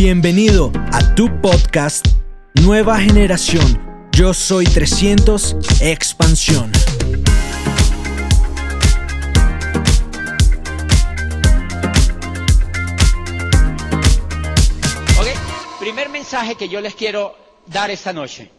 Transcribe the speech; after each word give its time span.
Bienvenido 0.00 0.70
a 0.92 1.16
tu 1.16 1.40
podcast 1.40 2.06
Nueva 2.62 3.00
Generación. 3.00 4.06
Yo 4.12 4.32
soy 4.32 4.64
300 4.64 5.56
Expansión. 5.80 6.70
Ok, 15.18 15.80
primer 15.80 16.10
mensaje 16.10 16.54
que 16.54 16.68
yo 16.68 16.80
les 16.80 16.94
quiero 16.94 17.36
dar 17.66 17.90
esta 17.90 18.12
noche. 18.12 18.52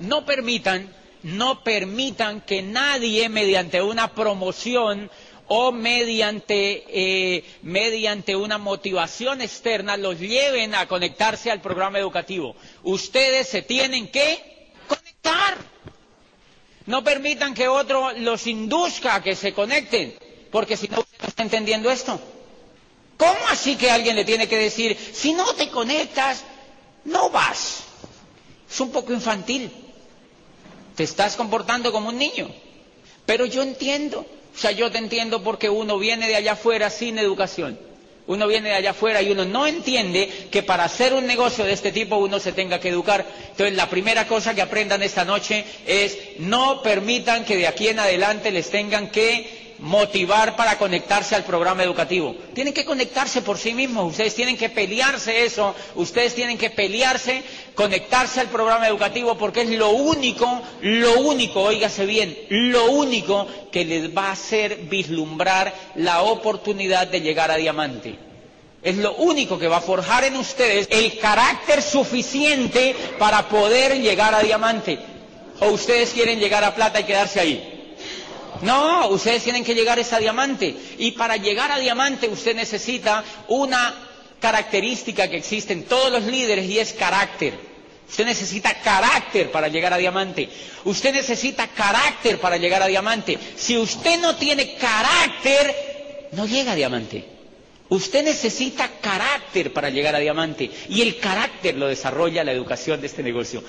No 0.00 0.26
permitan, 0.26 0.92
no 1.22 1.62
permitan 1.62 2.40
que 2.40 2.62
nadie 2.62 3.28
mediante 3.28 3.80
una 3.80 4.08
promoción 4.08 5.08
o 5.52 5.72
mediante, 5.72 6.84
eh, 6.86 7.44
mediante 7.62 8.36
una 8.36 8.56
motivación 8.56 9.40
externa 9.42 9.96
los 9.96 10.20
lleven 10.20 10.76
a 10.76 10.86
conectarse 10.86 11.50
al 11.50 11.60
programa 11.60 11.98
educativo. 11.98 12.54
Ustedes 12.84 13.48
se 13.48 13.60
tienen 13.62 14.06
que 14.12 14.70
conectar. 14.86 15.56
No 16.86 17.02
permitan 17.02 17.52
que 17.52 17.66
otro 17.66 18.12
los 18.12 18.46
induzca 18.46 19.16
a 19.16 19.22
que 19.24 19.34
se 19.34 19.52
conecten, 19.52 20.14
porque 20.52 20.76
si 20.76 20.86
no, 20.86 21.00
usted 21.00 21.18
no 21.20 21.26
está 21.28 21.42
entendiendo 21.42 21.90
esto. 21.90 22.20
¿Cómo 23.16 23.40
así 23.48 23.74
que 23.74 23.90
alguien 23.90 24.14
le 24.14 24.24
tiene 24.24 24.46
que 24.48 24.56
decir, 24.56 24.96
si 25.12 25.32
no 25.32 25.52
te 25.54 25.68
conectas, 25.68 26.44
no 27.04 27.28
vas? 27.28 27.82
Es 28.70 28.78
un 28.78 28.92
poco 28.92 29.12
infantil. 29.12 29.68
Te 30.94 31.02
estás 31.02 31.34
comportando 31.34 31.90
como 31.90 32.10
un 32.10 32.18
niño. 32.18 32.48
Pero 33.26 33.46
yo 33.46 33.62
entiendo. 33.62 34.24
O 34.54 34.58
sea, 34.58 34.72
yo 34.72 34.90
te 34.90 34.98
entiendo 34.98 35.42
porque 35.42 35.68
uno 35.70 35.98
viene 35.98 36.28
de 36.28 36.36
allá 36.36 36.52
afuera 36.52 36.90
sin 36.90 37.18
educación. 37.18 37.78
Uno 38.26 38.46
viene 38.46 38.68
de 38.68 38.74
allá 38.76 38.90
afuera 38.90 39.22
y 39.22 39.30
uno 39.32 39.44
no 39.44 39.66
entiende 39.66 40.30
que 40.50 40.62
para 40.62 40.84
hacer 40.84 41.14
un 41.14 41.26
negocio 41.26 41.64
de 41.64 41.72
este 41.72 41.90
tipo 41.90 42.16
uno 42.16 42.38
se 42.38 42.52
tenga 42.52 42.78
que 42.78 42.88
educar. 42.90 43.26
Entonces, 43.50 43.74
la 43.74 43.88
primera 43.90 44.26
cosa 44.28 44.54
que 44.54 44.62
aprendan 44.62 45.02
esta 45.02 45.24
noche 45.24 45.64
es 45.86 46.16
no 46.38 46.82
permitan 46.82 47.44
que 47.44 47.56
de 47.56 47.66
aquí 47.66 47.88
en 47.88 47.98
adelante 47.98 48.50
les 48.52 48.70
tengan 48.70 49.10
que 49.10 49.69
motivar 49.80 50.56
para 50.56 50.76
conectarse 50.78 51.34
al 51.34 51.44
programa 51.44 51.82
educativo. 51.82 52.34
Tienen 52.54 52.74
que 52.74 52.84
conectarse 52.84 53.42
por 53.42 53.58
sí 53.58 53.72
mismos, 53.72 54.10
ustedes 54.10 54.34
tienen 54.34 54.56
que 54.56 54.68
pelearse 54.68 55.44
eso, 55.44 55.74
ustedes 55.94 56.34
tienen 56.34 56.58
que 56.58 56.70
pelearse, 56.70 57.42
conectarse 57.74 58.40
al 58.40 58.48
programa 58.48 58.86
educativo 58.88 59.36
porque 59.36 59.62
es 59.62 59.70
lo 59.70 59.90
único, 59.90 60.62
lo 60.82 61.20
único, 61.20 61.62
óigase 61.62 62.06
bien, 62.06 62.36
lo 62.50 62.90
único 62.90 63.46
que 63.72 63.84
les 63.84 64.16
va 64.16 64.28
a 64.28 64.32
hacer 64.32 64.76
vislumbrar 64.88 65.72
la 65.96 66.22
oportunidad 66.22 67.08
de 67.08 67.20
llegar 67.20 67.50
a 67.50 67.56
diamante. 67.56 68.18
Es 68.82 68.96
lo 68.96 69.14
único 69.16 69.58
que 69.58 69.68
va 69.68 69.78
a 69.78 69.82
forjar 69.82 70.24
en 70.24 70.36
ustedes 70.36 70.88
el 70.90 71.18
carácter 71.18 71.82
suficiente 71.82 72.94
para 73.18 73.48
poder 73.48 74.00
llegar 74.00 74.34
a 74.34 74.40
diamante. 74.42 74.98
¿O 75.60 75.66
ustedes 75.68 76.10
quieren 76.12 76.38
llegar 76.38 76.64
a 76.64 76.74
plata 76.74 77.00
y 77.00 77.04
quedarse 77.04 77.40
ahí? 77.40 77.79
No, 78.62 79.08
ustedes 79.08 79.42
tienen 79.42 79.64
que 79.64 79.74
llegar 79.74 79.98
a 79.98 80.18
diamante. 80.18 80.74
Y 80.98 81.12
para 81.12 81.36
llegar 81.36 81.70
a 81.72 81.78
diamante 81.78 82.28
usted 82.28 82.54
necesita 82.54 83.24
una 83.48 83.94
característica 84.40 85.28
que 85.28 85.36
existe 85.36 85.72
en 85.72 85.84
todos 85.84 86.10
los 86.10 86.24
líderes 86.24 86.68
y 86.68 86.78
es 86.78 86.92
carácter. 86.92 87.54
Usted 88.08 88.24
necesita 88.24 88.74
carácter 88.80 89.50
para 89.52 89.68
llegar 89.68 89.92
a 89.92 89.96
diamante. 89.98 90.48
Usted 90.84 91.12
necesita 91.12 91.68
carácter 91.68 92.40
para 92.40 92.56
llegar 92.56 92.82
a 92.82 92.86
diamante. 92.88 93.38
Si 93.56 93.78
usted 93.78 94.18
no 94.18 94.34
tiene 94.36 94.74
carácter, 94.74 96.28
no 96.32 96.46
llega 96.46 96.72
a 96.72 96.74
diamante. 96.74 97.24
Usted 97.88 98.24
necesita 98.24 98.88
carácter 99.00 99.72
para 99.72 99.90
llegar 99.90 100.16
a 100.16 100.18
diamante. 100.18 100.70
Y 100.88 101.02
el 101.02 101.18
carácter 101.18 101.76
lo 101.76 101.86
desarrolla 101.86 102.42
la 102.42 102.52
educación 102.52 103.00
de 103.00 103.06
este 103.06 103.22
negocio. 103.22 103.62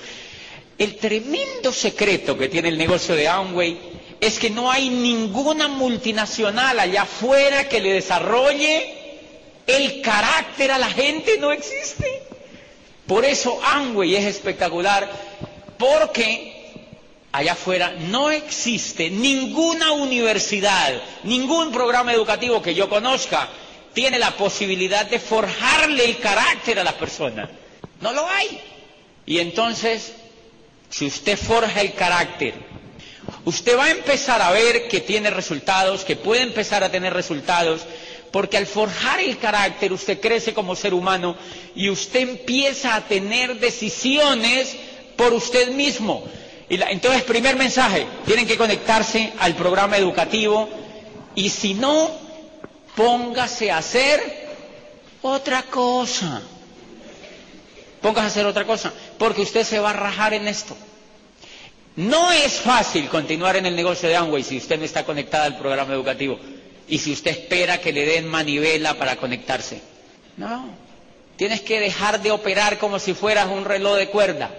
El 0.76 0.96
tremendo 0.96 1.72
secreto 1.72 2.36
que 2.36 2.48
tiene 2.48 2.68
el 2.68 2.78
negocio 2.78 3.14
de 3.14 3.28
Amway 3.28 3.78
es 4.22 4.38
que 4.38 4.50
no 4.50 4.70
hay 4.70 4.88
ninguna 4.88 5.66
multinacional 5.66 6.78
allá 6.78 7.02
afuera 7.02 7.68
que 7.68 7.80
le 7.80 7.94
desarrolle 7.94 8.94
el 9.66 10.00
carácter 10.00 10.70
a 10.70 10.78
la 10.78 10.88
gente, 10.88 11.38
no 11.38 11.50
existe. 11.50 12.22
Por 13.08 13.24
eso 13.24 13.58
Amway 13.64 14.14
es 14.14 14.24
espectacular, 14.26 15.10
porque 15.76 16.70
allá 17.32 17.54
afuera 17.54 17.96
no 17.98 18.30
existe 18.30 19.10
ninguna 19.10 19.90
universidad, 19.90 21.02
ningún 21.24 21.72
programa 21.72 22.12
educativo 22.12 22.62
que 22.62 22.76
yo 22.76 22.88
conozca 22.88 23.48
tiene 23.92 24.20
la 24.20 24.36
posibilidad 24.36 25.04
de 25.04 25.18
forjarle 25.18 26.04
el 26.04 26.18
carácter 26.18 26.78
a 26.78 26.84
las 26.84 26.94
personas. 26.94 27.50
No 28.00 28.12
lo 28.12 28.24
hay. 28.28 28.60
Y 29.26 29.40
entonces, 29.40 30.12
si 30.90 31.06
usted 31.06 31.36
forja 31.36 31.80
el 31.80 31.92
carácter, 31.94 32.71
usted 33.44 33.76
va 33.78 33.84
a 33.86 33.90
empezar 33.90 34.40
a 34.40 34.50
ver 34.50 34.88
que 34.88 35.00
tiene 35.00 35.30
resultados, 35.30 36.04
que 36.04 36.16
puede 36.16 36.42
empezar 36.42 36.84
a 36.84 36.90
tener 36.90 37.12
resultados, 37.12 37.82
porque 38.30 38.56
al 38.56 38.66
forjar 38.66 39.20
el 39.20 39.38
carácter 39.38 39.92
usted 39.92 40.20
crece 40.20 40.54
como 40.54 40.74
ser 40.74 40.94
humano 40.94 41.36
y 41.74 41.90
usted 41.90 42.20
empieza 42.20 42.94
a 42.94 43.02
tener 43.02 43.58
decisiones 43.60 44.74
por 45.16 45.32
usted 45.34 45.68
mismo. 45.72 46.24
Y 46.68 46.78
la, 46.78 46.90
entonces, 46.90 47.22
primer 47.24 47.56
mensaje, 47.56 48.06
tienen 48.24 48.46
que 48.46 48.56
conectarse 48.56 49.32
al 49.38 49.54
programa 49.54 49.98
educativo 49.98 50.68
y 51.34 51.50
si 51.50 51.74
no, 51.74 52.10
póngase 52.96 53.70
a 53.70 53.78
hacer 53.78 54.20
otra 55.20 55.64
cosa. 55.64 56.40
Póngase 58.00 58.24
a 58.24 58.28
hacer 58.28 58.46
otra 58.46 58.64
cosa, 58.64 58.92
porque 59.18 59.42
usted 59.42 59.64
se 59.64 59.78
va 59.78 59.90
a 59.90 59.94
rajar 59.94 60.32
en 60.34 60.48
esto. 60.48 60.74
No 61.96 62.32
es 62.32 62.54
fácil 62.60 63.08
continuar 63.08 63.56
en 63.56 63.66
el 63.66 63.76
negocio 63.76 64.08
de 64.08 64.16
Amway 64.16 64.42
si 64.42 64.56
usted 64.56 64.78
no 64.78 64.84
está 64.84 65.04
conectada 65.04 65.44
al 65.44 65.58
programa 65.58 65.92
educativo 65.92 66.38
y 66.88 66.98
si 66.98 67.12
usted 67.12 67.32
espera 67.32 67.80
que 67.80 67.92
le 67.92 68.06
den 68.06 68.26
manivela 68.28 68.94
para 68.94 69.16
conectarse. 69.16 69.82
No, 70.38 70.64
tienes 71.36 71.60
que 71.60 71.80
dejar 71.80 72.22
de 72.22 72.30
operar 72.30 72.78
como 72.78 72.98
si 72.98 73.12
fueras 73.12 73.48
un 73.48 73.64
reloj 73.64 73.96
de 73.96 74.08
cuerda. 74.08 74.50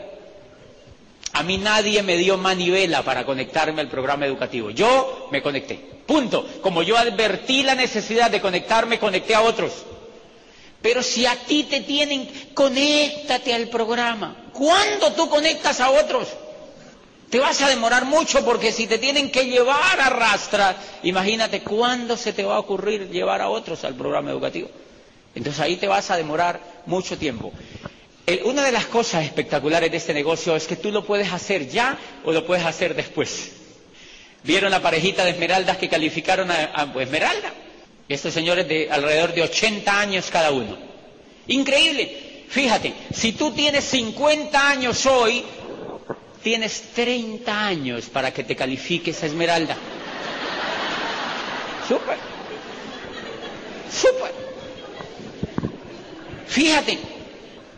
A 1.34 1.42
mí 1.42 1.58
nadie 1.58 2.04
me 2.04 2.16
dio 2.18 2.38
manivela 2.38 3.02
para 3.02 3.26
conectarme 3.26 3.82
al 3.82 3.90
programa 3.90 4.28
educativo. 4.28 4.70
Yo 4.70 5.30
me 5.32 5.42
conecté. 5.42 5.80
Punto. 6.06 6.48
Como 6.62 6.84
yo 6.84 6.96
advertí 6.96 7.64
la 7.64 7.74
necesidad 7.74 8.30
de 8.30 8.40
conectarme, 8.42 9.00
conecté 9.00 9.34
a 9.34 9.42
otros. 9.42 9.72
Pero 10.84 11.02
si 11.02 11.26
a 11.26 11.36
ti 11.36 11.64
te 11.64 11.82
tienen, 11.82 12.30
conéctate 12.54 13.52
al 13.56 13.70
programa. 13.70 14.50
¿Cuándo 14.54 15.12
tú 15.14 15.28
conectas 15.28 15.80
a 15.80 15.90
otros? 15.90 16.28
Te 17.34 17.40
vas 17.40 17.60
a 17.64 17.68
demorar 17.68 18.06
mucho 18.06 18.46
porque 18.46 18.72
si 18.72 18.86
te 18.86 19.00
tienen 19.00 19.32
que 19.32 19.48
llevar 19.48 20.00
a 20.00 20.08
rastras, 20.12 20.76
imagínate 21.02 21.62
cuándo 21.64 22.16
se 22.16 22.32
te 22.32 22.44
va 22.44 22.58
a 22.58 22.60
ocurrir 22.60 23.10
llevar 23.10 23.42
a 23.42 23.50
otros 23.50 23.84
al 23.86 23.96
programa 23.96 24.30
educativo. 24.30 24.70
Entonces 25.34 25.60
ahí 25.60 25.78
te 25.78 25.88
vas 25.88 26.12
a 26.12 26.18
demorar 26.18 26.60
mucho 26.86 27.18
tiempo. 27.18 27.52
Una 28.46 28.64
de 28.64 28.72
las 28.72 28.86
cosas 28.86 29.26
espectaculares 29.26 29.90
de 29.90 29.98
este 29.98 30.14
negocio 30.14 30.56
es 30.56 30.68
que 30.68 30.76
tú 30.76 30.92
lo 30.92 31.04
puedes 31.08 31.34
hacer 31.34 31.68
ya 31.68 31.98
o 32.24 32.32
lo 32.32 32.46
puedes 32.46 32.68
hacer 32.68 32.94
después. 32.94 33.52
¿Vieron 34.44 34.70
la 34.70 34.84
parejita 34.84 35.26
de 35.26 35.32
esmeraldas 35.32 35.78
que 35.78 35.90
calificaron 35.90 36.52
a, 36.52 36.72
a 36.76 37.02
Esmeralda? 37.02 37.52
Estos 38.08 38.32
señores 38.32 38.68
de 38.68 38.92
alrededor 38.92 39.34
de 39.34 39.42
80 39.42 40.00
años 40.00 40.30
cada 40.32 40.52
uno. 40.52 40.78
Increíble. 41.48 42.46
Fíjate, 42.48 42.94
si 43.12 43.32
tú 43.32 43.50
tienes 43.50 43.86
50 43.86 44.70
años 44.70 45.04
hoy, 45.08 45.44
tienes 46.44 46.82
30 46.94 47.66
años 47.66 48.06
para 48.06 48.32
que 48.34 48.44
te 48.44 48.56
califiques 48.56 49.24
a 49.24 49.26
Esmeralda. 49.28 49.76
Súper. 51.88 52.18
Súper. 53.92 54.32
Fíjate, 56.48 57.00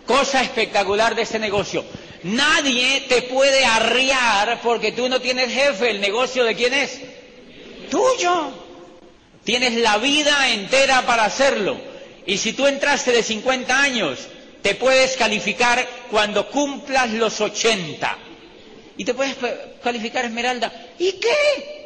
cosa 0.05 0.41
espectacular 0.41 1.15
de 1.15 1.21
este 1.21 1.39
negocio. 1.39 1.85
Nadie 2.23 3.05
te 3.07 3.21
puede 3.23 3.63
arriar 3.65 4.59
porque 4.63 4.91
tú 4.91 5.07
no 5.07 5.21
tienes 5.21 5.53
jefe. 5.53 5.91
¿El 5.91 6.01
negocio 6.01 6.43
de 6.43 6.55
quién 6.55 6.73
es? 6.73 6.99
Tuyo. 7.89 8.51
Tienes 9.43 9.75
la 9.75 9.97
vida 9.99 10.49
entera 10.49 11.03
para 11.03 11.25
hacerlo. 11.25 11.77
Y 12.25 12.37
si 12.37 12.53
tú 12.53 12.65
entraste 12.65 13.11
de 13.11 13.21
50 13.21 13.79
años, 13.79 14.19
te 14.63 14.73
puedes 14.73 15.15
calificar 15.15 15.87
cuando 16.09 16.49
cumplas 16.49 17.11
los 17.11 17.39
80. 17.39 18.17
Y 18.97 19.05
te 19.05 19.13
puedes 19.13 19.35
calificar 19.83 20.25
esmeralda. 20.25 20.71
¿Y 20.97 21.13
qué? 21.13 21.85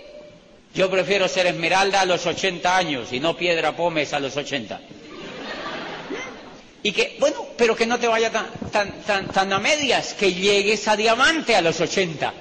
Yo 0.74 0.90
prefiero 0.90 1.28
ser 1.28 1.48
esmeralda 1.48 2.02
a 2.02 2.06
los 2.06 2.26
80 2.26 2.78
años 2.78 3.12
y 3.12 3.20
no 3.20 3.36
piedra 3.36 3.76
pómez 3.76 4.14
a 4.14 4.20
los 4.20 4.38
80. 4.38 4.80
Y 6.84 6.92
que, 6.92 7.18
bueno, 7.20 7.48
pero 7.58 7.76
que 7.76 7.86
no 7.86 8.00
te 8.00 8.08
vaya 8.08 8.32
tan, 8.32 8.48
tan, 8.72 9.02
tan, 9.02 9.28
tan 9.28 9.52
a 9.52 9.60
medias, 9.60 10.14
que 10.14 10.34
llegues 10.34 10.88
a 10.88 10.96
diamante 10.96 11.56
a 11.56 11.62
los 11.62 11.82
80. 11.82 12.34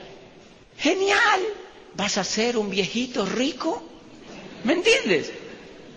Genial. 0.79 1.41
¿Vas 1.95 2.19
a 2.19 2.25
ser 2.25 2.57
un 2.57 2.71
viejito 2.71 3.27
rico? 3.27 3.83
¿Me 4.63 4.75
entiendes? 4.75 5.33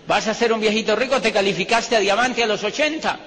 Vas 0.08 0.28
a 0.28 0.34
ser 0.34 0.52
un 0.52 0.60
viejito 0.60 0.96
rico, 0.96 1.22
te 1.22 1.32
calificaste 1.32 1.96
a 1.96 2.00
diamante 2.00 2.44
a 2.44 2.48
los 2.48 2.64
80. 2.64 3.20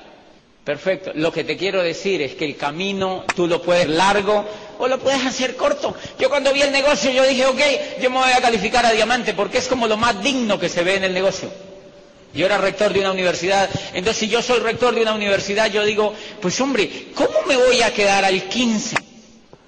Perfecto. 0.65 1.13
Lo 1.15 1.31
que 1.31 1.45
te 1.45 1.59
quiero 1.59 1.83
decir 1.83 2.23
es 2.23 2.35
que 2.35 2.47
el 2.47 2.57
camino 2.57 3.25
tú 3.37 3.47
lo 3.47 3.61
puedes 3.61 3.87
largo 3.87 4.47
o 4.79 4.89
lo 4.89 4.99
puedes 4.99 5.25
hacer 5.27 5.57
corto. 5.57 5.95
Yo 6.19 6.31
cuando 6.31 6.53
vi 6.55 6.63
el 6.63 6.73
negocio 6.73 7.11
yo 7.11 7.23
dije, 7.25 7.45
ok, 7.45 7.61
yo 8.01 8.11
me 8.11 8.17
voy 8.19 8.33
a 8.33 8.41
calificar 8.41 8.87
a 8.87 8.93
diamante 8.93 9.35
porque 9.35 9.59
es 9.59 9.69
como 9.69 9.87
lo 9.87 9.99
más 9.99 10.23
digno 10.23 10.59
que 10.59 10.71
se 10.71 10.83
ve 10.83 10.97
en 10.97 11.05
el 11.05 11.13
negocio. 11.13 11.51
Yo 12.33 12.47
era 12.47 12.59
rector 12.59 12.93
de 12.93 13.01
una 13.01 13.13
universidad, 13.13 13.69
entonces 13.93 14.17
si 14.17 14.29
yo 14.29 14.43
soy 14.43 14.59
rector 14.59 14.93
de 14.95 15.03
una 15.03 15.15
universidad, 15.15 15.71
yo 15.71 15.85
digo, 15.85 16.15
pues 16.41 16.61
hombre, 16.61 17.09
¿cómo 17.15 17.43
me 17.47 17.57
voy 17.57 17.81
a 17.83 17.95
quedar 17.95 18.25
al 18.25 18.49
15? 18.49 18.97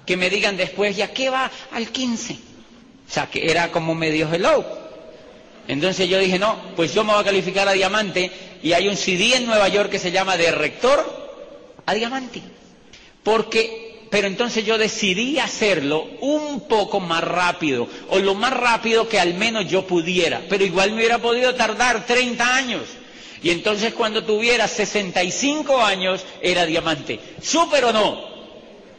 Que 0.05 0.17
me 0.17 0.29
digan 0.29 0.57
después, 0.57 0.97
¿ya 0.97 1.13
qué 1.13 1.29
va 1.29 1.49
al 1.71 1.87
15? 1.87 2.33
O 2.33 3.11
sea, 3.11 3.27
que 3.29 3.49
era 3.49 3.71
como 3.71 3.95
medio 3.95 4.27
hello. 4.33 4.65
Entonces 5.67 6.09
yo 6.09 6.17
dije, 6.19 6.39
no, 6.39 6.57
pues 6.75 6.93
yo 6.93 7.03
me 7.03 7.13
voy 7.13 7.21
a 7.21 7.25
calificar 7.25 7.67
a 7.69 7.73
diamante 7.73 8.31
y 8.63 8.73
hay 8.73 8.87
un 8.87 8.97
CD 8.97 9.35
en 9.35 9.45
Nueva 9.45 9.67
York 9.67 9.89
que 9.89 9.99
se 9.99 10.11
llama 10.11 10.37
de 10.37 10.51
rector 10.51 11.27
a 11.85 11.93
diamante. 11.93 12.41
Porque, 13.23 14.05
pero 14.09 14.27
entonces 14.27 14.65
yo 14.65 14.77
decidí 14.77 15.39
hacerlo 15.39 16.07
un 16.21 16.67
poco 16.67 16.99
más 16.99 17.23
rápido, 17.23 17.87
o 18.09 18.19
lo 18.19 18.35
más 18.35 18.53
rápido 18.53 19.07
que 19.09 19.19
al 19.19 19.33
menos 19.33 19.67
yo 19.67 19.85
pudiera, 19.85 20.41
pero 20.49 20.63
igual 20.63 20.91
me 20.91 20.97
hubiera 20.97 21.19
podido 21.19 21.55
tardar 21.55 22.05
30 22.05 22.55
años. 22.55 22.83
Y 23.43 23.51
entonces 23.51 23.93
cuando 23.93 24.23
tuviera 24.23 24.67
65 24.67 25.81
años 25.81 26.23
era 26.41 26.65
diamante. 26.65 27.19
¿Súper 27.41 27.85
o 27.85 27.93
no? 27.93 28.37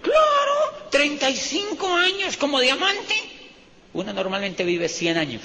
Claro, 0.00 0.88
35 0.90 1.94
años 1.94 2.36
como 2.36 2.60
diamante. 2.60 3.14
Uno 3.94 4.12
normalmente 4.12 4.64
vive 4.64 4.88
100 4.88 5.16
años. 5.16 5.42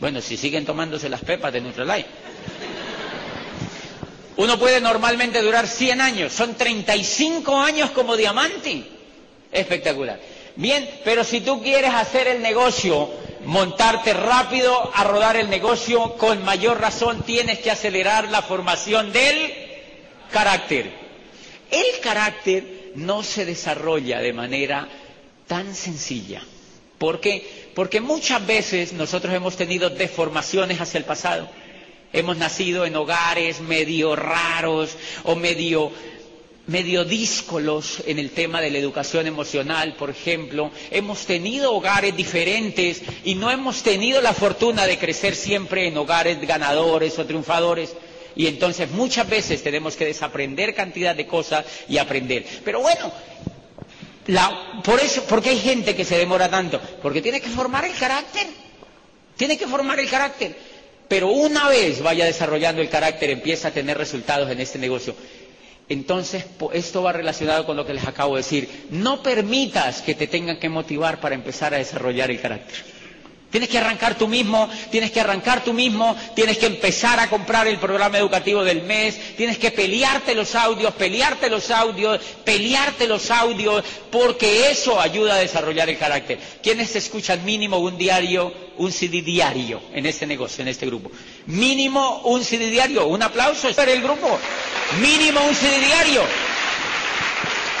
Bueno, 0.00 0.20
si 0.20 0.36
siguen 0.36 0.64
tomándose 0.64 1.08
las 1.08 1.20
pepas 1.20 1.52
de 1.52 1.60
Nutrilite. 1.60 2.06
Uno 4.36 4.58
puede 4.58 4.80
normalmente 4.80 5.42
durar 5.42 5.66
100 5.68 6.00
años, 6.00 6.32
son 6.32 6.54
35 6.54 7.56
años 7.58 7.90
como 7.90 8.16
diamante. 8.16 8.84
Espectacular. 9.50 10.18
Bien, 10.56 10.88
pero 11.04 11.24
si 11.24 11.40
tú 11.40 11.62
quieres 11.62 11.92
hacer 11.94 12.26
el 12.28 12.42
negocio, 12.42 13.10
montarte 13.44 14.12
rápido 14.14 14.90
a 14.94 15.04
rodar 15.04 15.36
el 15.36 15.50
negocio, 15.50 16.14
con 16.16 16.44
mayor 16.44 16.80
razón 16.80 17.22
tienes 17.22 17.58
que 17.60 17.70
acelerar 17.70 18.28
la 18.28 18.42
formación 18.42 19.12
del 19.12 19.52
carácter. 20.30 20.90
El 21.70 22.00
carácter 22.02 22.92
no 22.94 23.22
se 23.22 23.44
desarrolla 23.44 24.20
de 24.20 24.32
manera 24.32 24.88
tan 25.46 25.74
sencilla. 25.74 26.42
¿Por 26.98 27.20
qué? 27.20 27.70
Porque 27.74 28.00
muchas 28.00 28.46
veces 28.46 28.92
nosotros 28.92 29.34
hemos 29.34 29.56
tenido 29.56 29.90
deformaciones 29.90 30.80
hacia 30.80 30.98
el 30.98 31.04
pasado. 31.04 31.48
Hemos 32.12 32.36
nacido 32.36 32.84
en 32.84 32.94
hogares 32.96 33.60
medio 33.60 34.14
raros 34.14 34.96
o 35.24 35.34
medio, 35.34 35.90
medio 36.66 37.04
díscolos 37.06 38.02
en 38.06 38.18
el 38.18 38.30
tema 38.30 38.60
de 38.60 38.70
la 38.70 38.76
educación 38.78 39.26
emocional, 39.26 39.94
por 39.94 40.10
ejemplo. 40.10 40.70
Hemos 40.90 41.24
tenido 41.24 41.72
hogares 41.72 42.14
diferentes 42.14 43.00
y 43.24 43.34
no 43.34 43.50
hemos 43.50 43.82
tenido 43.82 44.20
la 44.20 44.34
fortuna 44.34 44.86
de 44.86 44.98
crecer 44.98 45.34
siempre 45.34 45.86
en 45.88 45.96
hogares 45.96 46.38
ganadores 46.46 47.18
o 47.18 47.24
triunfadores. 47.24 47.94
Y 48.36 48.46
entonces 48.46 48.90
muchas 48.90 49.28
veces 49.28 49.62
tenemos 49.62 49.96
que 49.96 50.04
desaprender 50.06 50.74
cantidad 50.74 51.16
de 51.16 51.26
cosas 51.26 51.64
y 51.88 51.96
aprender. 51.96 52.44
Pero 52.62 52.80
bueno, 52.80 53.10
por 54.84 55.00
eso, 55.00 55.24
¿por 55.24 55.40
qué 55.42 55.50
hay 55.50 55.58
gente 55.60 55.96
que 55.96 56.04
se 56.04 56.18
demora 56.18 56.50
tanto? 56.50 56.78
Porque 57.02 57.22
tiene 57.22 57.40
que 57.40 57.48
formar 57.48 57.86
el 57.86 57.94
carácter. 57.94 58.46
Tiene 59.36 59.56
que 59.56 59.66
formar 59.66 59.98
el 59.98 60.08
carácter. 60.10 60.71
Pero 61.08 61.28
una 61.30 61.68
vez 61.68 62.02
vaya 62.02 62.24
desarrollando 62.24 62.80
el 62.80 62.88
carácter, 62.88 63.30
empieza 63.30 63.68
a 63.68 63.72
tener 63.72 63.98
resultados 63.98 64.50
en 64.50 64.60
este 64.60 64.78
negocio. 64.78 65.14
Entonces, 65.88 66.44
esto 66.72 67.02
va 67.02 67.12
relacionado 67.12 67.66
con 67.66 67.76
lo 67.76 67.84
que 67.84 67.92
les 67.94 68.06
acabo 68.06 68.36
de 68.36 68.40
decir. 68.42 68.86
No 68.90 69.22
permitas 69.22 70.00
que 70.02 70.14
te 70.14 70.26
tengan 70.26 70.58
que 70.58 70.68
motivar 70.68 71.20
para 71.20 71.34
empezar 71.34 71.74
a 71.74 71.78
desarrollar 71.78 72.30
el 72.30 72.40
carácter. 72.40 72.91
Tienes 73.52 73.68
que 73.68 73.76
arrancar 73.76 74.16
tú 74.16 74.28
mismo, 74.28 74.66
tienes 74.90 75.10
que 75.10 75.20
arrancar 75.20 75.62
tú 75.62 75.74
mismo, 75.74 76.16
tienes 76.34 76.56
que 76.56 76.64
empezar 76.64 77.20
a 77.20 77.28
comprar 77.28 77.68
el 77.68 77.76
programa 77.76 78.16
educativo 78.16 78.64
del 78.64 78.82
mes, 78.82 79.36
tienes 79.36 79.58
que 79.58 79.70
pelearte 79.70 80.34
los 80.34 80.54
audios, 80.54 80.94
pelearte 80.94 81.50
los 81.50 81.70
audios, 81.70 82.18
pelearte 82.46 83.06
los 83.06 83.30
audios, 83.30 83.84
porque 84.10 84.70
eso 84.70 84.98
ayuda 84.98 85.34
a 85.34 85.38
desarrollar 85.40 85.90
el 85.90 85.98
carácter. 85.98 86.38
¿Quiénes 86.62 86.96
escuchan 86.96 87.44
mínimo 87.44 87.76
un 87.76 87.98
diario, 87.98 88.54
un 88.78 88.90
CD 88.90 89.20
diario 89.20 89.82
en 89.92 90.06
este 90.06 90.26
negocio, 90.26 90.62
en 90.62 90.68
este 90.68 90.86
grupo? 90.86 91.10
Mínimo 91.44 92.22
un 92.24 92.42
CD 92.42 92.70
diario, 92.70 93.06
un 93.06 93.22
aplauso 93.22 93.70
para 93.74 93.92
el 93.92 94.00
grupo. 94.00 94.38
Mínimo 94.98 95.42
un 95.44 95.54
CD 95.54 95.78
diario. 95.78 96.22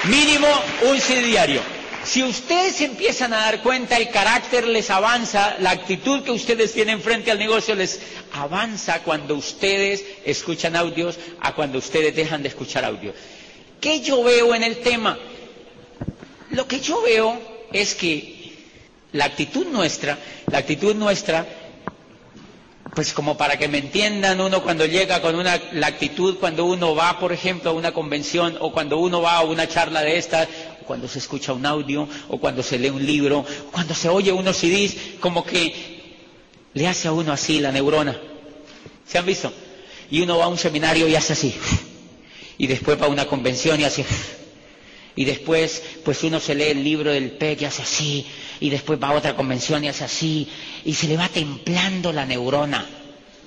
Mínimo 0.04 0.48
un 0.82 1.00
CD 1.00 1.22
diario. 1.22 1.71
Si 2.12 2.22
ustedes 2.22 2.78
empiezan 2.82 3.32
a 3.32 3.38
dar 3.38 3.62
cuenta, 3.62 3.96
el 3.96 4.10
carácter 4.10 4.66
les 4.68 4.90
avanza, 4.90 5.56
la 5.60 5.70
actitud 5.70 6.22
que 6.22 6.30
ustedes 6.30 6.74
tienen 6.74 7.00
frente 7.00 7.30
al 7.30 7.38
negocio 7.38 7.74
les 7.74 8.00
avanza 8.34 9.02
cuando 9.02 9.34
ustedes 9.34 10.04
escuchan 10.26 10.76
audios 10.76 11.18
a 11.40 11.54
cuando 11.54 11.78
ustedes 11.78 12.14
dejan 12.14 12.42
de 12.42 12.50
escuchar 12.50 12.84
audios. 12.84 13.14
¿Qué 13.80 14.02
yo 14.02 14.22
veo 14.22 14.54
en 14.54 14.62
el 14.62 14.80
tema? 14.82 15.18
Lo 16.50 16.68
que 16.68 16.80
yo 16.80 17.00
veo 17.00 17.40
es 17.72 17.94
que 17.94 18.52
la 19.12 19.24
actitud 19.24 19.66
nuestra, 19.68 20.18
la 20.50 20.58
actitud 20.58 20.94
nuestra, 20.94 21.46
pues 22.94 23.14
como 23.14 23.38
para 23.38 23.56
que 23.56 23.68
me 23.68 23.78
entiendan, 23.78 24.38
uno 24.38 24.62
cuando 24.62 24.84
llega 24.84 25.22
con 25.22 25.34
una, 25.34 25.58
la 25.72 25.86
actitud 25.86 26.36
cuando 26.38 26.66
uno 26.66 26.94
va, 26.94 27.18
por 27.18 27.32
ejemplo, 27.32 27.70
a 27.70 27.72
una 27.72 27.92
convención 27.94 28.58
o 28.60 28.70
cuando 28.70 28.98
uno 28.98 29.22
va 29.22 29.36
a 29.38 29.42
una 29.44 29.66
charla 29.66 30.02
de 30.02 30.18
estas 30.18 30.46
cuando 30.82 31.08
se 31.08 31.18
escucha 31.18 31.52
un 31.52 31.64
audio, 31.66 32.08
o 32.28 32.38
cuando 32.38 32.62
se 32.62 32.78
lee 32.78 32.90
un 32.90 33.04
libro, 33.04 33.44
cuando 33.70 33.94
se 33.94 34.08
oye 34.08 34.32
unos 34.32 34.56
CDs, 34.56 34.96
como 35.20 35.44
que 35.44 36.00
le 36.74 36.86
hace 36.86 37.08
a 37.08 37.12
uno 37.12 37.32
así 37.32 37.60
la 37.60 37.72
neurona. 37.72 38.18
¿Se 39.06 39.18
han 39.18 39.26
visto? 39.26 39.52
Y 40.10 40.20
uno 40.20 40.38
va 40.38 40.44
a 40.44 40.48
un 40.48 40.58
seminario 40.58 41.08
y 41.08 41.14
hace 41.16 41.32
así. 41.32 41.54
Y 42.58 42.66
después 42.66 43.00
va 43.00 43.06
a 43.06 43.10
una 43.10 43.26
convención 43.26 43.80
y 43.80 43.84
hace... 43.84 44.04
Y 45.14 45.26
después, 45.26 45.82
pues 46.04 46.22
uno 46.24 46.40
se 46.40 46.54
lee 46.54 46.68
el 46.70 46.82
libro 46.82 47.12
del 47.12 47.32
PEC 47.32 47.62
y 47.62 47.64
hace 47.66 47.82
así. 47.82 48.26
Y 48.60 48.70
después 48.70 48.98
va 49.02 49.08
a 49.08 49.12
otra 49.12 49.36
convención 49.36 49.84
y 49.84 49.88
hace 49.88 50.04
así. 50.04 50.48
Y 50.86 50.94
se 50.94 51.06
le 51.06 51.16
va 51.18 51.28
templando 51.28 52.12
la 52.12 52.24
neurona 52.24 53.01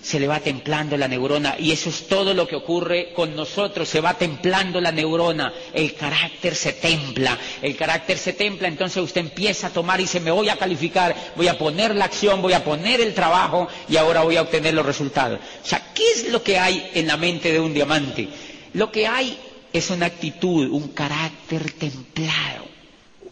se 0.06 0.20
le 0.20 0.28
va 0.28 0.40
templando 0.40 0.96
la 0.98 1.08
neurona 1.08 1.56
y 1.58 1.72
eso 1.72 1.90
es 1.90 2.08
todo 2.08 2.36
lo 2.36 2.48
que 2.48 2.56
ocurre 2.56 3.12
con 3.14 3.36
nosotros, 3.36 3.90
se 3.90 4.02
va 4.02 4.14
templando 4.14 4.80
la 4.80 4.92
neurona, 4.92 5.52
el 5.74 5.96
carácter 5.96 6.54
se 6.54 6.74
templa, 6.74 7.36
el 7.64 7.76
carácter 7.76 8.20
se 8.20 8.34
templa, 8.34 8.68
entonces 8.68 9.02
usted 9.02 9.22
empieza 9.22 9.68
a 9.68 9.70
tomar 9.72 10.00
y 10.00 10.04
dice, 10.04 10.20
me 10.20 10.30
voy 10.30 10.50
a 10.50 10.58
calificar, 10.58 11.16
voy 11.36 11.48
a 11.48 11.58
poner 11.58 11.96
la 11.96 12.06
acción, 12.06 12.40
voy 12.44 12.54
a 12.54 12.64
poner 12.64 13.02
el 13.02 13.16
trabajo 13.16 13.68
y 13.90 13.98
ahora 13.98 14.22
voy 14.22 14.38
a 14.38 14.44
obtener 14.44 14.76
los 14.76 14.86
resultados. 14.86 15.40
O 15.64 15.68
sea, 15.68 15.82
¿qué 15.96 16.04
es 16.14 16.30
lo 16.30 16.44
que 16.44 16.60
hay 16.60 16.88
en 16.94 17.08
la 17.08 17.18
mente 17.18 17.52
de 17.52 17.60
un 17.60 17.74
diamante? 17.74 18.28
Lo 18.74 18.92
que 18.92 19.08
hay 19.08 19.36
es 19.74 19.90
una 19.90 20.06
actitud, 20.06 20.70
un 20.70 20.90
carácter 20.90 21.72
templado, 21.72 22.66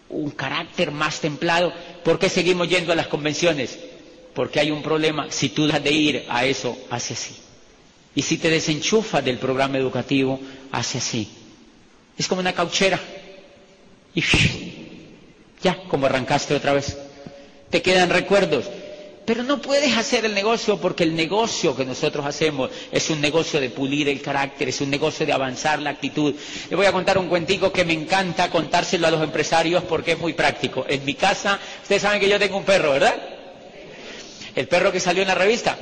un 0.09 0.31
carácter 0.31 0.89
más 0.89 1.19
templado. 1.19 1.71
¿Por 2.03 2.17
qué 2.17 2.29
seguimos 2.29 2.67
yendo 2.67 2.91
a 2.93 2.95
las 2.95 3.07
convenciones? 3.07 3.77
Porque 4.33 4.59
hay 4.59 4.71
un 4.71 4.81
problema. 4.81 5.27
Si 5.29 5.49
tú 5.49 5.65
dejas 5.65 5.83
de 5.83 5.91
ir 5.91 6.25
a 6.29 6.45
eso, 6.45 6.77
hace 6.89 7.13
así. 7.13 7.35
Y 8.15 8.21
si 8.21 8.37
te 8.37 8.49
desenchufas 8.49 9.23
del 9.25 9.37
programa 9.37 9.77
educativo, 9.77 10.39
hace 10.71 10.99
así. 10.99 11.29
Es 12.17 12.27
como 12.27 12.41
una 12.41 12.53
cauchera. 12.53 12.99
Y 14.13 14.21
ya, 15.61 15.77
como 15.87 16.05
arrancaste 16.05 16.53
otra 16.55 16.73
vez. 16.73 16.97
Te 17.69 17.81
quedan 17.81 18.09
recuerdos. 18.09 18.65
Pero 19.25 19.41
no 19.43 19.61
puedes 19.61 19.95
hacer 19.97 20.25
el 20.25 20.33
negocio 20.35 20.77
porque 20.81 21.03
el 21.03 21.15
negocio 21.15 21.73
que 21.75 21.85
nosotros 21.85 22.25
hacemos 22.25 22.69
es 22.91 23.09
un 23.09 23.21
negocio 23.21 23.61
de 23.61 23.69
pulir 23.69 24.09
el 24.09 24.21
carácter, 24.21 24.67
es 24.67 24.81
un 24.81 24.89
negocio 24.89 25.25
de 25.25 25.31
avanzar 25.31 25.81
la 25.81 25.91
actitud. 25.91 26.35
Le 26.69 26.75
voy 26.75 26.85
a 26.85 26.91
contar 26.91 27.17
un 27.17 27.29
cuentico 27.29 27.71
que 27.71 27.85
me 27.85 27.93
encanta 27.93 28.49
contárselo 28.49 29.07
a 29.07 29.11
los 29.11 29.23
empresarios 29.23 29.83
porque 29.85 30.11
es 30.11 30.19
muy 30.19 30.33
práctico. 30.33 30.85
En 30.89 31.05
mi 31.05 31.13
casa, 31.13 31.57
ustedes 31.81 32.01
saben 32.01 32.19
que 32.19 32.27
yo 32.27 32.37
tengo 32.37 32.57
un 32.57 32.65
perro, 32.65 32.91
¿verdad? 32.91 33.32
El 34.55 34.67
perro 34.67 34.91
que 34.91 34.99
salió 34.99 35.21
en 35.21 35.27
la 35.27 35.35
revista. 35.35 35.77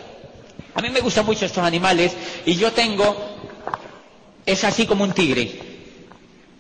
A 0.74 0.82
mí 0.82 0.90
me 0.90 1.02
gustan 1.02 1.26
mucho 1.26 1.46
estos 1.46 1.64
animales 1.64 2.14
y 2.46 2.56
yo 2.56 2.72
tengo, 2.72 3.16
es 4.46 4.64
así 4.64 4.86
como 4.86 5.04
un 5.04 5.12
tigre. 5.14 5.60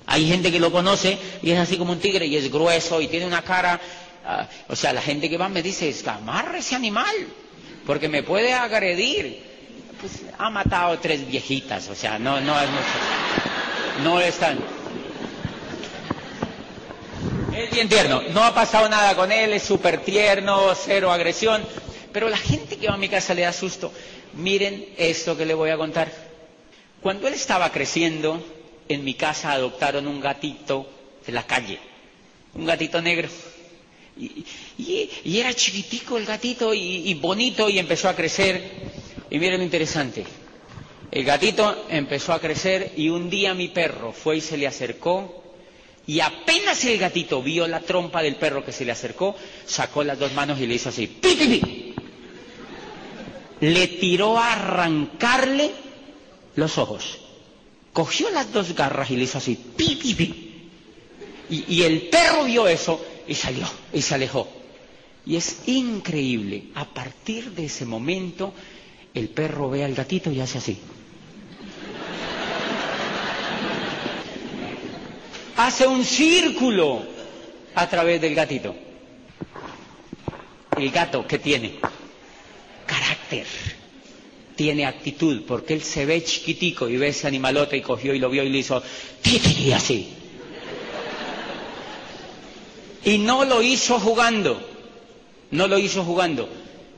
Hay 0.08 0.28
gente 0.28 0.52
que 0.52 0.60
lo 0.60 0.72
conoce 0.72 1.18
y 1.42 1.52
es 1.52 1.60
así 1.60 1.78
como 1.78 1.94
un 1.94 2.00
tigre 2.00 2.26
y 2.26 2.36
es 2.36 2.52
grueso 2.52 3.00
y 3.02 3.08
tiene 3.08 3.26
una 3.26 3.42
cara, 3.44 3.80
ah, 4.26 4.48
o 4.68 4.76
sea, 4.76 4.92
la 4.92 5.02
gente 5.02 5.30
que 5.30 5.38
va 5.38 5.48
me 5.48 5.62
dice, 5.64 5.94
amarre 6.08 6.60
ese 6.60 6.76
animal, 6.76 7.16
porque 7.86 8.10
me 8.10 8.24
puede 8.24 8.54
agredir. 8.54 9.50
Pues 10.02 10.14
ha 10.40 10.50
matado 10.50 10.98
tres 10.98 11.26
viejitas, 11.28 11.88
o 11.90 11.96
sea, 11.96 12.18
no, 12.18 12.42
no 12.42 12.60
es 12.60 12.70
mucho. 12.70 14.04
No 14.04 14.20
es 14.20 14.36
tan... 14.38 14.60
Es 17.56 17.70
bien 17.72 17.88
tierno, 17.88 18.22
no 18.34 18.44
ha 18.44 18.54
pasado 18.54 18.90
nada 18.90 19.16
con 19.16 19.32
él, 19.32 19.54
es 19.54 19.64
súper 19.64 20.02
tierno, 20.04 20.74
cero 20.74 21.12
agresión, 21.12 21.62
pero 22.14 22.30
la 22.30 22.38
gente 22.38 22.78
que 22.78 22.88
va 22.88 22.94
a 22.96 22.98
mi 22.98 23.10
casa 23.10 23.34
le 23.34 23.42
da 23.44 23.54
susto. 23.54 23.92
Miren 24.34 24.86
esto 24.98 25.36
que 25.38 25.46
le 25.46 25.54
voy 25.54 25.70
a 25.70 25.78
contar. 25.78 26.12
Cuando 27.02 27.28
él 27.28 27.34
estaba 27.34 27.72
creciendo, 27.72 28.44
en 28.88 29.04
mi 29.04 29.14
casa 29.16 29.52
adoptaron 29.52 30.08
un 30.08 30.20
gatito 30.20 30.88
de 31.26 31.32
la 31.32 31.46
calle, 31.46 31.80
un 32.54 32.66
gatito 32.66 33.02
negro. 33.02 33.30
Y, 34.18 34.46
y- 34.78 35.40
era 35.40 35.54
chiquitico 35.54 36.18
el 36.18 36.26
gatito 36.26 36.74
y, 36.74 37.10
y 37.10 37.14
bonito 37.16 37.70
y 37.70 37.80
empezó 37.80 38.10
a 38.10 38.16
crecer. 38.16 38.62
Y 39.30 39.40
miren 39.40 39.60
lo 39.60 39.64
interesante. 39.64 40.26
El 41.12 41.24
gatito 41.26 41.86
empezó 41.90 42.34
a 42.34 42.40
crecer 42.40 42.94
y 42.96 43.10
un 43.10 43.30
día 43.30 43.54
mi 43.54 43.68
perro 43.70 44.12
fue 44.14 44.38
y 44.38 44.42
se 44.42 44.58
le 44.58 44.68
acercó 44.68 45.41
y 46.08 46.20
apenas 46.20 46.84
el 46.86 46.98
gatito 46.98 47.42
vio 47.42 47.68
la 47.68 47.80
trompa 47.80 48.22
del 48.22 48.36
perro 48.36 48.66
que 48.66 48.72
se 48.72 48.86
le 48.86 48.92
acercó, 48.92 49.36
sacó 49.66 50.04
las 50.04 50.18
dos 50.20 50.34
manos 50.34 50.60
y 50.60 50.68
le 50.68 50.76
hizo 50.76 50.90
así. 50.90 51.08
¡Pi! 51.08 51.94
Le 53.62 53.88
tiró 53.88 54.38
a 54.38 54.54
arrancarle 54.54 55.72
los 56.56 56.78
ojos. 56.78 57.20
Cogió 57.94 58.30
las 58.32 58.52
dos 58.52 58.74
garras 58.74 59.12
y 59.12 59.18
le 59.18 59.24
hizo 59.24 59.38
así. 59.38 59.56
¡Pi, 59.56 59.96
pi, 59.96 60.14
pi! 60.16 60.70
Y, 61.52 61.76
y 61.76 61.84
el 61.84 62.04
perro 62.10 62.46
vio 62.46 62.68
eso 62.68 63.04
y 63.28 63.36
salió 63.36 63.68
y 63.94 64.02
se 64.02 64.16
alejó. 64.16 64.48
Y 65.26 65.36
es 65.36 65.68
increíble. 65.68 66.66
A 66.74 66.86
partir 66.86 67.52
de 67.52 67.66
ese 67.66 67.86
momento, 67.86 68.54
el 69.14 69.30
perro 69.30 69.70
ve 69.70 69.84
al 69.84 69.94
gatito 69.94 70.32
y 70.32 70.40
hace 70.40 70.58
así. 70.58 70.80
Hace 75.64 75.86
un 75.86 76.04
círculo 76.04 77.04
a 77.76 77.88
través 77.88 78.20
del 78.20 78.34
gatito. 78.34 78.76
El 80.76 80.90
gato, 80.90 81.28
¿qué 81.28 81.38
tiene? 81.38 81.76
Carácter. 82.88 83.46
Tiene 84.56 84.88
actitud, 84.88 85.44
porque 85.48 85.76
él 85.76 85.84
se 85.84 86.08
ve 86.08 86.24
chiquitico 86.24 86.90
y 86.90 86.98
ve 86.98 87.10
ese 87.10 87.28
animalote 87.28 87.78
y 87.78 87.82
cogió 87.82 88.16
y 88.16 88.18
lo 88.18 88.32
vio 88.32 88.44
y 88.44 88.50
le 88.50 88.58
hizo 88.58 88.82
ti, 89.22 89.72
así. 89.72 90.10
Y 93.06 93.20
no 93.20 93.46
lo 93.46 93.62
hizo 93.62 94.00
jugando, 94.00 94.60
no 95.52 95.68
lo 95.68 95.78
hizo 95.78 96.04
jugando, 96.04 96.50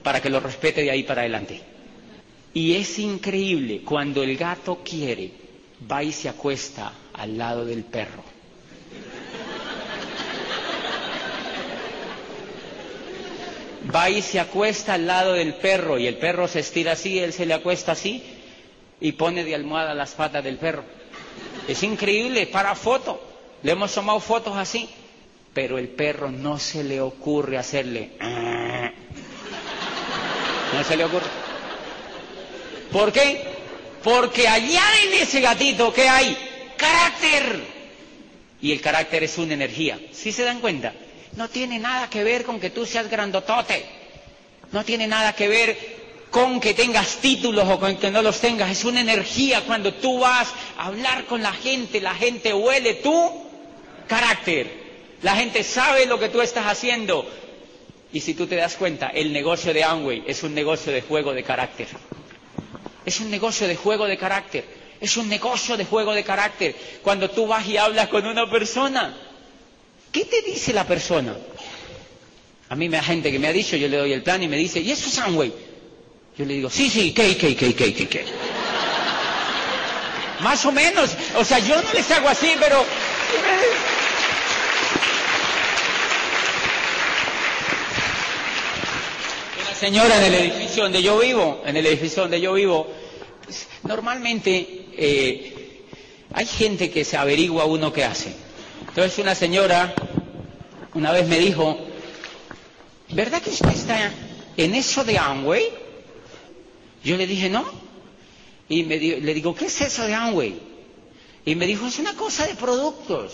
para 0.03 0.21
que 0.21 0.29
lo 0.29 0.39
respete 0.39 0.83
de 0.83 0.91
ahí 0.91 1.03
para 1.03 1.23
adelante. 1.23 1.59
Y 2.53 2.75
es 2.75 2.97
increíble, 2.97 3.81
cuando 3.83 4.23
el 4.23 4.37
gato 4.37 4.79
quiere, 4.85 5.31
va 5.91 6.01
y 6.01 6.13
se 6.13 6.29
acuesta 6.29 6.93
al 7.11 7.37
lado 7.37 7.65
del 7.65 7.83
perro. 7.83 8.32
Va 13.93 14.09
y 14.09 14.21
se 14.21 14.39
acuesta 14.39 14.93
al 14.93 15.07
lado 15.07 15.33
del 15.33 15.55
perro 15.55 15.97
y 15.99 16.07
el 16.07 16.17
perro 16.17 16.47
se 16.47 16.59
estira 16.59 16.93
así, 16.93 17.19
él 17.19 17.33
se 17.33 17.45
le 17.45 17.53
acuesta 17.53 17.91
así 17.93 18.23
y 19.01 19.11
pone 19.13 19.43
de 19.43 19.55
almohada 19.55 19.93
las 19.93 20.11
patas 20.11 20.43
del 20.43 20.57
perro. 20.57 20.83
Es 21.67 21.83
increíble, 21.83 22.47
para 22.47 22.75
foto. 22.75 23.21
Le 23.61 23.71
hemos 23.73 23.93
tomado 23.93 24.19
fotos 24.19 24.55
así, 24.57 24.89
pero 25.53 25.77
el 25.77 25.89
perro 25.89 26.31
no 26.31 26.59
se 26.59 26.83
le 26.83 27.01
ocurre 27.01 27.57
hacerle. 27.57 28.11
No 30.73 30.83
se 30.83 30.95
le 30.97 31.03
ocurre. 31.05 31.27
¿Por 32.91 33.11
qué? 33.11 33.43
Porque 34.03 34.47
allá 34.47 34.83
en 35.05 35.13
ese 35.21 35.41
gatito, 35.41 35.93
¿qué 35.93 36.07
hay? 36.07 36.37
Carácter. 36.77 37.61
Y 38.61 38.71
el 38.71 38.81
carácter 38.81 39.23
es 39.23 39.37
una 39.37 39.53
energía. 39.53 39.99
¿Sí 40.11 40.31
se 40.31 40.43
dan 40.43 40.59
cuenta? 40.59 40.93
No 41.35 41.49
tiene 41.49 41.79
nada 41.79 42.09
que 42.09 42.23
ver 42.23 42.43
con 42.43 42.59
que 42.59 42.69
tú 42.69 42.85
seas 42.85 43.09
grandotote. 43.09 43.85
No 44.71 44.83
tiene 44.83 45.07
nada 45.07 45.33
que 45.33 45.47
ver 45.47 45.77
con 46.29 46.59
que 46.59 46.73
tengas 46.73 47.17
títulos 47.17 47.67
o 47.69 47.79
con 47.79 47.95
que 47.97 48.11
no 48.11 48.21
los 48.21 48.39
tengas. 48.39 48.71
Es 48.71 48.85
una 48.85 49.01
energía 49.01 49.61
cuando 49.61 49.93
tú 49.93 50.19
vas 50.19 50.49
a 50.77 50.87
hablar 50.87 51.25
con 51.25 51.41
la 51.41 51.53
gente, 51.53 52.01
la 52.01 52.15
gente 52.15 52.53
huele 52.53 52.95
tu 52.95 53.43
carácter. 54.07 54.83
La 55.21 55.35
gente 55.35 55.63
sabe 55.63 56.05
lo 56.05 56.19
que 56.19 56.29
tú 56.29 56.41
estás 56.41 56.65
haciendo. 56.65 57.25
Y 58.11 58.19
si 58.19 58.33
tú 58.35 58.45
te 58.45 58.55
das 58.55 58.75
cuenta, 58.75 59.07
el 59.07 59.33
negocio 59.33 59.73
de 59.73 59.83
Amway 59.83 60.23
es 60.27 60.43
un 60.43 60.53
negocio 60.53 60.91
de 60.91 61.01
juego 61.01 61.33
de 61.33 61.43
carácter. 61.43 61.87
Es 63.05 63.19
un 63.19 63.31
negocio 63.31 63.67
de 63.67 63.75
juego 63.75 64.05
de 64.05 64.17
carácter. 64.17 64.65
Es 65.01 65.17
un 65.17 65.27
negocio 65.29 65.77
de 65.77 65.85
juego 65.85 66.13
de 66.13 66.23
carácter. 66.23 66.75
Cuando 67.01 67.29
tú 67.29 67.47
vas 67.47 67.67
y 67.67 67.77
hablas 67.77 68.07
con 68.09 68.25
una 68.25 68.49
persona, 68.49 69.15
¿qué 70.13 70.23
te 70.25 70.41
dice 70.43 70.71
la 70.71 70.85
persona? 70.87 71.35
A 72.69 72.75
mí 72.75 72.87
me 72.87 72.97
da 72.97 73.03
gente 73.03 73.31
que 73.31 73.39
me 73.39 73.47
ha 73.47 73.51
dicho, 73.53 73.75
yo 73.75 73.89
le 73.89 73.97
doy 73.97 74.13
el 74.13 74.23
plan 74.23 74.41
y 74.41 74.47
me 74.47 74.55
dice, 74.55 74.79
¿y 74.79 74.91
eso 74.91 75.09
es 75.09 75.17
Amway? 75.17 75.51
Yo 76.37 76.45
le 76.45 76.53
digo, 76.53 76.69
sí, 76.69 76.89
sí, 76.89 77.11
¿qué, 77.13 77.35
qué, 77.35 77.55
qué, 77.55 77.75
qué, 77.75 77.93
qué, 77.93 78.07
qué? 78.07 78.25
Más 80.41 80.63
o 80.65 80.71
menos. 80.71 81.11
O 81.37 81.43
sea, 81.43 81.59
yo 81.59 81.81
no 81.81 81.93
les 81.93 82.09
hago 82.11 82.29
así, 82.29 82.53
pero... 82.59 82.85
Una 89.65 89.75
señora 89.75 90.17
en 90.17 90.33
el 90.33 90.35
edificio 90.35 90.83
donde 90.83 91.01
yo 91.03 91.19
vivo, 91.19 91.61
en 91.65 91.75
el 91.77 91.85
edificio 91.85 92.21
donde 92.23 92.39
yo 92.39 92.53
vivo, 92.53 92.87
pues, 93.43 93.67
normalmente 93.83 94.85
eh, 94.97 95.83
hay 96.33 96.45
gente 96.45 96.89
que 96.89 97.03
se 97.03 97.17
averigua 97.17 97.65
uno 97.65 97.91
qué 97.91 98.03
hace. 98.05 98.33
Entonces 98.87 99.17
una 99.19 99.33
señora 99.33 99.93
una 100.93 101.11
vez 101.11 101.27
me 101.27 101.39
dijo, 101.39 101.77
¿verdad 103.09 103.41
que 103.41 103.49
usted 103.49 103.69
está 103.69 104.11
en 104.57 104.75
eso 104.75 105.03
de 105.03 105.17
Amway? 105.17 105.63
Yo 107.03 107.17
le 107.17 107.27
dije, 107.27 107.49
no. 107.49 107.65
Y 108.69 108.83
me 108.83 108.97
di- 108.97 109.19
le 109.19 109.33
digo, 109.33 109.53
¿qué 109.55 109.65
es 109.65 109.81
eso 109.81 110.05
de 110.05 110.13
Amway? 110.13 110.55
Y 111.45 111.55
me 111.55 111.67
dijo, 111.67 111.85
es 111.87 111.99
una 111.99 112.13
cosa 112.13 112.47
de 112.47 112.55
productos. 112.55 113.33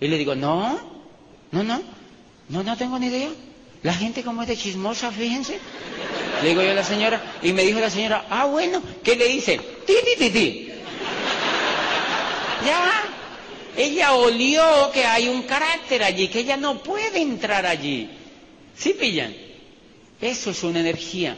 Y 0.00 0.08
le 0.08 0.18
digo, 0.18 0.34
no, 0.34 0.78
no, 1.52 1.62
no, 1.62 1.80
no, 2.48 2.62
no 2.62 2.76
tengo 2.76 2.98
ni 2.98 3.06
idea. 3.06 3.30
La 3.82 3.94
gente 3.94 4.22
como 4.24 4.42
es 4.42 4.48
de 4.48 4.56
chismosa, 4.56 5.12
fíjense. 5.12 5.58
Le 6.42 6.48
digo 6.48 6.62
yo 6.62 6.70
a 6.72 6.74
la 6.74 6.84
señora, 6.84 7.22
y 7.42 7.52
me 7.52 7.62
dijo 7.62 7.78
la 7.78 7.88
señora, 7.90 8.26
ah, 8.28 8.46
bueno, 8.46 8.82
¿qué 9.04 9.16
le 9.16 9.26
dice? 9.28 9.58
Ti, 9.86 9.92
ti, 10.04 10.18
ti, 10.18 10.30
ti. 10.30 10.68
Ya, 12.66 12.90
ella 13.76 14.12
olió 14.14 14.90
que 14.92 15.04
hay 15.04 15.28
un 15.28 15.42
carácter 15.42 16.02
allí, 16.02 16.28
que 16.28 16.40
ella 16.40 16.56
no 16.56 16.82
puede 16.82 17.20
entrar 17.20 17.66
allí. 17.66 18.08
¿Sí 18.76 18.94
pillan? 18.94 19.34
Eso 20.20 20.50
es 20.50 20.62
una 20.62 20.80
energía. 20.80 21.36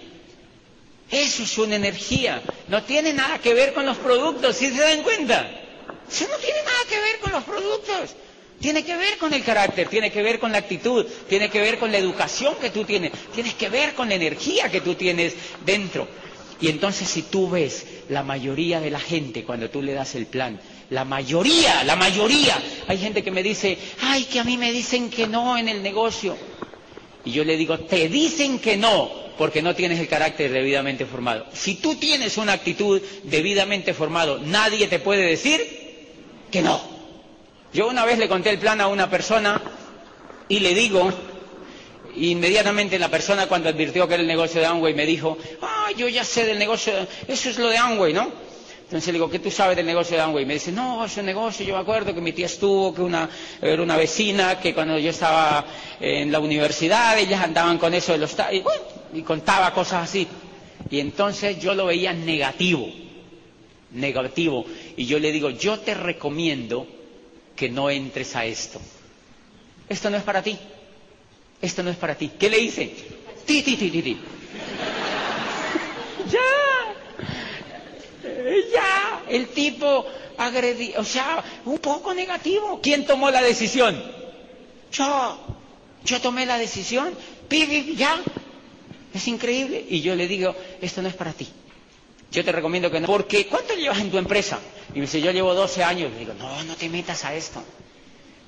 Eso 1.11 1.43
es 1.43 1.59
una 1.59 1.77
energía. 1.77 2.43
No 2.69 2.83
tiene 2.85 3.13
nada 3.13 3.39
que 3.39 3.55
ver 3.55 3.73
con 3.73 3.87
los 3.87 3.97
productos, 3.97 4.57
¿sí 4.57 4.71
se 4.71 4.81
dan 4.81 5.03
cuenta? 5.03 5.51
Eso 6.11 6.27
no 6.29 6.37
tiene 6.37 6.63
nada 6.63 6.79
que 6.89 7.01
ver 7.01 7.19
con 7.21 7.33
los 7.33 7.45
productos. 7.45 8.15
Tiene 8.61 8.85
que 8.85 8.97
ver 8.97 9.19
con 9.19 9.33
el 9.33 9.45
carácter, 9.45 9.89
tiene 9.89 10.11
que 10.11 10.23
ver 10.23 10.41
con 10.41 10.51
la 10.51 10.59
actitud, 10.59 11.07
tiene 11.29 11.49
que 11.49 11.61
ver 11.61 11.79
con 11.79 11.93
la 11.93 11.99
educación 11.99 12.57
que 12.61 12.71
tú 12.71 12.85
tienes, 12.85 13.13
tiene 13.33 13.55
que 13.55 13.69
ver 13.69 13.95
con 13.95 14.09
la 14.09 14.17
energía 14.17 14.69
que 14.69 14.81
tú 14.81 14.97
tienes 14.97 15.35
dentro. 15.65 16.09
Y 16.61 16.69
entonces 16.69 17.09
si 17.09 17.23
tú 17.23 17.49
ves 17.49 17.87
la 18.09 18.25
mayoría 18.25 18.81
de 18.81 18.91
la 18.91 18.99
gente 18.99 19.45
cuando 19.45 19.71
tú 19.71 19.81
le 19.81 19.93
das 19.93 20.17
el 20.17 20.27
plan, 20.27 20.61
la 20.91 21.05
mayoría, 21.05 21.85
la 21.85 21.97
mayoría, 21.97 22.57
hay 22.87 22.99
gente 22.99 23.23
que 23.23 23.31
me 23.31 23.43
dice, 23.43 23.77
ay, 24.01 24.25
que 24.25 24.41
a 24.41 24.45
mí 24.45 24.57
me 24.57 24.73
dicen 24.73 25.11
que 25.11 25.27
no 25.27 25.59
en 25.59 25.69
el 25.69 25.83
negocio. 25.83 26.37
Y 27.25 27.33
yo 27.33 27.45
le 27.45 27.57
digo, 27.57 27.79
te 27.79 28.09
dicen 28.09 28.59
que 28.59 28.77
no, 28.77 29.11
porque 29.37 29.61
no 29.61 29.75
tienes 29.75 30.01
el 30.01 30.09
carácter 30.09 30.51
debidamente 30.51 31.05
formado. 31.05 31.47
Si 31.53 31.75
tú 31.75 31.97
tienes 31.97 32.39
una 32.39 32.55
actitud 32.55 33.03
debidamente 33.25 33.93
formado, 33.93 34.39
nadie 34.39 34.87
te 34.87 34.99
puede 34.99 35.23
decir 35.27 35.61
que 36.51 36.63
no. 36.63 36.81
Yo 37.73 37.89
una 37.89 38.07
vez 38.07 38.19
le 38.19 38.29
conté 38.29 38.51
el 38.51 38.59
plan 38.59 38.81
a 38.81 38.87
una 38.87 39.11
persona 39.11 39.61
y 40.49 40.61
le 40.61 40.73
digo, 40.73 41.13
inmediatamente 42.17 42.99
la 42.99 43.11
persona 43.11 43.47
cuando 43.47 43.69
advirtió 43.69 44.09
que 44.09 44.15
era 44.15 44.23
el 44.23 44.27
negocio 44.27 44.61
de 44.61 44.67
Amway 44.67 44.95
me 44.95 45.05
dijo, 45.05 45.37
ah, 45.61 45.91
yo 45.95 46.09
ya 46.09 46.25
sé 46.25 46.47
del 46.47 46.59
negocio, 46.59 46.95
eso 47.27 47.51
es 47.51 47.59
lo 47.59 47.69
de 47.69 47.77
Amway, 47.77 48.15
¿no? 48.15 48.48
Entonces 48.89 49.09
le 49.09 49.13
digo, 49.19 49.29
¿qué 49.29 49.39
tú 49.39 49.51
sabes 49.51 49.77
del 49.77 49.85
negocio 49.85 50.17
de 50.17 50.23
Amway? 50.23 50.47
Me 50.47 50.55
dice, 50.55 50.73
no, 50.73 51.05
es 51.05 51.15
un 51.19 51.27
negocio, 51.27 51.63
yo 51.63 51.75
me 51.75 51.81
acuerdo 51.83 52.15
que 52.15 52.23
mi 52.23 52.33
tía 52.33 52.47
estuvo, 52.47 52.95
que 52.95 53.03
una, 53.03 53.29
era 53.61 53.83
una 53.83 53.99
vecina, 53.99 54.59
que 54.59 54.73
cuando 54.73 54.99
yo 54.99 55.11
estaba 55.11 55.63
en 56.01 56.33
la 56.33 56.39
universidad, 56.41 57.19
ellas 57.19 57.43
andaban 57.43 57.77
con 57.77 57.93
eso 57.93 58.13
de 58.13 58.19
los... 58.19 58.35
Y, 58.51 59.19
y 59.19 59.21
contaba 59.21 59.75
cosas 59.75 60.05
así. 60.09 60.27
Y 60.89 61.01
entonces 61.01 61.61
yo 61.61 61.75
lo 61.75 61.85
veía 61.85 62.15
negativo, 62.15 62.89
negativo. 63.91 64.65
Y 64.97 65.05
yo 65.05 65.19
le 65.19 65.33
digo, 65.33 65.51
yo 65.51 65.79
te 65.81 65.93
recomiendo 65.93 66.87
que 67.57 67.69
no 67.69 67.91
entres 67.91 68.37
a 68.37 68.47
esto. 68.47 68.81
Esto 69.87 70.09
no 70.09 70.17
es 70.17 70.23
para 70.23 70.43
ti. 70.43 70.59
Esto 71.61 71.83
no 71.83 71.91
es 71.91 71.97
para 71.99 72.15
ti. 72.15 72.31
¿Qué 72.39 72.49
le 72.49 72.59
hice? 72.59 72.87
Ti, 73.45 73.63
ti, 73.63 73.77
ti, 73.77 73.91
ti, 73.91 74.01
ti. 74.03 74.17
ya. 76.31 76.41
Ya. 78.73 79.23
El 79.29 79.49
tipo 79.49 80.07
agredí, 80.37 80.95
o 80.97 81.05
sea, 81.05 81.43
un 81.65 81.79
poco 81.79 82.15
negativo. 82.15 82.81
¿Quién 82.83 83.07
tomó 83.07 83.31
la 83.31 83.43
decisión? 83.43 84.01
Yo. 84.93 85.39
Yo 86.05 86.21
tomé 86.21 86.47
la 86.47 86.59
decisión. 86.59 87.15
Pi, 87.49 87.65
pi, 87.65 87.95
ya. 87.97 88.21
Es 89.13 89.27
increíble. 89.29 89.85
Y 89.89 90.01
yo 90.01 90.15
le 90.15 90.29
digo, 90.29 90.55
esto 90.81 91.03
no 91.03 91.09
es 91.09 91.15
para 91.15 91.33
ti. 91.33 91.49
Yo 92.31 92.45
te 92.45 92.53
recomiendo 92.53 92.91
que 92.91 93.01
no. 93.01 93.07
Porque 93.07 93.47
¿cuánto 93.47 93.75
llevas 93.75 93.99
en 94.01 94.11
tu 94.11 94.19
empresa? 94.19 94.59
Y 94.91 94.97
me 94.97 95.03
dice, 95.03 95.21
yo 95.21 95.31
llevo 95.31 95.55
12 95.55 95.83
años. 95.83 96.13
Le 96.13 96.19
digo, 96.21 96.35
no, 96.35 96.63
no 96.65 96.77
te 96.77 96.89
metas 96.89 97.25
a 97.25 97.35
esto. 97.35 97.63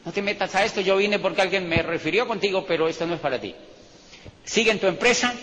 No 0.05 0.13
te 0.13 0.23
metas 0.23 0.55
a 0.55 0.65
esto. 0.65 0.81
Yo 0.81 0.97
vine 0.97 1.19
porque 1.19 1.43
alguien 1.43 1.69
me 1.69 1.83
refirió 1.83 2.27
contigo, 2.27 2.65
pero 2.67 2.89
esto 2.89 3.07
no 3.07 3.15
es 3.15 3.21
para 3.21 3.41
ti. 3.41 3.55
Sigue 4.45 4.71
en 4.71 4.81
tu 4.81 4.87
empresa, 4.87 5.35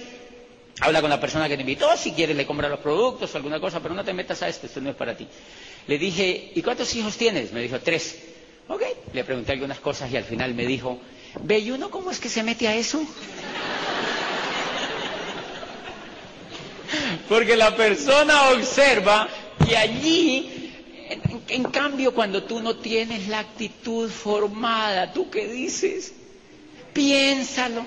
habla 0.82 1.02
con 1.02 1.10
la 1.10 1.20
persona 1.20 1.48
que 1.48 1.56
te 1.56 1.62
invitó, 1.62 1.96
si 1.98 2.12
quieres 2.12 2.36
le 2.36 2.46
compra 2.46 2.70
los 2.70 2.80
productos 2.80 3.34
o 3.34 3.38
alguna 3.38 3.60
cosa, 3.60 3.80
pero 3.82 3.96
no 3.96 4.04
te 4.04 4.14
metas 4.14 4.42
a 4.44 4.48
esto, 4.48 4.68
esto 4.68 4.80
no 4.82 4.92
es 4.92 4.96
para 4.96 5.16
ti. 5.18 5.28
Le 5.88 5.98
dije, 5.98 6.52
¿y 6.54 6.62
cuántos 6.62 6.94
hijos 6.96 7.18
tienes? 7.18 7.52
Me 7.52 7.62
dijo, 7.62 7.80
tres. 7.80 8.18
Ok, 8.68 8.84
le 9.14 9.24
pregunté 9.24 9.54
algunas 9.54 9.80
cosas 9.80 10.12
y 10.12 10.18
al 10.18 10.26
final 10.26 10.54
me 10.54 10.66
dijo, 10.66 11.00
¿ve 11.42 11.72
uno 11.72 11.90
cómo 11.90 12.12
es 12.12 12.20
que 12.20 12.30
se 12.30 12.44
mete 12.44 12.68
a 12.68 12.76
eso? 12.76 13.02
Porque 17.30 17.56
la 17.56 17.76
persona 17.76 18.50
observa 18.50 19.28
y 19.68 19.74
allí, 19.74 20.74
en, 21.10 21.42
en, 21.48 21.64
cambio, 21.72 22.14
cuando 22.14 22.44
tú 22.44 22.60
no 22.62 22.76
tienes 22.76 23.28
la 23.28 23.40
actitud 23.40 24.10
formada, 24.10 25.12
¿tú 25.14 25.30
qué 25.30 25.48
dices? 25.48 26.14
Piénsalo. 26.94 27.86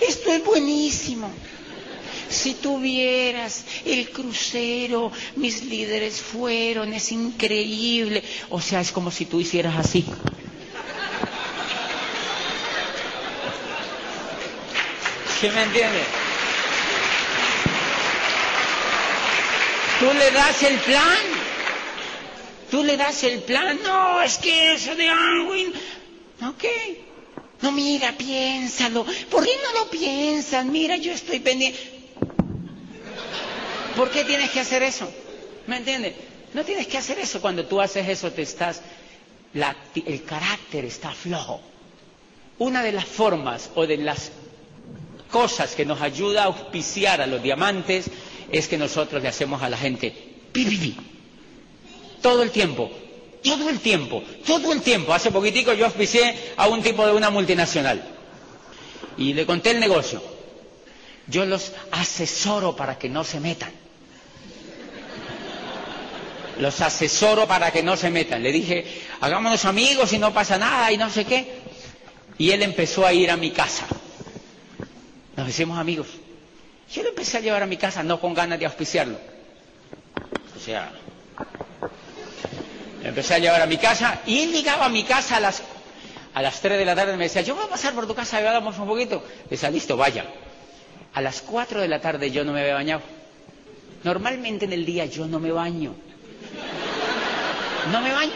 Esto 0.00 0.32
es 0.32 0.44
buenísimo. 0.44 1.30
Si 2.28 2.54
tuvieras 2.54 3.64
el 3.86 4.10
crucero, 4.10 5.10
mis 5.36 5.64
líderes 5.64 6.20
fueron, 6.20 6.92
es 6.92 7.10
increíble. 7.10 8.22
O 8.50 8.60
sea, 8.60 8.80
es 8.80 8.92
como 8.92 9.10
si 9.10 9.24
tú 9.24 9.40
hicieras 9.40 9.76
así. 9.78 10.04
¿Sí 15.40 15.48
me 15.50 15.62
entiendes? 15.62 16.06
Tú 20.00 20.12
le 20.12 20.30
das 20.30 20.62
el 20.62 20.78
plan. 20.80 21.18
Tú 22.70 22.84
le 22.84 22.96
das 22.96 23.22
el 23.24 23.40
plan. 23.42 23.78
No, 23.82 24.20
es 24.22 24.36
que 24.38 24.74
eso 24.74 24.94
de 24.94 25.08
Anwin. 25.08 25.72
Ok. 26.46 26.64
No, 27.62 27.72
mira, 27.72 28.12
piénsalo. 28.16 29.04
¿Por 29.30 29.44
qué 29.44 29.50
no 29.62 29.80
lo 29.80 29.90
piensas? 29.90 30.64
Mira, 30.64 30.96
yo 30.96 31.12
estoy 31.12 31.40
pendiente. 31.40 31.78
¿Por 33.96 34.10
qué 34.10 34.24
tienes 34.24 34.50
que 34.50 34.60
hacer 34.60 34.82
eso? 34.82 35.10
¿Me 35.66 35.78
entiendes? 35.78 36.14
No 36.54 36.64
tienes 36.64 36.86
que 36.86 36.98
hacer 36.98 37.18
eso. 37.18 37.40
Cuando 37.40 37.66
tú 37.66 37.80
haces 37.80 38.08
eso, 38.08 38.30
te 38.30 38.42
estás. 38.42 38.80
El 39.54 40.22
carácter 40.24 40.84
está 40.84 41.10
flojo. 41.10 41.60
Una 42.58 42.82
de 42.82 42.92
las 42.92 43.04
formas 43.06 43.70
o 43.74 43.86
de 43.86 43.96
las 43.98 44.30
cosas 45.30 45.74
que 45.74 45.84
nos 45.84 46.00
ayuda 46.00 46.42
a 46.42 46.46
auspiciar 46.46 47.20
a 47.20 47.26
los 47.26 47.42
diamantes 47.42 48.10
es 48.50 48.68
que 48.68 48.78
nosotros 48.78 49.22
le 49.22 49.28
hacemos 49.28 49.62
a 49.62 49.68
la 49.68 49.76
gente 49.76 50.10
pi, 50.52 50.64
pi, 50.64 50.76
pi. 50.76 50.96
Todo 52.22 52.42
el 52.42 52.50
tiempo. 52.50 52.90
Todo 53.42 53.68
el 53.70 53.80
tiempo. 53.80 54.22
Todo 54.46 54.72
el 54.72 54.82
tiempo. 54.82 55.12
Hace 55.12 55.30
poquitico 55.30 55.72
yo 55.72 55.86
auspicié 55.86 56.52
a 56.56 56.68
un 56.68 56.82
tipo 56.82 57.06
de 57.06 57.12
una 57.12 57.30
multinacional. 57.30 58.02
Y 59.16 59.34
le 59.34 59.46
conté 59.46 59.70
el 59.70 59.80
negocio. 59.80 60.22
Yo 61.26 61.44
los 61.44 61.72
asesoro 61.92 62.74
para 62.76 62.98
que 62.98 63.08
no 63.08 63.24
se 63.24 63.40
metan 63.40 63.72
los 66.58 66.80
asesoro 66.80 67.46
para 67.46 67.70
que 67.70 67.82
no 67.82 67.96
se 67.96 68.10
metan. 68.10 68.42
Le 68.42 68.52
dije, 68.52 68.84
hagámonos 69.20 69.64
amigos 69.64 70.12
y 70.12 70.18
no 70.18 70.32
pasa 70.32 70.58
nada 70.58 70.92
y 70.92 70.96
no 70.96 71.10
sé 71.10 71.24
qué. 71.24 71.46
Y 72.36 72.50
él 72.50 72.62
empezó 72.62 73.06
a 73.06 73.12
ir 73.12 73.30
a 73.30 73.36
mi 73.36 73.50
casa. 73.50 73.86
Nos 75.36 75.48
hicimos 75.48 75.78
amigos. 75.78 76.08
Yo 76.92 77.02
lo 77.02 77.10
empecé 77.10 77.38
a 77.38 77.40
llevar 77.40 77.62
a 77.62 77.66
mi 77.66 77.76
casa, 77.76 78.02
no 78.02 78.20
con 78.20 78.34
ganas 78.34 78.58
de 78.58 78.66
auspiciarlo. 78.66 79.18
O 80.56 80.60
sea, 80.60 80.92
empecé 83.08 83.34
a 83.34 83.38
llevar 83.38 83.62
a 83.62 83.66
mi 83.66 83.76
casa 83.76 84.20
y 84.26 84.40
él 84.40 84.52
llegaba 84.52 84.86
a 84.86 84.88
mi 84.88 85.04
casa 85.04 85.36
a 85.36 85.40
las, 85.40 85.62
a 86.34 86.42
las 86.42 86.60
3 86.60 86.78
de 86.78 86.84
la 86.84 86.94
tarde 86.94 87.14
y 87.14 87.16
me 87.16 87.24
decía, 87.24 87.42
yo 87.42 87.54
voy 87.54 87.64
a 87.64 87.68
pasar 87.68 87.94
por 87.94 88.06
tu 88.06 88.14
casa 88.14 88.40
y 88.40 88.46
hablamos 88.46 88.78
un 88.78 88.86
poquito. 88.86 89.22
Le 89.44 89.50
decía, 89.50 89.70
listo, 89.70 89.96
vaya. 89.96 90.24
A 91.14 91.20
las 91.20 91.40
4 91.42 91.80
de 91.80 91.88
la 91.88 92.00
tarde 92.00 92.30
yo 92.30 92.44
no 92.44 92.52
me 92.52 92.60
había 92.60 92.74
bañado. 92.74 93.02
Normalmente 94.04 94.64
en 94.66 94.72
el 94.72 94.84
día 94.86 95.06
yo 95.06 95.26
no 95.26 95.40
me 95.40 95.50
baño. 95.50 95.94
No 97.90 98.00
me 98.00 98.12
baño. 98.12 98.32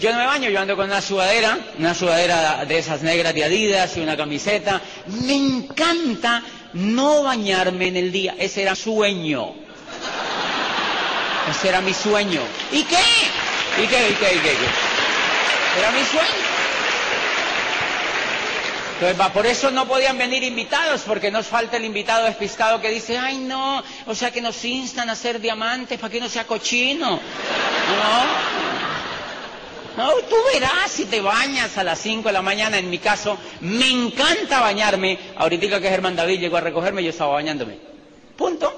Yo 0.00 0.10
no 0.12 0.18
me 0.18 0.24
baño, 0.26 0.48
yo 0.48 0.58
ando 0.58 0.76
con 0.76 0.86
una 0.86 1.02
sudadera, 1.02 1.58
una 1.78 1.94
sudadera 1.94 2.64
de 2.64 2.78
esas 2.78 3.02
negras 3.02 3.34
de 3.34 3.44
Adidas 3.44 3.96
y 3.98 4.00
una 4.00 4.16
camiseta. 4.16 4.80
Me 5.26 5.34
encanta 5.34 6.42
no 6.72 7.22
bañarme 7.22 7.88
en 7.88 7.96
el 7.96 8.10
día. 8.10 8.34
Ese 8.38 8.62
era 8.62 8.74
sueño. 8.74 9.52
Ese 11.50 11.68
era 11.68 11.80
mi 11.82 11.92
sueño. 11.92 12.40
¿Y 12.72 12.82
qué? 12.84 12.96
¿Y 13.78 13.86
qué? 13.86 14.10
¿Y 14.10 14.14
qué? 14.14 14.34
¿Y 14.34 14.38
qué? 14.40 14.56
Era 15.78 15.90
mi 15.92 16.04
sueño. 16.04 16.60
Entonces, 19.00 19.32
por 19.32 19.46
eso 19.46 19.70
no 19.70 19.86
podían 19.88 20.18
venir 20.18 20.42
invitados, 20.42 21.02
porque 21.06 21.30
nos 21.30 21.46
falta 21.46 21.78
el 21.78 21.86
invitado 21.86 22.26
despistado 22.26 22.82
que 22.82 22.90
dice, 22.90 23.16
ay 23.16 23.38
no, 23.38 23.82
o 24.06 24.14
sea 24.14 24.30
que 24.30 24.42
nos 24.42 24.62
instan 24.62 25.08
a 25.08 25.12
hacer 25.12 25.40
diamantes 25.40 25.98
para 25.98 26.12
que 26.12 26.20
no 26.20 26.28
sea 26.28 26.46
cochino. 26.46 27.08
No. 27.08 28.60
No, 29.96 30.12
tú 30.28 30.36
verás 30.52 30.90
si 30.90 31.06
te 31.06 31.20
bañas 31.20 31.78
a 31.78 31.84
las 31.84 31.98
5 32.00 32.28
de 32.28 32.32
la 32.32 32.42
mañana. 32.42 32.78
En 32.78 32.90
mi 32.90 32.98
caso, 32.98 33.38
me 33.60 33.88
encanta 33.88 34.60
bañarme. 34.60 35.18
Ahorita 35.36 35.80
que 35.80 35.88
Germán 35.88 36.14
David 36.14 36.38
llegó 36.38 36.58
a 36.58 36.60
recogerme, 36.60 37.02
yo 37.02 37.10
estaba 37.10 37.32
bañándome. 37.32 37.78
Punto. 38.36 38.72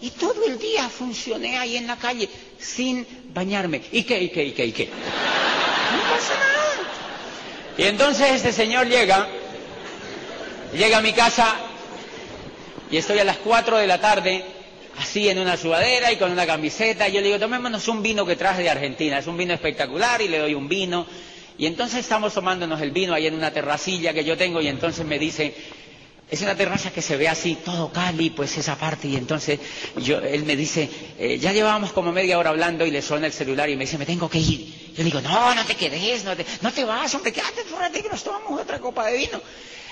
Y 0.00 0.10
todo 0.10 0.44
el 0.46 0.58
día 0.58 0.88
funcioné 0.88 1.58
ahí 1.58 1.76
en 1.76 1.86
la 1.86 1.96
calle 1.96 2.28
sin 2.58 3.06
bañarme. 3.32 3.82
¿Y 3.92 4.02
qué, 4.04 4.20
y 4.22 4.28
qué, 4.30 4.44
y 4.44 4.52
qué, 4.52 4.66
y 4.66 4.72
qué? 4.72 4.86
No 4.86 6.14
pasa 6.14 6.34
nada. 6.34 6.88
Y 7.78 7.82
entonces 7.84 8.30
este 8.32 8.52
señor 8.52 8.86
llega 8.88 9.28
Llega 10.74 10.98
a 10.98 11.00
mi 11.02 11.12
casa 11.12 11.54
y 12.90 12.96
estoy 12.98 13.18
a 13.18 13.24
las 13.24 13.38
4 13.38 13.78
de 13.78 13.86
la 13.86 13.98
tarde, 14.00 14.44
así 14.98 15.28
en 15.28 15.38
una 15.38 15.56
sudadera 15.56 16.12
y 16.12 16.16
con 16.16 16.30
una 16.30 16.46
camiseta. 16.46 17.08
Y 17.08 17.12
yo 17.12 17.20
le 17.20 17.28
digo, 17.28 17.38
tomémonos 17.38 17.88
un 17.88 18.02
vino 18.02 18.26
que 18.26 18.36
traje 18.36 18.62
de 18.62 18.70
Argentina. 18.70 19.18
Es 19.18 19.26
un 19.26 19.36
vino 19.38 19.54
espectacular 19.54 20.20
y 20.20 20.28
le 20.28 20.38
doy 20.38 20.54
un 20.54 20.68
vino. 20.68 21.06
Y 21.56 21.64
entonces 21.66 22.00
estamos 22.00 22.34
tomándonos 22.34 22.80
el 22.82 22.90
vino 22.90 23.14
ahí 23.14 23.26
en 23.26 23.34
una 23.34 23.52
terracilla 23.52 24.12
que 24.12 24.24
yo 24.24 24.36
tengo 24.36 24.60
y 24.60 24.68
entonces 24.68 25.06
me 25.06 25.18
dice, 25.18 25.54
es 26.28 26.42
una 26.42 26.56
terraza 26.56 26.90
que 26.90 27.02
se 27.02 27.16
ve 27.16 27.28
así, 27.28 27.56
todo 27.64 27.92
Cali, 27.92 28.30
pues 28.30 28.56
esa 28.58 28.76
parte. 28.76 29.06
Y 29.06 29.16
entonces 29.16 29.60
yo, 29.96 30.18
él 30.18 30.44
me 30.44 30.56
dice, 30.56 30.88
eh, 31.18 31.38
ya 31.38 31.52
llevábamos 31.52 31.92
como 31.92 32.10
media 32.10 32.38
hora 32.38 32.50
hablando 32.50 32.84
y 32.84 32.90
le 32.90 33.00
suena 33.00 33.26
el 33.26 33.32
celular 33.32 33.70
y 33.70 33.76
me 33.76 33.84
dice, 33.84 33.96
me 33.96 34.06
tengo 34.06 34.28
que 34.28 34.38
ir. 34.38 34.92
Yo 34.96 34.98
le 34.98 35.04
digo, 35.04 35.20
no, 35.20 35.54
no 35.54 35.64
te 35.64 35.76
quedes, 35.76 36.24
no 36.24 36.34
te, 36.36 36.44
no 36.62 36.72
te 36.72 36.84
vas, 36.84 37.14
hombre, 37.14 37.32
quédate 37.32 37.62
un 37.62 38.02
que 38.02 38.08
nos 38.08 38.24
tomamos 38.24 38.60
otra 38.60 38.80
copa 38.80 39.06
de 39.06 39.18
vino. 39.18 39.40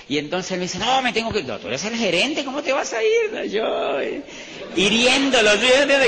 Y 0.09 0.17
entonces 0.17 0.51
él 0.51 0.59
me 0.59 0.65
dice, 0.65 0.77
no, 0.77 1.01
me 1.01 1.13
tengo 1.13 1.31
que 1.31 1.39
ir. 1.39 1.45
No, 1.45 1.57
tú 1.57 1.67
eres 1.67 1.83
el 1.85 1.95
gerente, 1.95 2.43
¿cómo 2.43 2.61
te 2.61 2.73
vas 2.73 2.91
a 2.93 3.01
ir? 3.01 3.49
Yo, 3.49 3.99
eh, 4.01 4.21
hiriéndolo, 4.75 5.51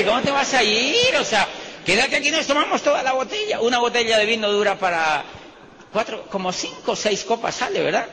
¿cómo 0.04 0.20
te 0.20 0.30
vas 0.30 0.52
a 0.52 0.62
ir? 0.62 1.16
O 1.18 1.24
sea, 1.24 1.48
quédate 1.86 2.16
aquí, 2.16 2.30
nos 2.30 2.46
tomamos 2.46 2.82
toda 2.82 3.02
la 3.02 3.14
botella. 3.14 3.60
Una 3.60 3.78
botella 3.78 4.18
de 4.18 4.26
vino 4.26 4.52
dura 4.52 4.78
para 4.78 5.24
cuatro, 5.90 6.26
como 6.30 6.52
cinco 6.52 6.92
o 6.92 6.96
seis 6.96 7.24
copas 7.24 7.54
sale, 7.54 7.80
¿verdad? 7.80 8.06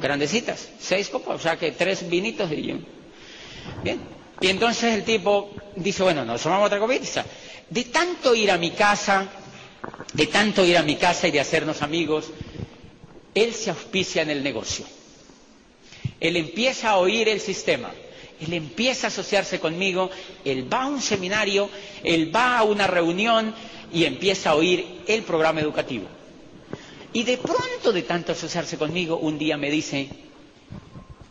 Grandecitas, 0.00 0.68
seis 0.80 1.08
copas, 1.08 1.36
o 1.36 1.38
sea 1.38 1.56
que 1.58 1.72
tres 1.72 2.08
vinitos 2.08 2.50
y 2.52 2.62
yo. 2.62 2.76
Bien. 3.82 4.00
Y 4.40 4.48
entonces 4.48 4.94
el 4.94 5.04
tipo 5.04 5.50
dice, 5.76 6.02
bueno, 6.02 6.24
nos 6.24 6.42
tomamos 6.42 6.66
otra 6.66 6.78
copita. 6.78 7.24
De 7.68 7.84
tanto 7.84 8.34
ir 8.34 8.50
a 8.50 8.58
mi 8.58 8.70
casa, 8.70 9.28
de 10.14 10.26
tanto 10.26 10.64
ir 10.64 10.76
a 10.78 10.82
mi 10.82 10.96
casa 10.96 11.28
y 11.28 11.30
de 11.30 11.40
hacernos 11.40 11.82
amigos, 11.82 12.26
él 13.34 13.54
se 13.54 13.70
auspicia 13.70 14.22
en 14.22 14.30
el 14.30 14.42
negocio. 14.42 14.84
Él 16.18 16.36
empieza 16.36 16.90
a 16.90 16.96
oír 16.98 17.28
el 17.28 17.40
sistema, 17.40 17.90
él 18.40 18.52
empieza 18.54 19.06
a 19.06 19.08
asociarse 19.08 19.60
conmigo, 19.60 20.10
él 20.44 20.72
va 20.72 20.82
a 20.84 20.86
un 20.86 21.00
seminario, 21.00 21.68
él 22.02 22.34
va 22.34 22.58
a 22.58 22.62
una 22.64 22.86
reunión 22.86 23.54
y 23.92 24.04
empieza 24.04 24.50
a 24.50 24.54
oír 24.54 25.02
el 25.06 25.22
programa 25.22 25.60
educativo. 25.60 26.06
Y 27.12 27.24
de 27.24 27.38
pronto, 27.38 27.92
de 27.92 28.02
tanto 28.02 28.32
asociarse 28.32 28.78
conmigo, 28.78 29.16
un 29.18 29.38
día 29.38 29.56
me 29.56 29.70
dice, 29.70 30.08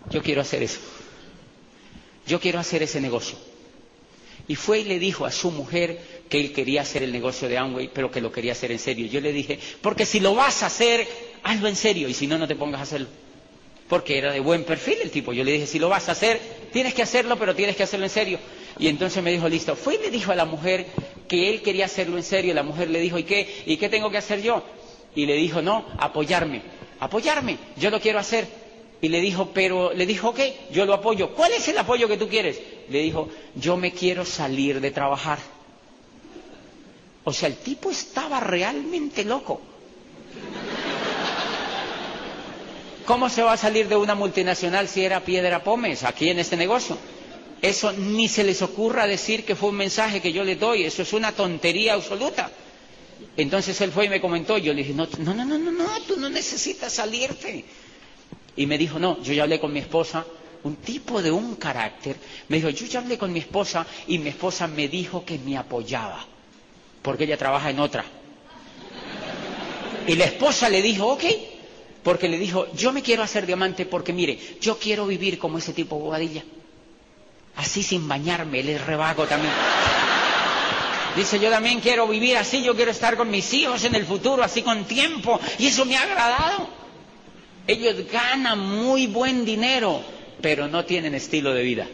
yo 0.09 0.21
quiero 0.21 0.41
hacer 0.41 0.63
eso, 0.63 0.79
yo 2.27 2.39
quiero 2.39 2.59
hacer 2.59 2.83
ese 2.83 2.99
negocio. 2.99 3.37
Y 4.47 4.55
fue 4.55 4.79
y 4.79 4.83
le 4.83 4.97
dijo 4.99 5.25
a 5.25 5.31
su 5.31 5.51
mujer 5.51 5.99
que 6.27 6.39
él 6.39 6.51
quería 6.53 6.81
hacer 6.81 7.03
el 7.03 7.11
negocio 7.11 7.47
de 7.47 7.57
Amway, 7.57 7.91
pero 7.93 8.09
que 8.09 8.19
lo 8.19 8.31
quería 8.31 8.53
hacer 8.53 8.71
en 8.71 8.79
serio. 8.79 9.05
Yo 9.07 9.21
le 9.21 9.31
dije, 9.31 9.59
porque 9.81 10.05
si 10.05 10.19
lo 10.19 10.33
vas 10.33 10.63
a 10.63 10.67
hacer, 10.67 11.07
hazlo 11.43 11.67
en 11.67 11.75
serio, 11.75 12.09
y 12.09 12.13
si 12.13 12.25
no, 12.25 12.37
no 12.37 12.47
te 12.47 12.55
pongas 12.55 12.79
a 12.79 12.83
hacerlo 12.83 13.07
porque 13.89 14.19
era 14.19 14.31
de 14.31 14.39
buen 14.39 14.63
perfil 14.63 14.97
el 15.01 15.09
tipo. 15.09 15.33
Yo 15.33 15.43
le 15.43 15.51
dije, 15.53 15.65
si 15.65 15.79
lo 15.79 15.89
vas 15.89 16.07
a 16.07 16.11
hacer, 16.13 16.39
tienes 16.71 16.93
que 16.93 17.01
hacerlo, 17.01 17.37
pero 17.37 17.55
tienes 17.55 17.75
que 17.75 17.83
hacerlo 17.83 18.05
en 18.05 18.11
serio. 18.11 18.39
Y 18.77 18.87
entonces 18.87 19.21
me 19.23 19.31
dijo, 19.31 19.49
listo. 19.49 19.75
Fue 19.75 19.95
y 19.95 19.97
le 19.97 20.11
dijo 20.11 20.31
a 20.31 20.35
la 20.35 20.45
mujer 20.45 20.85
que 21.27 21.49
él 21.49 21.61
quería 21.63 21.85
hacerlo 21.85 22.15
en 22.15 22.23
serio. 22.23 22.53
La 22.53 22.61
mujer 22.63 22.89
le 22.91 22.99
dijo, 23.01 23.17
¿y 23.17 23.23
qué? 23.23 23.63
¿Y 23.65 23.77
qué 23.77 23.89
tengo 23.89 24.11
que 24.11 24.17
hacer 24.19 24.41
yo? 24.43 24.63
Y 25.15 25.25
le 25.25 25.35
dijo, 25.35 25.61
no, 25.61 25.85
apoyarme. 25.97 26.61
Apoyarme, 26.99 27.57
yo 27.77 27.89
lo 27.89 27.99
quiero 27.99 28.19
hacer. 28.19 28.47
Y 29.01 29.07
le 29.07 29.21
dijo, 29.21 29.51
pero, 29.53 29.93
le 29.93 30.05
dijo, 30.05 30.29
ok, 30.29 30.39
yo 30.71 30.85
lo 30.85 30.93
apoyo. 30.93 31.33
¿Cuál 31.33 31.53
es 31.53 31.67
el 31.67 31.77
apoyo 31.77 32.07
que 32.07 32.17
tú 32.17 32.27
quieres? 32.27 32.59
le 32.89 33.01
dijo, 33.01 33.29
yo 33.55 33.77
me 33.77 33.91
quiero 33.91 34.25
salir 34.25 34.81
de 34.81 34.91
trabajar. 34.91 35.39
O 37.23 37.33
sea, 37.33 37.47
el 37.47 37.57
tipo 37.57 37.91
estaba 37.91 38.39
realmente 38.39 39.23
loco. 39.23 39.61
¿Cómo 43.05 43.29
se 43.29 43.41
va 43.41 43.53
a 43.53 43.57
salir 43.57 43.87
de 43.87 43.95
una 43.95 44.15
multinacional 44.15 44.87
si 44.87 45.03
era 45.03 45.21
piedra 45.21 45.63
pómez 45.63 46.03
aquí 46.03 46.29
en 46.29 46.39
este 46.39 46.57
negocio? 46.57 46.97
Eso 47.61 47.91
ni 47.91 48.27
se 48.27 48.43
les 48.43 48.61
ocurra 48.61 49.07
decir 49.07 49.45
que 49.45 49.55
fue 49.55 49.69
un 49.69 49.75
mensaje 49.75 50.21
que 50.21 50.31
yo 50.31 50.43
le 50.43 50.55
doy, 50.55 50.83
eso 50.83 51.01
es 51.01 51.13
una 51.13 51.31
tontería 51.31 51.95
absoluta. 51.95 52.51
Entonces 53.37 53.79
él 53.81 53.91
fue 53.91 54.05
y 54.05 54.09
me 54.09 54.19
comentó, 54.21 54.57
yo 54.57 54.73
le 54.73 54.83
dije, 54.83 54.93
no, 54.93 55.07
no, 55.19 55.33
no, 55.33 55.45
no, 55.45 55.71
no, 55.71 55.85
tú 56.07 56.17
no 56.17 56.29
necesitas 56.29 56.91
salirte. 56.93 57.65
Y 58.55 58.65
me 58.65 58.77
dijo, 58.77 58.99
no, 58.99 59.21
yo 59.23 59.33
ya 59.33 59.43
hablé 59.43 59.59
con 59.59 59.71
mi 59.71 59.79
esposa, 59.79 60.25
un 60.63 60.75
tipo 60.77 61.21
de 61.21 61.31
un 61.31 61.55
carácter, 61.55 62.17
me 62.49 62.57
dijo, 62.57 62.69
yo 62.69 62.85
ya 62.85 62.99
hablé 62.99 63.17
con 63.17 63.31
mi 63.31 63.39
esposa 63.39 63.85
y 64.07 64.17
mi 64.17 64.29
esposa 64.29 64.67
me 64.67 64.87
dijo 64.89 65.23
que 65.23 65.37
me 65.39 65.57
apoyaba, 65.57 66.25
porque 67.01 67.23
ella 67.23 67.37
trabaja 67.37 67.69
en 67.69 67.79
otra. 67.79 68.03
Y 70.07 70.15
la 70.15 70.25
esposa 70.25 70.69
le 70.69 70.81
dijo, 70.81 71.07
ok, 71.07 71.23
porque 72.03 72.27
le 72.27 72.37
dijo, 72.37 72.67
yo 72.73 72.91
me 72.91 73.01
quiero 73.01 73.23
hacer 73.23 73.45
diamante 73.45 73.85
porque 73.85 74.11
mire, 74.11 74.39
yo 74.59 74.77
quiero 74.77 75.05
vivir 75.05 75.37
como 75.37 75.57
ese 75.57 75.73
tipo 75.73 75.97
bobadilla. 75.99 76.43
Así 77.55 77.83
sin 77.83 78.07
bañarme, 78.07 78.63
les 78.63 78.83
rebago 78.85 79.25
también. 79.27 79.53
Dice, 81.15 81.39
yo 81.39 81.49
también 81.49 81.79
quiero 81.79 82.07
vivir 82.07 82.37
así, 82.37 82.63
yo 82.63 82.75
quiero 82.75 82.91
estar 82.91 83.17
con 83.17 83.29
mis 83.29 83.53
hijos 83.53 83.83
en 83.83 83.95
el 83.95 84.05
futuro, 84.05 84.43
así 84.43 84.61
con 84.61 84.85
tiempo. 84.85 85.39
Y 85.57 85.67
eso 85.67 85.85
me 85.85 85.97
ha 85.97 86.03
agradado. 86.03 86.69
Ellos 87.67 87.95
ganan 88.11 88.59
muy 88.59 89.07
buen 89.07 89.45
dinero, 89.45 90.01
pero 90.41 90.67
no 90.67 90.85
tienen 90.85 91.15
estilo 91.15 91.53
de 91.53 91.63
vida. 91.63 91.87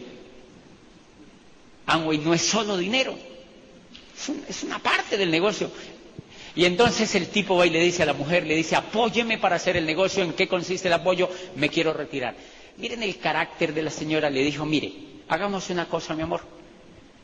Amway 1.86 2.18
no 2.18 2.34
es 2.34 2.42
solo 2.42 2.76
dinero, 2.76 3.16
es, 4.48 4.62
una 4.64 4.78
parte 4.78 5.16
del 5.16 5.30
negocio. 5.30 5.70
Y 6.54 6.64
entonces 6.64 7.14
el 7.14 7.28
tipo 7.28 7.56
va 7.56 7.66
y 7.66 7.70
le 7.70 7.80
dice 7.80 8.02
a 8.02 8.06
la 8.06 8.14
mujer, 8.14 8.46
le 8.46 8.56
dice, 8.56 8.74
apóyeme 8.74 9.38
para 9.38 9.56
hacer 9.56 9.76
el 9.76 9.84
negocio, 9.86 10.24
¿en 10.24 10.32
qué 10.32 10.48
consiste 10.48 10.88
el 10.88 10.94
apoyo? 10.94 11.28
Me 11.54 11.68
quiero 11.68 11.92
retirar. 11.92 12.34
Miren 12.78 13.02
el 13.02 13.18
carácter 13.18 13.74
de 13.74 13.82
la 13.82 13.90
señora, 13.90 14.30
le 14.30 14.42
dijo, 14.42 14.64
mire, 14.64 14.92
hagamos 15.28 15.70
una 15.70 15.86
cosa, 15.86 16.14
mi 16.14 16.22
amor. 16.22 16.40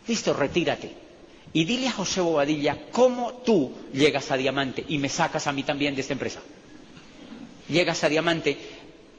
Listo, 0.06 0.34
retírate. 0.34 0.92
Y 1.54 1.64
dile 1.64 1.88
a 1.88 1.92
José 1.92 2.20
Bobadilla 2.20 2.78
cómo 2.90 3.32
tú 3.44 3.72
llegas 3.92 4.30
a 4.30 4.36
Diamante 4.36 4.84
y 4.88 4.98
me 4.98 5.08
sacas 5.08 5.46
a 5.46 5.52
mí 5.52 5.62
también 5.62 5.94
de 5.94 6.00
esta 6.00 6.14
empresa. 6.14 6.40
Llegas 7.68 8.02
a 8.04 8.08
Diamante 8.08 8.56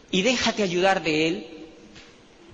y 0.09 0.21
déjate 0.23 0.63
ayudar 0.63 1.03
de 1.03 1.27
él, 1.27 1.47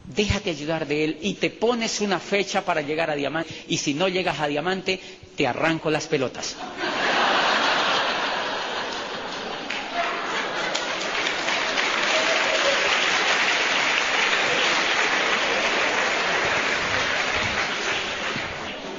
déjate 0.05 0.49
ayudar 0.49 0.85
de 0.87 1.03
él 1.05 1.17
y 1.21 1.35
te 1.35 1.49
pones 1.49 2.01
una 2.01 2.19
fecha 2.19 2.65
para 2.65 2.81
llegar 2.81 3.09
a 3.09 3.15
Diamante. 3.15 3.53
Y 3.69 3.77
si 3.77 3.93
no 3.93 4.07
llegas 4.09 4.39
a 4.39 4.47
Diamante, 4.47 4.99
te 5.37 5.47
arranco 5.47 5.89
las 5.89 6.07
pelotas. 6.07 6.57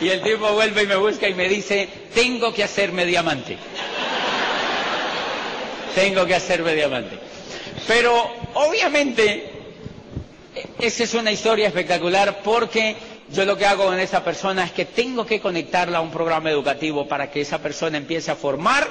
Y 0.00 0.08
el 0.08 0.22
tipo 0.22 0.50
vuelve 0.52 0.84
y 0.84 0.86
me 0.86 0.96
busca 0.96 1.28
y 1.28 1.34
me 1.34 1.48
dice, 1.48 1.88
tengo 2.14 2.52
que 2.54 2.64
hacerme 2.64 3.04
diamante. 3.04 3.58
tengo 5.94 6.24
que 6.24 6.34
hacerme 6.34 6.74
diamante. 6.74 7.18
Pero 7.86 8.14
obviamente, 8.54 9.50
esa 10.78 11.04
es 11.04 11.14
una 11.14 11.30
historia 11.32 11.66
espectacular 11.68 12.40
porque 12.42 12.96
yo 13.30 13.44
lo 13.44 13.56
que 13.56 13.66
hago 13.66 13.84
con 13.86 13.98
esa 14.00 14.24
persona 14.24 14.64
es 14.64 14.72
que 14.72 14.86
tengo 14.86 15.26
que 15.26 15.40
conectarla 15.40 15.98
a 15.98 16.00
un 16.00 16.10
programa 16.10 16.50
educativo 16.50 17.06
para 17.06 17.30
que 17.30 17.42
esa 17.42 17.58
persona 17.58 17.98
empiece 17.98 18.30
a 18.30 18.36
formar 18.36 18.88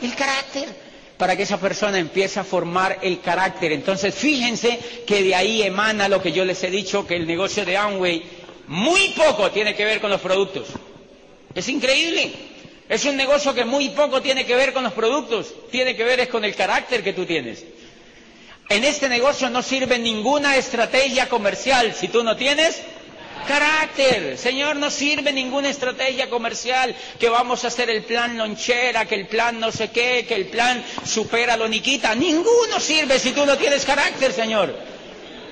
el 0.00 0.14
carácter, 0.14 0.68
para 1.18 1.36
que 1.36 1.42
esa 1.44 1.60
persona 1.60 1.98
empiece 1.98 2.40
a 2.40 2.44
formar 2.44 2.98
el 3.02 3.20
carácter. 3.20 3.70
Entonces, 3.72 4.14
fíjense 4.14 4.78
que 5.06 5.22
de 5.22 5.34
ahí 5.34 5.62
emana 5.62 6.08
lo 6.08 6.20
que 6.22 6.32
yo 6.32 6.44
les 6.44 6.62
he 6.64 6.70
dicho, 6.70 7.06
que 7.06 7.16
el 7.16 7.26
negocio 7.26 7.64
de 7.64 7.76
Amway 7.76 8.22
muy 8.72 9.08
poco 9.10 9.50
tiene 9.50 9.74
que 9.74 9.84
ver 9.84 10.00
con 10.00 10.10
los 10.10 10.20
productos. 10.20 10.68
Es 11.54 11.68
increíble. 11.68 12.32
Es 12.88 13.04
un 13.04 13.16
negocio 13.16 13.54
que 13.54 13.64
muy 13.66 13.90
poco 13.90 14.22
tiene 14.22 14.46
que 14.46 14.54
ver 14.56 14.72
con 14.72 14.82
los 14.82 14.94
productos, 14.94 15.52
tiene 15.70 15.94
que 15.94 16.04
ver 16.04 16.20
es 16.20 16.28
con 16.28 16.42
el 16.44 16.54
carácter 16.54 17.02
que 17.04 17.12
tú 17.12 17.26
tienes. 17.26 17.64
En 18.70 18.84
este 18.84 19.08
negocio 19.10 19.50
no 19.50 19.62
sirve 19.62 19.98
ninguna 19.98 20.56
estrategia 20.56 21.28
comercial 21.28 21.94
si 21.94 22.08
tú 22.08 22.24
no 22.24 22.34
tienes 22.36 22.80
carácter. 23.46 24.38
Señor, 24.38 24.76
no 24.76 24.90
sirve 24.90 25.32
ninguna 25.34 25.68
estrategia 25.68 26.30
comercial 26.30 26.96
que 27.20 27.28
vamos 27.28 27.64
a 27.64 27.68
hacer 27.68 27.90
el 27.90 28.02
plan 28.04 28.38
lonchera, 28.38 29.04
que 29.04 29.16
el 29.16 29.26
plan 29.26 29.60
no 29.60 29.70
sé 29.70 29.90
qué, 29.90 30.24
que 30.26 30.34
el 30.34 30.46
plan 30.46 30.82
supera 31.04 31.58
lo 31.58 31.68
niquita. 31.68 32.14
Ninguno 32.14 32.80
sirve 32.80 33.18
si 33.18 33.32
tú 33.32 33.44
no 33.44 33.58
tienes 33.58 33.84
carácter, 33.84 34.32
Señor. 34.32 34.74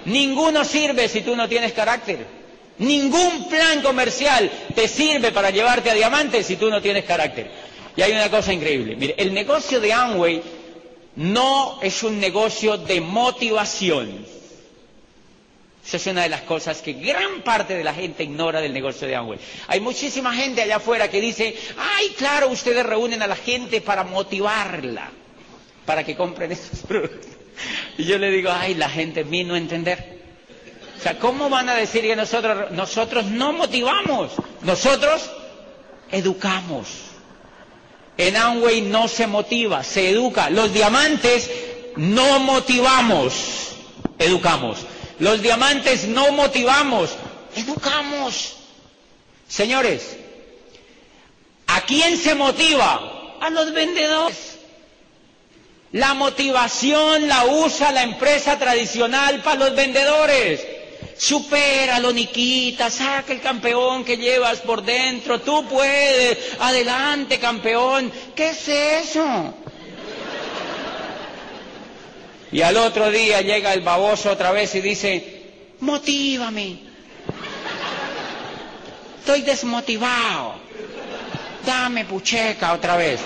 Ninguno 0.07 0.65
sirve 0.65 1.07
si 1.09 1.21
tú 1.21 1.37
no 1.37 1.49
tienes 1.51 1.73
carácter. 1.73 2.40
Ningún 2.81 3.47
plan 3.51 3.83
comercial 3.83 4.51
te 4.75 4.89
sirve 4.89 5.33
para 5.33 5.51
llevarte 5.51 5.91
a 5.91 5.95
diamantes 5.95 6.47
si 6.47 6.57
tú 6.57 6.71
no 6.71 6.81
tienes 6.81 7.05
carácter. 7.05 7.51
Y 7.95 8.01
hay 8.01 8.13
una 8.13 8.31
cosa 8.31 8.55
increíble. 8.55 8.97
Mire, 8.97 9.15
el 9.19 9.35
negocio 9.35 9.81
de 9.81 9.93
Amway 9.93 10.43
no 11.17 11.79
es 11.83 12.03
un 12.03 12.19
negocio 12.19 12.79
de 12.79 13.03
motivación. 13.03 14.25
Esa 15.87 15.97
es 15.99 16.07
una 16.07 16.23
de 16.23 16.31
las 16.31 16.41
cosas 16.43 16.81
que 16.81 16.95
gran 16.95 17.43
parte 17.43 17.75
de 17.75 17.85
la 17.85 17.93
gente 17.93 18.23
ignora 18.23 18.63
del 18.63 18.73
negocio 18.73 19.07
de 19.07 19.15
Amway. 19.15 19.39
Hay 19.67 19.81
muchísima 19.81 20.33
gente 20.35 20.63
allá 20.63 20.77
afuera 20.77 21.11
que 21.11 21.21
dice, 21.21 21.55
ay, 21.77 22.15
claro, 22.17 22.49
ustedes 22.49 22.87
reúnen 22.87 23.21
a 23.21 23.27
la 23.27 23.37
gente 23.37 23.83
para 23.83 24.05
motivarla, 24.05 25.11
para 25.85 26.03
que 26.03 26.17
compren 26.17 26.53
estos 26.53 26.81
productos. 26.89 27.29
Y 27.99 28.05
yo 28.05 28.17
le 28.17 28.31
digo, 28.31 28.51
ay, 28.51 28.73
la 28.73 28.89
gente 28.89 29.23
vino 29.23 29.53
a 29.53 29.59
entender. 29.59 30.20
O 31.01 31.03
sea, 31.03 31.19
¿cómo 31.19 31.49
van 31.49 31.67
a 31.71 31.75
decir 31.77 32.03
que 32.03 32.15
nosotros, 32.15 32.71
nosotros 32.73 33.25
no 33.25 33.55
motivamos? 33.55 34.33
Nosotros 34.61 35.31
educamos. 36.13 36.89
En 38.19 38.37
Amway 38.37 38.83
no 38.83 39.09
se 39.09 39.27
motiva, 39.27 39.83
se 39.83 40.11
educa. 40.11 40.51
Los 40.51 40.75
diamantes 40.75 41.51
no 41.97 42.39
motivamos, 42.41 43.33
educamos. 44.19 44.81
Los 45.21 45.41
diamantes 45.41 46.07
no 46.07 46.33
motivamos, 46.33 47.13
educamos. 47.57 48.57
Señores, 49.49 50.19
¿a 51.67 51.81
quién 51.87 52.19
se 52.19 52.35
motiva? 52.35 53.39
A 53.41 53.49
los 53.49 53.73
vendedores. 53.73 54.59
La 55.93 56.13
motivación 56.13 57.27
la 57.27 57.47
usa 57.47 57.91
la 57.91 58.03
empresa 58.03 58.59
tradicional 58.59 59.41
para 59.43 59.61
los 59.61 59.75
vendedores. 59.75 60.61
Supéralo, 61.21 62.13
Niquita, 62.15 62.89
saca 62.91 63.35
el 63.35 63.43
campeón 63.43 64.05
que 64.07 64.17
llevas 64.17 64.61
por 64.61 64.83
dentro, 64.83 65.39
tú 65.43 65.67
puedes, 65.69 66.39
adelante 66.59 67.39
campeón, 67.39 68.11
¿qué 68.35 68.49
es 68.49 68.67
eso? 68.69 69.53
Y 72.51 72.63
al 72.63 72.75
otro 72.79 73.11
día 73.11 73.43
llega 73.43 73.75
el 73.75 73.83
baboso 73.83 74.31
otra 74.31 74.51
vez 74.51 74.75
y 74.77 74.81
dice, 74.81 75.43
motívame, 75.81 76.79
estoy 79.19 79.43
desmotivado, 79.43 80.55
dame 81.67 82.07
pucheca 82.07 82.73
otra 82.73 82.97
vez. 82.97 83.21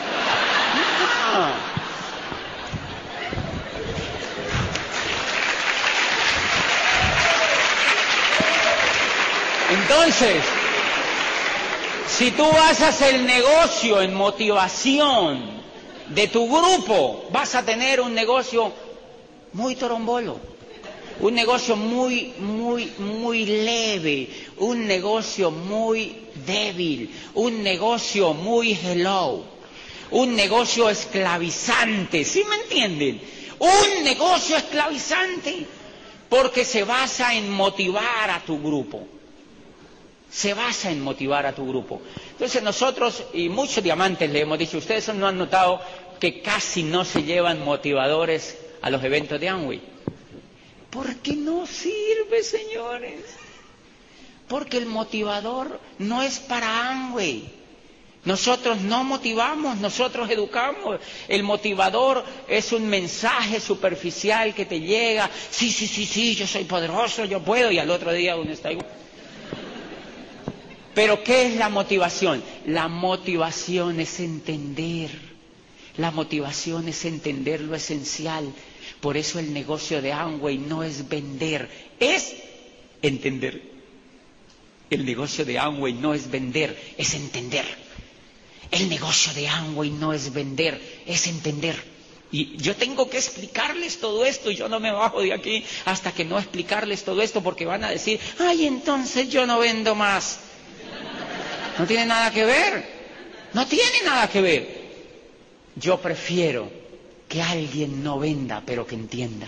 Entonces, 9.74 10.40
si 12.06 12.30
tú 12.30 12.44
basas 12.44 13.00
el 13.02 13.26
negocio 13.26 14.00
en 14.02 14.14
motivación 14.14 15.40
de 16.10 16.28
tu 16.28 16.46
grupo, 16.46 17.24
vas 17.32 17.56
a 17.56 17.64
tener 17.64 18.00
un 18.00 18.14
negocio 18.14 18.72
muy 19.52 19.74
torombolo, 19.74 20.38
un 21.18 21.34
negocio 21.34 21.74
muy, 21.74 22.34
muy, 22.38 22.92
muy 22.98 23.46
leve, 23.46 24.28
un 24.58 24.86
negocio 24.86 25.50
muy 25.50 26.18
débil, 26.46 27.12
un 27.34 27.64
negocio 27.64 28.32
muy 28.32 28.78
hello, 28.80 29.42
un 30.12 30.36
negocio 30.36 30.88
esclavizante, 30.88 32.24
¿sí 32.24 32.44
me 32.48 32.56
entienden? 32.62 33.20
Un 33.58 34.04
negocio 34.04 34.56
esclavizante, 34.56 35.66
porque 36.28 36.64
se 36.64 36.84
basa 36.84 37.34
en 37.34 37.50
motivar 37.50 38.30
a 38.30 38.38
tu 38.44 38.60
grupo 38.62 39.08
se 40.34 40.52
basa 40.52 40.90
en 40.90 41.00
motivar 41.00 41.46
a 41.46 41.54
tu 41.54 41.64
grupo. 41.66 42.02
Entonces 42.32 42.60
nosotros, 42.60 43.22
y 43.34 43.48
muchos 43.48 43.84
diamantes 43.84 44.28
le 44.30 44.40
hemos 44.40 44.58
dicho, 44.58 44.78
ustedes 44.78 45.14
no 45.14 45.28
han 45.28 45.38
notado 45.38 45.80
que 46.18 46.42
casi 46.42 46.82
no 46.82 47.04
se 47.04 47.22
llevan 47.22 47.64
motivadores 47.64 48.58
a 48.82 48.90
los 48.90 49.02
eventos 49.04 49.38
de 49.40 49.48
Amway. 49.48 49.80
¿Por 50.90 51.16
qué 51.18 51.34
no 51.34 51.66
sirve, 51.66 52.42
señores? 52.42 53.20
Porque 54.48 54.76
el 54.78 54.86
motivador 54.86 55.78
no 55.98 56.20
es 56.22 56.40
para 56.40 56.90
Amway. 56.90 57.48
Nosotros 58.24 58.80
no 58.80 59.04
motivamos, 59.04 59.76
nosotros 59.78 60.28
educamos. 60.30 60.98
El 61.28 61.44
motivador 61.44 62.24
es 62.48 62.72
un 62.72 62.88
mensaje 62.88 63.60
superficial 63.60 64.52
que 64.52 64.64
te 64.66 64.80
llega. 64.80 65.30
Sí, 65.50 65.70
sí, 65.70 65.86
sí, 65.86 66.04
sí, 66.06 66.34
yo 66.34 66.46
soy 66.46 66.64
poderoso, 66.64 67.24
yo 67.24 67.40
puedo. 67.40 67.70
Y 67.70 67.78
al 67.78 67.90
otro 67.90 68.12
día 68.12 68.34
uno 68.34 68.50
está 68.50 68.72
igual. 68.72 69.03
Pero 70.94 71.22
¿qué 71.24 71.46
es 71.46 71.56
la 71.56 71.68
motivación? 71.68 72.42
La 72.66 72.88
motivación 72.88 74.00
es 74.00 74.20
entender. 74.20 75.10
La 75.96 76.10
motivación 76.10 76.88
es 76.88 77.04
entender 77.04 77.60
lo 77.60 77.74
esencial. 77.74 78.52
Por 79.00 79.16
eso 79.16 79.38
el 79.38 79.52
negocio 79.52 80.00
de 80.00 80.12
Amway 80.12 80.58
no 80.58 80.82
es 80.82 81.08
vender, 81.08 81.68
es 82.00 82.34
entender. 83.02 83.62
El 84.90 85.04
negocio 85.04 85.44
de 85.44 85.58
Amway 85.58 85.92
no 85.94 86.14
es 86.14 86.30
vender, 86.30 86.94
es 86.96 87.14
entender. 87.14 87.64
El 88.70 88.88
negocio 88.88 89.32
de 89.34 89.48
Amway 89.48 89.90
no 89.90 90.12
es 90.12 90.32
vender, 90.32 90.80
es 91.06 91.26
entender. 91.26 91.76
Y 92.32 92.56
yo 92.56 92.74
tengo 92.74 93.08
que 93.08 93.18
explicarles 93.18 93.98
todo 94.00 94.24
esto 94.24 94.50
y 94.50 94.56
yo 94.56 94.68
no 94.68 94.80
me 94.80 94.90
bajo 94.90 95.20
de 95.20 95.32
aquí 95.32 95.64
hasta 95.84 96.12
que 96.12 96.24
no 96.24 96.38
explicarles 96.38 97.04
todo 97.04 97.22
esto 97.22 97.42
porque 97.42 97.64
van 97.64 97.84
a 97.84 97.90
decir, 97.90 98.18
ay, 98.40 98.66
entonces 98.66 99.28
yo 99.28 99.46
no 99.46 99.58
vendo 99.60 99.94
más. 99.94 100.40
No 101.78 101.86
tiene 101.86 102.06
nada 102.06 102.30
que 102.30 102.44
ver. 102.44 102.84
No 103.52 103.66
tiene 103.66 104.02
nada 104.04 104.28
que 104.28 104.40
ver. 104.40 104.84
Yo 105.76 106.00
prefiero 106.00 106.70
que 107.28 107.42
alguien 107.42 108.02
no 108.02 108.18
venda, 108.18 108.62
pero 108.64 108.86
que 108.86 108.94
entienda. 108.94 109.46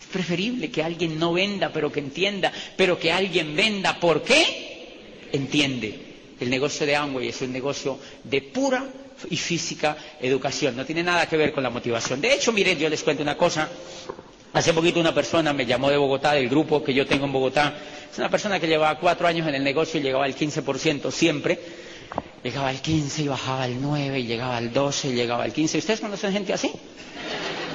Es 0.00 0.06
preferible 0.08 0.70
que 0.70 0.82
alguien 0.82 1.18
no 1.18 1.32
venda, 1.32 1.72
pero 1.72 1.90
que 1.90 2.00
entienda, 2.00 2.52
pero 2.76 2.98
que 2.98 3.12
alguien 3.12 3.54
venda. 3.56 3.98
¿Por 3.98 4.22
qué? 4.22 5.28
Entiende. 5.32 6.12
El 6.40 6.50
negocio 6.50 6.84
de 6.86 6.96
Amway 6.96 7.28
es 7.28 7.40
un 7.40 7.52
negocio 7.52 7.98
de 8.24 8.42
pura 8.42 8.86
y 9.30 9.36
física 9.36 9.96
educación, 10.20 10.76
no 10.76 10.84
tiene 10.84 11.02
nada 11.02 11.28
que 11.28 11.36
ver 11.36 11.52
con 11.52 11.62
la 11.62 11.70
motivación. 11.70 12.20
De 12.20 12.34
hecho, 12.34 12.52
miren, 12.52 12.78
yo 12.78 12.88
les 12.88 13.02
cuento 13.02 13.22
una 13.22 13.36
cosa. 13.36 13.68
Hace 14.54 14.74
poquito 14.74 15.00
una 15.00 15.14
persona 15.14 15.54
me 15.54 15.64
llamó 15.64 15.88
de 15.90 15.96
Bogotá, 15.96 16.32
del 16.34 16.48
grupo 16.48 16.84
que 16.84 16.92
yo 16.92 17.06
tengo 17.06 17.24
en 17.24 17.32
Bogotá. 17.32 17.74
Es 18.12 18.18
una 18.18 18.28
persona 18.28 18.60
que 18.60 18.66
llevaba 18.66 18.98
cuatro 18.98 19.26
años 19.26 19.48
en 19.48 19.54
el 19.54 19.64
negocio 19.64 19.98
y 19.98 20.02
llegaba 20.02 20.26
al 20.26 20.36
15% 20.36 21.10
siempre. 21.10 21.58
Llegaba 22.44 22.68
al 22.68 22.82
15 22.82 23.22
y 23.22 23.28
bajaba 23.28 23.62
al 23.62 23.80
9 23.80 24.20
y 24.20 24.26
llegaba 24.26 24.58
al 24.58 24.70
12 24.70 25.08
y 25.08 25.12
llegaba 25.14 25.44
al 25.44 25.52
15. 25.54 25.78
¿Ustedes 25.78 26.00
conocen 26.00 26.32
gente 26.34 26.52
así? 26.52 26.70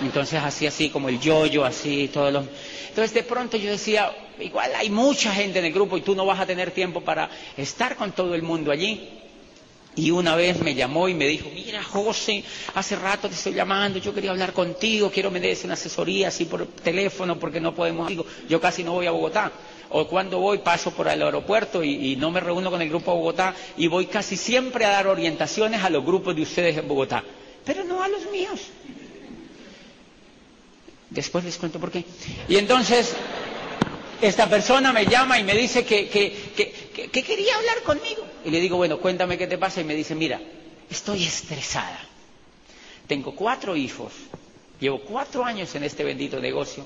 Entonces 0.03 0.39
así, 0.43 0.67
así 0.67 0.89
como 0.91 1.09
el 1.09 1.19
yoyo, 1.19 1.65
así, 1.65 2.09
todos 2.13 2.31
los... 2.31 2.45
Entonces 2.89 3.11
de 3.13 3.23
pronto 3.23 3.57
yo 3.57 3.71
decía, 3.71 4.11
igual 4.39 4.71
hay 4.75 4.91
mucha 4.91 5.33
gente 5.33 5.57
en 5.57 5.65
el 5.65 5.73
grupo 5.73 5.97
y 5.97 6.01
tú 6.01 6.13
no 6.13 6.27
vas 6.27 6.39
a 6.39 6.45
tener 6.45 6.69
tiempo 6.69 7.01
para 7.01 7.27
estar 7.55 7.95
con 7.95 8.11
todo 8.11 8.35
el 8.35 8.43
mundo 8.43 8.71
allí. 8.71 9.09
Y 9.97 10.11
una 10.11 10.35
vez 10.35 10.61
me 10.61 10.75
llamó 10.75 11.09
y 11.09 11.15
me 11.15 11.25
dijo, 11.27 11.49
mira 11.51 11.83
José, 11.83 12.43
hace 12.75 12.95
rato 12.95 13.27
te 13.27 13.33
estoy 13.33 13.53
llamando, 13.53 13.97
yo 13.97 14.13
quería 14.13 14.29
hablar 14.29 14.53
contigo, 14.53 15.09
quiero 15.11 15.31
me 15.31 15.39
des 15.39 15.63
una 15.63 15.73
asesoría 15.73 16.27
así 16.27 16.45
por 16.45 16.67
teléfono 16.67 17.39
porque 17.39 17.59
no 17.59 17.73
podemos... 17.73 18.11
Yo 18.47 18.61
casi 18.61 18.83
no 18.83 18.93
voy 18.93 19.07
a 19.07 19.11
Bogotá. 19.11 19.51
O 19.89 20.07
cuando 20.07 20.37
voy 20.37 20.59
paso 20.59 20.91
por 20.91 21.07
el 21.07 21.19
aeropuerto 21.21 21.83
y, 21.83 22.15
no 22.15 22.29
me 22.29 22.39
reúno 22.39 22.69
con 22.69 22.79
el 22.81 22.89
grupo 22.89 23.11
de 23.11 23.17
Bogotá 23.17 23.55
y 23.75 23.87
voy 23.87 24.05
casi 24.05 24.37
siempre 24.37 24.85
a 24.85 24.89
dar 24.89 25.07
orientaciones 25.07 25.83
a 25.83 25.89
los 25.89 26.05
grupos 26.05 26.35
de 26.35 26.43
ustedes 26.43 26.77
en 26.77 26.87
Bogotá, 26.87 27.23
pero 27.65 27.83
no 27.83 28.03
a 28.03 28.07
los 28.07 28.29
míos. 28.29 28.59
Después 31.09 31.43
les 31.43 31.57
cuento 31.57 31.79
por 31.79 31.89
qué. 31.89 32.03
Y 32.49 32.57
entonces, 32.57 33.15
esta 34.21 34.47
persona 34.47 34.91
me 34.93 35.05
llama 35.05 35.39
y 35.39 35.43
me 35.43 35.55
dice 35.55 35.85
que, 35.85 36.07
quería 37.11 37.55
hablar 37.55 37.81
conmigo. 37.83 38.26
Y 38.47 38.49
le 38.49 38.61
digo, 38.61 38.77
bueno, 38.77 38.97
cuéntame 38.99 39.37
qué 39.37 39.45
te 39.45 39.57
pasa. 39.57 39.81
Y 39.81 39.83
me 39.83 39.93
dice, 39.93 40.15
mira, 40.15 40.39
estoy 40.89 41.25
estresada. 41.25 41.99
Tengo 43.05 43.35
cuatro 43.35 43.75
hijos. 43.75 44.13
Llevo 44.79 45.01
cuatro 45.01 45.43
años 45.43 45.75
en 45.75 45.83
este 45.83 46.05
bendito 46.05 46.39
negocio. 46.39 46.85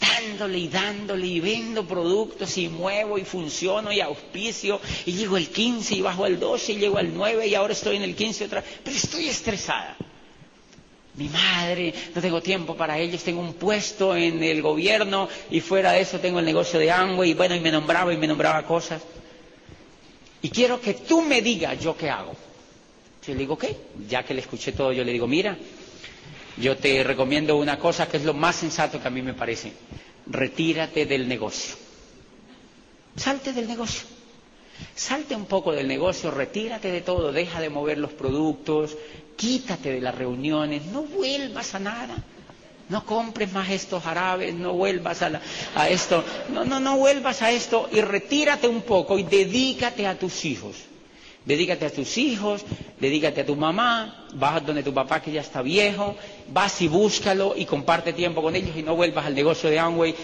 Dándole 0.00 0.56
y 0.58 0.68
dándole 0.68 1.26
y 1.26 1.38
vendo 1.40 1.86
productos 1.86 2.56
y 2.56 2.70
muevo 2.70 3.18
y 3.18 3.24
funciono 3.26 3.92
y 3.92 4.00
auspicio 4.00 4.80
y 5.04 5.12
llego 5.12 5.36
el 5.36 5.50
15 5.50 5.96
y 5.96 6.00
bajo 6.00 6.24
al 6.24 6.40
12 6.40 6.72
y 6.72 6.76
llego 6.78 6.96
al 6.96 7.14
9 7.14 7.46
y 7.46 7.54
ahora 7.54 7.74
estoy 7.74 7.96
en 7.96 8.02
el 8.02 8.16
15 8.16 8.46
otra 8.46 8.64
Pero 8.82 8.96
estoy 8.96 9.28
estresada 9.28 9.96
mi 11.16 11.28
madre, 11.28 11.94
no 12.12 12.20
tengo 12.20 12.42
tiempo 12.42 12.74
para 12.76 12.98
ellos, 12.98 13.22
tengo 13.22 13.40
un 13.40 13.54
puesto 13.54 14.16
en 14.16 14.42
el 14.42 14.60
gobierno 14.62 15.28
y 15.48 15.60
fuera 15.60 15.92
de 15.92 16.00
eso 16.00 16.18
tengo 16.18 16.40
el 16.40 16.44
negocio 16.44 16.80
de 16.80 16.90
Amway 16.90 17.30
y 17.30 17.34
bueno, 17.34 17.54
y 17.54 17.60
me 17.60 17.70
nombraba 17.70 18.12
y 18.12 18.16
me 18.16 18.26
nombraba 18.26 18.66
cosas. 18.66 19.00
Y 20.44 20.50
quiero 20.50 20.78
que 20.78 20.92
tú 20.92 21.22
me 21.22 21.40
digas 21.40 21.80
yo 21.80 21.96
qué 21.96 22.10
hago. 22.10 22.34
Yo 23.26 23.32
le 23.32 23.40
digo, 23.40 23.56
¿qué? 23.56 23.74
Ya 24.06 24.22
que 24.24 24.34
le 24.34 24.42
escuché 24.42 24.72
todo, 24.72 24.92
yo 24.92 25.02
le 25.02 25.10
digo, 25.10 25.26
mira, 25.26 25.56
yo 26.58 26.76
te 26.76 27.02
recomiendo 27.02 27.56
una 27.56 27.78
cosa 27.78 28.06
que 28.06 28.18
es 28.18 28.24
lo 28.26 28.34
más 28.34 28.54
sensato 28.56 29.00
que 29.00 29.08
a 29.08 29.10
mí 29.10 29.22
me 29.22 29.32
parece. 29.32 29.72
Retírate 30.26 31.06
del 31.06 31.26
negocio. 31.28 31.76
Salte 33.16 33.54
del 33.54 33.66
negocio. 33.66 34.06
Salte 34.94 35.34
un 35.34 35.46
poco 35.46 35.72
del 35.72 35.88
negocio, 35.88 36.30
retírate 36.30 36.92
de 36.92 37.00
todo, 37.00 37.32
deja 37.32 37.58
de 37.58 37.70
mover 37.70 37.96
los 37.96 38.12
productos, 38.12 38.98
quítate 39.36 39.92
de 39.92 40.02
las 40.02 40.14
reuniones, 40.14 40.84
no 40.84 41.04
vuelvas 41.04 41.74
a 41.74 41.78
nada. 41.78 42.16
No 42.88 43.04
compres 43.06 43.50
más 43.52 43.70
estos 43.70 44.04
árabes, 44.04 44.54
no 44.54 44.74
vuelvas 44.74 45.22
a, 45.22 45.40
a, 45.74 45.88
esto, 45.88 46.22
no, 46.50 46.64
no, 46.64 46.80
no 46.80 46.98
vuelvas 46.98 47.40
a 47.42 47.50
esto 47.50 47.88
y 47.90 48.00
retírate 48.00 48.68
un 48.68 48.82
poco 48.82 49.18
y 49.18 49.22
dedícate 49.22 50.06
a 50.06 50.18
tus 50.18 50.44
hijos. 50.44 50.76
Dedícate 51.46 51.84
a 51.86 51.90
tus 51.92 52.16
hijos, 52.16 52.62
dedícate 53.00 53.42
a 53.42 53.46
tu 53.46 53.54
mamá, 53.54 54.26
vas 54.34 54.64
donde 54.64 54.82
tu 54.82 54.94
papá 54.94 55.20
que 55.20 55.30
ya 55.30 55.42
está 55.42 55.60
viejo, 55.60 56.16
vas 56.48 56.80
y 56.80 56.88
búscalo 56.88 57.54
y 57.56 57.66
comparte 57.66 58.12
tiempo 58.14 58.40
con 58.42 58.56
ellos 58.56 58.76
y 58.76 58.82
no 58.82 58.96
vuelvas 58.96 59.26
al 59.26 59.34
negocio 59.34 59.68
de 59.68 59.78
Amway. 59.78 60.14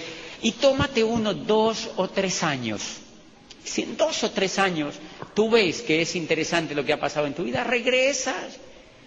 Y 0.42 0.52
tómate 0.52 1.04
unos 1.04 1.46
dos 1.46 1.90
o 1.96 2.08
tres 2.08 2.42
años. 2.42 2.80
Si 3.62 3.82
en 3.82 3.96
dos 3.98 4.24
o 4.24 4.30
tres 4.30 4.58
años 4.58 4.94
tú 5.34 5.50
ves 5.50 5.82
que 5.82 6.00
es 6.00 6.16
interesante 6.16 6.74
lo 6.74 6.84
que 6.84 6.94
ha 6.94 7.00
pasado 7.00 7.26
en 7.26 7.34
tu 7.34 7.44
vida, 7.44 7.64
regresas 7.64 8.58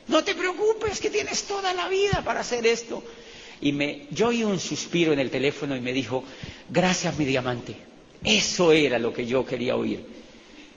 no 0.08 0.24
te 0.24 0.36
preocupes, 0.36 1.00
que 1.00 1.10
tienes 1.10 1.44
toda 1.44 1.74
la 1.74 1.88
vida 1.88 2.22
para 2.26 2.42
hacer 2.42 2.66
esto. 2.66 3.04
Y 3.64 3.72
me, 3.72 4.08
yo 4.12 4.28
oí 4.28 4.44
un 4.44 4.60
suspiro 4.60 5.14
en 5.14 5.20
el 5.20 5.30
teléfono 5.30 5.74
y 5.78 5.80
me 5.80 5.94
dijo, 5.94 6.26
gracias 6.70 7.18
mi 7.18 7.24
diamante. 7.24 7.74
Eso 8.22 8.74
era 8.74 9.00
lo 9.00 9.14
que 9.14 9.26
yo 9.26 9.46
quería 9.46 9.78
oír. 9.78 10.06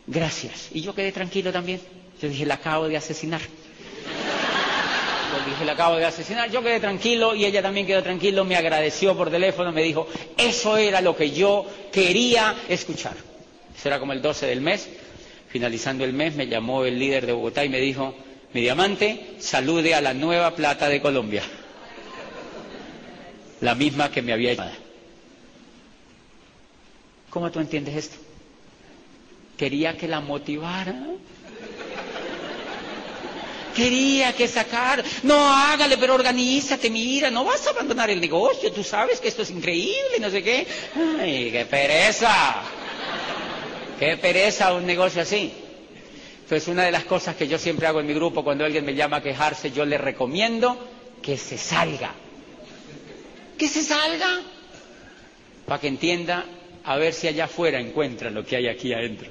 Gracias. 0.07 0.69
Y 0.73 0.83
yo 0.83 0.95
quedé 0.95 1.11
tranquilo 1.11 1.51
también. 1.53 1.81
Yo 2.23 2.29
dije, 2.29 2.47
la 2.47 2.55
acabo 2.55 2.87
de 2.87 2.97
asesinar. 2.97 3.41
Yo 5.37 5.51
dije, 5.51 5.65
la 5.65 5.73
acabo 5.73 5.97
de 5.97 6.05
asesinar. 6.05 6.49
Yo 6.49 6.63
quedé 6.63 6.79
tranquilo 6.79 7.35
y 7.35 7.45
ella 7.45 7.61
también 7.61 7.89
quedó 7.89 8.05
tranquilo. 8.05 8.45
Me 8.45 8.55
agradeció 8.55 9.17
por 9.17 9.31
teléfono. 9.31 9.73
Me 9.73 9.83
dijo, 9.83 10.07
eso 10.39 10.77
era 10.77 11.01
lo 11.01 11.17
que 11.17 11.33
yo 11.33 11.67
quería 11.91 12.55
escuchar. 12.69 13.17
Eso 13.77 13.89
era 13.89 13.99
como 13.99 14.13
el 14.13 14.23
12 14.23 14.47
del 14.47 14.61
mes. 14.61 14.89
Finalizando 15.49 16.05
el 16.05 16.13
mes 16.13 16.37
me 16.37 16.47
llamó 16.47 16.85
el 16.85 16.97
líder 17.01 17.27
de 17.27 17.33
Bogotá 17.33 17.65
y 17.65 17.69
me 17.69 17.81
dijo, 17.81 18.15
mi 18.53 18.61
diamante, 18.61 19.35
salude 19.39 19.93
a 19.95 20.01
la 20.01 20.15
nueva 20.15 20.55
plata 20.55 20.89
de 20.89 21.01
Colombia. 21.03 21.43
La 23.61 23.75
misma 23.75 24.11
que 24.11 24.23
me 24.23 24.33
había 24.33 24.53
llamado. 24.55 24.77
¿Cómo 27.31 27.51
tú 27.51 27.61
entiendes 27.61 27.97
esto? 27.97 28.17
Quería 29.57 29.97
que 29.97 30.09
la 30.09 30.21
motivara. 30.21 30.95
Quería 33.75 34.35
que 34.35 34.49
sacar. 34.49 35.05
No, 35.23 35.37
hágale, 35.55 35.99
pero 35.99 36.15
organízate, 36.15 36.89
mira, 36.89 37.31
no 37.31 37.45
vas 37.45 37.67
a 37.67 37.71
abandonar 37.71 38.09
el 38.09 38.21
negocio, 38.21 38.73
tú 38.73 38.83
sabes 38.83 39.21
que 39.21 39.29
esto 39.29 39.43
es 39.43 39.51
increíble, 39.51 40.19
no 40.19 40.31
sé 40.31 40.43
qué. 40.43 40.67
Ay, 41.21 41.51
qué 41.51 41.67
pereza. 41.67 42.63
Qué 43.99 44.17
pereza 44.17 44.73
un 44.73 44.87
negocio 44.87 45.23
así. 45.23 45.53
Entonces, 46.43 46.69
una 46.69 46.85
de 46.85 46.93
las 46.93 47.05
cosas 47.05 47.37
que 47.37 47.49
yo 47.49 47.59
siempre 47.59 47.87
hago 47.87 48.01
en 48.01 48.07
mi 48.07 48.15
grupo 48.15 48.45
cuando 48.45 48.65
alguien 48.65 48.85
me 48.85 48.95
llama 48.95 49.19
a 49.19 49.23
quejarse, 49.23 49.73
yo 49.73 49.85
le 49.85 49.99
recomiendo 49.99 50.79
que 51.23 51.37
se 51.37 51.59
salga. 51.59 52.15
Que 53.59 53.69
se 53.69 53.83
salga 53.83 54.43
para 55.67 55.81
que 55.81 55.89
entienda 55.89 56.45
a 56.85 56.97
ver 56.97 57.13
si 57.15 57.27
allá 57.27 57.45
afuera 57.47 57.81
encuentra 57.81 58.31
lo 58.31 58.45
que 58.45 58.57
hay 58.57 58.69
aquí 58.69 58.93
adentro. 58.93 59.29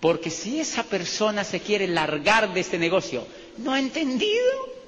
Porque 0.00 0.30
si 0.30 0.60
esa 0.60 0.84
persona 0.84 1.42
se 1.42 1.60
quiere 1.60 1.88
largar 1.88 2.54
de 2.54 2.60
este 2.60 2.78
negocio, 2.78 3.26
no 3.58 3.72
ha 3.72 3.80
entendido. 3.80 4.78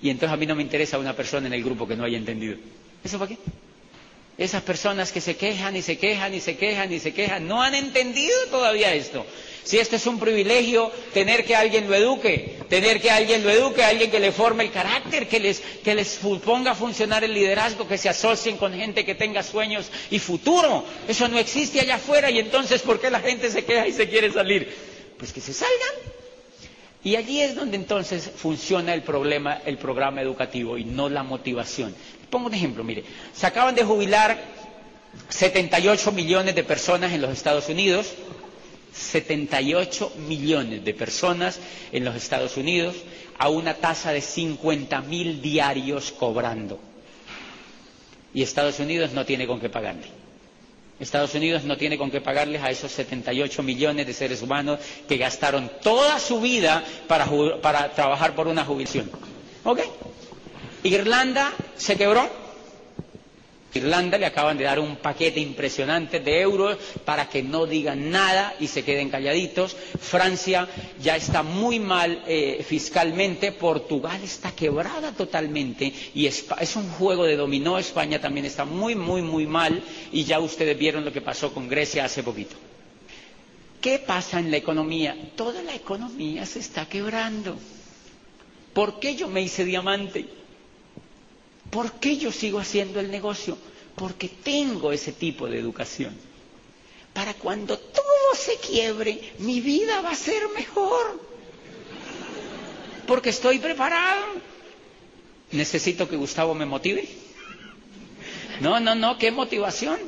Y 0.00 0.08
entonces 0.08 0.32
a 0.32 0.36
mí 0.38 0.46
no 0.46 0.54
me 0.54 0.62
interesa 0.62 0.98
una 0.98 1.14
persona 1.14 1.46
en 1.46 1.52
el 1.52 1.62
grupo 1.62 1.86
que 1.86 1.96
no 1.96 2.04
haya 2.04 2.16
entendido. 2.16 2.56
¿Eso 3.02 3.18
para 3.18 3.30
qué? 3.30 3.38
Esas 4.38 4.62
personas 4.62 5.12
que 5.12 5.20
se 5.20 5.36
quejan 5.36 5.76
y 5.76 5.82
se 5.82 5.98
quejan 5.98 6.32
y 6.34 6.40
se 6.40 6.56
quejan 6.56 6.92
y 6.92 6.98
se 7.00 7.12
quejan, 7.12 7.46
no 7.46 7.62
han 7.62 7.74
entendido 7.74 8.34
todavía 8.50 8.94
esto. 8.94 9.24
Si 9.64 9.78
esto 9.78 9.96
es 9.96 10.06
un 10.06 10.18
privilegio, 10.20 10.92
tener 11.14 11.44
que 11.44 11.56
alguien 11.56 11.88
lo 11.88 11.94
eduque, 11.94 12.58
tener 12.68 13.00
que 13.00 13.10
alguien 13.10 13.42
lo 13.42 13.50
eduque, 13.50 13.82
alguien 13.82 14.10
que 14.10 14.20
le 14.20 14.30
forme 14.30 14.64
el 14.64 14.70
carácter, 14.70 15.26
que 15.26 15.40
les, 15.40 15.60
que 15.82 15.94
les 15.94 16.16
ponga 16.44 16.72
a 16.72 16.74
funcionar 16.74 17.24
el 17.24 17.32
liderazgo, 17.32 17.88
que 17.88 17.96
se 17.96 18.10
asocien 18.10 18.58
con 18.58 18.74
gente 18.74 19.06
que 19.06 19.14
tenga 19.14 19.42
sueños 19.42 19.90
y 20.10 20.18
futuro. 20.18 20.84
Eso 21.08 21.28
no 21.28 21.38
existe 21.38 21.80
allá 21.80 21.94
afuera 21.94 22.30
y 22.30 22.38
entonces 22.40 22.82
¿por 22.82 23.00
qué 23.00 23.10
la 23.10 23.20
gente 23.20 23.50
se 23.50 23.64
queja 23.64 23.88
y 23.88 23.92
se 23.92 24.06
quiere 24.08 24.30
salir? 24.30 24.70
Pues 25.18 25.32
que 25.32 25.40
se 25.40 25.54
salgan. 25.54 26.14
Y 27.02 27.16
allí 27.16 27.40
es 27.40 27.54
donde 27.54 27.76
entonces 27.76 28.30
funciona 28.36 28.92
el 28.94 29.02
problema, 29.02 29.60
el 29.64 29.78
programa 29.78 30.20
educativo 30.20 30.76
y 30.76 30.84
no 30.84 31.08
la 31.08 31.22
motivación. 31.22 31.94
Pongo 32.28 32.48
un 32.48 32.54
ejemplo, 32.54 32.84
mire, 32.84 33.04
se 33.34 33.46
acaban 33.46 33.74
de 33.74 33.84
jubilar 33.84 34.38
78 35.28 36.12
millones 36.12 36.54
de 36.54 36.64
personas 36.64 37.12
en 37.12 37.20
los 37.20 37.30
Estados 37.30 37.68
Unidos, 37.68 38.12
78 38.94 40.12
millones 40.28 40.84
de 40.84 40.94
personas 40.94 41.58
en 41.92 42.04
los 42.04 42.14
Estados 42.16 42.56
Unidos 42.56 42.94
a 43.38 43.48
una 43.48 43.74
tasa 43.74 44.12
de 44.12 44.20
50 44.20 45.00
mil 45.02 45.42
diarios 45.42 46.12
cobrando. 46.12 46.78
Y 48.32 48.42
Estados 48.42 48.78
Unidos 48.80 49.12
no 49.12 49.24
tiene 49.24 49.46
con 49.46 49.60
qué 49.60 49.68
pagarle. 49.68 50.06
Estados 51.00 51.34
Unidos 51.34 51.64
no 51.64 51.76
tiene 51.76 51.98
con 51.98 52.10
qué 52.10 52.20
pagarles 52.20 52.62
a 52.62 52.70
esos 52.70 52.92
78 52.92 53.62
millones 53.62 54.06
de 54.06 54.12
seres 54.12 54.42
humanos 54.42 54.78
que 55.08 55.16
gastaron 55.16 55.70
toda 55.82 56.20
su 56.20 56.40
vida 56.40 56.84
para, 57.08 57.26
para 57.60 57.90
trabajar 57.92 58.34
por 58.34 58.46
una 58.46 58.64
jubilación. 58.64 59.10
¿Ok? 59.64 59.80
Irlanda 60.84 61.52
se 61.76 61.96
quebró 61.96 62.28
Irlanda 63.74 64.18
le 64.18 64.26
acaban 64.26 64.56
de 64.56 64.64
dar 64.64 64.78
un 64.78 64.96
paquete 64.96 65.40
impresionante 65.40 66.20
de 66.20 66.40
euros 66.40 66.76
para 67.04 67.28
que 67.28 67.42
no 67.42 67.66
digan 67.66 68.10
nada 68.10 68.54
y 68.60 68.68
se 68.68 68.84
queden 68.84 69.10
calladitos. 69.10 69.76
Francia 70.00 70.68
ya 71.00 71.16
está 71.16 71.42
muy 71.42 71.80
mal 71.80 72.22
eh, 72.26 72.64
fiscalmente. 72.66 73.52
Portugal 73.52 74.22
está 74.22 74.52
quebrada 74.52 75.12
totalmente 75.12 75.92
y 76.14 76.26
es 76.26 76.44
un 76.76 76.88
juego 76.90 77.24
de 77.24 77.36
dominó. 77.36 77.78
España 77.78 78.20
también 78.20 78.46
está 78.46 78.64
muy, 78.64 78.94
muy, 78.94 79.22
muy 79.22 79.46
mal 79.46 79.82
y 80.12 80.24
ya 80.24 80.38
ustedes 80.40 80.78
vieron 80.78 81.04
lo 81.04 81.12
que 81.12 81.20
pasó 81.20 81.52
con 81.52 81.68
Grecia 81.68 82.04
hace 82.04 82.22
poquito. 82.22 82.56
¿Qué 83.80 83.98
pasa 83.98 84.38
en 84.38 84.50
la 84.50 84.56
economía? 84.56 85.14
Toda 85.36 85.62
la 85.62 85.74
economía 85.74 86.46
se 86.46 86.60
está 86.60 86.86
quebrando. 86.88 87.56
¿Por 88.72 88.98
qué 88.98 89.14
yo 89.14 89.28
me 89.28 89.42
hice 89.42 89.64
diamante? 89.64 90.26
¿Por 91.70 91.92
qué 91.92 92.16
yo 92.16 92.30
sigo 92.32 92.58
haciendo 92.58 93.00
el 93.00 93.10
negocio? 93.10 93.58
Porque 93.94 94.28
tengo 94.28 94.92
ese 94.92 95.12
tipo 95.12 95.48
de 95.48 95.58
educación. 95.58 96.16
Para 97.12 97.34
cuando 97.34 97.78
todo 97.78 98.34
se 98.34 98.56
quiebre, 98.56 99.32
mi 99.38 99.60
vida 99.60 100.00
va 100.00 100.10
a 100.10 100.16
ser 100.16 100.42
mejor. 100.56 101.20
Porque 103.06 103.30
estoy 103.30 103.58
preparado. 103.58 104.24
¿Necesito 105.52 106.08
que 106.08 106.16
Gustavo 106.16 106.54
me 106.54 106.66
motive? 106.66 107.08
No, 108.60 108.80
no, 108.80 108.94
no, 108.94 109.18
¿qué 109.18 109.30
motivación? 109.30 109.98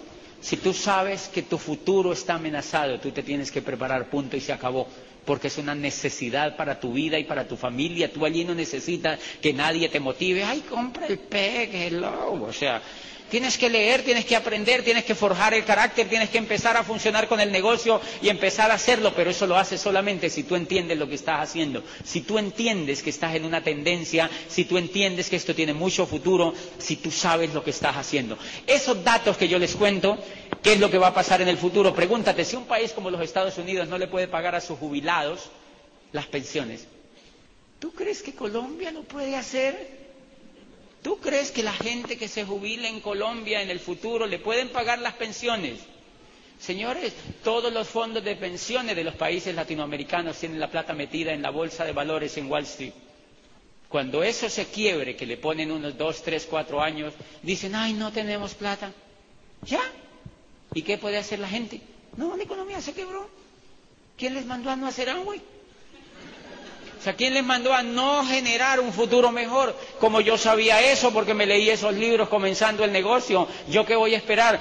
Si 0.40 0.56
tú 0.56 0.72
sabes 0.72 1.28
que 1.28 1.42
tu 1.42 1.58
futuro 1.58 2.12
está 2.12 2.34
amenazado, 2.34 3.00
tú 3.00 3.10
te 3.10 3.22
tienes 3.22 3.50
que 3.50 3.62
preparar, 3.62 4.08
punto 4.10 4.36
y 4.36 4.40
se 4.40 4.52
acabó 4.52 4.86
porque 5.26 5.48
es 5.48 5.58
una 5.58 5.74
necesidad 5.74 6.56
para 6.56 6.80
tu 6.80 6.92
vida 6.92 7.18
y 7.18 7.24
para 7.24 7.46
tu 7.46 7.56
familia. 7.56 8.10
Tú 8.12 8.24
allí 8.24 8.44
no 8.44 8.54
necesitas 8.54 9.18
que 9.42 9.52
nadie 9.52 9.88
te 9.90 10.00
motive. 10.00 10.44
Ay, 10.44 10.60
compra 10.70 11.06
el 11.08 11.18
PEG, 11.18 11.74
hello. 11.74 12.44
O 12.44 12.52
sea, 12.52 12.80
Tienes 13.30 13.58
que 13.58 13.68
leer, 13.68 14.02
tienes 14.02 14.24
que 14.24 14.36
aprender, 14.36 14.84
tienes 14.84 15.04
que 15.04 15.16
forjar 15.16 15.52
el 15.52 15.64
carácter, 15.64 16.08
tienes 16.08 16.30
que 16.30 16.38
empezar 16.38 16.76
a 16.76 16.84
funcionar 16.84 17.26
con 17.26 17.40
el 17.40 17.50
negocio 17.50 18.00
y 18.22 18.28
empezar 18.28 18.70
a 18.70 18.74
hacerlo, 18.74 19.12
pero 19.16 19.30
eso 19.30 19.48
lo 19.48 19.56
haces 19.56 19.80
solamente 19.80 20.30
si 20.30 20.44
tú 20.44 20.54
entiendes 20.54 20.96
lo 20.96 21.08
que 21.08 21.16
estás 21.16 21.40
haciendo, 21.40 21.82
si 22.04 22.20
tú 22.20 22.38
entiendes 22.38 23.02
que 23.02 23.10
estás 23.10 23.34
en 23.34 23.44
una 23.44 23.64
tendencia, 23.64 24.30
si 24.48 24.64
tú 24.64 24.78
entiendes 24.78 25.28
que 25.28 25.34
esto 25.36 25.56
tiene 25.56 25.74
mucho 25.74 26.06
futuro, 26.06 26.54
si 26.78 26.96
tú 26.96 27.10
sabes 27.10 27.52
lo 27.52 27.64
que 27.64 27.70
estás 27.70 27.96
haciendo. 27.96 28.38
Esos 28.64 29.02
datos 29.02 29.36
que 29.36 29.48
yo 29.48 29.58
les 29.58 29.74
cuento, 29.74 30.18
¿qué 30.66 30.72
es 30.72 30.80
lo 30.80 30.90
que 30.90 30.98
va 30.98 31.06
a 31.08 31.14
pasar 31.14 31.40
en 31.40 31.46
el 31.46 31.58
futuro? 31.58 31.94
Pregúntate, 31.94 32.44
si 32.44 32.56
un 32.56 32.64
país 32.66 32.92
como 32.92 33.08
los 33.08 33.20
Estados 33.20 33.56
Unidos 33.56 33.86
no 33.86 33.98
le 33.98 34.08
puede 34.08 34.26
pagar 34.26 34.56
a 34.56 34.60
sus 34.60 34.76
jubilados 34.76 35.48
las 36.10 36.26
pensiones, 36.26 36.88
¿tú 37.78 37.92
crees 37.92 38.20
que 38.20 38.34
Colombia 38.34 38.90
lo 38.90 39.04
puede 39.04 39.36
hacer? 39.36 40.06
¿Tú 41.02 41.20
crees 41.20 41.52
que 41.52 41.62
la 41.62 41.72
gente 41.72 42.18
que 42.18 42.26
se 42.26 42.44
jubile 42.44 42.88
en 42.88 42.98
Colombia 42.98 43.62
en 43.62 43.70
el 43.70 43.78
futuro 43.78 44.26
le 44.26 44.40
pueden 44.40 44.70
pagar 44.70 44.98
las 44.98 45.14
pensiones? 45.14 45.78
Señores, 46.58 47.12
todos 47.44 47.72
los 47.72 47.86
fondos 47.86 48.24
de 48.24 48.34
pensiones 48.34 48.96
de 48.96 49.04
los 49.04 49.14
países 49.14 49.54
latinoamericanos 49.54 50.36
tienen 50.36 50.58
la 50.58 50.68
plata 50.68 50.94
metida 50.94 51.32
en 51.32 51.42
la 51.42 51.50
bolsa 51.50 51.84
de 51.84 51.92
valores 51.92 52.36
en 52.38 52.50
Wall 52.50 52.64
Street. 52.64 52.92
Cuando 53.88 54.24
eso 54.24 54.48
se 54.48 54.66
quiebre, 54.66 55.14
que 55.14 55.26
le 55.26 55.36
ponen 55.36 55.70
unos 55.70 55.96
dos, 55.96 56.22
tres, 56.24 56.44
cuatro 56.50 56.82
años, 56.82 57.14
dicen, 57.40 57.76
ay, 57.76 57.92
no 57.92 58.10
tenemos 58.10 58.54
plata. 58.54 58.90
¿Ya? 59.62 59.80
¿Y 60.74 60.82
qué 60.82 60.98
puede 60.98 61.18
hacer 61.18 61.38
la 61.38 61.48
gente? 61.48 61.80
No, 62.16 62.36
la 62.36 62.42
economía 62.42 62.80
se 62.80 62.92
quebró. 62.92 63.28
¿Quién 64.16 64.34
les 64.34 64.46
mandó 64.46 64.70
a 64.70 64.76
no 64.76 64.86
hacer 64.86 65.10
agua? 65.10 65.36
sea, 67.06 67.14
¿quién 67.14 67.34
les 67.34 67.44
mandó 67.44 67.72
a 67.72 67.84
no 67.84 68.26
generar 68.26 68.80
un 68.80 68.92
futuro 68.92 69.30
mejor? 69.30 69.76
Como 70.00 70.20
yo 70.20 70.36
sabía 70.36 70.80
eso 70.90 71.12
porque 71.12 71.34
me 71.34 71.46
leí 71.46 71.70
esos 71.70 71.94
libros 71.94 72.28
comenzando 72.28 72.82
el 72.82 72.90
negocio, 72.90 73.46
¿yo 73.68 73.86
qué 73.86 73.94
voy 73.94 74.14
a 74.14 74.18
esperar? 74.18 74.58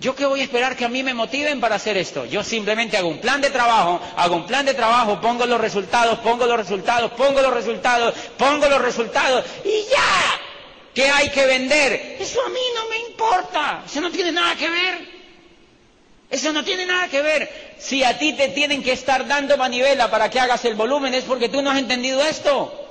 ¿Yo 0.00 0.16
qué 0.16 0.26
voy 0.26 0.40
a 0.40 0.42
esperar 0.42 0.76
que 0.76 0.84
a 0.84 0.88
mí 0.88 1.04
me 1.04 1.14
motiven 1.14 1.60
para 1.60 1.76
hacer 1.76 1.96
esto? 1.96 2.24
Yo 2.24 2.42
simplemente 2.42 2.96
hago 2.96 3.06
un 3.08 3.20
plan 3.20 3.40
de 3.40 3.50
trabajo, 3.50 4.00
hago 4.16 4.34
un 4.34 4.46
plan 4.46 4.66
de 4.66 4.74
trabajo, 4.74 5.20
pongo 5.20 5.46
los 5.46 5.60
resultados, 5.60 6.18
pongo 6.18 6.46
los 6.46 6.56
resultados, 6.56 7.12
pongo 7.12 7.40
los 7.42 7.54
resultados, 7.54 8.14
pongo 8.36 8.68
los 8.68 8.82
resultados 8.82 9.44
y 9.64 9.88
ya. 9.88 10.40
¿Qué 10.94 11.08
hay 11.08 11.28
que 11.30 11.46
vender? 11.46 12.16
Eso 12.18 12.40
a 12.44 12.48
mí 12.48 12.60
no 12.74 12.88
me 12.88 12.98
importa, 13.08 13.84
eso 13.86 14.00
no 14.00 14.10
tiene 14.10 14.32
nada 14.32 14.56
que 14.56 14.68
ver. 14.68 15.17
Eso 16.30 16.52
no 16.52 16.62
tiene 16.62 16.84
nada 16.84 17.08
que 17.08 17.22
ver. 17.22 17.76
Si 17.78 18.04
a 18.04 18.18
ti 18.18 18.34
te 18.34 18.48
tienen 18.48 18.82
que 18.82 18.92
estar 18.92 19.26
dando 19.26 19.56
manivela 19.56 20.10
para 20.10 20.28
que 20.28 20.38
hagas 20.38 20.64
el 20.64 20.74
volumen, 20.74 21.14
es 21.14 21.24
porque 21.24 21.48
tú 21.48 21.62
no 21.62 21.70
has 21.70 21.78
entendido 21.78 22.22
esto. 22.22 22.86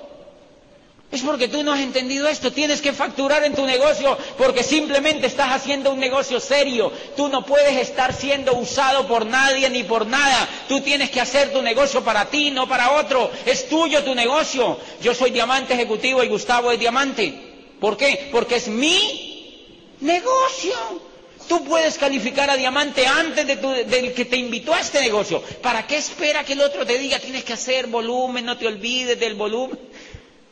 Es 1.10 1.22
porque 1.22 1.48
tú 1.48 1.64
no 1.64 1.72
has 1.72 1.80
entendido 1.80 2.28
esto. 2.28 2.52
Tienes 2.52 2.82
que 2.82 2.92
facturar 2.92 3.44
en 3.44 3.56
tu 3.56 3.66
negocio 3.66 4.18
porque 4.38 4.64
simplemente 4.64 5.28
estás 5.28 5.52
haciendo 5.52 5.94
un 5.94 6.00
negocio 6.00 6.40
serio. 6.40 6.92
Tú 7.16 7.30
no 7.30 7.46
puedes 7.46 7.78
estar 7.78 8.14
siendo 8.14 8.56
usado 8.56 9.08
por 9.08 9.26
nadie 9.26 9.70
ni 9.70 9.84
por 9.84 10.06
nada. 10.06 10.50
Tú 10.68 10.82
tienes 10.82 11.10
que 11.10 11.22
hacer 11.22 11.54
tu 11.54 11.62
negocio 11.62 12.04
para 12.04 12.26
ti, 12.26 12.52
no 12.52 12.68
para 12.68 12.92
otro. 12.94 13.32
Es 13.46 13.70
tuyo 13.70 14.04
tu 14.04 14.16
negocio. 14.16 14.78
Yo 15.02 15.14
soy 15.14 15.32
diamante 15.32 15.76
ejecutivo 15.76 16.24
y 16.24 16.28
Gustavo 16.28 16.72
es 16.72 16.80
diamante. 16.80 17.34
¿Por 17.80 17.96
qué? 17.96 18.30
Porque 18.32 18.56
es 18.56 18.68
mi 18.68 19.96
negocio. 20.02 21.07
Tú 21.48 21.64
puedes 21.64 21.98
calificar 21.98 22.50
a 22.50 22.58
diamante 22.58 23.06
antes 23.08 23.48
de 23.48 23.56
del 23.86 24.14
que 24.14 24.26
te 24.26 24.36
invitó 24.38 24.74
a 24.74 24.82
este 24.82 25.00
negocio. 25.02 25.42
¿Para 25.62 25.88
qué 25.88 25.98
espera 25.98 26.44
que 26.44 26.54
el 26.54 26.62
otro 26.62 26.86
te 26.86 26.98
diga 26.98 27.20
tienes 27.20 27.44
que 27.46 27.54
hacer 27.54 27.88
volumen, 27.88 28.46
no 28.46 28.58
te 28.58 28.68
olvides 28.68 29.20
del 29.20 29.36
volumen? 29.36 29.80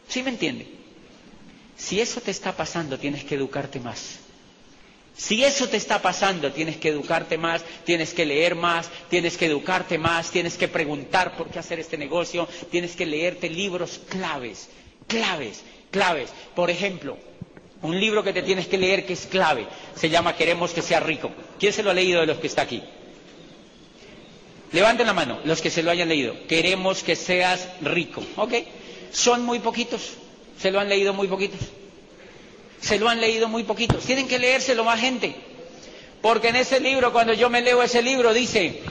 ¿Sí 0.08 0.24
me 0.24 0.30
entiende? 0.30 0.68
Si 1.78 2.00
eso 2.00 2.22
te 2.22 2.32
está 2.32 2.56
pasando, 2.56 2.98
tienes 2.98 3.24
que 3.26 3.36
educarte 3.36 3.80
más. 3.80 4.20
Si 5.18 5.44
eso 5.44 5.68
te 5.70 5.78
está 5.78 6.02
pasando, 6.02 6.52
tienes 6.52 6.78
que 6.78 6.90
educarte 6.90 7.38
más, 7.38 7.64
tienes 7.86 8.14
que 8.14 8.26
leer 8.26 8.56
más, 8.56 8.90
tienes 9.10 9.38
que 9.38 9.46
educarte 9.46 9.98
más, 9.98 10.30
tienes 10.30 10.56
que 10.58 10.68
preguntar 10.68 11.38
por 11.38 11.50
qué 11.50 11.60
hacer 11.60 11.80
este 11.80 11.98
negocio, 11.98 12.48
tienes 12.70 12.96
que 12.96 13.06
leerte 13.06 13.50
libros 13.50 14.02
claves, 14.10 14.68
claves, 15.08 15.62
claves. 15.92 16.32
Por 16.54 16.70
ejemplo, 16.70 17.18
un 17.82 18.00
libro 18.00 18.24
que 18.24 18.34
te 18.34 18.42
tienes 18.42 18.68
que 18.68 18.78
leer 18.78 19.06
que 19.06 19.14
es 19.14 19.26
clave. 19.26 19.68
Se 19.96 20.10
llama 20.10 20.36
Queremos 20.36 20.72
que 20.72 20.82
sea 20.82 21.00
rico. 21.00 21.32
¿Quién 21.60 21.74
se 21.74 21.84
lo 21.84 21.92
ha 21.92 21.94
leído 21.94 22.22
de 22.22 22.28
los 22.28 22.38
que 22.40 22.48
está 22.48 22.64
aquí? 22.64 22.82
Levanten 24.72 25.08
la 25.08 25.14
mano, 25.14 25.40
los 25.46 25.62
que 25.62 25.70
se 25.70 25.84
lo 25.84 25.92
hayan 25.92 26.10
leído. 26.10 26.36
Queremos 26.48 27.04
que 27.04 27.16
seas 27.16 27.68
rico. 27.82 28.24
¿Ok? 28.36 28.54
Son 29.12 29.44
muy 29.44 29.60
poquitos. 29.60 30.14
Se 30.60 30.72
lo 30.72 30.80
han 30.80 30.90
leído 30.90 31.14
muy 31.14 31.28
poquitos. 31.28 31.60
Se 32.82 33.00
lo 33.00 33.08
han 33.08 33.22
leído 33.22 33.48
muy 33.48 33.64
poquitos. 33.64 34.04
Tienen 34.04 34.28
que 34.28 34.40
leérselo 34.40 34.84
más 34.84 35.00
gente. 35.00 35.36
Porque 36.22 36.50
en 36.50 36.56
ese 36.58 36.80
libro, 36.80 37.14
cuando 37.14 37.34
yo 37.34 37.50
me 37.50 37.62
leo 37.62 37.84
ese 37.84 38.02
libro, 38.02 38.34
dice 38.34 38.82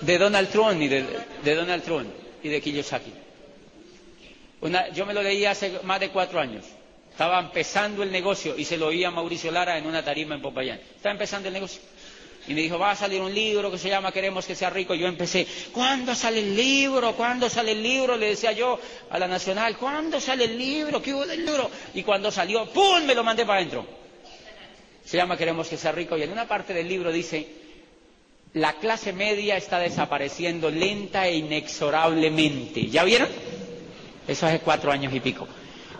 de 0.00 0.18
Donald 0.18 0.48
Trump 0.50 0.80
y 0.80 0.88
de, 0.88 1.54
Donald 1.54 1.82
Trump 1.84 2.08
y 2.42 2.48
de 2.48 2.60
Kiyosaki. 2.60 3.12
yo 4.94 5.06
me 5.06 5.14
lo 5.14 5.22
leí 5.22 5.44
hace 5.44 5.80
más 5.84 6.00
de 6.00 6.10
cuatro 6.10 6.40
años. 6.40 6.64
Estaba 7.22 7.38
empezando 7.38 8.02
el 8.02 8.10
negocio 8.10 8.58
y 8.58 8.64
se 8.64 8.76
lo 8.76 8.88
oía 8.88 9.08
Mauricio 9.08 9.52
Lara 9.52 9.78
en 9.78 9.86
una 9.86 10.04
tarima 10.04 10.34
en 10.34 10.42
Popayán. 10.42 10.80
Estaba 10.96 11.12
empezando 11.12 11.46
el 11.46 11.54
negocio. 11.54 11.80
Y 12.48 12.52
me 12.52 12.62
dijo, 12.62 12.80
va 12.80 12.90
a 12.90 12.96
salir 12.96 13.20
un 13.22 13.32
libro 13.32 13.70
que 13.70 13.78
se 13.78 13.88
llama 13.88 14.10
Queremos 14.10 14.44
que 14.44 14.56
sea 14.56 14.70
rico. 14.70 14.92
Yo 14.96 15.06
empecé, 15.06 15.46
¿cuándo 15.72 16.16
sale 16.16 16.40
el 16.40 16.56
libro? 16.56 17.12
¿Cuándo 17.12 17.48
sale 17.48 17.70
el 17.70 17.80
libro? 17.80 18.16
Le 18.16 18.26
decía 18.30 18.50
yo 18.50 18.76
a 19.08 19.20
la 19.20 19.28
Nacional, 19.28 19.76
¿cuándo 19.76 20.18
sale 20.20 20.46
el 20.46 20.58
libro? 20.58 21.00
¿Qué 21.00 21.14
hubo 21.14 21.24
del 21.24 21.46
libro? 21.46 21.70
Y 21.94 22.02
cuando 22.02 22.32
salió, 22.32 22.66
¡pum! 22.66 23.04
me 23.04 23.14
lo 23.14 23.22
mandé 23.22 23.46
para 23.46 23.60
adentro. 23.60 23.86
Se 25.04 25.16
llama 25.16 25.36
Queremos 25.36 25.68
que 25.68 25.76
sea 25.76 25.92
rico. 25.92 26.18
Y 26.18 26.24
en 26.24 26.32
una 26.32 26.48
parte 26.48 26.74
del 26.74 26.88
libro 26.88 27.12
dice, 27.12 27.46
la 28.54 28.72
clase 28.80 29.12
media 29.12 29.56
está 29.56 29.78
desapareciendo 29.78 30.72
lenta 30.72 31.28
e 31.28 31.36
inexorablemente. 31.36 32.88
¿Ya 32.88 33.04
vieron? 33.04 33.28
Eso 34.26 34.44
hace 34.44 34.58
cuatro 34.58 34.90
años 34.90 35.14
y 35.14 35.20
pico. 35.20 35.46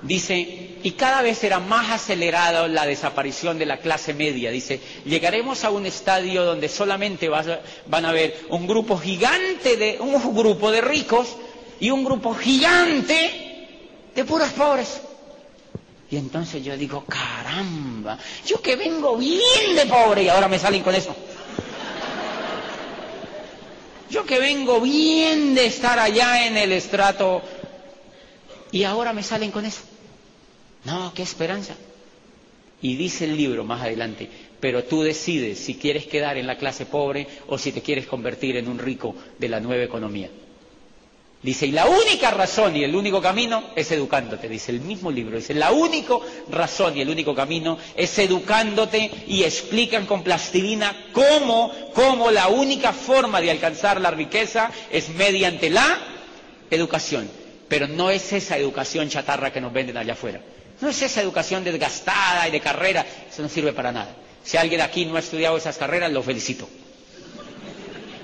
Dice, 0.03 0.79
y 0.83 0.91
cada 0.93 1.23
vez 1.23 1.39
será 1.39 1.61
más 1.61 1.91
acelerada 1.91 2.67
la 2.67 2.87
desaparición 2.87 3.57
de 3.57 3.67
la 3.67 3.79
clase 3.79 4.13
media. 4.13 4.51
Dice, 4.51 4.81
llegaremos 5.05 5.63
a 5.65 5.71
un 5.71 5.87
estadio 5.87 6.45
donde 6.45 6.69
solamente 6.69 7.29
van 7.29 8.05
a 8.05 8.09
haber 8.09 8.37
un 8.49 8.67
grupo 8.67 8.99
gigante 8.99 9.77
de, 9.77 9.99
un 10.01 10.35
grupo 10.35 10.73
de 10.73 10.81
ricos 10.81 11.37
y 11.79 11.91
un 11.91 12.05
grupo 12.05 12.35
gigante 12.35 13.69
de 14.13 14.25
puros 14.25 14.51
pobres. 14.51 15.01
Y 16.11 16.17
entonces 16.17 16.65
yo 16.65 16.77
digo, 16.77 17.05
caramba, 17.05 18.19
yo 18.45 18.61
que 18.61 18.75
vengo 18.75 19.17
bien 19.17 19.77
de 19.77 19.87
pobre 19.87 20.25
y 20.25 20.29
ahora 20.29 20.49
me 20.49 20.59
salen 20.59 20.83
con 20.83 20.97
eso. 20.97 21.15
Yo 24.11 24.27
que 24.27 24.41
vengo 24.41 24.81
bien 24.81 25.55
de 25.55 25.67
estar 25.67 25.99
allá 25.99 26.45
en 26.47 26.57
el 26.57 26.73
estrato 26.73 27.41
y 28.73 28.83
ahora 28.83 29.13
me 29.13 29.23
salen 29.23 29.53
con 29.53 29.65
eso. 29.65 29.81
No, 30.85 31.13
qué 31.15 31.23
esperanza. 31.23 31.75
Y 32.81 32.97
dice 32.97 33.25
el 33.25 33.37
libro 33.37 33.63
más 33.65 33.83
adelante, 33.83 34.29
pero 34.61 34.85
tú 34.85 35.03
decides 35.03 35.59
si 35.59 35.77
quieres 35.77 36.07
quedar 36.07 36.37
en 36.37 36.47
la 36.47 36.59
clase 36.59 36.87
pobre 36.87 37.27
o 37.47 37.57
si 37.59 37.71
te 37.73 37.83
quieres 37.83 38.07
convertir 38.07 38.57
en 38.57 38.69
un 38.69 38.79
rico 38.79 39.15
de 39.39 39.49
la 39.49 39.61
nueva 39.61 39.85
economía. 39.85 40.31
Dice, 41.43 41.67
y 41.67 41.73
la 41.73 41.87
única 41.87 42.31
razón 42.31 42.77
y 42.77 42.85
el 42.85 42.95
único 42.95 43.21
camino 43.21 43.65
es 43.75 43.91
educándote, 43.91 44.49
dice 44.49 44.71
el 44.71 44.81
mismo 44.81 45.11
libro. 45.11 45.37
Dice, 45.37 45.55
la 45.55 45.73
única 45.73 46.15
razón 46.49 46.97
y 46.97 47.01
el 47.01 47.11
único 47.11 47.35
camino 47.35 47.79
es 47.97 48.17
educándote 48.21 49.11
y 49.27 49.43
explican 49.43 50.07
con 50.07 50.23
plastilina 50.23 50.95
cómo, 51.13 51.73
cómo 51.95 52.31
la 52.31 52.47
única 52.47 52.93
forma 52.93 53.41
de 53.41 53.51
alcanzar 53.51 54.01
la 54.01 54.13
riqueza 54.13 54.71
es 54.93 55.09
mediante 55.11 55.69
la 55.69 55.99
educación. 56.71 57.29
Pero 57.69 57.89
no 57.89 58.11
es 58.11 58.33
esa 58.33 58.57
educación 58.57 59.09
chatarra 59.09 59.53
que 59.53 59.61
nos 59.61 59.73
venden 59.73 59.97
allá 59.97 60.13
afuera. 60.13 60.41
No 60.83 60.89
es 60.89 61.01
esa 61.01 61.23
educación 61.23 61.63
desgastada 61.63 62.49
y 62.49 62.51
de 62.51 62.61
carrera. 62.61 63.07
Eso 63.31 63.41
no 63.41 63.49
sirve 63.49 63.73
para 63.73 63.93
nada. 63.93 64.17
Si 64.43 64.57
alguien 64.57 64.81
aquí 64.81 65.05
no 65.07 65.17
ha 65.17 65.21
estudiado 65.21 65.57
esas 65.57 65.79
carreras, 65.79 66.11
lo 66.11 66.23
felicito. 66.25 66.69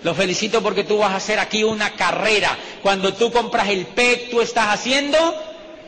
Lo 0.02 0.12
felicito 0.14 0.60
porque 0.60 0.82
tú 0.82 0.98
vas 0.98 1.12
a 1.12 1.16
hacer 1.16 1.38
aquí 1.38 1.62
una 1.62 1.94
carrera. 1.94 2.58
Cuando 2.82 3.14
tú 3.14 3.30
compras 3.30 3.68
el 3.68 3.86
PEC, 3.86 4.30
tú 4.30 4.40
estás 4.40 4.74
haciendo 4.74 5.16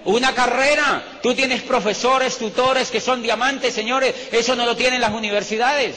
una 0.04 0.32
carrera. 0.32 1.18
Tú 1.20 1.34
tienes 1.34 1.62
profesores, 1.62 2.38
tutores 2.38 2.90
que 2.90 3.00
son 3.00 3.20
diamantes, 3.20 3.74
señores. 3.74 4.14
Eso 4.30 4.54
no 4.54 4.64
lo 4.64 4.76
tienen 4.76 5.00
las 5.00 5.12
universidades. 5.12 5.96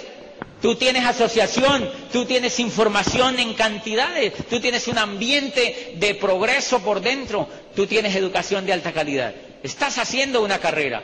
Tú 0.64 0.76
tienes 0.76 1.04
asociación, 1.04 1.90
tú 2.14 2.24
tienes 2.24 2.58
información 2.58 3.38
en 3.38 3.54
cantidades, 3.54 4.32
tú 4.50 4.62
tienes 4.62 4.88
un 4.88 4.98
ambiente 4.98 5.96
de 5.98 6.16
progreso 6.16 6.80
por 6.80 7.02
dentro, 7.02 7.50
tú 7.76 7.86
tienes 7.86 8.16
educación 8.16 8.66
de 8.66 8.72
alta 8.72 8.94
calidad. 8.94 9.36
Estás 9.62 9.98
haciendo 9.98 10.42
una 10.42 10.60
carrera. 10.60 11.04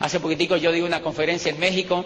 Hace 0.00 0.18
poquitico 0.18 0.56
yo 0.56 0.72
di 0.72 0.80
una 0.80 1.00
conferencia 1.00 1.48
en 1.50 1.60
México 1.60 2.04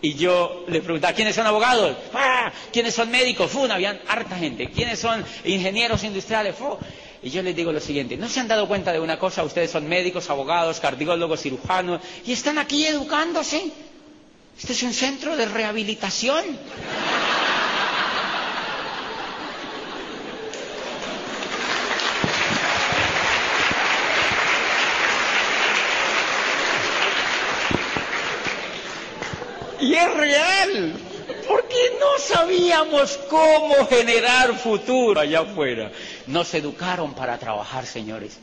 y 0.00 0.14
yo 0.14 0.64
le 0.66 0.80
preguntaba, 0.80 1.12
¿quiénes 1.12 1.34
son 1.34 1.46
abogados? 1.46 1.94
¡Ah! 2.14 2.50
¿Quiénes 2.72 2.94
son 2.94 3.10
médicos? 3.10 3.50
¡Fu! 3.50 3.66
Habían 3.66 4.00
harta 4.08 4.38
gente. 4.38 4.70
¿Quiénes 4.70 4.98
son 4.98 5.22
ingenieros 5.44 6.04
industriales? 6.04 6.54
¡Fu! 6.56 6.78
Y 7.22 7.28
yo 7.28 7.42
les 7.42 7.54
digo 7.54 7.70
lo 7.70 7.80
siguiente, 7.80 8.16
¿no 8.16 8.30
se 8.30 8.40
han 8.40 8.48
dado 8.48 8.66
cuenta 8.66 8.94
de 8.94 8.98
una 9.00 9.18
cosa? 9.18 9.44
Ustedes 9.44 9.70
son 9.70 9.86
médicos, 9.86 10.30
abogados, 10.30 10.80
cardiólogos, 10.80 11.42
cirujanos, 11.42 12.00
y 12.24 12.32
están 12.32 12.56
aquí 12.56 12.86
educándose. 12.86 13.70
Este 14.58 14.72
es 14.72 14.82
un 14.82 14.92
centro 14.92 15.36
de 15.36 15.46
rehabilitación. 15.46 16.44
Y 29.80 29.94
es 29.94 30.14
real, 30.14 30.94
porque 31.48 31.76
no 31.98 32.18
sabíamos 32.18 33.18
cómo 33.28 33.84
generar 33.88 34.56
futuro 34.56 35.20
allá 35.20 35.40
afuera. 35.40 35.90
Nos 36.28 36.54
educaron 36.54 37.14
para 37.14 37.36
trabajar, 37.38 37.84
señores. 37.84 38.38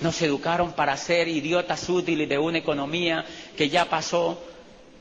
Nos 0.00 0.22
educaron 0.22 0.72
para 0.72 0.96
ser 0.96 1.26
idiotas 1.26 1.88
útiles 1.88 2.28
de 2.28 2.38
una 2.38 2.58
economía 2.58 3.24
que 3.56 3.68
ya 3.68 3.86
pasó 3.86 4.40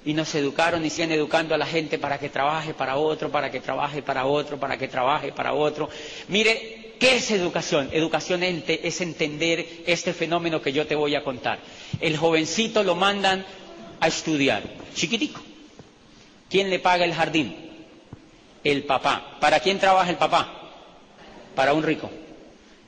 y 0.05 0.13
nos 0.13 0.33
educaron 0.35 0.85
y 0.85 0.89
siguen 0.89 1.11
educando 1.11 1.53
a 1.53 1.57
la 1.57 1.65
gente 1.65 1.99
para 1.99 2.17
que 2.19 2.29
trabaje 2.29 2.73
para 2.73 2.97
otro, 2.97 3.29
para 3.31 3.51
que 3.51 3.59
trabaje 3.59 4.01
para 4.01 4.25
otro, 4.25 4.59
para 4.59 4.77
que 4.77 4.87
trabaje 4.87 5.31
para 5.31 5.53
otro. 5.53 5.89
Mire, 6.29 6.95
¿qué 6.99 7.17
es 7.17 7.29
educación? 7.31 7.89
Educación 7.91 8.43
es 8.43 9.01
entender 9.01 9.65
este 9.85 10.13
fenómeno 10.13 10.61
que 10.61 10.71
yo 10.71 10.87
te 10.87 10.95
voy 10.95 11.15
a 11.15 11.23
contar. 11.23 11.59
El 11.99 12.17
jovencito 12.17 12.83
lo 12.83 12.95
mandan 12.95 13.45
a 13.99 14.07
estudiar, 14.07 14.63
chiquitico. 14.95 15.41
¿Quién 16.49 16.69
le 16.69 16.79
paga 16.79 17.05
el 17.05 17.13
jardín? 17.13 17.55
El 18.63 18.83
papá. 18.85 19.37
¿Para 19.39 19.59
quién 19.59 19.79
trabaja 19.79 20.09
el 20.09 20.17
papá? 20.17 20.71
Para 21.55 21.73
un 21.73 21.83
rico. 21.83 22.09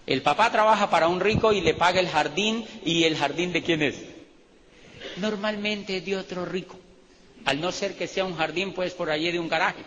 El 0.08 0.22
papá 0.22 0.52
trabaja 0.52 0.90
para 0.90 1.08
un 1.08 1.20
rico 1.20 1.54
y 1.54 1.62
le 1.62 1.74
paga 1.74 2.00
el 2.00 2.08
jardín 2.10 2.66
y 2.84 3.04
el 3.04 3.16
jardín 3.16 3.54
de 3.54 3.62
quién 3.62 3.82
es? 3.84 3.96
Normalmente 5.18 6.02
de 6.02 6.18
otro 6.18 6.46
rico. 6.46 6.78
Al 7.46 7.60
no 7.60 7.72
ser 7.72 7.96
que 7.96 8.08
sea 8.08 8.26
un 8.26 8.36
jardín 8.36 8.74
pues 8.74 8.94
por 8.94 9.10
allí 9.10 9.32
de 9.32 9.40
un 9.40 9.50
garaje. 9.50 9.84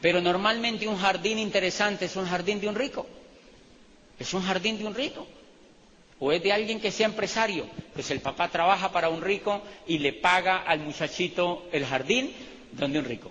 Pero 0.00 0.20
normalmente 0.20 0.86
un 0.86 0.96
jardín 0.96 1.38
interesante 1.38 2.04
es 2.04 2.16
un 2.16 2.26
jardín 2.26 2.60
de 2.60 2.68
un 2.68 2.74
rico. 2.74 3.06
Es 4.18 4.32
un 4.34 4.42
jardín 4.42 4.78
de 4.78 4.86
un 4.86 4.94
rico. 4.94 5.26
O 6.20 6.32
es 6.32 6.42
de 6.42 6.52
alguien 6.52 6.80
que 6.80 6.90
sea 6.92 7.06
empresario. 7.06 7.66
Pues 7.94 8.10
el 8.10 8.20
papá 8.20 8.48
trabaja 8.48 8.92
para 8.92 9.08
un 9.08 9.20
rico 9.22 9.62
y 9.86 9.98
le 9.98 10.12
paga 10.12 10.58
al 10.58 10.80
muchachito 10.80 11.66
el 11.72 11.84
jardín 11.84 12.32
donde 12.72 12.98
un 12.98 13.04
rico. 13.04 13.30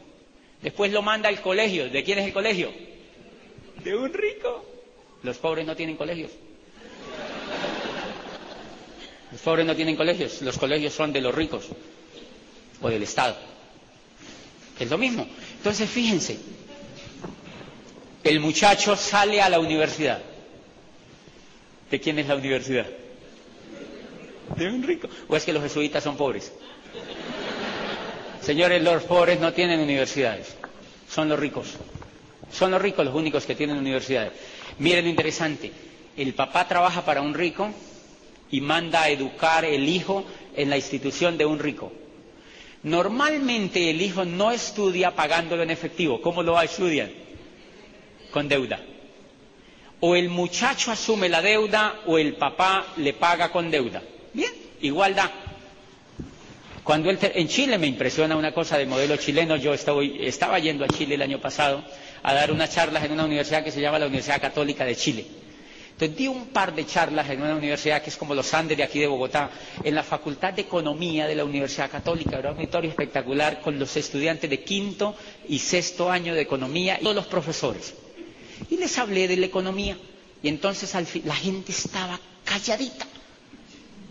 Después 0.61 0.91
lo 0.91 1.01
manda 1.01 1.29
al 1.29 1.41
colegio. 1.41 1.89
¿De 1.89 2.03
quién 2.03 2.19
es 2.19 2.25
el 2.25 2.33
colegio? 2.33 2.71
De 3.83 3.95
un 3.95 4.11
rico. 4.13 4.65
Los 5.23 5.37
pobres 5.37 5.65
no 5.65 5.75
tienen 5.75 5.95
colegios. 5.95 6.31
Los 9.31 9.41
pobres 9.41 9.65
no 9.65 9.75
tienen 9.75 9.95
colegios. 9.95 10.41
Los 10.41 10.57
colegios 10.57 10.93
son 10.93 11.13
de 11.13 11.21
los 11.21 11.33
ricos 11.33 11.69
o 12.81 12.89
del 12.89 13.03
Estado. 13.03 13.35
Es 14.79 14.89
lo 14.89 14.97
mismo. 14.97 15.27
Entonces, 15.57 15.89
fíjense, 15.89 16.37
el 18.23 18.39
muchacho 18.39 18.95
sale 18.95 19.41
a 19.41 19.49
la 19.49 19.59
universidad. 19.59 20.21
¿De 21.89 21.99
quién 21.99 22.19
es 22.19 22.27
la 22.27 22.35
universidad? 22.35 22.85
De 24.55 24.67
un 24.67 24.83
rico. 24.83 25.07
¿O 25.27 25.35
es 25.35 25.43
que 25.45 25.53
los 25.53 25.63
jesuitas 25.63 26.03
son 26.03 26.17
pobres? 26.17 26.51
Señores, 28.41 28.81
los 28.81 29.03
pobres 29.03 29.39
no 29.39 29.51
tienen 29.53 29.79
universidades, 29.79 30.55
son 31.09 31.27
los 31.29 31.39
ricos. 31.39 31.73
Son 32.51 32.71
los 32.71 32.81
ricos 32.81 33.05
los 33.05 33.13
únicos 33.15 33.45
que 33.45 33.55
tienen 33.55 33.77
universidades. 33.77 34.31
Miren 34.79 35.03
lo 35.03 35.09
interesante, 35.09 35.71
el 36.15 36.33
papá 36.33 36.67
trabaja 36.67 37.03
para 37.03 37.21
un 37.21 37.33
rico 37.33 37.69
y 38.49 38.61
manda 38.61 39.03
a 39.03 39.09
educar 39.09 39.65
el 39.65 39.87
hijo 39.89 40.23
en 40.55 40.69
la 40.69 40.77
institución 40.77 41.37
de 41.37 41.45
un 41.45 41.59
rico. 41.59 41.91
Normalmente 42.87 43.89
el 43.89 44.01
hijo 44.01 44.23
no 44.23 44.49
estudia 44.51 45.11
pagándolo 45.13 45.61
en 45.63 45.71
efectivo. 45.71 46.21
¿Cómo 46.21 46.41
lo 46.41 46.53
va 46.53 46.61
a 46.61 46.65
estudiar? 46.65 47.09
Con 48.31 48.47
deuda. 48.47 48.79
O 49.99 50.15
el 50.15 50.29
muchacho 50.29 50.91
asume 50.91 51.27
la 51.27 51.41
deuda 51.41 51.95
o 52.05 52.17
el 52.17 52.35
papá 52.35 52.85
le 52.95 53.11
paga 53.13 53.51
con 53.51 53.69
deuda. 53.69 54.01
Bien, 54.33 54.51
igualdad. 54.81 55.29
Cuando 56.83 57.09
en 57.11 57.47
Chile 57.49 57.77
me 57.77 57.87
impresiona 57.87 58.37
una 58.37 58.53
cosa 58.53 58.77
del 58.77 58.87
modelo 58.87 59.17
chileno, 59.17 59.57
yo 59.57 59.73
estaba 59.73 60.57
yendo 60.59 60.85
a 60.85 60.87
Chile 60.87 61.15
el 61.15 61.21
año 61.21 61.41
pasado 61.41 61.83
a 62.23 62.33
dar 62.33 62.51
unas 62.53 62.73
charlas 62.73 63.03
en 63.03 63.11
una 63.11 63.25
universidad 63.25 63.65
que 63.65 63.71
se 63.71 63.81
llama 63.81 63.99
la 63.99 64.05
Universidad 64.07 64.39
Católica 64.39 64.85
de 64.85 64.95
Chile. 64.95 65.25
Entonces 65.99 66.15
di 66.15 66.27
un 66.27 66.49
par 66.49 66.75
de 66.75 66.85
charlas 66.85 67.27
en 67.31 67.41
una 67.41 67.55
universidad 67.55 68.03
que 68.03 68.11
es 68.11 68.17
como 68.17 68.35
los 68.35 68.53
Andes 68.53 68.77
de 68.77 68.83
aquí 68.83 68.99
de 68.99 69.07
Bogotá, 69.07 69.49
en 69.83 69.95
la 69.95 70.03
Facultad 70.03 70.53
de 70.53 70.61
Economía 70.61 71.25
de 71.25 71.33
la 71.33 71.43
Universidad 71.43 71.89
Católica. 71.89 72.37
Era 72.37 72.51
un 72.51 72.57
auditorio 72.57 72.91
espectacular 72.91 73.61
con 73.61 73.79
los 73.79 73.97
estudiantes 73.97 74.47
de 74.47 74.63
quinto 74.63 75.15
y 75.49 75.57
sexto 75.57 76.11
año 76.11 76.35
de 76.35 76.41
Economía 76.41 76.97
y 76.99 77.03
todos 77.03 77.15
los 77.15 77.25
profesores. 77.25 77.95
Y 78.69 78.77
les 78.77 78.95
hablé 78.99 79.27
de 79.27 79.37
la 79.37 79.47
economía. 79.47 79.97
Y 80.43 80.49
entonces 80.49 80.93
al 80.93 81.07
fin, 81.07 81.23
la 81.25 81.35
gente 81.35 81.71
estaba 81.71 82.19
calladita 82.45 83.07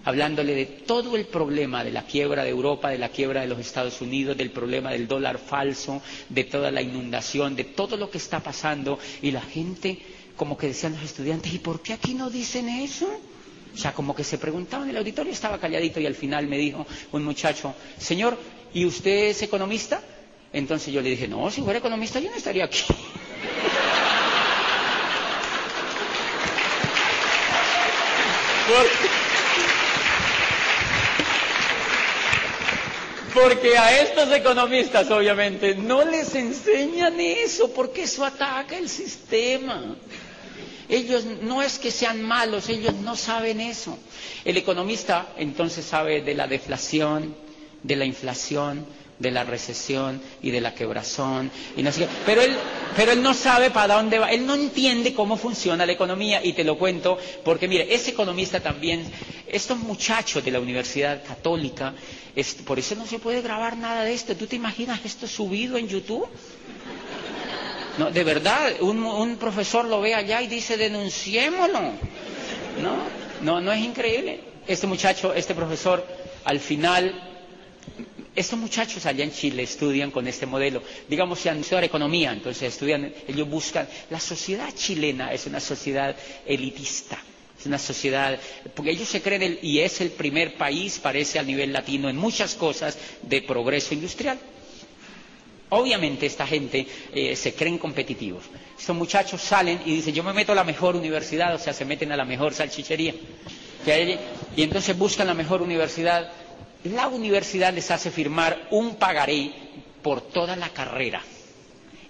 hablándole 0.07 0.55
de 0.55 0.67
todo 0.67 1.17
el 1.17 1.27
problema 1.27 1.83
de 1.83 1.91
la 1.91 2.03
quiebra 2.05 2.45
de 2.45 2.51
Europa, 2.51 2.91
de 2.91 2.99
la 2.99 3.09
quiebra 3.09 3.41
de 3.41 3.49
los 3.49 3.59
Estados 3.59 4.01
Unidos, 4.01 4.37
del 4.37 4.51
problema 4.53 4.93
del 4.93 5.09
dólar 5.09 5.37
falso, 5.39 6.01
de 6.29 6.45
toda 6.45 6.71
la 6.71 6.81
inundación, 6.81 7.57
de 7.57 7.65
todo 7.65 7.97
lo 7.97 8.09
que 8.09 8.19
está 8.19 8.39
pasando. 8.41 9.01
Y 9.21 9.33
la 9.33 9.41
gente, 9.41 9.99
como 10.37 10.57
que 10.57 10.69
decían 10.69 10.93
los 10.95 11.03
estudiantes, 11.03 11.53
¿y 11.53 11.59
por 11.59 11.81
qué 11.81 11.93
aquí 11.95 12.15
no 12.15 12.31
dicen 12.31 12.69
eso? 12.69 13.09
O 13.75 13.79
sea, 13.79 13.93
como 13.93 14.15
que 14.15 14.25
se 14.25 14.39
preguntaban, 14.39 14.89
el 14.89 14.97
auditorio 14.97 15.33
estaba 15.33 15.59
calladito 15.59 16.01
y 16.01 16.07
al 16.07 16.15
final 16.15 16.47
me 16.47 16.57
dijo 16.59 16.87
un 17.13 17.25
muchacho, 17.25 17.75
señor, 17.99 18.39
¿y 18.73 18.85
usted 18.87 19.29
es 19.31 19.43
economista? 19.43 20.01
Entonces 20.53 20.93
yo 20.95 21.03
le 21.03 21.11
dije, 21.11 21.29
no, 21.29 21.51
si 21.51 21.61
fuera 21.63 21.79
economista 21.79 22.19
yo 22.21 22.31
no 22.31 22.37
estaría 22.37 22.65
aquí. 22.65 22.85
Porque 33.35 33.77
a 33.77 34.01
estos 34.01 34.33
economistas, 34.33 35.11
obviamente, 35.11 35.75
no 35.75 36.03
les 36.05 36.35
enseñan 36.35 37.21
eso, 37.21 37.71
porque 37.75 38.05
eso 38.05 38.25
ataca 38.25 38.79
el 38.79 38.89
sistema. 38.89 39.95
Ellos 40.89 41.25
no 41.43 41.63
es 41.63 41.79
que 41.79 41.91
sean 41.91 42.23
malos, 42.23 42.69
ellos 42.69 42.95
no 42.95 43.17
saben 43.17 43.61
eso. 43.61 43.99
El 44.45 44.57
economista 44.57 45.29
entonces 45.37 45.85
sabe 45.85 46.23
de 46.23 46.35
la 46.35 46.47
deflación, 46.47 47.35
de 47.83 47.97
la 47.97 48.05
inflación, 48.05 48.87
de 49.19 49.31
la 49.31 49.45
recesión 49.45 50.21
y 50.43 50.51
de 50.51 50.61
la 50.61 50.75
quebrazón 50.75 51.51
y 51.77 51.83
no 51.83 51.91
sé 51.93 52.07
Pero 52.27 52.43
él, 52.43 52.55
pero 52.97 53.13
él 53.13 53.23
no 53.23 53.33
sabe 53.35 53.71
para 53.71 53.95
dónde 53.95 54.19
va, 54.19 54.31
él 54.31 54.45
no 54.47 54.55
entiende 54.55 55.15
cómo 55.15 55.37
funciona 55.37 55.87
la 55.87 55.93
economía 55.93 56.45
y 56.45 56.53
te 56.53 56.65
lo 56.65 56.77
cuento 56.79 57.19
porque 57.45 57.69
mire, 57.69 57.95
ese 57.95 58.11
economista 58.11 58.61
también, 58.61 59.05
estos 59.47 59.79
muchachos 59.79 60.45
de 60.45 60.51
la 60.51 60.61
Universidad 60.61 61.23
Católica, 61.25 61.95
por 62.67 62.79
eso 62.79 62.95
no 62.95 63.07
se 63.07 63.19
puede 63.19 63.41
grabar 63.41 63.77
nada 63.79 64.05
de 64.05 64.13
esto. 64.13 64.37
¿Tú 64.37 64.47
te 64.47 64.57
imaginas 64.57 65.01
esto 65.05 65.27
subido 65.27 65.79
en 65.79 65.89
YouTube? 65.89 66.27
No, 67.99 68.11
de 68.11 68.25
verdad, 68.25 68.73
un, 68.81 69.03
un 69.03 69.37
profesor 69.37 69.85
lo 69.87 70.01
ve 70.01 70.15
allá 70.15 70.43
y 70.43 70.47
dice 70.49 70.77
denunciémoslo. 70.77 71.81
No, 72.83 72.97
no, 73.43 73.61
no 73.61 73.73
es 73.73 73.81
increíble. 73.85 74.41
Este 74.67 74.87
muchacho, 74.87 75.33
este 75.33 75.55
profesor, 75.55 76.05
al 76.45 76.61
final 76.61 77.27
estos 78.37 78.59
muchachos 78.59 79.07
allá 79.07 79.25
en 79.25 79.33
Chile 79.33 79.63
estudian 79.63 80.11
con 80.11 80.29
este 80.29 80.45
modelo, 80.45 80.83
digamos, 81.09 81.41
se 81.41 81.49
han 81.49 81.59
estudiado 81.61 81.87
economía, 81.87 82.33
entonces 82.33 82.65
estudian, 82.75 83.13
ellos 83.27 83.49
buscan, 83.49 83.89
la 84.11 84.21
sociedad 84.21 84.69
chilena 84.75 85.33
es 85.33 85.47
una 85.47 85.59
sociedad 85.59 86.15
elitista, 86.45 87.19
es 87.59 87.65
una 87.65 87.79
sociedad, 87.79 88.39
porque 88.75 88.91
ellos 88.91 89.09
se 89.09 89.23
creen, 89.23 89.59
y 89.63 89.79
es 89.79 90.03
el 90.03 90.11
primer 90.11 90.57
país, 90.59 90.99
parece 90.99 91.39
a 91.39 91.43
nivel 91.43 91.73
latino, 91.73 92.11
en 92.11 92.17
muchas 92.17 92.55
cosas 92.55 92.99
de 93.23 93.41
progreso 93.41 93.95
industrial. 93.95 94.39
Obviamente 95.71 96.27
esta 96.27 96.47
gente 96.47 96.87
eh, 97.13 97.35
se 97.37 97.55
creen 97.55 97.79
competitivos. 97.79 98.45
Estos 98.79 98.95
muchachos 98.97 99.41
salen 99.43 99.81
y 99.85 99.97
dicen, 99.97 100.15
yo 100.15 100.23
me 100.23 100.33
meto 100.33 100.53
a 100.53 100.55
la 100.55 100.65
mejor 100.65 100.95
universidad, 100.97 101.55
o 101.55 101.59
sea, 101.59 101.73
se 101.73 101.85
meten 101.85 102.13
a 102.13 102.17
la 102.17 102.25
mejor 102.25 102.55
salchichería. 102.55 103.15
Y 104.57 104.63
entonces 104.63 104.97
buscan 104.99 105.27
la 105.27 105.35
mejor 105.35 105.63
universidad 105.63 106.31
la 106.85 107.09
universidad 107.09 107.73
les 107.73 107.91
hace 107.91 108.11
firmar 108.11 108.69
un 108.71 108.97
pagaré 108.97 109.51
por 110.03 110.21
toda 110.21 110.57
la 110.57 110.69
carrera. 110.71 111.23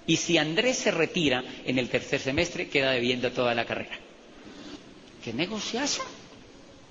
Y 0.06 0.16
si 0.16 0.38
Andrés 0.38 0.78
se 0.78 0.90
retira 0.90 1.42
en 1.64 1.78
el 1.78 1.88
tercer 1.88 2.20
semestre, 2.20 2.68
queda 2.68 2.92
debiendo 2.92 3.32
toda 3.32 3.54
la 3.54 3.64
carrera. 3.64 3.98
¿Qué 5.24 5.32
negociazo? 5.32 6.02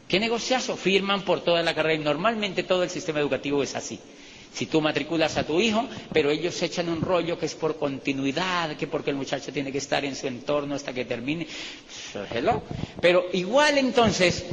¿Qué 0.07 0.19
negociazo? 0.19 0.75
Firman 0.75 1.21
por 1.23 1.41
toda 1.41 1.63
la 1.63 1.73
carrera 1.73 2.01
y 2.01 2.03
normalmente 2.03 2.63
todo 2.63 2.83
el 2.83 2.89
sistema 2.89 3.19
educativo 3.19 3.63
es 3.63 3.75
así. 3.75 3.99
Si 4.55 4.67
tú 4.67 4.79
matriculas 4.79 5.35
a 5.35 5.43
tu 5.45 5.59
hijo, 5.59 5.85
pero 6.13 6.31
ellos 6.31 6.61
echan 6.63 6.87
un 6.87 7.01
rollo 7.01 7.37
que 7.37 7.45
es 7.45 7.55
por 7.55 7.75
continuidad, 7.77 8.77
que 8.77 8.87
porque 8.87 9.09
el 9.09 9.17
muchacho 9.17 9.51
tiene 9.51 9.69
que 9.69 9.79
estar 9.79 10.05
en 10.05 10.15
su 10.15 10.27
entorno 10.27 10.75
hasta 10.75 10.93
que 10.93 11.03
termine. 11.03 11.45
Pero 13.01 13.25
igual 13.33 13.77
entonces 13.77 14.45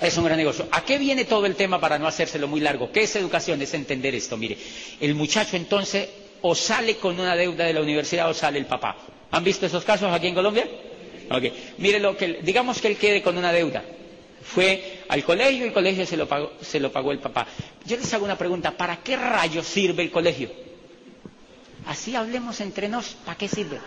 es 0.00 0.16
un 0.16 0.24
gran 0.24 0.38
negocio. 0.38 0.66
¿A 0.70 0.82
qué 0.86 0.96
viene 0.96 1.26
todo 1.26 1.44
el 1.44 1.54
tema 1.54 1.78
para 1.78 1.98
no 1.98 2.06
hacérselo 2.06 2.48
muy 2.48 2.60
largo? 2.60 2.90
¿Qué 2.90 3.02
es 3.02 3.14
educación? 3.16 3.60
Es 3.60 3.74
entender 3.74 4.14
esto. 4.14 4.38
Mire, 4.38 4.56
el 5.00 5.14
muchacho 5.14 5.58
entonces 5.58 6.08
o 6.40 6.54
sale 6.54 6.96
con 6.96 7.20
una 7.20 7.36
deuda 7.36 7.66
de 7.66 7.74
la 7.74 7.82
universidad 7.82 8.30
o 8.30 8.34
sale 8.34 8.58
el 8.58 8.64
papá. 8.64 8.96
¿Han 9.32 9.44
visto 9.44 9.66
esos 9.66 9.84
casos 9.84 10.10
aquí 10.14 10.28
en 10.28 10.34
Colombia? 10.34 10.66
Ok. 11.30 11.44
Mire 11.76 12.00
lo 12.00 12.16
que, 12.16 12.38
digamos 12.42 12.80
que 12.80 12.88
él 12.88 12.96
quede 12.96 13.20
con 13.20 13.36
una 13.36 13.52
deuda. 13.52 13.84
Fue 14.54 15.02
al 15.08 15.24
colegio 15.24 15.64
y 15.64 15.68
el 15.68 15.72
colegio 15.72 16.06
se 16.06 16.16
lo, 16.16 16.28
pagó, 16.28 16.52
se 16.60 16.78
lo 16.80 16.92
pagó 16.92 17.12
el 17.12 17.18
papá. 17.18 17.46
Yo 17.84 17.96
les 17.96 18.12
hago 18.14 18.24
una 18.24 18.38
pregunta, 18.38 18.70
¿para 18.70 18.98
qué 18.98 19.16
rayos 19.16 19.66
sirve 19.66 20.02
el 20.04 20.10
colegio? 20.10 20.50
Así 21.86 22.14
hablemos 22.16 22.60
entre 22.60 22.88
nos, 22.88 23.10
¿para 23.24 23.36
qué 23.38 23.48
sirve? 23.48 23.80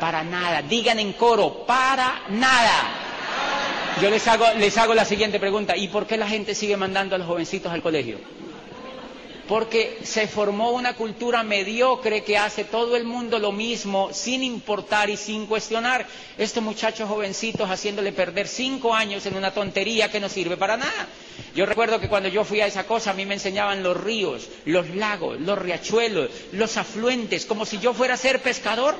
Para 0.00 0.22
nada. 0.24 0.62
Digan 0.62 0.98
en 0.98 1.12
coro, 1.14 1.64
para 1.66 2.22
nada. 2.30 2.98
Yo 4.00 4.10
les 4.10 4.26
hago, 4.26 4.46
les 4.58 4.76
hago 4.78 4.94
la 4.94 5.04
siguiente 5.04 5.38
pregunta. 5.38 5.76
¿Y 5.76 5.88
por 5.88 6.06
qué 6.06 6.16
la 6.16 6.28
gente 6.28 6.54
sigue 6.54 6.76
mandando 6.76 7.14
a 7.14 7.18
los 7.18 7.26
jovencitos 7.26 7.70
al 7.72 7.82
colegio? 7.82 8.18
Porque 9.48 9.98
se 10.04 10.28
formó 10.28 10.70
una 10.70 10.94
cultura 10.94 11.42
mediocre 11.42 12.22
que 12.22 12.38
hace 12.38 12.64
todo 12.64 12.96
el 12.96 13.04
mundo 13.04 13.38
lo 13.38 13.50
mismo 13.52 14.10
sin 14.12 14.42
importar 14.42 15.10
y 15.10 15.16
sin 15.16 15.46
cuestionar. 15.46 16.06
Estos 16.38 16.62
muchachos 16.62 17.08
jovencitos 17.08 17.68
haciéndole 17.68 18.12
perder 18.12 18.46
cinco 18.46 18.94
años 18.94 19.26
en 19.26 19.36
una 19.36 19.52
tontería 19.52 20.10
que 20.10 20.20
no 20.20 20.28
sirve 20.28 20.56
para 20.56 20.76
nada. 20.76 21.08
Yo 21.54 21.66
recuerdo 21.66 22.00
que 22.00 22.08
cuando 22.08 22.28
yo 22.28 22.44
fui 22.44 22.60
a 22.60 22.66
esa 22.66 22.84
cosa 22.84 23.10
a 23.10 23.14
mí 23.14 23.26
me 23.26 23.34
enseñaban 23.34 23.82
los 23.82 23.96
ríos, 23.96 24.48
los 24.64 24.88
lagos, 24.94 25.40
los 25.40 25.58
riachuelos, 25.58 26.30
los 26.52 26.76
afluentes, 26.76 27.44
como 27.44 27.66
si 27.66 27.78
yo 27.78 27.92
fuera 27.94 28.14
a 28.14 28.18
ser 28.18 28.40
pescador. 28.42 28.94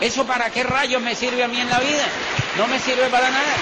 ¿Eso 0.00 0.24
para 0.24 0.50
qué 0.50 0.62
rayos 0.62 1.02
me 1.02 1.14
sirve 1.16 1.42
a 1.42 1.48
mí 1.48 1.60
en 1.60 1.68
la 1.68 1.80
vida? 1.80 2.06
No 2.56 2.68
me 2.68 2.78
sirve 2.78 3.08
para 3.08 3.30
nada. 3.30 3.56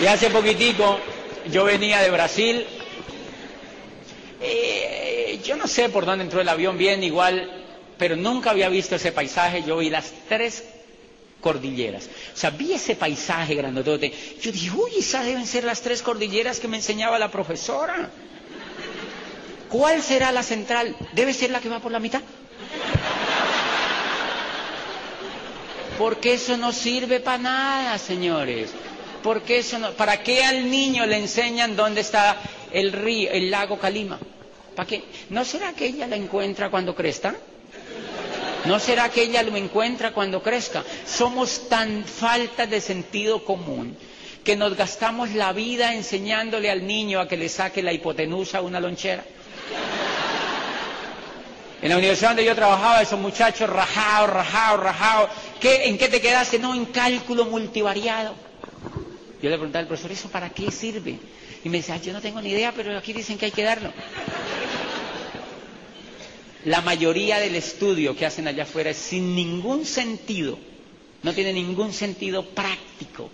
Y 0.00 0.06
hace 0.06 0.30
poquitico 0.30 0.98
yo 1.50 1.64
venía 1.64 2.00
de 2.00 2.10
Brasil. 2.10 2.64
Eh, 4.40 5.40
yo 5.44 5.56
no 5.56 5.66
sé 5.66 5.88
por 5.88 6.06
dónde 6.06 6.24
entró 6.24 6.40
el 6.40 6.48
avión 6.48 6.78
bien, 6.78 7.02
igual, 7.02 7.50
pero 7.98 8.14
nunca 8.14 8.50
había 8.50 8.68
visto 8.68 8.94
ese 8.94 9.10
paisaje. 9.10 9.64
Yo 9.66 9.78
vi 9.78 9.90
las 9.90 10.12
tres 10.28 10.62
cordilleras. 11.40 12.08
O 12.32 12.36
sea, 12.36 12.50
vi 12.50 12.74
ese 12.74 12.94
paisaje 12.94 13.56
grandotote. 13.56 14.12
Yo 14.40 14.52
dije, 14.52 14.70
uy, 14.70 14.92
esas 14.98 15.24
deben 15.24 15.46
ser 15.46 15.64
las 15.64 15.80
tres 15.80 16.02
cordilleras 16.02 16.60
que 16.60 16.68
me 16.68 16.76
enseñaba 16.76 17.18
la 17.18 17.30
profesora. 17.30 18.10
¿Cuál 19.68 20.00
será 20.02 20.30
la 20.30 20.44
central? 20.44 20.96
¿Debe 21.12 21.34
ser 21.34 21.50
la 21.50 21.60
que 21.60 21.68
va 21.68 21.80
por 21.80 21.90
la 21.92 21.98
mitad? 21.98 22.22
Porque 25.98 26.34
eso 26.34 26.56
no 26.56 26.72
sirve 26.72 27.18
para 27.18 27.38
nada, 27.38 27.98
señores. 27.98 28.70
Porque 29.22 29.58
eso 29.58 29.78
no, 29.78 29.92
¿Para 29.92 30.22
qué 30.22 30.44
al 30.44 30.70
niño 30.70 31.06
le 31.06 31.16
enseñan 31.18 31.76
dónde 31.76 32.00
está 32.02 32.36
el 32.72 32.92
río, 32.92 33.30
el 33.30 33.50
lago 33.50 33.78
Calima? 33.78 34.18
¿Para 34.76 34.86
qué? 34.88 35.02
¿No 35.30 35.44
será 35.44 35.72
que 35.72 35.86
ella 35.86 36.06
la 36.06 36.16
encuentra 36.16 36.70
cuando 36.70 36.94
crezca? 36.94 37.34
¿No 38.64 38.78
será 38.78 39.08
que 39.08 39.22
ella 39.22 39.42
lo 39.42 39.56
encuentra 39.56 40.12
cuando 40.12 40.42
crezca? 40.42 40.84
Somos 41.06 41.68
tan 41.68 42.04
falta 42.04 42.66
de 42.66 42.80
sentido 42.80 43.44
común 43.44 43.96
que 44.44 44.56
nos 44.56 44.76
gastamos 44.76 45.30
la 45.34 45.52
vida 45.52 45.94
enseñándole 45.94 46.70
al 46.70 46.86
niño 46.86 47.20
a 47.20 47.28
que 47.28 47.36
le 47.36 47.48
saque 47.48 47.82
la 47.82 47.92
hipotenusa 47.92 48.58
a 48.58 48.62
una 48.62 48.80
lonchera. 48.80 49.24
En 51.80 51.90
la 51.90 51.96
universidad 51.96 52.30
donde 52.30 52.44
yo 52.44 52.54
trabajaba, 52.56 53.02
esos 53.02 53.20
muchachos 53.20 53.68
rajados, 53.70 54.30
rajados, 54.30 54.80
rajados. 54.80 55.30
¿En 55.62 55.96
qué 55.96 56.08
te 56.08 56.20
quedaste? 56.20 56.58
No, 56.58 56.74
en 56.74 56.86
cálculo 56.86 57.44
multivariado. 57.44 58.34
Yo 59.42 59.50
le 59.50 59.56
preguntaba 59.56 59.80
al 59.82 59.86
profesor, 59.86 60.10
¿eso 60.12 60.28
para 60.30 60.50
qué 60.50 60.70
sirve? 60.70 61.18
Y 61.64 61.68
me 61.68 61.78
decía, 61.78 61.96
yo 61.98 62.12
no 62.12 62.20
tengo 62.20 62.40
ni 62.40 62.50
idea, 62.50 62.72
pero 62.74 62.96
aquí 62.96 63.12
dicen 63.12 63.38
que 63.38 63.46
hay 63.46 63.52
que 63.52 63.62
darlo. 63.62 63.92
La 66.64 66.80
mayoría 66.80 67.38
del 67.38 67.54
estudio 67.54 68.16
que 68.16 68.26
hacen 68.26 68.48
allá 68.48 68.64
afuera 68.64 68.90
es 68.90 68.96
sin 68.96 69.34
ningún 69.36 69.84
sentido. 69.86 70.58
No 71.22 71.32
tiene 71.32 71.52
ningún 71.52 71.92
sentido 71.92 72.44
práctico. 72.50 73.30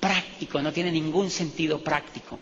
Práctico, 0.00 0.60
no 0.60 0.72
tiene 0.72 0.90
ningún 0.90 1.30
sentido 1.30 1.80
práctico. 1.82 2.38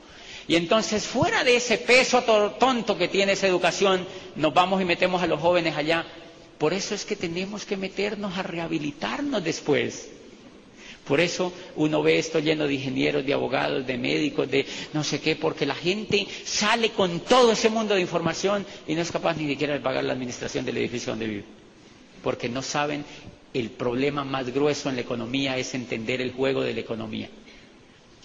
Y 0.48 0.56
entonces, 0.56 1.04
fuera 1.06 1.44
de 1.44 1.56
ese 1.56 1.78
peso 1.78 2.22
tonto 2.58 2.96
que 2.98 3.08
tiene 3.08 3.32
esa 3.32 3.46
educación, 3.46 4.06
nos 4.36 4.52
vamos 4.52 4.80
y 4.82 4.84
metemos 4.84 5.22
a 5.22 5.26
los 5.26 5.40
jóvenes 5.40 5.76
allá. 5.76 6.04
Por 6.58 6.72
eso 6.72 6.94
es 6.94 7.04
que 7.04 7.14
tenemos 7.14 7.64
que 7.64 7.76
meternos 7.76 8.36
a 8.38 8.42
rehabilitarnos 8.42 9.44
después. 9.44 10.08
Por 11.12 11.20
eso 11.20 11.52
uno 11.76 12.02
ve 12.02 12.18
esto 12.18 12.38
lleno 12.38 12.66
de 12.66 12.72
ingenieros, 12.72 13.26
de 13.26 13.34
abogados, 13.34 13.86
de 13.86 13.98
médicos, 13.98 14.50
de 14.50 14.64
no 14.94 15.04
sé 15.04 15.20
qué, 15.20 15.36
porque 15.36 15.66
la 15.66 15.74
gente 15.74 16.26
sale 16.46 16.88
con 16.92 17.20
todo 17.20 17.52
ese 17.52 17.68
mundo 17.68 17.94
de 17.94 18.00
información 18.00 18.64
y 18.88 18.94
no 18.94 19.02
es 19.02 19.12
capaz 19.12 19.36
ni 19.36 19.46
siquiera 19.46 19.74
de 19.74 19.80
pagar 19.80 20.04
la 20.04 20.14
administración 20.14 20.64
del 20.64 20.78
edificio 20.78 21.12
donde 21.12 21.26
vive. 21.26 21.44
Porque 22.22 22.48
no 22.48 22.62
saben 22.62 23.04
el 23.52 23.68
problema 23.68 24.24
más 24.24 24.54
grueso 24.54 24.88
en 24.88 24.94
la 24.94 25.02
economía 25.02 25.58
es 25.58 25.74
entender 25.74 26.22
el 26.22 26.32
juego 26.32 26.62
de 26.62 26.72
la 26.72 26.80
economía. 26.80 27.28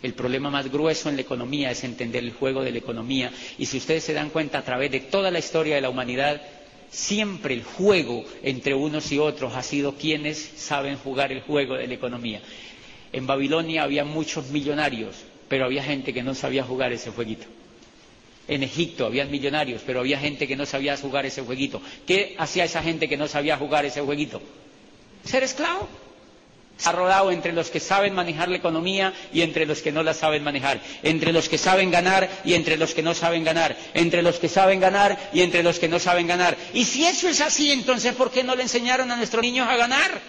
El 0.01 0.13
problema 0.13 0.49
más 0.49 0.71
grueso 0.71 1.09
en 1.09 1.15
la 1.17 1.23
economía 1.23 1.71
es 1.71 1.83
entender 1.83 2.23
el 2.23 2.31
juego 2.31 2.63
de 2.63 2.71
la 2.71 2.77
economía. 2.77 3.33
Y 3.57 3.65
si 3.65 3.79
ustedes 3.79 4.05
se 4.05 4.13
dan 4.13 4.29
cuenta, 4.29 4.59
a 4.59 4.63
través 4.63 4.91
de 4.91 5.01
toda 5.01 5.29
la 5.29 5.39
historia 5.39 5.75
de 5.75 5.81
la 5.81 5.89
humanidad, 5.89 6.41
siempre 6.89 7.53
el 7.53 7.63
juego 7.65 8.23
entre 8.43 8.73
unos 8.75 9.11
y 9.11 9.19
otros 9.19 9.55
ha 9.55 9.63
sido 9.63 9.95
quienes 9.95 10.37
saben 10.55 10.95
jugar 10.97 11.33
el 11.33 11.41
juego 11.41 11.75
de 11.75 11.87
la 11.87 11.93
economía. 11.93 12.41
En 13.13 13.27
Babilonia 13.27 13.83
había 13.83 14.03
muchos 14.03 14.47
millonarios, 14.49 15.15
pero 15.47 15.65
había 15.65 15.83
gente 15.83 16.13
que 16.13 16.23
no 16.23 16.35
sabía 16.35 16.63
jugar 16.63 16.91
ese 16.93 17.11
jueguito. 17.11 17.45
En 18.47 18.63
Egipto 18.63 19.05
había 19.05 19.25
millonarios, 19.25 19.81
pero 19.85 19.99
había 19.99 20.19
gente 20.19 20.47
que 20.47 20.55
no 20.55 20.65
sabía 20.65 20.95
jugar 20.97 21.25
ese 21.25 21.41
jueguito. 21.41 21.81
¿Qué 22.05 22.35
hacía 22.37 22.63
esa 22.63 22.81
gente 22.81 23.09
que 23.09 23.17
no 23.17 23.27
sabía 23.27 23.57
jugar 23.57 23.85
ese 23.85 24.01
jueguito? 24.01 24.41
Ser 25.25 25.43
esclavo. 25.43 25.87
Se 26.77 26.89
ha 26.89 26.91
rodado 26.91 27.31
entre 27.31 27.53
los 27.53 27.71
que 27.71 27.79
saben 27.79 28.13
manejar 28.13 28.49
la 28.49 28.57
economía 28.57 29.11
y 29.33 29.41
entre 29.41 29.65
los 29.65 29.81
que 29.81 29.91
no 29.91 30.03
la 30.03 30.13
saben 30.13 30.43
manejar, 30.43 30.79
entre 31.01 31.33
los 31.33 31.49
que 31.49 31.57
saben 31.57 31.89
ganar 31.89 32.29
y 32.45 32.53
entre 32.53 32.77
los 32.77 32.93
que 32.93 33.01
no 33.01 33.15
saben 33.15 33.43
ganar, 33.43 33.75
entre 33.95 34.21
los 34.21 34.37
que 34.37 34.47
saben 34.47 34.79
ganar 34.79 35.17
y 35.33 35.41
entre 35.41 35.63
los 35.63 35.79
que 35.79 35.87
no 35.87 35.97
saben 35.97 36.27
ganar. 36.27 36.55
Y 36.75 36.85
si 36.85 37.03
eso 37.05 37.27
es 37.27 37.41
así, 37.41 37.71
entonces 37.71 38.13
¿por 38.13 38.29
qué 38.31 38.43
no 38.43 38.55
le 38.55 38.61
enseñaron 38.61 39.11
a 39.11 39.15
nuestros 39.17 39.41
niños 39.41 39.67
a 39.67 39.75
ganar? 39.75 40.21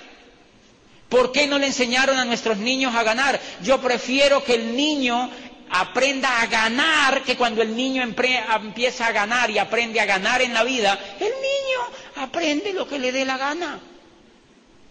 ¿Por 1.08 1.32
qué 1.32 1.46
no 1.46 1.58
le 1.58 1.66
enseñaron 1.66 2.18
a 2.18 2.24
nuestros 2.24 2.58
niños 2.58 2.94
a 2.94 3.02
ganar? 3.02 3.40
Yo 3.62 3.80
prefiero 3.80 4.44
que 4.44 4.54
el 4.54 4.76
niño 4.76 5.30
aprenda 5.70 6.40
a 6.42 6.46
ganar, 6.46 7.22
que 7.22 7.36
cuando 7.36 7.62
el 7.62 7.74
niño 7.74 8.02
empieza 8.02 9.06
a 9.06 9.12
ganar 9.12 9.50
y 9.50 9.58
aprende 9.58 10.00
a 10.00 10.06
ganar 10.06 10.42
en 10.42 10.52
la 10.52 10.64
vida, 10.64 10.98
el 11.18 11.26
niño 11.28 12.26
aprende 12.26 12.72
lo 12.74 12.86
que 12.86 12.98
le 12.98 13.12
dé 13.12 13.24
la 13.24 13.38
gana. 13.38 13.80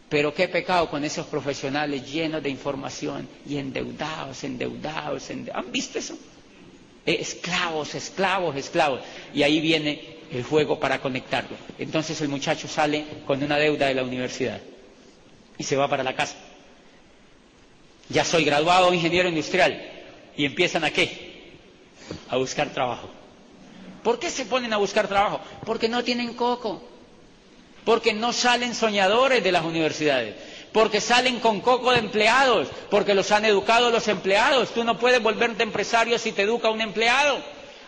Pero 0.10 0.34
qué 0.34 0.48
pecado 0.48 0.90
con 0.90 1.04
esos 1.04 1.28
profesionales 1.28 2.10
llenos 2.10 2.42
de 2.42 2.50
información 2.50 3.28
y 3.48 3.58
endeudados, 3.58 4.44
endeudados, 4.44 5.30
¿han 5.54 5.72
visto 5.72 6.00
eso? 6.00 6.18
Esclavos, 7.06 7.94
esclavos, 7.94 8.56
esclavos. 8.56 9.02
Y 9.34 9.44
ahí 9.44 9.60
viene 9.60 10.18
el 10.32 10.44
juego 10.44 10.80
para 10.80 11.00
conectarlo. 11.00 11.58
Entonces 11.78 12.20
el 12.22 12.30
muchacho 12.30 12.68
sale 12.68 13.06
con 13.26 13.44
una 13.44 13.58
deuda 13.58 13.88
de 13.88 13.94
la 13.96 14.04
universidad 14.04 14.60
y 15.58 15.64
se 15.64 15.76
va 15.76 15.88
para 15.88 16.04
la 16.04 16.16
casa. 16.16 16.36
Ya 18.10 18.24
soy 18.24 18.46
graduado 18.46 18.94
ingeniero 18.94 19.28
industrial 19.30 19.82
y 20.36 20.46
empiezan 20.46 20.84
a 20.84 20.92
qué? 20.92 21.58
A 22.30 22.38
buscar 22.38 22.70
trabajo. 22.70 23.10
¿Por 24.04 24.20
qué 24.20 24.30
se 24.30 24.46
ponen 24.46 24.72
a 24.74 24.78
buscar 24.78 25.08
trabajo? 25.08 25.42
Porque 25.66 25.90
no 25.90 26.04
tienen 26.04 26.34
coco 26.34 26.82
porque 27.88 28.12
no 28.14 28.34
salen 28.34 28.76
soñadores 28.76 29.42
de 29.42 29.50
las 29.54 29.64
universidades, 29.64 30.36
porque 30.74 31.00
salen 31.00 31.40
con 31.40 31.62
coco 31.62 31.94
de 31.94 32.00
empleados, 32.00 32.68
porque 32.92 33.14
los 33.14 33.32
han 33.32 33.46
educado 33.46 33.90
los 33.92 34.10
empleados. 34.10 34.74
Tú 34.74 34.84
no 34.84 35.00
puedes 35.00 35.24
volverte 35.24 35.64
empresario 35.64 36.20
si 36.20 36.34
te 36.34 36.42
educa 36.42 36.70
un 36.70 36.82
empleado. 36.82 37.40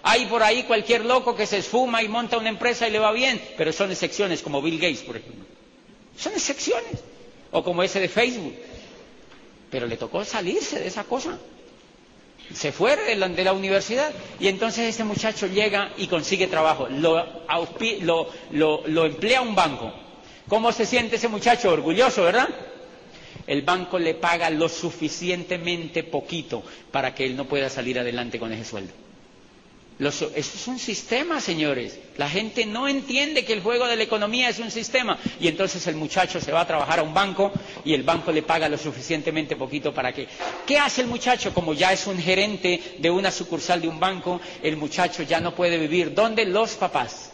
Hay 0.01 0.25
por 0.27 0.41
ahí 0.41 0.63
cualquier 0.63 1.03
loco 1.03 1.35
que 1.35 1.45
se 1.45 1.57
esfuma 1.57 2.01
y 2.01 2.07
monta 2.07 2.37
una 2.37 2.47
empresa 2.47 2.87
y 2.87 2.91
le 2.91 2.99
va 2.99 3.11
bien, 3.11 3.41
pero 3.57 3.73
son 3.73 3.91
excepciones, 3.91 4.41
como 4.41 4.61
Bill 4.61 4.79
Gates, 4.79 5.01
por 5.01 5.17
ejemplo. 5.17 5.43
Son 6.17 6.31
excepciones. 6.31 6.93
O 7.51 7.63
como 7.63 7.83
ese 7.83 7.99
de 7.99 8.07
Facebook. 8.09 8.55
Pero 9.69 9.87
le 9.87 9.97
tocó 9.97 10.23
salirse 10.25 10.79
de 10.79 10.87
esa 10.87 11.03
cosa 11.03 11.37
se 12.53 12.71
fue 12.71 12.95
de 12.95 13.15
la, 13.43 13.53
universidad 13.53 14.11
y 14.39 14.47
entonces 14.47 14.85
ese 14.95 15.03
muchacho 15.03 15.47
llega 15.47 15.91
y 15.97 16.07
consigue 16.07 16.47
trabajo, 16.47 16.87
lo, 16.89 17.23
lo, 18.51 19.05
emplea 19.05 19.41
un 19.41 19.55
banco. 19.55 19.93
¿Cómo 20.47 20.71
se 20.71 20.85
siente 20.85 21.17
ese 21.17 21.27
muchacho? 21.27 21.71
Orgulloso, 21.71 22.23
¿verdad? 22.23 22.49
El 23.45 23.61
banco 23.61 23.99
le 23.99 24.15
paga 24.15 24.49
lo 24.49 24.67
suficientemente 24.67 26.03
poquito 26.03 26.63
para 26.91 27.13
que 27.13 27.25
él 27.25 27.35
no 27.35 27.45
pueda 27.45 27.69
salir 27.69 27.99
adelante 27.99 28.39
con 28.39 28.51
ese 28.51 28.65
sueldo. 28.65 28.93
Eso 30.07 30.31
es 30.33 30.65
un 30.67 30.79
sistema, 30.79 31.41
señores. 31.41 31.99
La 32.15 32.29
gente 32.29 32.65
no 32.65 32.87
entiende 32.87 33.43
que 33.43 33.51
el 33.51 33.61
juego 33.61 33.85
de 33.85 33.97
la 33.97 34.03
economía 34.03 34.47
es 34.47 34.59
un 34.59 34.71
sistema. 34.71 35.19
Y 35.41 35.49
entonces 35.49 35.85
el 35.87 35.95
muchacho 35.95 36.39
se 36.39 36.53
va 36.53 36.61
a 36.61 36.67
trabajar 36.67 36.99
a 36.99 37.03
un 37.03 37.13
banco 37.13 37.51
y 37.83 37.93
el 37.93 38.03
banco 38.03 38.31
le 38.31 38.41
paga 38.43 38.69
lo 38.69 38.77
suficientemente 38.77 39.57
poquito 39.57 39.93
para 39.93 40.13
que... 40.13 40.27
¿Qué 40.65 40.77
hace 40.77 41.01
el 41.01 41.07
muchacho? 41.07 41.53
Como 41.53 41.73
ya 41.73 41.91
es 41.91 42.07
un 42.07 42.17
gerente 42.17 42.95
de 42.99 43.09
una 43.09 43.29
sucursal 43.29 43.81
de 43.81 43.89
un 43.89 43.99
banco, 43.99 44.39
el 44.63 44.77
muchacho 44.77 45.23
ya 45.23 45.41
no 45.41 45.53
puede 45.53 45.77
vivir. 45.77 46.13
¿Dónde? 46.13 46.45
Los 46.45 46.75
papás. 46.75 47.31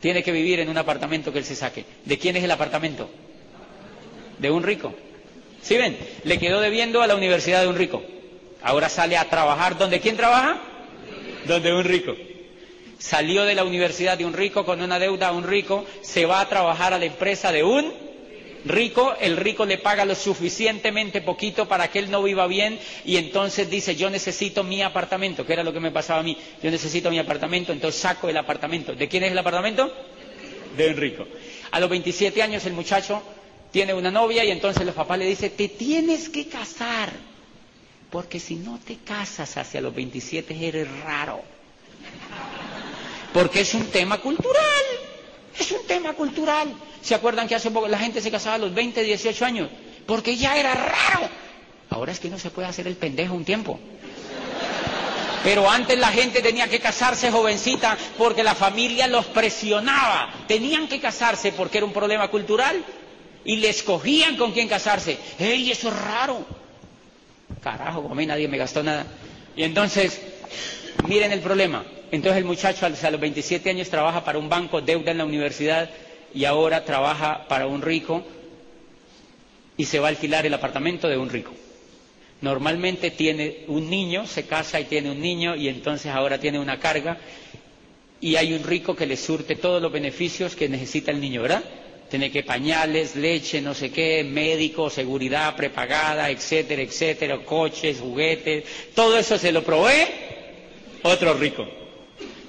Tiene 0.00 0.22
que 0.22 0.32
vivir 0.32 0.60
en 0.60 0.70
un 0.70 0.78
apartamento 0.78 1.32
que 1.34 1.40
él 1.40 1.44
se 1.44 1.54
saque. 1.56 1.84
¿De 2.06 2.16
quién 2.18 2.36
es 2.36 2.44
el 2.44 2.50
apartamento? 2.50 3.10
De 4.38 4.50
un 4.50 4.62
rico. 4.62 4.94
¿Sí 5.60 5.76
ven? 5.76 5.98
Le 6.24 6.38
quedó 6.38 6.60
debiendo 6.60 7.02
a 7.02 7.06
la 7.06 7.14
universidad 7.14 7.60
de 7.60 7.68
un 7.68 7.76
rico. 7.76 8.02
Ahora 8.62 8.88
sale 8.88 9.18
a 9.18 9.28
trabajar. 9.28 9.76
¿Dónde 9.76 10.00
quién 10.00 10.16
trabaja? 10.16 10.62
Donde 11.46 11.72
un 11.72 11.84
rico 11.84 12.14
salió 12.98 13.44
de 13.44 13.54
la 13.54 13.64
universidad 13.64 14.16
de 14.18 14.24
un 14.24 14.32
rico 14.32 14.64
con 14.64 14.80
una 14.80 14.98
deuda 14.98 15.28
a 15.28 15.32
un 15.32 15.46
rico, 15.46 15.84
se 16.02 16.24
va 16.26 16.40
a 16.40 16.48
trabajar 16.48 16.92
a 16.94 16.98
la 16.98 17.04
empresa 17.04 17.52
de 17.52 17.62
un 17.62 17.92
rico, 18.64 19.14
el 19.20 19.36
rico 19.36 19.64
le 19.64 19.78
paga 19.78 20.04
lo 20.04 20.14
suficientemente 20.14 21.20
poquito 21.20 21.68
para 21.68 21.88
que 21.88 22.00
él 22.00 22.10
no 22.10 22.22
viva 22.22 22.46
bien 22.46 22.78
y 23.04 23.16
entonces 23.16 23.70
dice 23.70 23.94
yo 23.94 24.10
necesito 24.10 24.64
mi 24.64 24.82
apartamento, 24.82 25.46
que 25.46 25.52
era 25.52 25.62
lo 25.62 25.72
que 25.72 25.80
me 25.80 25.90
pasaba 25.92 26.20
a 26.20 26.22
mí, 26.24 26.36
yo 26.62 26.70
necesito 26.70 27.10
mi 27.10 27.18
apartamento, 27.18 27.72
entonces 27.72 28.00
saco 28.00 28.28
el 28.28 28.36
apartamento. 28.36 28.94
¿De 28.94 29.06
quién 29.08 29.22
es 29.24 29.32
el 29.32 29.38
apartamento? 29.38 29.92
De 30.76 30.88
un 30.88 30.96
rico. 30.96 31.26
A 31.70 31.78
los 31.80 31.88
27 31.90 32.42
años 32.42 32.64
el 32.66 32.72
muchacho 32.72 33.22
tiene 33.70 33.94
una 33.94 34.10
novia 34.10 34.44
y 34.44 34.50
entonces 34.50 34.84
los 34.84 34.94
papás 34.94 35.18
le 35.18 35.26
dicen 35.26 35.52
te 35.56 35.68
tienes 35.68 36.28
que 36.28 36.48
casar, 36.48 37.10
porque 38.10 38.40
si 38.40 38.56
no 38.56 38.78
te 38.84 38.96
casas 38.98 39.56
hacia 39.56 39.80
los 39.80 39.94
27 39.94 40.66
eres 40.68 40.88
raro 41.02 41.42
porque 43.36 43.60
es 43.60 43.74
un 43.74 43.84
tema 43.88 44.16
cultural, 44.16 44.82
es 45.60 45.70
un 45.70 45.86
tema 45.86 46.14
cultural. 46.14 46.72
¿Se 47.02 47.14
acuerdan 47.14 47.46
que 47.46 47.54
hace 47.54 47.70
poco 47.70 47.86
la 47.86 47.98
gente 47.98 48.22
se 48.22 48.30
casaba 48.30 48.54
a 48.54 48.58
los 48.58 48.72
20, 48.72 49.02
18 49.02 49.44
años? 49.44 49.68
Porque 50.06 50.38
ya 50.38 50.56
era 50.56 50.72
raro. 50.72 51.28
Ahora 51.90 52.12
es 52.12 52.18
que 52.18 52.30
no 52.30 52.38
se 52.38 52.48
puede 52.48 52.66
hacer 52.68 52.86
el 52.86 52.96
pendejo 52.96 53.34
un 53.34 53.44
tiempo. 53.44 53.78
Pero 55.44 55.68
antes 55.70 55.98
la 55.98 56.08
gente 56.08 56.40
tenía 56.40 56.66
que 56.68 56.80
casarse 56.80 57.30
jovencita 57.30 57.98
porque 58.16 58.42
la 58.42 58.54
familia 58.54 59.06
los 59.06 59.26
presionaba. 59.26 60.32
Tenían 60.48 60.88
que 60.88 60.98
casarse 60.98 61.52
porque 61.52 61.76
era 61.76 61.86
un 61.86 61.92
problema 61.92 62.28
cultural 62.28 62.82
y 63.44 63.56
le 63.56 63.68
escogían 63.68 64.38
con 64.38 64.52
quién 64.52 64.66
casarse. 64.66 65.18
¡Ey, 65.38 65.70
eso 65.70 65.88
es 65.88 65.94
raro! 65.94 66.65
Carajo, 67.66 68.06
a 68.08 68.14
mí 68.14 68.24
nadie 68.26 68.46
me 68.46 68.58
gastó 68.58 68.80
nada. 68.84 69.04
Y 69.56 69.64
entonces, 69.64 70.20
miren 71.08 71.32
el 71.32 71.40
problema. 71.40 71.84
Entonces 72.12 72.38
el 72.38 72.44
muchacho 72.44 72.86
a 72.86 72.90
los 73.10 73.20
27 73.20 73.68
años 73.70 73.90
trabaja 73.90 74.24
para 74.24 74.38
un 74.38 74.48
banco, 74.48 74.80
deuda 74.80 75.10
en 75.10 75.18
la 75.18 75.24
universidad 75.24 75.90
y 76.32 76.44
ahora 76.44 76.84
trabaja 76.84 77.48
para 77.48 77.66
un 77.66 77.82
rico 77.82 78.22
y 79.76 79.84
se 79.84 79.98
va 79.98 80.06
a 80.06 80.10
alquilar 80.10 80.46
el 80.46 80.54
apartamento 80.54 81.08
de 81.08 81.16
un 81.16 81.28
rico. 81.28 81.50
Normalmente 82.40 83.10
tiene 83.10 83.64
un 83.66 83.90
niño, 83.90 84.28
se 84.28 84.46
casa 84.46 84.78
y 84.78 84.84
tiene 84.84 85.10
un 85.10 85.20
niño 85.20 85.56
y 85.56 85.66
entonces 85.68 86.12
ahora 86.12 86.38
tiene 86.38 86.60
una 86.60 86.78
carga 86.78 87.18
y 88.20 88.36
hay 88.36 88.52
un 88.54 88.62
rico 88.62 88.94
que 88.94 89.06
le 89.06 89.16
surte 89.16 89.56
todos 89.56 89.82
los 89.82 89.90
beneficios 89.90 90.54
que 90.54 90.68
necesita 90.68 91.10
el 91.10 91.20
niño, 91.20 91.42
¿verdad? 91.42 91.64
Tiene 92.10 92.30
que 92.30 92.44
pañales, 92.44 93.16
leche, 93.16 93.60
no 93.60 93.74
sé 93.74 93.90
qué, 93.90 94.22
médico, 94.22 94.88
seguridad 94.90 95.56
prepagada, 95.56 96.30
etcétera, 96.30 96.82
etcétera, 96.82 97.38
coches, 97.44 97.98
juguetes, 98.00 98.64
todo 98.94 99.18
eso 99.18 99.36
se 99.38 99.50
lo 99.50 99.64
provee 99.64 100.06
otro 101.02 101.34
rico. 101.34 101.66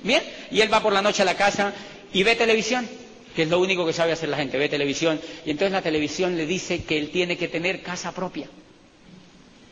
Bien, 0.04 0.22
y 0.52 0.62
él 0.62 0.72
va 0.72 0.82
por 0.82 0.94
la 0.94 1.02
noche 1.02 1.24
a 1.24 1.26
la 1.26 1.36
casa 1.36 1.74
y 2.14 2.22
ve 2.24 2.36
televisión, 2.36 2.88
que 3.36 3.44
es 3.44 3.50
lo 3.50 3.60
único 3.60 3.86
que 3.86 3.94
sabe 3.94 4.12
hacer 4.12 4.30
la 4.30 4.38
gente, 4.38 4.58
ve 4.58 4.70
televisión, 4.70 5.20
y 5.46 5.52
entonces 5.52 5.72
la 5.72 5.82
televisión 5.82 6.38
le 6.38 6.46
dice 6.46 6.84
que 6.84 6.98
él 6.98 7.10
tiene 7.10 7.36
que 7.36 7.48
tener 7.48 7.82
casa 7.82 8.14
propia. 8.14 8.48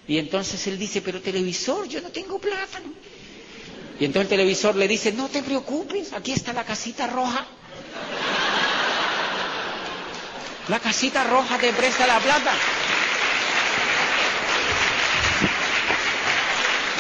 Y 0.08 0.18
entonces 0.18 0.66
él 0.68 0.78
dice, 0.78 1.02
pero 1.02 1.22
televisor, 1.22 1.88
yo 1.88 2.02
no 2.02 2.10
tengo 2.10 2.38
plata. 2.40 2.80
Y 4.00 4.06
entonces 4.06 4.32
el 4.32 4.38
televisor 4.38 4.76
le 4.76 4.88
dice, 4.88 5.12
no 5.14 5.30
te 5.30 5.42
preocupes, 5.42 6.14
aquí 6.14 6.32
está 6.32 6.54
la 6.54 6.64
casita 6.64 7.08
roja. 7.08 7.48
La 10.68 10.80
casita 10.80 11.24
roja 11.24 11.58
te 11.60 11.72
presta 11.74 12.08
la 12.08 12.20
plata. 12.20 12.54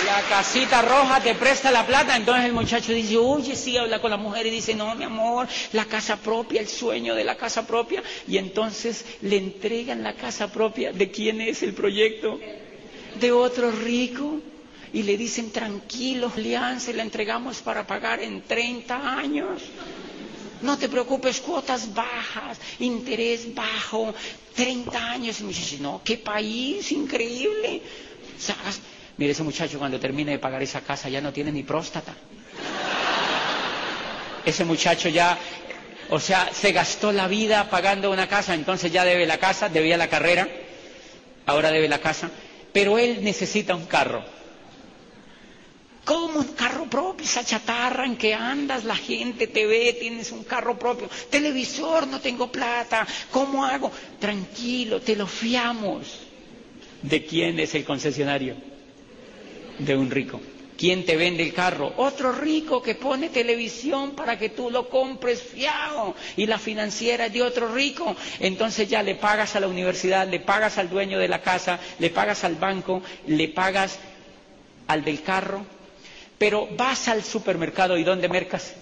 la 0.05 0.21
casita 0.29 0.81
roja 0.81 1.19
te 1.19 1.35
presta 1.35 1.71
la 1.71 1.85
plata. 1.85 2.15
Entonces 2.15 2.45
el 2.45 2.53
muchacho 2.53 2.93
dice, 2.93 3.17
oye, 3.17 3.55
sí, 3.55 3.75
habla 3.77 3.99
con 3.99 4.11
la 4.11 4.17
mujer 4.17 4.45
y 4.45 4.49
dice, 4.51 4.73
no, 4.75 4.95
mi 4.95 5.03
amor, 5.03 5.47
la 5.73 5.85
casa 5.85 6.17
propia, 6.17 6.61
el 6.61 6.67
sueño 6.67 7.15
de 7.15 7.23
la 7.23 7.35
casa 7.35 7.65
propia. 7.67 8.01
Y 8.27 8.37
entonces 8.37 9.03
le 9.21 9.37
entregan 9.37 10.03
la 10.03 10.13
casa 10.13 10.51
propia. 10.51 10.91
¿De 10.93 11.11
quién 11.11 11.41
es 11.41 11.63
el 11.63 11.73
proyecto? 11.73 12.39
De 13.19 13.31
otro 13.31 13.71
rico. 13.71 14.39
Y 14.93 15.03
le 15.03 15.17
dicen, 15.17 15.51
tranquilo, 15.51 16.29
Julián, 16.29 16.79
se 16.79 16.93
la 16.93 17.03
entregamos 17.03 17.57
para 17.61 17.85
pagar 17.85 18.21
en 18.21 18.41
30 18.43 19.17
años. 19.17 19.61
No 20.65 20.79
te 20.79 20.89
preocupes, 20.89 21.41
cuotas 21.41 21.93
bajas, 21.93 22.57
interés 22.79 23.53
bajo, 23.53 24.15
30 24.55 25.11
años. 25.11 25.39
Y 25.39 25.43
me 25.43 25.49
dice, 25.49 25.77
no, 25.79 26.01
qué 26.03 26.17
país 26.17 26.91
increíble. 26.91 27.83
Mire, 29.17 29.31
ese 29.31 29.43
muchacho 29.43 29.77
cuando 29.77 29.99
termine 29.99 30.31
de 30.31 30.39
pagar 30.39 30.63
esa 30.63 30.81
casa 30.81 31.07
ya 31.07 31.21
no 31.21 31.31
tiene 31.31 31.51
ni 31.51 31.61
próstata. 31.61 32.15
Ese 34.43 34.65
muchacho 34.65 35.07
ya, 35.09 35.37
o 36.09 36.19
sea, 36.19 36.49
se 36.51 36.71
gastó 36.71 37.11
la 37.11 37.27
vida 37.27 37.69
pagando 37.69 38.09
una 38.11 38.27
casa, 38.27 38.55
entonces 38.55 38.91
ya 38.91 39.05
debe 39.05 39.27
la 39.27 39.37
casa, 39.37 39.69
debía 39.69 39.97
la 39.97 40.09
carrera, 40.09 40.47
ahora 41.45 41.69
debe 41.69 41.87
la 41.87 41.99
casa, 41.99 42.31
pero 42.73 42.97
él 42.97 43.23
necesita 43.23 43.75
un 43.75 43.85
carro. 43.85 44.34
¿Cómo 46.05 46.39
un 46.39 46.53
carro 46.53 46.85
propio? 46.85 47.25
esa 47.25 47.43
chatarra 47.43 48.05
en 48.05 48.15
que 48.15 48.33
andas, 48.33 48.83
la 48.83 48.95
gente 48.95 49.47
te 49.47 49.65
ve, 49.65 49.97
tienes 49.99 50.31
un 50.31 50.43
carro 50.43 50.77
propio, 50.77 51.09
televisor, 51.29 52.05
no 52.07 52.19
tengo 52.21 52.51
plata, 52.51 53.05
¿cómo 53.31 53.65
hago? 53.65 53.91
Tranquilo, 54.19 55.01
te 55.01 55.15
lo 55.15 55.25
fiamos. 55.25 56.19
¿De 57.01 57.25
quién 57.25 57.59
es 57.59 57.73
el 57.75 57.83
concesionario? 57.83 58.55
De 59.79 59.95
un 59.95 60.09
rico. 60.09 60.39
¿Quién 60.77 61.05
te 61.05 61.15
vende 61.15 61.41
el 61.43 61.53
carro? 61.53 61.93
Otro 61.97 62.31
rico 62.33 62.81
que 62.81 62.95
pone 62.95 63.29
televisión 63.29 64.11
para 64.11 64.37
que 64.37 64.49
tú 64.49 64.69
lo 64.69 64.89
compres 64.89 65.41
fiado. 65.41 66.15
Y 66.35 66.47
la 66.47 66.59
financiera 66.59 67.27
es 67.27 67.33
de 67.33 67.41
otro 67.43 67.73
rico. 67.73 68.15
Entonces 68.39 68.89
ya 68.89 69.01
le 69.01 69.15
pagas 69.15 69.55
a 69.55 69.61
la 69.61 69.67
universidad, 69.67 70.27
le 70.27 70.39
pagas 70.41 70.77
al 70.77 70.89
dueño 70.89 71.17
de 71.17 71.29
la 71.29 71.41
casa, 71.41 71.79
le 71.99 72.09
pagas 72.09 72.43
al 72.43 72.55
banco, 72.55 73.01
le 73.27 73.47
pagas 73.49 73.99
al 74.87 75.03
del 75.03 75.21
carro. 75.21 75.65
Pero 76.37 76.67
vas 76.75 77.07
al 77.07 77.23
supermercado 77.23 77.97
y 77.97 78.03
¿dónde 78.03 78.27
mercas? 78.29 78.73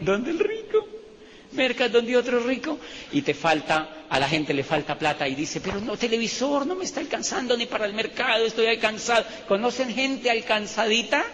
¿Dónde 0.00 0.30
el 0.30 0.38
rico? 0.38 0.86
Mercas 1.52 1.90
donde 1.92 2.16
otro 2.16 2.40
rico 2.40 2.78
y 3.12 3.22
te 3.22 3.32
falta, 3.32 4.04
a 4.10 4.18
la 4.18 4.28
gente 4.28 4.52
le 4.52 4.64
falta 4.64 4.98
plata 4.98 5.26
y 5.28 5.34
dice, 5.36 5.60
pero 5.60 5.80
no, 5.80 5.96
televisor 5.96 6.66
no 6.66 6.74
me 6.74 6.84
está 6.84 7.00
alcanzando 7.00 7.56
ni 7.56 7.66
para 7.66 7.86
el 7.86 7.94
mercado, 7.94 8.44
estoy 8.44 8.66
alcanzado. 8.66 9.24
¿Conocen 9.46 9.94
gente 9.94 10.30
alcanzadita? 10.30 11.24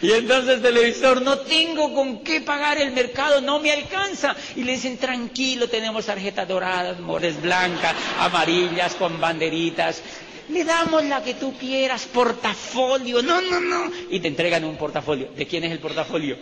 Y 0.00 0.12
entonces 0.12 0.56
el 0.56 0.62
televisor, 0.62 1.22
no 1.22 1.38
tengo 1.40 1.92
con 1.94 2.22
qué 2.22 2.40
pagar 2.40 2.78
el 2.78 2.92
mercado, 2.92 3.40
no 3.40 3.58
me 3.60 3.72
alcanza. 3.72 4.34
Y 4.56 4.62
le 4.62 4.72
dicen, 4.72 4.96
tranquilo, 4.96 5.68
tenemos 5.68 6.06
tarjetas 6.06 6.46
doradas, 6.46 7.00
mores 7.00 7.40
blancas, 7.40 7.94
amarillas, 8.18 8.94
con 8.94 9.20
banderitas. 9.20 10.02
Le 10.48 10.64
damos 10.64 11.04
la 11.04 11.22
que 11.22 11.34
tú 11.34 11.54
quieras, 11.58 12.06
portafolio. 12.06 13.22
No, 13.22 13.40
no, 13.40 13.60
no. 13.60 13.90
Y 14.10 14.20
te 14.20 14.28
entregan 14.28 14.64
un 14.64 14.76
portafolio. 14.76 15.28
¿De 15.36 15.46
quién 15.46 15.64
es 15.64 15.72
el 15.72 15.78
portafolio? 15.78 16.36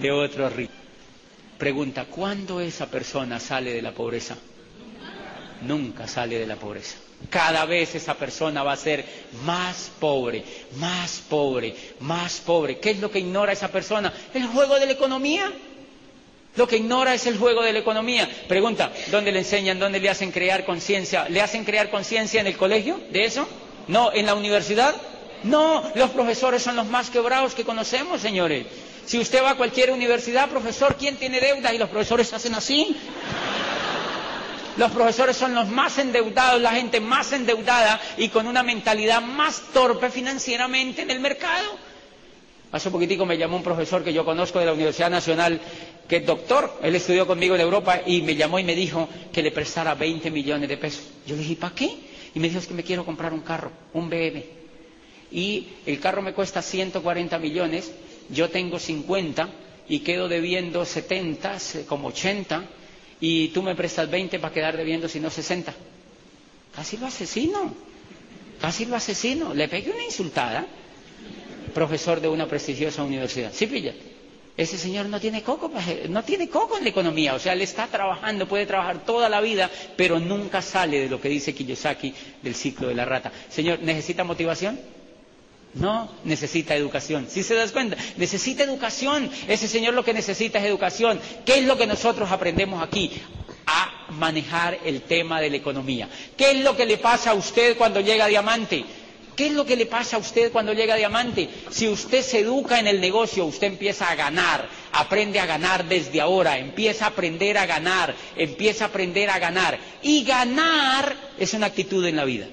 De 0.00 0.10
otro 0.10 0.48
rico. 0.48 0.72
Pregunta, 1.58 2.06
¿cuándo 2.06 2.60
esa 2.60 2.90
persona 2.90 3.38
sale 3.38 3.72
de 3.72 3.82
la 3.82 3.92
pobreza? 3.92 4.36
Nunca 5.62 6.08
sale 6.08 6.38
de 6.38 6.46
la 6.46 6.56
pobreza. 6.56 6.96
Cada 7.30 7.64
vez 7.64 7.94
esa 7.94 8.14
persona 8.14 8.62
va 8.62 8.72
a 8.72 8.76
ser 8.76 9.04
más 9.44 9.90
pobre, 9.98 10.44
más 10.76 11.22
pobre, 11.28 11.74
más 12.00 12.40
pobre. 12.40 12.78
¿Qué 12.78 12.90
es 12.90 13.00
lo 13.00 13.10
que 13.10 13.20
ignora 13.20 13.52
esa 13.52 13.68
persona? 13.68 14.12
El 14.34 14.46
juego 14.48 14.78
de 14.78 14.86
la 14.86 14.92
economía. 14.92 15.50
Lo 16.56 16.68
que 16.68 16.76
ignora 16.76 17.14
es 17.14 17.26
el 17.26 17.36
juego 17.36 17.62
de 17.62 17.72
la 17.72 17.80
economía. 17.80 18.28
Pregunta, 18.46 18.92
¿dónde 19.10 19.32
le 19.32 19.40
enseñan, 19.40 19.78
dónde 19.78 19.98
le 19.98 20.08
hacen 20.08 20.30
crear 20.30 20.64
conciencia? 20.64 21.28
¿Le 21.28 21.40
hacen 21.40 21.64
crear 21.64 21.90
conciencia 21.90 22.40
en 22.40 22.46
el 22.46 22.56
colegio 22.56 23.00
de 23.10 23.24
eso? 23.24 23.48
¿No? 23.88 24.12
¿En 24.12 24.26
la 24.26 24.34
universidad? 24.34 24.94
No, 25.42 25.82
los 25.94 26.10
profesores 26.10 26.62
son 26.62 26.76
los 26.76 26.86
más 26.86 27.10
quebrados 27.10 27.54
que 27.54 27.64
conocemos, 27.64 28.20
señores. 28.20 28.66
Si 29.04 29.18
usted 29.18 29.42
va 29.42 29.50
a 29.50 29.56
cualquier 29.56 29.90
universidad, 29.90 30.48
profesor, 30.48 30.96
¿quién 30.96 31.16
tiene 31.16 31.40
deuda? 31.40 31.74
Y 31.74 31.78
los 31.78 31.90
profesores 31.90 32.32
hacen 32.32 32.54
así. 32.54 32.96
Los 34.76 34.90
profesores 34.92 35.36
son 35.36 35.54
los 35.54 35.68
más 35.68 35.98
endeudados, 35.98 36.60
la 36.60 36.72
gente 36.72 37.00
más 37.00 37.32
endeudada 37.32 38.00
y 38.16 38.28
con 38.28 38.46
una 38.46 38.62
mentalidad 38.62 39.20
más 39.22 39.60
torpe 39.72 40.10
financieramente 40.10 41.02
en 41.02 41.10
el 41.10 41.20
mercado. 41.20 41.78
Hace 42.72 42.88
un 42.88 42.92
poquitico 42.94 43.24
me 43.24 43.38
llamó 43.38 43.56
un 43.56 43.62
profesor 43.62 44.02
que 44.02 44.12
yo 44.12 44.24
conozco 44.24 44.58
de 44.58 44.66
la 44.66 44.72
Universidad 44.72 45.10
Nacional, 45.10 45.60
que 46.08 46.20
doctor, 46.20 46.78
él 46.82 46.94
estudió 46.94 47.26
conmigo 47.26 47.54
en 47.54 47.60
Europa 47.62 48.00
y 48.04 48.22
me 48.22 48.36
llamó 48.36 48.58
y 48.58 48.64
me 48.64 48.74
dijo 48.74 49.08
que 49.32 49.42
le 49.42 49.50
prestara 49.52 49.94
20 49.94 50.30
millones 50.30 50.68
de 50.68 50.76
pesos. 50.76 51.04
Yo 51.26 51.34
le 51.34 51.42
dije, 51.42 51.56
¿para 51.56 51.74
qué? 51.74 51.90
Y 52.34 52.40
me 52.40 52.48
dijo, 52.48 52.58
es 52.60 52.66
que 52.66 52.74
me 52.74 52.82
quiero 52.82 53.04
comprar 53.04 53.32
un 53.32 53.40
carro, 53.40 53.70
un 53.94 54.08
BM. 54.10 54.44
Y 55.32 55.68
el 55.86 55.98
carro 56.00 56.20
me 56.22 56.32
cuesta 56.34 56.62
140 56.62 57.38
millones, 57.38 57.90
yo 58.30 58.50
tengo 58.50 58.78
50 58.78 59.48
y 59.88 60.00
quedo 60.00 60.28
debiendo 60.28 60.84
70, 60.84 61.58
como 61.88 62.08
80, 62.08 62.64
y 63.20 63.48
tú 63.48 63.62
me 63.62 63.74
prestas 63.74 64.10
20 64.10 64.38
para 64.38 64.52
quedar 64.52 64.76
debiendo 64.76 65.08
sino 65.08 65.30
60. 65.30 65.74
Casi 66.74 66.96
lo 66.98 67.06
asesino, 67.06 67.74
casi 68.60 68.84
lo 68.86 68.96
asesino. 68.96 69.54
Le 69.54 69.68
pegué 69.68 69.90
una 69.90 70.04
insultada 70.04 70.66
profesor 71.72 72.20
de 72.20 72.28
una 72.28 72.46
prestigiosa 72.46 73.02
universidad. 73.02 73.52
¿Sí 73.52 73.66
pilla? 73.66 73.94
Ese 74.56 74.78
señor 74.78 75.06
no 75.06 75.18
tiene 75.20 75.42
coco, 75.42 75.68
no 76.08 76.22
tiene 76.22 76.48
coco 76.48 76.78
en 76.78 76.84
la 76.84 76.90
economía, 76.90 77.34
o 77.34 77.40
sea, 77.40 77.54
él 77.54 77.62
está 77.62 77.88
trabajando, 77.88 78.46
puede 78.46 78.66
trabajar 78.66 79.04
toda 79.04 79.28
la 79.28 79.40
vida, 79.40 79.68
pero 79.96 80.20
nunca 80.20 80.62
sale 80.62 81.00
de 81.00 81.08
lo 81.08 81.20
que 81.20 81.28
dice 81.28 81.52
Kiyosaki 81.54 82.14
del 82.40 82.54
ciclo 82.54 82.86
de 82.86 82.94
la 82.94 83.04
rata. 83.04 83.32
Señor, 83.48 83.80
¿necesita 83.80 84.22
motivación? 84.22 84.78
No, 85.74 86.08
necesita 86.22 86.76
educación. 86.76 87.26
¿Sí 87.28 87.42
se 87.42 87.54
das 87.56 87.72
cuenta? 87.72 87.96
Necesita 88.16 88.62
educación. 88.62 89.28
Ese 89.48 89.66
señor 89.66 89.94
lo 89.94 90.04
que 90.04 90.14
necesita 90.14 90.60
es 90.60 90.66
educación. 90.66 91.20
¿Qué 91.44 91.58
es 91.58 91.64
lo 91.64 91.76
que 91.76 91.88
nosotros 91.88 92.30
aprendemos 92.30 92.80
aquí? 92.80 93.10
A 93.66 94.06
manejar 94.12 94.78
el 94.84 95.02
tema 95.02 95.40
de 95.40 95.50
la 95.50 95.56
economía. 95.56 96.08
¿Qué 96.36 96.52
es 96.52 96.58
lo 96.62 96.76
que 96.76 96.86
le 96.86 96.98
pasa 96.98 97.30
a 97.30 97.34
usted 97.34 97.76
cuando 97.76 98.00
llega 98.00 98.26
a 98.26 98.28
Diamante? 98.28 98.84
¿Qué 99.36 99.46
es 99.46 99.52
lo 99.52 99.64
que 99.64 99.76
le 99.76 99.86
pasa 99.86 100.16
a 100.16 100.20
usted 100.20 100.52
cuando 100.52 100.72
llega 100.72 100.94
a 100.94 100.96
Diamante? 100.96 101.48
Si 101.70 101.88
usted 101.88 102.22
se 102.22 102.40
educa 102.40 102.78
en 102.78 102.86
el 102.86 103.00
negocio, 103.00 103.44
usted 103.44 103.66
empieza 103.66 104.08
a 104.08 104.14
ganar, 104.14 104.68
aprende 104.92 105.40
a 105.40 105.46
ganar 105.46 105.84
desde 105.86 106.20
ahora, 106.20 106.58
empieza 106.58 107.06
a 107.06 107.08
aprender 107.08 107.58
a 107.58 107.66
ganar, 107.66 108.14
empieza 108.36 108.84
a 108.84 108.88
aprender 108.88 109.30
a 109.30 109.38
ganar. 109.38 109.78
Y 110.02 110.24
ganar 110.24 111.16
es 111.38 111.52
una 111.54 111.66
actitud 111.66 112.04
en 112.06 112.16
la 112.16 112.24
vida. 112.24 112.46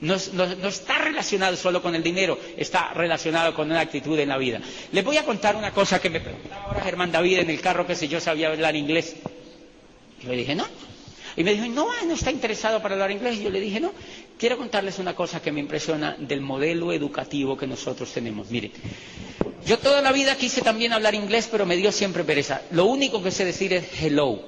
No, 0.00 0.14
está 0.14 0.98
relacionado 0.98 1.56
solo 1.56 1.80
con 1.80 1.94
el 1.94 2.02
dinero, 2.02 2.36
está 2.56 2.92
relacionado 2.92 3.54
con 3.54 3.70
una 3.70 3.78
actitud 3.80 4.18
en 4.18 4.30
la 4.30 4.36
vida. 4.36 4.60
Les 4.90 5.04
voy 5.04 5.16
a 5.16 5.24
contar 5.24 5.54
una 5.54 5.70
cosa 5.70 6.00
que 6.00 6.10
me 6.10 6.18
preguntaba 6.18 6.64
ahora 6.64 6.80
Germán 6.80 7.12
David 7.12 7.38
en 7.38 7.50
el 7.50 7.60
carro 7.60 7.86
que 7.86 7.94
si 7.94 8.08
yo 8.08 8.20
sabía 8.20 8.48
hablar 8.48 8.74
inglés. 8.74 9.14
Yo 10.20 10.30
le 10.30 10.38
dije, 10.38 10.56
no. 10.56 10.66
Y 11.36 11.44
me 11.44 11.54
dijo, 11.54 11.66
no, 11.66 11.86
no 12.04 12.14
está 12.14 12.30
interesado 12.32 12.82
para 12.82 12.94
hablar 12.94 13.10
inglés. 13.12 13.38
Y 13.38 13.44
yo 13.44 13.50
le 13.50 13.60
dije, 13.60 13.78
no. 13.78 13.92
Quiero 14.38 14.58
contarles 14.58 14.98
una 14.98 15.14
cosa 15.14 15.40
que 15.40 15.52
me 15.52 15.60
impresiona 15.60 16.16
del 16.18 16.40
modelo 16.40 16.92
educativo 16.92 17.56
que 17.56 17.66
nosotros 17.66 18.10
tenemos. 18.12 18.50
Miren, 18.50 18.72
yo 19.64 19.78
toda 19.78 20.00
la 20.02 20.10
vida 20.12 20.36
quise 20.36 20.62
también 20.62 20.92
hablar 20.92 21.14
inglés, 21.14 21.48
pero 21.50 21.64
me 21.64 21.76
dio 21.76 21.92
siempre 21.92 22.24
pereza. 22.24 22.62
Lo 22.72 22.86
único 22.86 23.22
que 23.22 23.30
sé 23.30 23.44
decir 23.44 23.72
es 23.72 23.84
hello. 24.02 24.40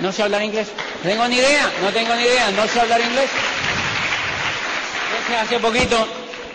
No 0.00 0.12
sé 0.12 0.22
hablar 0.22 0.42
inglés. 0.42 0.68
No 1.04 1.10
tengo 1.10 1.28
ni 1.28 1.36
idea, 1.36 1.72
no 1.80 1.90
tengo 1.90 2.14
ni 2.16 2.22
idea, 2.22 2.50
no 2.50 2.66
sé 2.66 2.80
hablar 2.80 3.00
inglés. 3.00 3.30
Hace 5.40 5.58
poquito, 5.58 6.06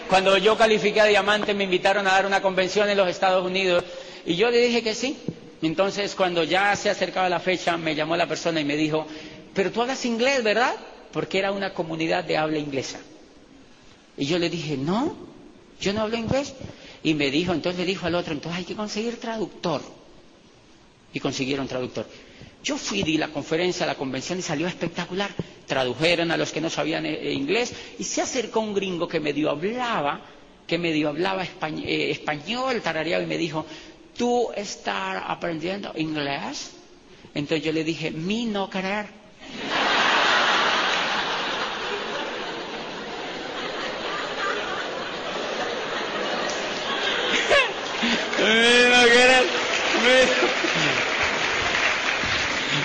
cuando 0.09 0.37
yo 0.37 0.57
califiqué 0.57 1.01
a 1.01 1.05
diamante, 1.05 1.53
me 1.53 1.63
invitaron 1.63 2.07
a 2.07 2.11
dar 2.11 2.25
una 2.25 2.41
convención 2.41 2.89
en 2.89 2.97
los 2.97 3.07
Estados 3.07 3.45
Unidos 3.45 3.83
y 4.25 4.35
yo 4.35 4.49
le 4.51 4.57
dije 4.59 4.83
que 4.83 4.93
sí. 4.93 5.17
Entonces, 5.61 6.15
cuando 6.15 6.43
ya 6.43 6.75
se 6.75 6.89
acercaba 6.89 7.29
la 7.29 7.39
fecha, 7.39 7.77
me 7.77 7.93
llamó 7.95 8.17
la 8.17 8.27
persona 8.27 8.59
y 8.59 8.65
me 8.65 8.75
dijo, 8.75 9.05
pero 9.53 9.71
tú 9.71 9.81
hablas 9.81 10.05
inglés, 10.05 10.43
¿verdad? 10.43 10.75
Porque 11.11 11.39
era 11.39 11.51
una 11.51 11.73
comunidad 11.73 12.23
de 12.23 12.37
habla 12.37 12.57
inglesa. 12.57 12.99
Y 14.17 14.25
yo 14.25 14.39
le 14.39 14.49
dije, 14.49 14.77
no, 14.77 15.15
yo 15.79 15.93
no 15.93 16.01
hablo 16.01 16.17
inglés. 16.17 16.53
Y 17.03 17.13
me 17.15 17.31
dijo, 17.31 17.53
entonces 17.53 17.79
le 17.79 17.85
dijo 17.85 18.05
al 18.05 18.15
otro, 18.15 18.33
entonces 18.33 18.59
hay 18.59 18.65
que 18.65 18.75
conseguir 18.75 19.19
traductor. 19.19 19.81
Y 21.13 21.19
consiguieron 21.19 21.67
traductor. 21.67 22.05
Yo 22.63 22.77
fui, 22.77 23.01
di 23.03 23.17
la 23.17 23.29
conferencia, 23.29 23.85
la 23.85 23.95
convención 23.95 24.37
y 24.39 24.41
salió 24.43 24.67
espectacular. 24.67 25.31
Tradujeron 25.65 26.31
a 26.31 26.37
los 26.37 26.51
que 26.51 26.61
no 26.61 26.69
sabían 26.69 27.05
eh, 27.05 27.19
eh, 27.21 27.33
inglés 27.33 27.73
y 27.97 28.03
se 28.03 28.21
acercó 28.21 28.59
un 28.59 28.73
gringo 28.73 29.07
que 29.07 29.19
medio 29.19 29.49
hablaba, 29.49 30.21
que 30.67 30.77
medio 30.77 31.09
hablaba 31.09 31.43
eh, 31.43 32.11
español 32.11 32.81
tarareado 32.81 33.23
y 33.23 33.27
me 33.27 33.37
dijo, 33.37 33.65
¿tú 34.15 34.49
estás 34.55 35.23
aprendiendo 35.25 35.91
inglés? 35.95 36.71
Entonces 37.33 37.65
yo 37.65 37.71
le 37.71 37.83
dije, 37.83 38.11
mi 38.11 38.45
no 38.45 38.69
querer. 38.69 39.20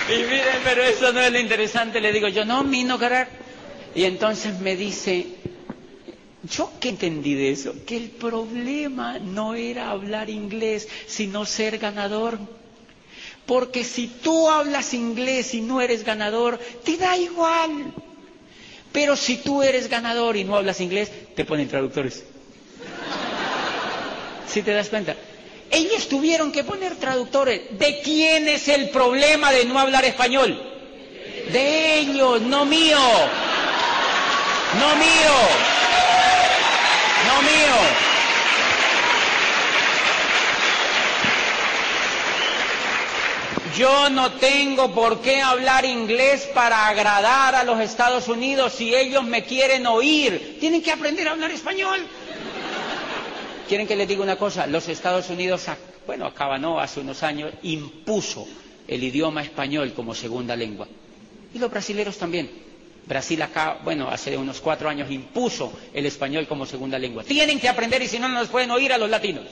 Y 0.09 0.23
miren, 0.23 0.61
pero 0.63 0.83
eso 0.83 1.11
no 1.11 1.19
es 1.19 1.31
lo 1.31 1.39
interesante. 1.39 1.99
Le 1.99 2.13
digo 2.13 2.27
yo, 2.29 2.45
no, 2.45 2.63
mi 2.63 2.83
no 2.83 2.97
querer. 2.97 3.27
Y 3.93 4.03
entonces 4.05 4.59
me 4.59 4.75
dice, 4.75 5.27
¿yo 6.43 6.71
qué 6.79 6.89
entendí 6.89 7.33
de 7.33 7.51
eso? 7.51 7.73
Que 7.85 7.97
el 7.97 8.09
problema 8.09 9.19
no 9.19 9.53
era 9.55 9.89
hablar 9.89 10.29
inglés, 10.29 10.87
sino 11.07 11.45
ser 11.45 11.77
ganador. 11.77 12.39
Porque 13.47 13.83
si 13.85 14.07
tú 14.07 14.49
hablas 14.49 14.93
inglés 14.93 15.53
y 15.53 15.61
no 15.61 15.79
eres 15.81 16.03
ganador, 16.03 16.59
te 16.83 16.97
da 16.97 17.15
igual. 17.17 17.93
Pero 18.91 19.15
si 19.15 19.37
tú 19.37 19.63
eres 19.63 19.89
ganador 19.89 20.35
y 20.35 20.43
no 20.43 20.57
hablas 20.57 20.81
inglés, 20.81 21.09
te 21.33 21.45
ponen 21.45 21.69
traductores. 21.69 22.23
¿Sí 24.47 24.61
te 24.61 24.71
das 24.71 24.89
cuenta? 24.89 25.15
Ellos 25.71 26.07
tuvieron 26.09 26.51
que 26.51 26.63
poner 26.65 26.95
traductores. 26.95 27.61
¿De 27.79 28.01
quién 28.01 28.49
es 28.49 28.67
el 28.67 28.89
problema 28.89 29.51
de 29.51 29.63
no 29.65 29.79
hablar 29.79 30.03
español? 30.03 30.61
De 31.51 31.99
ellos, 31.99 32.41
no 32.41 32.65
mío. 32.65 32.99
No 34.77 34.95
mío. 34.95 35.33
no 37.27 37.41
mío. 37.41 38.06
Yo 43.77 44.09
no 44.09 44.31
tengo 44.31 44.91
por 44.91 45.21
qué 45.21 45.39
hablar 45.39 45.85
inglés 45.85 46.49
para 46.51 46.87
agradar 46.87 47.53
a 47.53 47.63
los 47.63 47.79
Estados 47.79 48.27
Unidos 48.27 48.73
si 48.73 48.95
ellos 48.95 49.23
me 49.23 49.43
quieren 49.43 49.85
oír. 49.85 50.57
Tienen 50.59 50.81
que 50.81 50.91
aprender 50.91 51.27
a 51.27 51.33
hablar 51.33 51.51
español. 51.51 51.99
¿Quieren 53.67 53.85
que 53.85 53.95
les 53.95 54.07
diga 54.07 54.23
una 54.23 54.35
cosa? 54.35 54.65
Los 54.65 54.87
Estados 54.87 55.29
Unidos, 55.29 55.65
bueno, 56.07 56.25
acaba 56.25 56.57
no, 56.57 56.79
hace 56.79 57.01
unos 57.01 57.21
años, 57.21 57.53
impuso 57.61 58.47
el 58.87 59.03
idioma 59.03 59.43
español 59.43 59.93
como 59.93 60.15
segunda 60.15 60.55
lengua. 60.55 60.87
Y 61.53 61.59
los 61.59 61.69
brasileños 61.69 62.17
también. 62.17 62.49
Brasil 63.05 63.43
bueno, 63.83 64.09
hace 64.09 64.35
unos 64.35 64.59
cuatro 64.59 64.89
años 64.89 65.11
impuso 65.11 65.71
el 65.93 66.07
español 66.07 66.47
como 66.47 66.65
segunda 66.65 66.97
lengua. 66.97 67.23
Tienen 67.23 67.59
que 67.59 67.69
aprender 67.69 68.01
y 68.01 68.07
si 68.07 68.17
no, 68.17 68.27
no 68.27 68.33
nos 68.39 68.47
pueden 68.47 68.71
oír 68.71 68.91
a 68.91 68.97
los 68.97 69.09
latinos. 69.09 69.45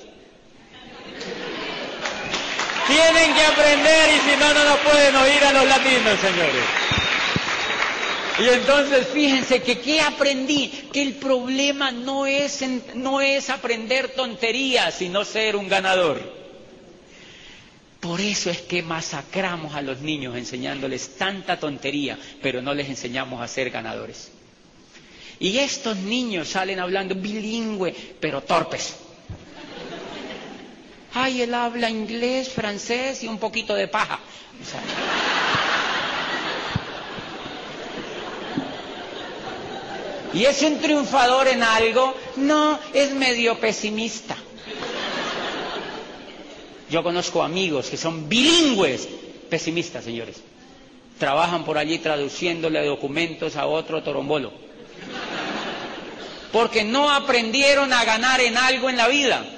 Tienen 2.88 3.33
que 3.33 3.41
aprender 3.45 4.09
y 4.15 4.29
si 4.29 4.38
no, 4.38 4.53
no 4.53 4.63
nos 4.63 4.77
pueden 4.79 5.15
oír 5.15 5.43
a 5.43 5.53
los 5.53 5.65
latinos, 5.65 6.19
señores. 6.19 6.63
Y 8.38 8.49
entonces 8.49 9.07
fíjense 9.07 9.61
que 9.61 9.79
¿qué 9.79 10.01
aprendí? 10.01 10.67
Que 10.91 11.01
el 11.01 11.13
problema 11.15 11.91
no 11.91 12.25
es, 12.25 12.63
no 12.93 13.21
es 13.21 13.49
aprender 13.49 14.09
tonterías, 14.09 14.93
sino 14.93 15.23
ser 15.23 15.55
un 15.55 15.69
ganador. 15.69 16.21
Por 18.01 18.21
eso 18.21 18.51
es 18.51 18.61
que 18.61 18.83
masacramos 18.83 19.73
a 19.73 19.81
los 19.81 20.01
niños 20.01 20.36
enseñándoles 20.36 21.15
tanta 21.17 21.59
tontería, 21.59 22.19
pero 22.41 22.61
no 22.61 22.73
les 22.73 22.88
enseñamos 22.89 23.41
a 23.41 23.47
ser 23.47 23.71
ganadores. 23.71 24.31
Y 25.39 25.57
estos 25.57 25.97
niños 25.97 26.49
salen 26.49 26.79
hablando 26.79 27.15
bilingüe, 27.15 27.95
pero 28.19 28.41
torpes. 28.41 28.95
Ay, 31.18 31.43
él 31.43 31.53
habla 31.53 31.89
inglés, 31.89 32.49
francés 32.49 33.24
y 33.24 33.28
un 33.30 33.38
poquito 33.38 33.74
de 33.74 33.88
paja. 33.88 34.20
¿Y 40.34 40.43
es 40.43 40.61
un 40.61 40.78
triunfador 40.80 41.47
en 41.47 41.63
algo? 41.63 42.13
No, 42.36 42.78
es 42.93 43.13
medio 43.13 43.57
pesimista. 43.61 44.36
Yo 46.89 47.01
conozco 47.01 47.41
amigos 47.41 47.89
que 47.89 47.95
son 47.95 48.28
bilingües, 48.28 49.07
pesimistas, 49.49 50.03
señores. 50.03 50.41
Trabajan 51.18 51.63
por 51.63 51.78
allí 51.78 51.97
traduciéndole 51.99 52.86
documentos 52.86 53.55
a 53.55 53.68
otro 53.68 54.03
torombolo. 54.03 54.51
Porque 56.51 56.84
no 56.84 57.09
aprendieron 57.09 57.93
a 57.93 58.03
ganar 58.03 58.41
en 58.41 58.57
algo 58.57 58.89
en 58.89 58.97
la 58.97 59.07
vida. 59.07 59.54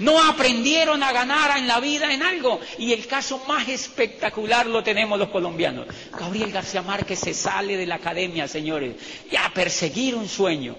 No 0.00 0.22
aprendieron 0.22 1.02
a 1.02 1.12
ganar 1.12 1.56
en 1.58 1.68
la 1.68 1.78
vida 1.78 2.12
en 2.12 2.22
algo. 2.22 2.60
Y 2.78 2.92
el 2.92 3.06
caso 3.06 3.42
más 3.46 3.68
espectacular 3.68 4.66
lo 4.66 4.82
tenemos 4.82 5.18
los 5.18 5.28
colombianos. 5.28 5.86
Gabriel 6.18 6.50
García 6.50 6.82
Márquez 6.82 7.20
se 7.20 7.34
sale 7.34 7.76
de 7.76 7.86
la 7.86 7.96
academia, 7.96 8.48
señores, 8.48 8.96
y 9.30 9.36
a 9.36 9.52
perseguir 9.54 10.14
un 10.14 10.28
sueño. 10.28 10.76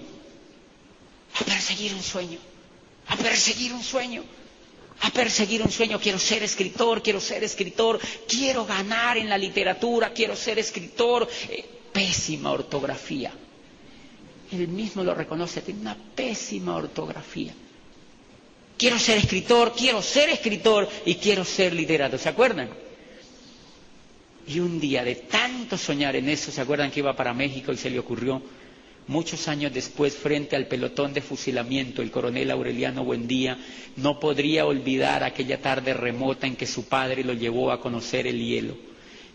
A 1.40 1.46
perseguir 1.46 1.94
un 1.94 2.04
sueño. 2.04 2.40
A 3.08 3.16
perseguir 3.16 3.74
un 3.74 3.84
sueño. 3.84 4.24
A 5.02 5.10
perseguir 5.12 5.62
un 5.62 5.72
sueño. 5.72 6.00
Quiero 6.00 6.20
ser 6.20 6.44
escritor, 6.44 7.02
quiero 7.02 7.20
ser 7.20 7.44
escritor, 7.44 8.00
quiero 8.28 8.66
ganar 8.66 9.18
en 9.18 9.30
la 9.30 9.38
literatura, 9.38 10.12
quiero 10.14 10.36
ser 10.36 10.60
escritor. 10.60 11.28
Eh, 11.50 11.66
pésima 11.92 12.52
ortografía. 12.52 13.32
Él 14.52 14.68
mismo 14.68 15.04
lo 15.04 15.14
reconoce, 15.14 15.62
tiene 15.62 15.82
una 15.82 15.96
pésima 16.16 16.76
ortografía. 16.76 17.54
Quiero 18.82 18.98
ser 18.98 19.20
escritor, 19.20 19.74
quiero 19.78 20.02
ser 20.02 20.30
escritor 20.32 20.90
y 21.06 21.14
quiero 21.14 21.46
ser 21.46 21.72
literato. 21.72 22.18
¿Se 22.18 22.30
acuerdan? 22.30 22.68
Y 24.48 24.60
un 24.60 24.80
día 24.80 25.04
de 25.04 25.14
tanto 25.14 25.78
soñar 25.78 26.16
en 26.16 26.28
eso, 26.28 26.52
¿se 26.52 26.62
acuerdan 26.62 26.90
que 26.90 27.02
iba 27.02 27.16
para 27.16 27.32
México 27.32 27.72
y 27.72 27.78
se 27.78 27.92
le 27.92 28.00
ocurrió? 28.00 28.42
Muchos 29.06 29.48
años 29.48 29.72
después, 29.72 30.16
frente 30.18 30.56
al 30.56 30.66
pelotón 30.66 31.14
de 31.14 31.22
fusilamiento, 31.22 32.02
el 32.02 32.10
coronel 32.10 32.50
Aureliano 32.50 33.04
Buendía 33.04 33.56
no 33.98 34.20
podría 34.20 34.66
olvidar 34.66 35.24
aquella 35.24 35.62
tarde 35.62 35.94
remota 35.94 36.48
en 36.48 36.56
que 36.56 36.66
su 36.66 36.86
padre 36.86 37.24
lo 37.24 37.34
llevó 37.34 37.72
a 37.72 37.80
conocer 37.80 38.26
el 38.26 38.40
hielo 38.44 38.76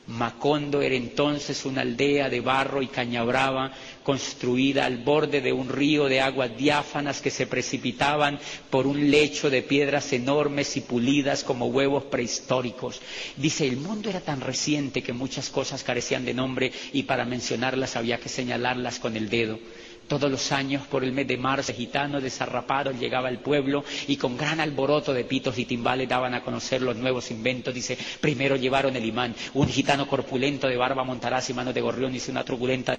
Macondo 0.09 0.83
era 0.83 0.95
entonces 0.95 1.65
una 1.65 1.81
aldea 1.81 2.31
de 2.31 2.41
barro 2.41 2.81
y 2.81 2.87
caña 2.87 3.25
brava 3.25 3.73
construida 4.05 4.87
al 4.87 4.99
borde 4.99 5.41
de 5.41 5.53
un 5.53 5.69
río 5.69 6.05
de 6.05 6.21
aguas 6.21 6.57
diáfanas 6.57 7.21
que 7.21 7.31
se 7.31 7.47
precipitaban 7.47 8.39
por 8.71 8.87
un 8.87 9.11
lecho 9.11 9.51
de 9.51 9.63
piedras 9.63 10.13
enormes 10.13 10.77
y 10.77 10.81
pulidas 10.83 11.43
como 11.43 11.67
huevos 11.67 12.05
prehistóricos. 12.05 13.01
Dice, 13.37 13.67
el 13.67 13.79
mundo 13.79 14.09
era 14.09 14.21
tan 14.21 14.41
reciente 14.41 15.03
que 15.03 15.13
muchas 15.13 15.51
cosas 15.51 15.83
carecían 15.83 16.25
de 16.25 16.35
nombre 16.35 16.71
y 16.93 17.03
para 17.03 17.25
mencionarlas 17.25 17.97
había 17.97 18.21
que 18.21 18.29
señalarlas 18.29 19.01
con 19.01 19.17
el 19.17 19.29
dedo. 19.29 19.59
Todos 20.09 20.31
los 20.31 20.53
años, 20.53 20.87
por 20.87 21.03
el 21.03 21.13
mes 21.13 21.27
de 21.27 21.37
marzo, 21.37 21.73
gitanos 21.73 22.23
desarrapados 22.23 22.99
llegaba 22.99 23.29
al 23.29 23.41
pueblo 23.41 23.85
y 24.07 24.17
con 24.17 24.37
gran 24.37 24.61
alboroto 24.61 25.13
de 25.13 25.25
pitos 25.25 25.59
y 25.59 25.65
timbales 25.65 26.09
daban 26.09 26.35
a 26.35 26.43
conocer 26.43 26.83
los 26.83 26.97
nuevos 26.97 27.31
inventos. 27.31 27.75
Dice, 27.75 27.99
primero 28.21 28.57
llevaron 28.57 28.95
el 28.95 29.05
imán, 29.05 29.35
un 29.55 29.69
gitano 29.69 30.07
corpulento 30.07 30.69
de 30.69 30.77
barba 30.77 31.03
montaraz 31.05 31.51
y 31.51 31.55
manos 31.55 31.75
de 31.75 31.81
gorrión 31.81 32.15
hizo 32.15 32.31
una 32.31 32.45
truculenta 32.45 32.97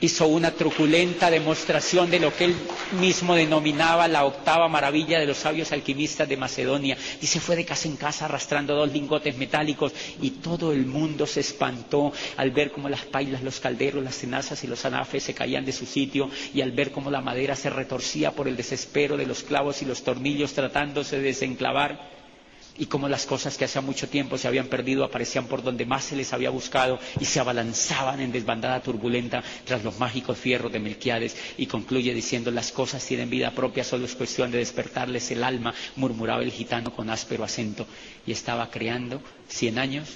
hizo 0.00 0.26
una 0.26 0.50
truculenta 0.52 1.30
demostración 1.30 2.10
de 2.10 2.20
lo 2.20 2.34
que 2.34 2.44
él 2.46 2.56
mismo 3.00 3.34
denominaba 3.34 4.08
la 4.08 4.24
octava 4.24 4.68
maravilla 4.68 5.18
de 5.18 5.26
los 5.26 5.38
sabios 5.38 5.72
alquimistas 5.72 6.28
de 6.28 6.36
Macedonia. 6.36 6.96
Y 7.20 7.26
se 7.26 7.40
fue 7.40 7.56
de 7.56 7.64
casa 7.64 7.88
en 7.88 7.96
casa 7.96 8.24
arrastrando 8.26 8.74
dos 8.74 8.92
lingotes 8.92 9.36
metálicos 9.36 9.92
y 10.20 10.30
todo 10.30 10.72
el 10.72 10.86
mundo 10.86 11.26
se 11.26 11.40
espantó 11.40 12.12
al 12.36 12.50
ver 12.50 12.70
cómo 12.72 12.88
las 12.88 13.04
pailas, 13.04 13.42
los 13.42 13.60
calderos, 13.60 14.02
las 14.02 14.18
tenazas 14.18 14.62
y 14.64 14.66
los 14.66 14.84
anafes 14.84 15.22
se 15.22 15.34
caían 15.34 15.64
de 15.64 15.72
su 15.72 15.86
sitio 15.86 16.30
y 16.52 16.60
al 16.60 16.72
ver 16.72 16.90
cómo 16.90 17.10
la 17.10 17.20
madera 17.20 17.56
se 17.56 17.70
retorcía 17.70 18.32
por 18.32 18.48
el 18.48 18.56
desespero 18.56 19.16
de 19.16 19.26
los 19.26 19.42
clavos 19.42 19.82
y 19.82 19.84
los 19.84 20.02
tornillos 20.02 20.52
tratándose 20.52 21.16
de 21.16 21.22
desenclavar 21.24 22.13
y 22.78 22.86
como 22.86 23.08
las 23.08 23.26
cosas 23.26 23.56
que 23.56 23.64
hacía 23.64 23.80
mucho 23.80 24.08
tiempo 24.08 24.36
se 24.38 24.48
habían 24.48 24.66
perdido 24.66 25.04
aparecían 25.04 25.46
por 25.46 25.62
donde 25.62 25.86
más 25.86 26.04
se 26.04 26.16
les 26.16 26.32
había 26.32 26.50
buscado 26.50 26.98
y 27.20 27.24
se 27.24 27.40
abalanzaban 27.40 28.20
en 28.20 28.32
desbandada 28.32 28.80
turbulenta 28.82 29.42
tras 29.64 29.84
los 29.84 29.98
mágicos 29.98 30.38
fierros 30.38 30.72
de 30.72 30.80
Melquiades 30.80 31.36
y 31.56 31.66
concluye 31.66 32.12
diciendo 32.14 32.50
las 32.50 32.72
cosas 32.72 33.04
tienen 33.04 33.30
vida 33.30 33.52
propia, 33.52 33.84
solo 33.84 34.06
es 34.06 34.14
cuestión 34.14 34.50
de 34.50 34.58
despertarles 34.58 35.30
el 35.30 35.44
alma, 35.44 35.74
murmuraba 35.96 36.42
el 36.42 36.50
gitano 36.50 36.92
con 36.94 37.10
áspero 37.10 37.44
acento 37.44 37.86
y 38.26 38.32
estaba 38.32 38.70
creando 38.70 39.20
cien 39.48 39.78
años 39.78 40.08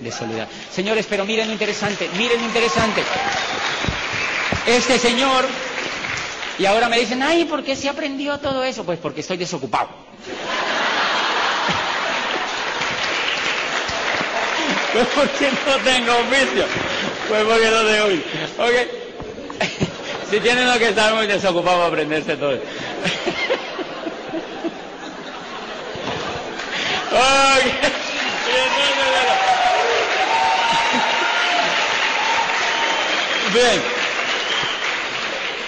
de 0.00 0.10
soledad. 0.10 0.48
Señores, 0.72 1.06
pero 1.08 1.24
miren 1.24 1.46
lo 1.48 1.52
interesante, 1.52 2.08
miren 2.16 2.40
lo 2.40 2.46
interesante. 2.46 3.02
Este 4.66 4.98
señor, 4.98 5.44
y 6.58 6.64
ahora 6.66 6.88
me 6.88 6.98
dicen, 6.98 7.22
ay, 7.22 7.44
¿por 7.44 7.62
qué 7.62 7.76
se 7.76 7.88
aprendió 7.88 8.38
todo 8.38 8.64
eso? 8.64 8.84
Pues 8.84 8.98
porque 8.98 9.20
estoy 9.20 9.36
desocupado. 9.36 9.88
Pues 14.92 15.06
porque 15.14 15.50
no 15.50 15.76
tengo 15.84 16.12
oficio. 16.12 16.66
Pues 17.28 17.44
porque 17.44 17.70
no 17.70 17.84
tengo 17.84 18.04
oficio. 18.04 18.24
Ok. 18.58 18.72
Si 20.30 20.40
tienen 20.40 20.78
que 20.78 20.88
estar 20.88 21.14
muy 21.14 21.26
desocupados 21.26 21.82
a 21.82 21.86
aprenderse 21.88 22.36
todo. 22.38 22.58
Bien. 33.52 33.82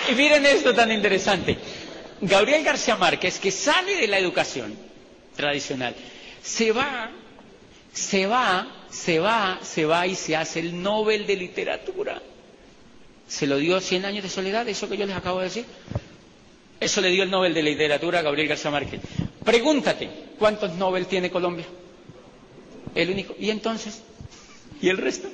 Y 0.09 0.15
miren 0.15 0.47
esto 0.47 0.75
tan 0.75 0.91
interesante. 0.91 1.59
Gabriel 2.21 2.65
García 2.65 2.97
Márquez, 2.97 3.39
que 3.39 3.51
sale 3.51 3.97
de 3.97 4.07
la 4.07 4.19
educación 4.19 4.75
tradicional, 5.37 5.95
se 6.43 6.73
va, 6.73 7.11
se 7.95 8.27
va 8.27 8.85
se 8.95 9.19
va, 9.19 9.59
se 9.63 9.85
va 9.85 10.07
y 10.07 10.15
se 10.15 10.37
hace 10.37 10.61
el 10.61 10.81
Nobel 10.81 11.27
de 11.27 11.37
Literatura. 11.37 12.23
Se 13.27 13.47
lo 13.47 13.57
dio 13.59 13.81
100 13.81 14.05
años 14.05 14.23
de 14.23 14.31
soledad, 14.31 14.69
eso 14.69 14.89
que 14.89 14.97
yo 14.97 15.05
les 15.05 15.17
acabo 15.17 15.39
de 15.41 15.47
decir. 15.47 15.65
Eso 16.79 17.01
le 17.01 17.09
dio 17.11 17.25
el 17.25 17.31
Nobel 17.31 17.53
de 17.53 17.63
Literatura 17.63 18.21
a 18.21 18.23
Gabriel 18.23 18.49
García 18.49 18.71
Márquez. 18.71 19.01
Pregúntate, 19.45 20.09
¿cuántos 20.39 20.73
Nobel 20.75 21.07
tiene 21.07 21.31
Colombia? 21.31 21.67
El 22.95 23.11
único. 23.11 23.35
¿Y 23.39 23.51
entonces? 23.51 24.03
¿Y 24.81 24.89
el 24.91 24.99
resto? 24.99 25.29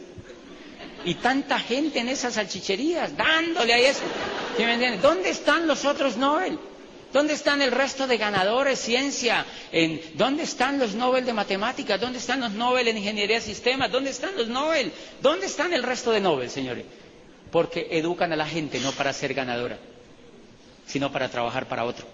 Y 1.04 1.14
tanta 1.14 1.58
gente 1.58 1.98
en 2.00 2.08
esas 2.08 2.34
salchicherías, 2.34 3.14
dándole 3.16 3.74
a 3.74 3.78
eso. 3.78 4.00
me 4.58 4.72
entiendes? 4.72 5.02
¿Dónde 5.02 5.28
están 5.28 5.66
los 5.66 5.84
otros 5.84 6.16
Nobel? 6.16 6.58
¿Dónde 7.12 7.34
están 7.34 7.60
el 7.62 7.72
resto 7.72 8.06
de 8.06 8.16
ganadores 8.18 8.78
ciencia? 8.78 9.44
¿En, 9.72 10.00
¿Dónde 10.14 10.44
están 10.44 10.78
los 10.78 10.94
Nobel 10.94 11.24
de 11.26 11.32
matemáticas? 11.32 12.00
¿Dónde 12.00 12.18
están 12.18 12.40
los 12.40 12.52
Nobel 12.52 12.88
en 12.88 12.98
ingeniería 12.98 13.36
de 13.36 13.42
sistemas? 13.42 13.90
¿Dónde 13.90 14.10
están 14.10 14.36
los 14.36 14.48
Nobel? 14.48 14.92
¿Dónde 15.20 15.46
están 15.46 15.72
el 15.72 15.82
resto 15.82 16.12
de 16.12 16.20
Nobel, 16.20 16.50
señores? 16.50 16.84
Porque 17.50 17.88
educan 17.90 18.32
a 18.32 18.36
la 18.36 18.46
gente 18.46 18.78
no 18.80 18.92
para 18.92 19.12
ser 19.12 19.34
ganadora. 19.34 19.78
sino 20.86 21.12
para 21.12 21.28
trabajar 21.28 21.66
para 21.68 21.84
otro. 21.84 22.04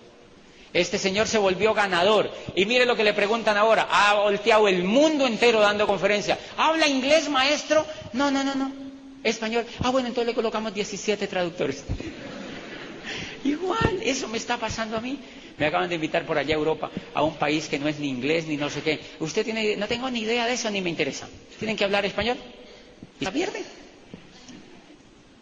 Este 0.72 0.98
señor 0.98 1.26
se 1.26 1.38
volvió 1.38 1.72
ganador. 1.72 2.30
Y 2.54 2.66
mire 2.66 2.84
lo 2.84 2.94
que 2.96 3.04
le 3.04 3.14
preguntan 3.14 3.56
ahora. 3.56 3.88
Ha 3.90 4.14
volteado 4.14 4.68
el 4.68 4.84
mundo 4.84 5.26
entero 5.26 5.60
dando 5.60 5.86
conferencia. 5.86 6.38
¿Habla 6.58 6.86
inglés, 6.86 7.28
maestro? 7.30 7.86
No, 8.12 8.30
no, 8.30 8.44
no, 8.44 8.54
no. 8.54 8.70
Español. 9.24 9.64
Ah, 9.82 9.90
bueno, 9.90 10.08
entonces 10.08 10.26
le 10.28 10.34
colocamos 10.34 10.74
17 10.74 11.26
traductores. 11.26 11.84
Igual, 13.44 14.00
eso 14.02 14.28
me 14.28 14.38
está 14.38 14.56
pasando 14.58 14.96
a 14.96 15.00
mí. 15.00 15.18
Me 15.58 15.66
acaban 15.66 15.88
de 15.88 15.94
invitar 15.94 16.26
por 16.26 16.36
allá 16.38 16.54
a 16.54 16.58
Europa, 16.58 16.90
a 17.14 17.22
un 17.22 17.36
país 17.36 17.68
que 17.68 17.78
no 17.78 17.88
es 17.88 17.98
ni 17.98 18.08
inglés 18.08 18.46
ni 18.46 18.56
no 18.56 18.68
sé 18.68 18.82
qué. 18.82 19.00
Usted 19.20 19.44
tiene, 19.44 19.76
no 19.76 19.86
tengo 19.88 20.10
ni 20.10 20.20
idea 20.20 20.46
de 20.46 20.52
eso 20.54 20.70
ni 20.70 20.80
me 20.82 20.90
interesa. 20.90 21.28
¿Tienen 21.58 21.76
que 21.76 21.84
hablar 21.84 22.04
español? 22.04 22.36
¿Y 23.20 23.24
la 23.24 23.32
pierde? 23.32 23.62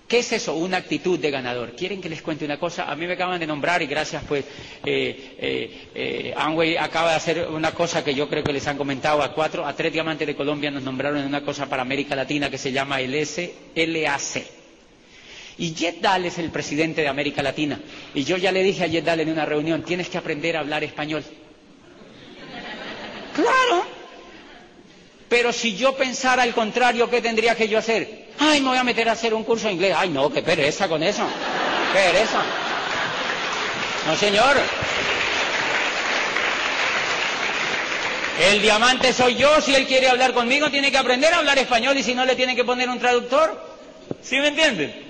¿Qué 0.07 0.18
es 0.18 0.32
eso? 0.32 0.55
Una 0.55 0.76
actitud 0.76 1.18
de 1.18 1.30
ganador. 1.30 1.74
¿Quieren 1.74 2.01
que 2.01 2.09
les 2.11 2.20
cuente 2.22 2.45
una 2.45 2.59
cosa? 2.59 2.84
A 2.90 2.95
mí 2.95 3.07
me 3.07 3.14
acaban 3.14 3.40
de 3.40 3.47
nombrar 3.47 3.80
y 3.82 3.86
gracias 3.86 4.22
pues 4.28 4.45
eh, 4.84 5.34
eh, 5.38 5.88
eh 5.95 6.76
acaba 6.78 7.11
de 7.11 7.16
hacer 7.16 7.49
una 7.49 7.72
cosa 7.72 8.05
que 8.05 8.14
yo 8.14 8.28
creo 8.28 8.45
que 8.45 8.53
les 8.53 8.66
han 8.68 8.76
comentado 8.76 9.22
a 9.22 9.32
cuatro, 9.32 9.66
a 9.66 9.74
tres 9.74 9.92
diamantes 9.92 10.26
de 10.26 10.36
Colombia 10.36 10.70
nos 10.70 10.82
nombraron 10.82 11.24
una 11.24 11.42
cosa 11.42 11.66
para 11.68 11.82
América 11.82 12.14
Latina 12.14 12.51
que 12.51 12.59
se 12.59 12.70
llama 12.70 13.01
el 13.01 13.14
SLAC. 13.26 14.53
Y 15.57 15.72
Jet 15.74 16.00
Dahl 16.00 16.24
es 16.26 16.38
el 16.38 16.50
presidente 16.50 17.02
de 17.02 17.09
América 17.09 17.42
Latina. 17.42 17.78
Y 18.12 18.24
yo 18.24 18.36
ya 18.36 18.50
le 18.50 18.62
dije 18.62 18.84
a 18.84 19.02
Dahl 19.02 19.20
en 19.20 19.30
una 19.30 19.44
reunión, 19.44 19.82
tienes 19.82 20.09
que 20.09 20.18
aprender 20.18 20.57
a 20.57 20.61
hablar 20.61 20.82
español. 20.82 21.24
Claro. 23.34 23.86
Pero 25.28 25.52
si 25.52 25.76
yo 25.76 25.96
pensara 25.96 26.42
al 26.42 26.55
contrario, 26.55 27.09
¿qué 27.09 27.20
tendría 27.20 27.55
que 27.55 27.68
yo 27.68 27.78
hacer? 27.78 28.26
Ay, 28.38 28.61
me 28.61 28.68
voy 28.68 28.78
a 28.78 28.84
meter 28.84 29.09
a 29.09 29.12
hacer 29.12 29.32
un 29.32 29.44
curso 29.44 29.68
de 29.68 29.74
inglés. 29.74 29.94
Ay, 29.96 30.09
no, 30.09 30.30
qué 30.30 30.42
pereza 30.42 30.88
con 30.88 31.02
eso. 31.02 31.24
Qué 31.92 31.98
pereza. 31.98 32.42
No, 34.07 34.16
señor. 34.16 34.57
El 38.50 38.61
diamante 38.61 39.12
soy 39.12 39.36
yo. 39.36 39.61
Si 39.61 39.74
él 39.74 39.86
quiere 39.86 40.09
hablar 40.09 40.34
conmigo, 40.34 40.70
tiene 40.70 40.90
que 40.90 40.98
aprender 40.98 41.32
a 41.32 41.38
hablar 41.38 41.59
español 41.59 41.96
y 41.96 42.02
si 42.02 42.14
no, 42.14 42.24
le 42.24 42.34
tiene 42.34 42.57
que 42.57 42.64
poner 42.64 42.88
un 42.88 42.98
traductor. 42.98 43.61
¿Sí 44.22 44.36
me 44.36 44.48
entienden? 44.48 45.03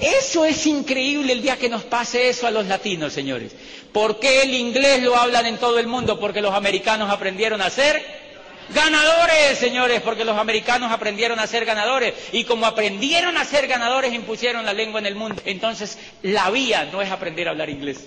Eso 0.00 0.44
es 0.44 0.66
increíble 0.66 1.32
el 1.32 1.42
día 1.42 1.56
que 1.56 1.68
nos 1.68 1.84
pase 1.84 2.28
eso 2.28 2.46
a 2.46 2.50
los 2.50 2.66
latinos, 2.66 3.12
señores. 3.12 3.52
¿Por 3.92 4.18
qué 4.18 4.42
el 4.42 4.54
inglés 4.54 5.02
lo 5.02 5.16
hablan 5.16 5.46
en 5.46 5.58
todo 5.58 5.78
el 5.78 5.86
mundo? 5.86 6.18
Porque 6.18 6.40
los 6.40 6.52
americanos 6.54 7.10
aprendieron 7.10 7.62
a 7.62 7.66
hacer 7.66 8.24
Ganadores, 8.72 9.58
señores, 9.58 10.00
porque 10.00 10.24
los 10.24 10.38
americanos 10.38 10.90
aprendieron 10.90 11.38
a 11.38 11.46
ser 11.46 11.64
ganadores 11.66 12.14
y 12.32 12.44
como 12.44 12.64
aprendieron 12.66 13.36
a 13.36 13.44
ser 13.44 13.66
ganadores 13.66 14.14
impusieron 14.14 14.64
la 14.64 14.72
lengua 14.72 15.00
en 15.00 15.06
el 15.06 15.14
mundo. 15.16 15.42
Entonces, 15.44 15.98
la 16.22 16.50
vía 16.50 16.88
no 16.90 17.02
es 17.02 17.10
aprender 17.10 17.46
a 17.46 17.50
hablar 17.50 17.68
inglés, 17.68 18.06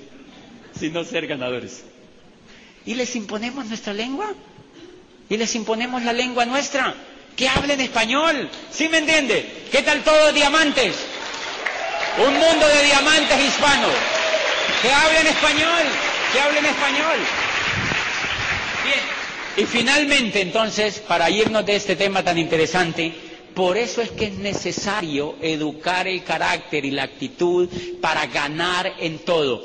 sino 0.77 1.03
ser 1.03 1.27
ganadores. 1.27 1.83
¿Y 2.85 2.95
les 2.95 3.15
imponemos 3.15 3.65
nuestra 3.67 3.93
lengua? 3.93 4.33
¿Y 5.29 5.37
les 5.37 5.53
imponemos 5.55 6.01
la 6.03 6.13
lengua 6.13 6.45
nuestra? 6.45 6.95
Que 7.35 7.47
hablen 7.47 7.79
español. 7.79 8.49
¿Sí 8.71 8.89
me 8.89 8.97
entiende? 8.97 9.67
¿Qué 9.71 9.83
tal 9.83 10.03
todos 10.03 10.33
diamantes? 10.33 10.95
Un 12.17 12.33
mundo 12.33 12.67
de 12.67 12.83
diamantes 12.83 13.39
hispanos. 13.39 13.91
Que 14.81 14.91
hablen 14.91 15.27
español. 15.27 15.83
Que 16.33 16.39
hablen 16.39 16.65
español. 16.65 17.17
Bien. 18.83 18.99
Y 19.57 19.65
finalmente, 19.65 20.41
entonces, 20.41 20.99
para 20.99 21.29
irnos 21.29 21.65
de 21.65 21.75
este 21.75 21.95
tema 21.95 22.23
tan 22.23 22.37
interesante, 22.37 23.13
por 23.53 23.77
eso 23.77 24.01
es 24.01 24.11
que 24.11 24.25
es 24.25 24.33
necesario 24.33 25.35
educar 25.41 26.07
el 26.07 26.23
carácter 26.23 26.85
y 26.85 26.91
la 26.91 27.03
actitud 27.03 27.69
para 28.01 28.25
ganar 28.27 28.93
en 28.99 29.19
todo. 29.19 29.63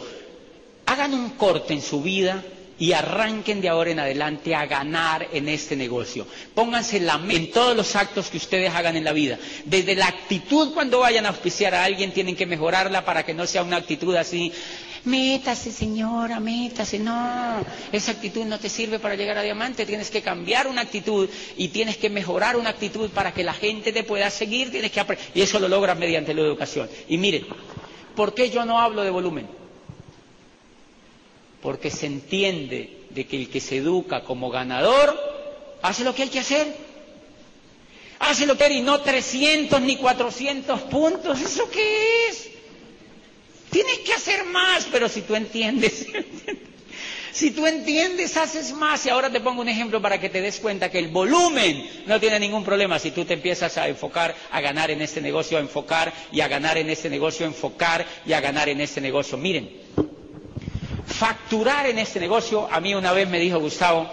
Hagan 0.86 1.14
un 1.14 1.30
corte 1.30 1.74
en 1.74 1.82
su 1.82 2.02
vida 2.02 2.42
y 2.82 2.94
arranquen 2.94 3.60
de 3.60 3.68
ahora 3.68 3.92
en 3.92 4.00
adelante 4.00 4.56
a 4.56 4.66
ganar 4.66 5.28
en 5.32 5.48
este 5.48 5.76
negocio. 5.76 6.26
Pónganse 6.52 6.98
la 6.98 7.14
en 7.28 7.52
todos 7.52 7.76
los 7.76 7.94
actos 7.94 8.28
que 8.28 8.38
ustedes 8.38 8.74
hagan 8.74 8.96
en 8.96 9.04
la 9.04 9.12
vida. 9.12 9.38
Desde 9.64 9.94
la 9.94 10.08
actitud 10.08 10.74
cuando 10.74 10.98
vayan 10.98 11.24
a 11.24 11.28
auspiciar 11.28 11.76
a 11.76 11.84
alguien 11.84 12.10
tienen 12.10 12.34
que 12.34 12.44
mejorarla 12.44 13.04
para 13.04 13.24
que 13.24 13.34
no 13.34 13.46
sea 13.46 13.62
una 13.62 13.76
actitud 13.76 14.16
así, 14.16 14.52
Métase, 15.04 15.70
señora, 15.70 16.40
métase. 16.40 16.98
No, 16.98 17.64
esa 17.92 18.10
actitud 18.12 18.44
no 18.46 18.58
te 18.58 18.68
sirve 18.68 18.98
para 18.98 19.14
llegar 19.14 19.38
a 19.38 19.42
diamante. 19.42 19.86
Tienes 19.86 20.10
que 20.10 20.20
cambiar 20.22 20.66
una 20.66 20.80
actitud 20.80 21.28
y 21.56 21.68
tienes 21.68 21.96
que 21.98 22.10
mejorar 22.10 22.56
una 22.56 22.70
actitud 22.70 23.10
para 23.10 23.32
que 23.32 23.44
la 23.44 23.52
gente 23.54 23.92
te 23.92 24.02
pueda 24.02 24.28
seguir. 24.30 24.72
Tienes 24.72 24.90
que 24.90 25.04
y 25.34 25.40
eso 25.42 25.60
lo 25.60 25.68
logras 25.68 25.96
mediante 25.96 26.34
la 26.34 26.40
educación. 26.42 26.88
Y 27.08 27.16
miren, 27.18 27.46
¿por 28.16 28.34
qué 28.34 28.50
yo 28.50 28.64
no 28.64 28.80
hablo 28.80 29.02
de 29.02 29.10
volumen? 29.10 29.61
Porque 31.62 31.90
se 31.90 32.06
entiende 32.06 33.06
de 33.10 33.26
que 33.26 33.36
el 33.36 33.48
que 33.48 33.60
se 33.60 33.76
educa 33.76 34.24
como 34.24 34.50
ganador 34.50 35.16
hace 35.80 36.04
lo 36.04 36.14
que 36.14 36.22
hay 36.24 36.28
que 36.28 36.40
hacer. 36.40 36.66
Hace 38.18 38.46
lo 38.46 38.56
que 38.56 38.64
hay 38.64 38.78
y 38.78 38.82
no 38.82 39.00
300 39.00 39.80
ni 39.80 39.96
400 39.96 40.80
puntos. 40.82 41.40
¿Eso 41.40 41.68
qué 41.70 42.28
es? 42.28 42.48
Tienes 43.70 43.98
que 44.00 44.12
hacer 44.12 44.44
más, 44.44 44.86
pero 44.92 45.08
si 45.08 45.22
tú 45.22 45.34
entiendes, 45.34 46.06
si 47.32 47.50
tú 47.52 47.66
entiendes, 47.66 48.36
haces 48.36 48.72
más. 48.74 49.06
Y 49.06 49.08
ahora 49.10 49.30
te 49.30 49.40
pongo 49.40 49.62
un 49.62 49.68
ejemplo 49.68 50.00
para 50.02 50.20
que 50.20 50.28
te 50.28 50.40
des 50.42 50.60
cuenta 50.60 50.90
que 50.90 50.98
el 50.98 51.08
volumen 51.08 51.88
no 52.06 52.20
tiene 52.20 52.38
ningún 52.38 52.64
problema 52.64 52.98
si 52.98 53.10
tú 53.12 53.24
te 53.24 53.34
empiezas 53.34 53.78
a 53.78 53.88
enfocar 53.88 54.34
a 54.50 54.60
ganar 54.60 54.90
en 54.90 55.00
este 55.00 55.20
negocio, 55.20 55.56
a 55.58 55.60
enfocar 55.60 56.12
y 56.32 56.40
a 56.42 56.48
ganar 56.48 56.76
en 56.76 56.90
este 56.90 57.08
negocio, 57.08 57.46
a 57.46 57.48
enfocar 57.48 58.04
y 58.26 58.32
a 58.34 58.40
ganar 58.40 58.68
en 58.68 58.80
este 58.82 59.00
negocio. 59.00 59.38
Miren, 59.38 59.70
facturar 61.22 61.86
en 61.86 62.00
este 62.00 62.18
negocio, 62.18 62.68
a 62.68 62.80
mí 62.80 62.96
una 62.96 63.12
vez 63.12 63.28
me 63.28 63.38
dijo 63.38 63.60
Gustavo, 63.60 64.10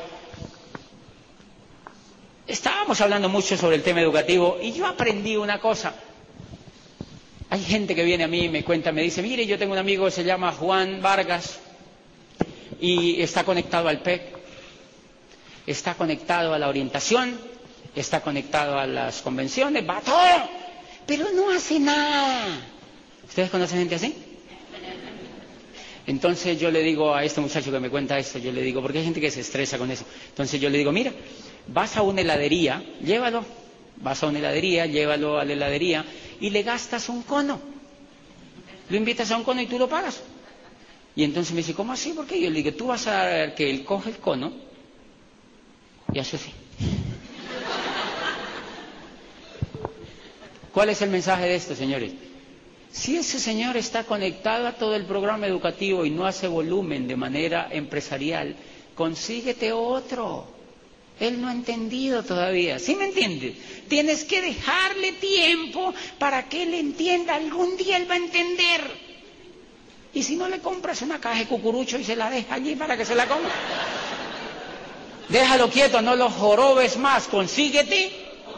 estábamos 2.46 3.02
hablando 3.02 3.28
mucho 3.30 3.58
sobre 3.58 3.78
el 3.78 3.82
tema 3.82 4.00
educativo 4.02 4.60
y 4.62 4.74
yo 4.74 4.86
aprendí 4.86 5.36
una 5.36 5.60
cosa. 5.60 5.96
Hay 7.50 7.64
gente 7.64 7.96
que 7.96 8.04
viene 8.04 8.26
a 8.26 8.28
mí 8.28 8.42
y 8.44 8.50
me 8.50 8.64
cuenta, 8.64 8.92
me 8.92 9.02
dice, 9.02 9.24
mire, 9.24 9.48
yo 9.48 9.58
tengo 9.58 9.74
un 9.74 9.80
amigo 9.80 10.06
que 10.06 10.12
se 10.12 10.24
llama 10.24 10.52
Juan 10.52 11.02
Vargas 11.02 11.58
y 12.80 13.20
está 13.24 13.44
conectado 13.44 13.88
al 13.88 14.02
PEC, 14.04 14.22
está 15.66 15.96
conectado 15.96 16.54
a 16.54 16.60
la 16.60 16.68
orientación, 16.70 17.40
está 17.96 18.22
conectado 18.22 18.78
a 18.78 18.86
las 18.86 19.24
convenciones, 19.24 19.90
va 19.90 20.00
todo, 20.02 20.48
pero 21.08 21.26
no 21.32 21.50
hace 21.50 21.80
nada. 21.80 22.60
¿Ustedes 23.28 23.50
conocen 23.50 23.80
gente 23.80 23.96
así? 23.96 24.29
Entonces 26.10 26.60
yo 26.60 26.72
le 26.72 26.82
digo 26.82 27.14
a 27.14 27.24
este 27.24 27.40
muchacho 27.40 27.72
que 27.72 27.80
me 27.80 27.92
cuenta 27.92 28.18
esto, 28.18 28.40
yo 28.40 28.52
le 28.52 28.64
digo, 28.64 28.82
porque 28.82 28.98
hay 28.98 29.04
gente 29.04 29.22
que 29.22 29.30
se 29.30 29.42
estresa 29.42 29.78
con 29.78 29.92
eso. 29.92 30.06
Entonces 30.30 30.60
yo 30.60 30.68
le 30.68 30.80
digo, 30.80 30.92
mira, 30.92 31.14
vas 31.68 31.96
a 31.98 32.02
una 32.02 32.22
heladería, 32.22 32.84
llévalo, 33.00 33.46
vas 33.98 34.24
a 34.24 34.26
una 34.26 34.40
heladería, 34.40 34.88
llévalo 34.88 35.38
a 35.38 35.46
la 35.46 35.54
heladería 35.54 36.04
y 36.40 36.50
le 36.50 36.64
gastas 36.64 37.10
un 37.10 37.22
cono. 37.22 37.62
Lo 38.90 38.98
invitas 38.98 39.30
a 39.30 39.38
un 39.38 39.44
cono 39.44 39.62
y 39.62 39.68
tú 39.68 39.78
lo 39.78 39.88
pagas. 39.88 40.24
Y 41.16 41.24
entonces 41.24 41.54
me 41.54 41.60
dice, 41.60 41.76
¿cómo 41.76 41.94
así? 41.94 42.14
¿Por 42.14 42.26
qué? 42.26 42.42
Yo 42.42 42.50
le 42.50 42.64
digo, 42.64 42.76
tú 42.76 42.88
vas 42.88 43.06
a 43.06 43.54
que 43.54 43.70
él 43.70 43.86
coge 43.86 44.10
el 44.10 44.18
cono 44.18 44.52
y 46.12 46.18
hace 46.18 46.38
así. 46.38 46.52
¿Cuál 50.74 50.90
es 50.90 51.04
el 51.04 51.12
mensaje 51.12 51.44
de 51.46 51.54
esto, 51.56 51.76
señores? 51.76 52.14
Si 52.92 53.18
ese 53.18 53.40
señor 53.40 53.78
está 53.78 54.04
conectado 54.04 54.68
a 54.68 54.74
todo 54.74 54.96
el 54.96 55.06
programa 55.06 55.46
educativo 55.48 56.06
y 56.06 56.10
no 56.10 56.26
hace 56.26 56.48
volumen 56.48 57.08
de 57.08 57.16
manera 57.16 57.68
empresarial, 57.72 58.56
consíguete 58.96 59.72
otro. 59.72 60.48
Él 61.20 61.40
no 61.42 61.50
ha 61.50 61.52
entendido 61.52 62.24
todavía. 62.24 62.80
¿Sí 62.80 62.96
me 62.96 63.06
entiendes? 63.06 63.54
Tienes 63.88 64.24
que 64.24 64.42
dejarle 64.42 65.12
tiempo 65.14 65.94
para 66.18 66.48
que 66.48 66.64
él 66.64 66.74
entienda. 66.74 67.36
Algún 67.36 67.78
día 67.78 67.98
él 67.98 68.10
va 68.10 68.16
a 68.16 68.18
entender. 68.18 68.82
Y 70.14 70.24
si 70.24 70.36
no 70.36 70.48
le 70.48 70.60
compras 70.60 71.02
una 71.02 71.20
caja 71.20 71.40
de 71.40 71.46
cucurucho 71.46 72.00
y 72.00 72.04
se 72.04 72.16
la 72.16 72.30
deja 72.30 72.56
allí 72.56 72.76
para 72.76 72.98
que 72.98 73.06
se 73.06 73.16
la 73.16 73.28
coma. 73.28 73.50
Déjalo 75.28 75.70
quieto, 75.70 76.02
no 76.02 76.16
lo 76.16 76.30
jorobes 76.30 76.98
más. 76.98 77.28
Consíguete 77.28 78.12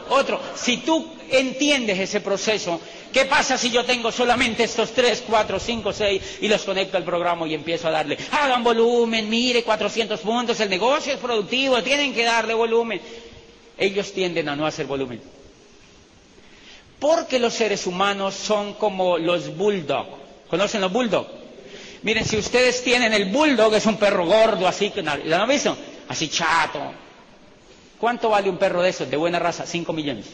otro. 0.08 0.40
Si 0.54 0.78
tú 0.78 1.06
entiendes 1.30 1.98
ese 1.98 2.20
proceso, 2.20 2.80
¿Qué 3.12 3.26
pasa 3.26 3.58
si 3.58 3.70
yo 3.70 3.84
tengo 3.84 4.10
solamente 4.10 4.64
estos 4.64 4.92
tres, 4.92 5.22
cuatro, 5.26 5.60
cinco, 5.60 5.92
seis 5.92 6.38
y 6.40 6.48
los 6.48 6.62
conecto 6.62 6.96
al 6.96 7.04
programa 7.04 7.46
y 7.46 7.54
empiezo 7.54 7.88
a 7.88 7.90
darle, 7.90 8.16
hagan 8.30 8.64
volumen, 8.64 9.28
mire, 9.28 9.62
400 9.62 10.18
puntos, 10.20 10.58
el 10.60 10.70
negocio 10.70 11.12
es 11.12 11.18
productivo, 11.18 11.82
tienen 11.82 12.14
que 12.14 12.24
darle 12.24 12.54
volumen. 12.54 13.00
Ellos 13.76 14.12
tienden 14.12 14.48
a 14.48 14.56
no 14.56 14.66
hacer 14.66 14.86
volumen. 14.86 15.20
Porque 16.98 17.38
los 17.38 17.52
seres 17.52 17.86
humanos 17.86 18.34
son 18.34 18.74
como 18.74 19.18
los 19.18 19.56
bulldog. 19.56 20.06
¿Conocen 20.48 20.80
los 20.80 20.92
bulldog? 20.92 21.26
Miren, 22.02 22.24
si 22.24 22.36
ustedes 22.36 22.82
tienen 22.82 23.12
el 23.12 23.26
bulldog, 23.26 23.74
es 23.74 23.86
un 23.86 23.96
perro 23.96 24.24
gordo, 24.26 24.66
así, 24.66 24.92
¿lo 25.24 25.36
han 25.36 25.48
visto? 25.48 25.76
Así 26.08 26.28
chato. 26.28 26.80
¿Cuánto 27.98 28.30
vale 28.30 28.48
un 28.48 28.56
perro 28.56 28.82
de 28.82 28.90
esos, 28.90 29.10
de 29.10 29.16
buena 29.16 29.38
raza? 29.38 29.66
Cinco 29.66 29.92
millones. 29.92 30.26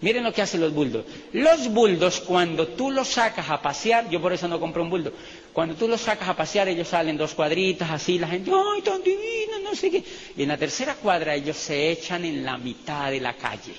Miren 0.00 0.24
lo 0.24 0.32
que 0.32 0.42
hacen 0.42 0.60
los 0.60 0.74
buldos. 0.74 1.06
Los 1.32 1.72
buldos, 1.72 2.20
cuando 2.20 2.68
tú 2.68 2.90
los 2.90 3.08
sacas 3.08 3.48
a 3.48 3.62
pasear, 3.62 4.10
yo 4.10 4.20
por 4.20 4.32
eso 4.32 4.48
no 4.48 4.60
compro 4.60 4.82
un 4.82 4.90
buldo, 4.90 5.12
cuando 5.52 5.74
tú 5.76 5.88
los 5.88 6.00
sacas 6.00 6.28
a 6.28 6.36
pasear, 6.36 6.68
ellos 6.68 6.88
salen 6.88 7.16
dos 7.16 7.32
cuadritas, 7.34 7.90
así, 7.90 8.18
la 8.18 8.28
gente, 8.28 8.50
¡ay, 8.50 8.82
tan 8.82 9.02
divino! 9.02 9.60
No 9.62 9.74
sé 9.74 9.90
qué. 9.90 10.04
Y 10.36 10.42
en 10.42 10.48
la 10.48 10.58
tercera 10.58 10.94
cuadra, 10.94 11.34
ellos 11.34 11.56
se 11.56 11.90
echan 11.90 12.24
en 12.24 12.44
la 12.44 12.58
mitad 12.58 13.10
de 13.10 13.20
la 13.20 13.34
calle. 13.34 13.74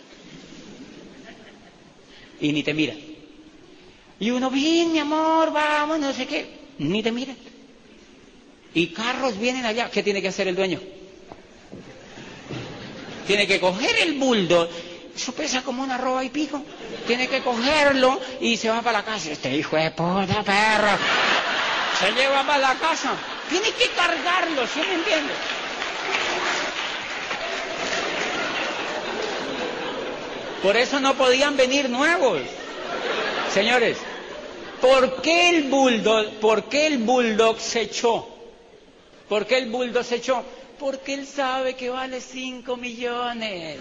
Y 2.42 2.52
ni 2.52 2.64
te 2.64 2.74
miran. 2.74 2.98
Y 4.20 4.32
uno, 4.32 4.50
bien, 4.50 4.92
mi 4.92 5.00
amor, 5.00 5.52
vamos, 5.52 6.00
no 6.00 6.14
sé 6.14 6.26
qué. 6.26 6.48
Ni 6.80 7.04
te 7.04 7.12
miran. 7.12 7.38
Y 8.74 8.88
carros 8.88 9.38
vienen 9.38 9.66
allá. 9.66 9.90
¿Qué 9.90 10.04
tiene 10.04 10.22
que 10.22 10.30
hacer 10.30 10.48
el 10.48 10.56
dueño? 10.56 10.80
Tiene 13.28 13.48
que 13.48 13.60
coger 13.60 13.96
el 14.02 14.14
buldo 14.14 14.70
eso 15.16 15.32
pesa 15.32 15.62
como 15.62 15.82
una 15.82 15.98
roba 15.98 16.24
y 16.24 16.30
pico. 16.30 16.62
Tiene 17.08 17.28
que 17.28 17.42
cogerlo 17.42 18.20
y 18.42 18.58
se 18.58 18.70
va 18.70 18.82
para 18.82 19.00
la 19.00 19.06
casa. 19.06 19.32
Este 19.32 19.56
hijo 19.56 19.78
de 19.78 19.92
puta 19.92 20.44
perro. 20.44 20.98
Se 22.00 22.12
lleva 22.12 22.44
para 22.46 22.60
la 22.60 22.76
casa. 22.76 23.14
Tiene 23.50 23.72
que 23.72 23.90
cargarlo, 23.92 24.68
¿sí 24.68 24.82
me 24.82 24.96
entiende? 24.96 25.34
Por 30.62 30.76
eso 30.76 31.00
no 31.00 31.14
podían 31.14 31.56
venir 31.56 31.90
nuevos. 31.90 32.42
Señores, 33.54 33.98
¿por 34.82 35.22
qué 35.22 35.50
el 35.52 35.64
bulldog, 35.70 36.40
por 36.42 36.66
qué 36.66 36.88
el 36.88 36.98
bulldog 36.98 37.60
se 37.60 37.82
echó? 37.82 38.28
¿Por 39.30 39.46
qué 39.46 39.60
el 39.60 39.70
bulldog 39.70 40.04
se 40.04 40.16
echó? 40.16 40.44
Porque 40.80 41.14
él 41.14 41.26
sabe 41.26 41.76
que 41.76 41.90
vale 41.90 42.20
5 42.20 42.76
millones. 42.76 43.78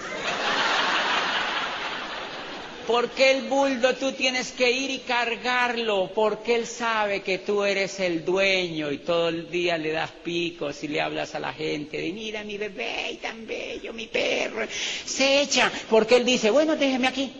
¿Por 2.86 3.10
qué 3.10 3.30
el 3.30 3.48
buldo 3.48 3.94
tú 3.94 4.12
tienes 4.12 4.52
que 4.52 4.70
ir 4.70 4.90
y 4.90 4.98
cargarlo? 5.00 6.10
Porque 6.14 6.54
él 6.54 6.66
sabe 6.66 7.22
que 7.22 7.38
tú 7.38 7.64
eres 7.64 7.98
el 8.00 8.24
dueño 8.24 8.92
y 8.92 8.98
todo 8.98 9.30
el 9.30 9.50
día 9.50 9.78
le 9.78 9.92
das 9.92 10.10
picos 10.10 10.84
y 10.84 10.88
le 10.88 11.00
hablas 11.00 11.34
a 11.34 11.40
la 11.40 11.52
gente 11.52 11.96
de 11.96 12.12
mira 12.12 12.44
mi 12.44 12.58
bebé 12.58 13.12
y 13.12 13.16
tan 13.16 13.46
bello, 13.46 13.92
mi 13.94 14.06
perro. 14.06 14.66
Se 15.04 15.40
echa 15.40 15.72
porque 15.88 16.16
él 16.16 16.24
dice, 16.26 16.50
bueno, 16.50 16.76
déjeme 16.76 17.06
aquí. 17.08 17.32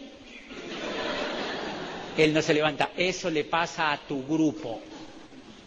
Él 2.16 2.32
no 2.32 2.40
se 2.40 2.54
levanta. 2.54 2.90
Eso 2.96 3.28
le 3.28 3.44
pasa 3.44 3.92
a 3.92 3.98
tu 3.98 4.24
grupo 4.26 4.80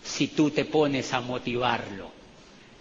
si 0.04 0.28
tú 0.30 0.50
te 0.50 0.66
pones 0.66 1.14
a 1.14 1.22
motivarlo 1.22 2.17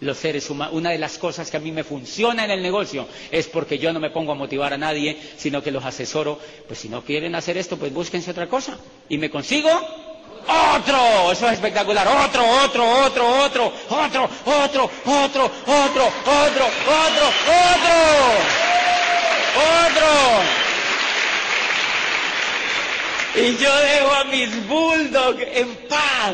los 0.01 0.17
seres 0.17 0.49
humanos. 0.49 0.73
Una 0.75 0.91
de 0.91 0.97
las 0.97 1.17
cosas 1.17 1.49
que 1.49 1.57
a 1.57 1.59
mí 1.59 1.71
me 1.71 1.83
funciona 1.83 2.45
en 2.45 2.51
el 2.51 2.61
negocio 2.61 3.07
es 3.31 3.47
porque 3.47 3.77
yo 3.79 3.93
no 3.93 3.99
me 3.99 4.09
pongo 4.09 4.31
a 4.31 4.35
motivar 4.35 4.73
a 4.73 4.77
nadie, 4.77 5.17
sino 5.37 5.63
que 5.63 5.71
los 5.71 5.83
asesoro. 5.85 6.39
Pues 6.67 6.79
si 6.79 6.89
no 6.89 7.03
quieren 7.03 7.35
hacer 7.35 7.57
esto, 7.57 7.77
pues 7.77 7.93
búsquense 7.93 8.31
otra 8.31 8.47
cosa. 8.47 8.77
Y 9.09 9.17
me 9.17 9.29
consigo 9.29 9.69
otro. 10.47 11.31
Eso 11.31 11.47
es 11.47 11.53
espectacular. 11.53 12.07
Otro, 12.07 12.43
otro, 12.63 12.85
otro, 13.05 13.43
otro, 13.43 13.73
otro, 13.89 14.29
otro, 14.29 14.29
otro, 14.45 14.89
otro, 15.05 15.51
otro, 15.65 16.05
otro, 16.25 16.65
otro. 17.05 17.87
Otro. 19.57 20.07
Y 23.35 23.55
yo 23.57 23.75
dejo 23.75 24.13
a 24.13 24.23
mis 24.25 24.67
bulldogs 24.67 25.43
en 25.53 25.75
paz. 25.87 26.33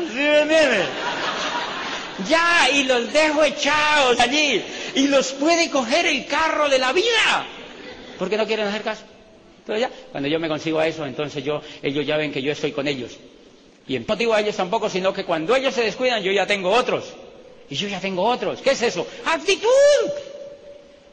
Ya, 2.29 2.69
y 2.71 2.83
los 2.83 3.11
dejo 3.11 3.43
echados 3.43 4.19
allí. 4.19 4.63
Y 4.95 5.07
los 5.07 5.31
puede 5.33 5.69
coger 5.69 6.05
el 6.05 6.25
carro 6.25 6.69
de 6.69 6.79
la 6.79 6.93
vida. 6.93 7.45
Porque 8.19 8.37
no 8.37 8.45
quieren 8.45 8.67
hacer 8.67 8.83
caso. 8.83 9.03
Pero 9.65 9.79
ya, 9.79 9.89
cuando 10.11 10.29
yo 10.29 10.39
me 10.39 10.47
consigo 10.47 10.79
a 10.79 10.87
eso, 10.87 11.05
entonces 11.05 11.43
yo, 11.43 11.61
ellos 11.81 12.05
ya 12.05 12.17
ven 12.17 12.31
que 12.31 12.41
yo 12.41 12.51
estoy 12.51 12.71
con 12.71 12.87
ellos. 12.87 13.17
Y 13.87 13.97
no 13.99 14.15
digo 14.15 14.33
a 14.33 14.41
ellos 14.41 14.55
tampoco, 14.55 14.89
sino 14.89 15.13
que 15.13 15.25
cuando 15.25 15.55
ellos 15.55 15.73
se 15.73 15.83
descuidan, 15.83 16.21
yo 16.21 16.31
ya 16.31 16.45
tengo 16.45 16.69
otros. 16.69 17.05
Y 17.69 17.75
yo 17.75 17.87
ya 17.87 17.99
tengo 17.99 18.23
otros. 18.23 18.61
¿Qué 18.61 18.71
es 18.71 18.81
eso? 18.81 19.07
¡Actitud! 19.25 19.67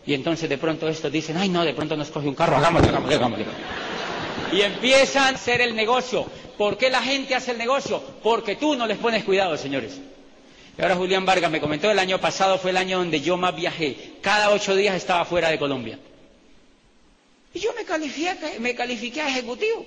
Y 0.06 0.14
entonces 0.14 0.48
de 0.48 0.58
pronto 0.58 0.88
estos 0.88 1.12
dicen, 1.12 1.36
ay 1.36 1.48
no, 1.48 1.64
de 1.64 1.74
pronto 1.74 1.96
nos 1.96 2.10
coge 2.10 2.26
un 2.26 2.34
carro, 2.34 2.56
hagámoslo, 2.56 2.88
hagámoslo, 2.88 3.16
hagámoslo. 3.16 3.44
Y 4.52 4.62
empiezan 4.62 5.34
a 5.34 5.36
hacer 5.36 5.60
el 5.60 5.76
negocio. 5.76 6.26
¿Por 6.58 6.76
qué 6.76 6.90
la 6.90 7.02
gente 7.02 7.34
hace 7.34 7.52
el 7.52 7.58
negocio? 7.58 8.02
Porque 8.22 8.56
tú 8.56 8.74
no 8.74 8.86
les 8.86 8.98
pones 8.98 9.24
cuidado, 9.24 9.56
señores. 9.56 9.98
Y 10.78 10.82
ahora 10.82 10.96
Julián 10.96 11.26
Vargas 11.26 11.50
me 11.50 11.60
comentó, 11.60 11.90
el 11.90 11.98
año 11.98 12.20
pasado 12.20 12.58
fue 12.58 12.70
el 12.70 12.76
año 12.76 12.98
donde 12.98 13.20
yo 13.20 13.36
más 13.36 13.54
viajé. 13.54 14.14
Cada 14.20 14.50
ocho 14.50 14.74
días 14.74 14.94
estaba 14.94 15.24
fuera 15.24 15.50
de 15.50 15.58
Colombia. 15.58 15.98
Y 17.52 17.58
yo 17.60 17.72
me 17.74 17.84
califiqué, 17.84 18.58
me 18.60 18.74
califiqué 18.74 19.20
a 19.20 19.28
ejecutivo. 19.28 19.86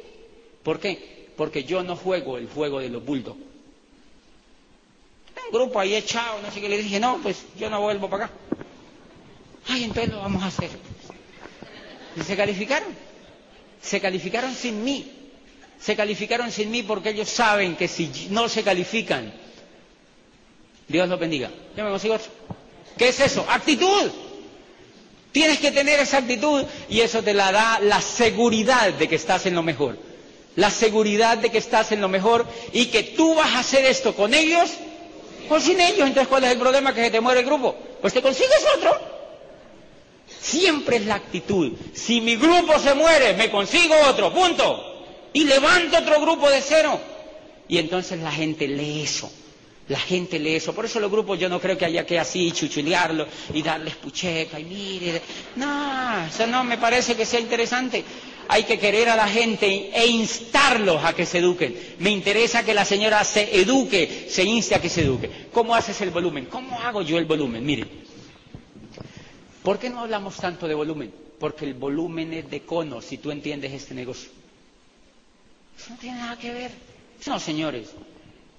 ¿Por 0.64 0.80
qué? 0.80 1.30
Porque 1.36 1.64
yo 1.64 1.84
no 1.84 1.96
juego 1.96 2.38
el 2.38 2.48
juego 2.48 2.80
de 2.80 2.90
los 2.90 3.04
bulldogs. 3.04 3.40
Un 5.46 5.52
grupo 5.52 5.80
ahí 5.80 5.96
echado, 5.96 6.42
no 6.42 6.52
sé 6.52 6.62
qué, 6.62 6.70
le 6.70 6.78
dije, 6.78 7.00
no, 7.00 7.20
pues 7.22 7.44
yo 7.58 7.70
no 7.70 7.82
vuelvo 7.82 8.10
para 8.10 8.26
acá. 8.26 8.34
Ay, 9.68 9.84
entonces 9.84 10.12
lo 10.12 10.20
vamos 10.20 10.44
a 10.44 10.48
hacer. 10.48 10.70
Y 12.16 12.22
se 12.22 12.36
calificaron. 12.36 12.90
Se 13.82 14.00
calificaron 14.00 14.54
sin 14.54 14.84
mí. 14.84 15.12
Se 15.80 15.96
calificaron 15.96 16.52
sin 16.52 16.72
mí 16.72 16.84
porque 16.84 17.10
ellos 17.10 17.30
saben 17.30 17.76
que 17.76 17.88
si 17.88 18.28
no 18.30 18.48
se 18.48 18.64
califican, 18.64 19.34
Dios 20.88 21.08
los 21.10 21.20
bendiga. 21.20 21.50
Yo 21.76 21.84
me 21.84 21.90
consigo 21.90 22.16
otro. 22.16 22.32
¿Qué 22.98 23.10
es 23.10 23.20
eso? 23.20 23.46
Actitud. 23.50 24.12
Tienes 25.32 25.60
que 25.60 25.72
tener 25.72 26.00
esa 26.00 26.18
actitud 26.20 26.64
y 26.90 27.00
eso 27.02 27.24
te 27.24 27.34
la 27.34 27.52
da 27.52 27.80
la 27.80 28.02
seguridad 28.02 28.94
de 28.94 29.08
que 29.08 29.16
estás 29.16 29.46
en 29.48 29.56
lo 29.56 29.64
mejor. 29.64 29.98
La 30.56 30.70
seguridad 30.70 31.40
de 31.40 31.50
que 31.50 31.58
estás 31.58 31.92
en 31.92 32.02
lo 32.02 32.08
mejor 32.08 32.46
y 32.72 32.86
que 32.86 33.02
tú 33.02 33.34
vas 33.34 33.50
a 33.56 33.60
hacer 33.60 33.84
esto 33.86 34.16
con 34.16 34.36
ellos 34.36 34.70
o 35.50 35.60
sin 35.60 35.82
ellos. 35.82 36.08
Entonces, 36.08 36.28
¿cuál 36.28 36.44
es 36.44 36.52
el 36.52 36.60
problema? 36.60 36.94
Que 36.94 37.06
se 37.06 37.12
te 37.12 37.20
muere 37.20 37.40
el 37.40 37.48
grupo. 37.48 37.76
Pues 38.00 38.14
te 38.14 38.22
consigues 38.22 38.64
otro. 38.78 38.96
Siempre 40.40 40.98
es 40.98 41.06
la 41.08 41.16
actitud. 41.16 41.72
Si 41.96 42.22
mi 42.22 42.36
grupo 42.36 42.78
se 42.78 42.94
muere, 42.94 43.34
me 43.34 43.50
consigo 43.50 43.96
otro. 44.08 44.32
Punto. 44.32 44.92
Y 45.34 45.46
levanto 45.46 45.98
otro 45.98 46.22
grupo 46.22 46.48
de 46.48 46.62
cero. 46.62 47.00
Y 47.68 47.80
entonces 47.80 48.20
la 48.20 48.32
gente 48.32 48.68
lee 48.68 49.02
eso. 49.02 49.32
La 49.94 50.00
gente 50.00 50.40
lee 50.40 50.56
eso. 50.56 50.74
Por 50.74 50.86
eso 50.86 51.00
los 51.00 51.12
grupos 51.12 51.38
yo 51.38 51.48
no 51.48 51.60
creo 51.62 51.78
que 51.78 51.86
haya 51.86 52.04
que 52.04 52.18
así 52.18 52.52
chuchulearlo 52.52 53.28
y 53.54 53.62
darles 53.62 53.94
pucheca 53.98 54.60
y 54.60 54.64
mire. 54.64 55.22
No, 55.56 56.26
eso 56.26 56.48
no 56.48 56.64
me 56.64 56.80
parece 56.80 57.16
que 57.16 57.28
sea 57.28 57.40
interesante. 57.40 58.04
Hay 58.48 58.64
que 58.64 58.80
querer 58.80 59.08
a 59.10 59.16
la 59.16 59.28
gente 59.28 59.92
e 59.94 60.08
instarlos 60.08 61.06
a 61.06 61.14
que 61.14 61.28
se 61.28 61.38
eduquen. 61.38 61.78
Me 62.00 62.10
interesa 62.10 62.66
que 62.66 62.74
la 62.74 62.86
señora 62.86 63.24
se 63.24 63.56
eduque, 63.62 64.26
se 64.32 64.44
inste 64.44 64.74
a 64.74 64.82
que 64.82 64.90
se 64.90 65.02
eduque. 65.02 65.30
¿Cómo 65.54 65.76
haces 65.76 66.02
el 66.02 66.10
volumen? 66.10 66.46
¿Cómo 66.48 66.82
hago 66.82 67.04
yo 67.04 67.20
el 67.20 67.26
volumen? 67.26 67.64
Mire, 67.64 67.86
¿por 69.62 69.78
qué 69.78 69.92
no 69.92 70.00
hablamos 70.00 70.38
tanto 70.38 70.68
de 70.68 70.74
volumen? 70.74 71.14
Porque 71.40 71.66
el 71.66 71.76
volumen 71.76 72.34
es 72.34 72.50
de 72.50 72.62
cono, 72.62 73.00
si 73.00 73.20
tú 73.20 73.30
entiendes 73.30 73.72
este 73.72 73.94
negocio. 73.94 74.32
Eso 75.78 75.92
no 75.92 75.98
tiene 75.98 76.18
nada 76.18 76.36
que 76.40 76.52
ver. 76.52 76.72
No, 77.28 77.40
señores, 77.40 77.90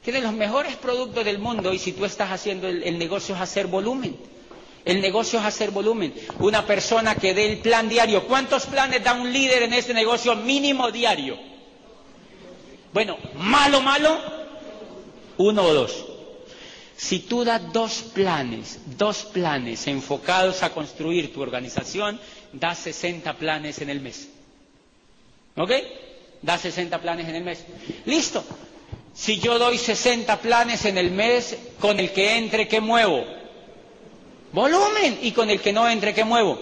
tiene 0.05 0.21
los 0.21 0.35
mejores 0.35 0.77
productos 0.77 1.25
del 1.25 1.39
mundo 1.39 1.73
y 1.73 1.79
si 1.79 1.93
tú 1.93 2.05
estás 2.05 2.31
haciendo 2.31 2.69
el, 2.69 2.99
negocio 2.99 3.35
es 3.35 3.41
hacer 3.41 3.67
volumen. 3.69 4.15
El 4.85 5.01
negocio 5.01 5.39
es 5.39 5.47
hacer 5.47 5.71
volumen. 5.71 6.13
Una 6.41 6.67
persona 6.67 7.15
que 7.15 7.33
dé 7.33 7.51
el 7.51 7.59
plan 7.61 7.89
diario. 7.89 8.27
¿Cuántos 8.27 8.67
planes 8.67 9.03
da 9.03 9.15
un 9.15 9.33
líder 9.33 9.63
en 9.63 9.73
este 9.73 9.95
negocio 9.95 10.37
mínimo 10.37 10.91
diario? 10.93 11.39
Bueno, 12.93 13.17
malo, 13.37 13.81
malo, 13.81 14.19
uno 15.39 15.63
o 15.63 15.73
dos. 15.73 16.05
Si 16.99 17.21
tú 17.21 17.43
das 17.43 17.73
dos 17.73 18.03
planes, 18.13 18.81
dos 18.99 19.25
planes 19.25 19.87
enfocados 19.87 20.63
a 20.63 20.75
construir 20.75 21.33
tu 21.33 21.41
organización, 21.41 22.21
da 22.53 22.75
60 22.75 23.33
planes 23.39 23.81
en 23.81 23.89
el 23.89 24.03
mes. 24.03 24.29
¿Ok? 25.57 25.71
Da 26.43 26.59
60 26.59 27.01
planes 27.01 27.27
en 27.27 27.37
el 27.37 27.43
mes. 27.43 27.65
Listo. 28.05 28.45
Si 29.15 29.39
yo 29.39 29.59
doy 29.59 29.79
60 29.79 30.41
planes 30.41 30.85
en 30.85 30.99
el 30.99 31.13
mes, 31.13 31.57
con 31.81 32.01
el 32.01 32.13
que 32.13 32.37
entre, 32.37 32.67
¿qué 32.67 32.81
muevo? 32.81 33.25
Volumen. 34.53 35.21
Y 35.23 35.31
con 35.33 35.51
el 35.51 35.61
que 35.61 35.73
no 35.73 35.89
entre, 35.89 36.13
¿qué 36.13 36.25
muevo? 36.25 36.59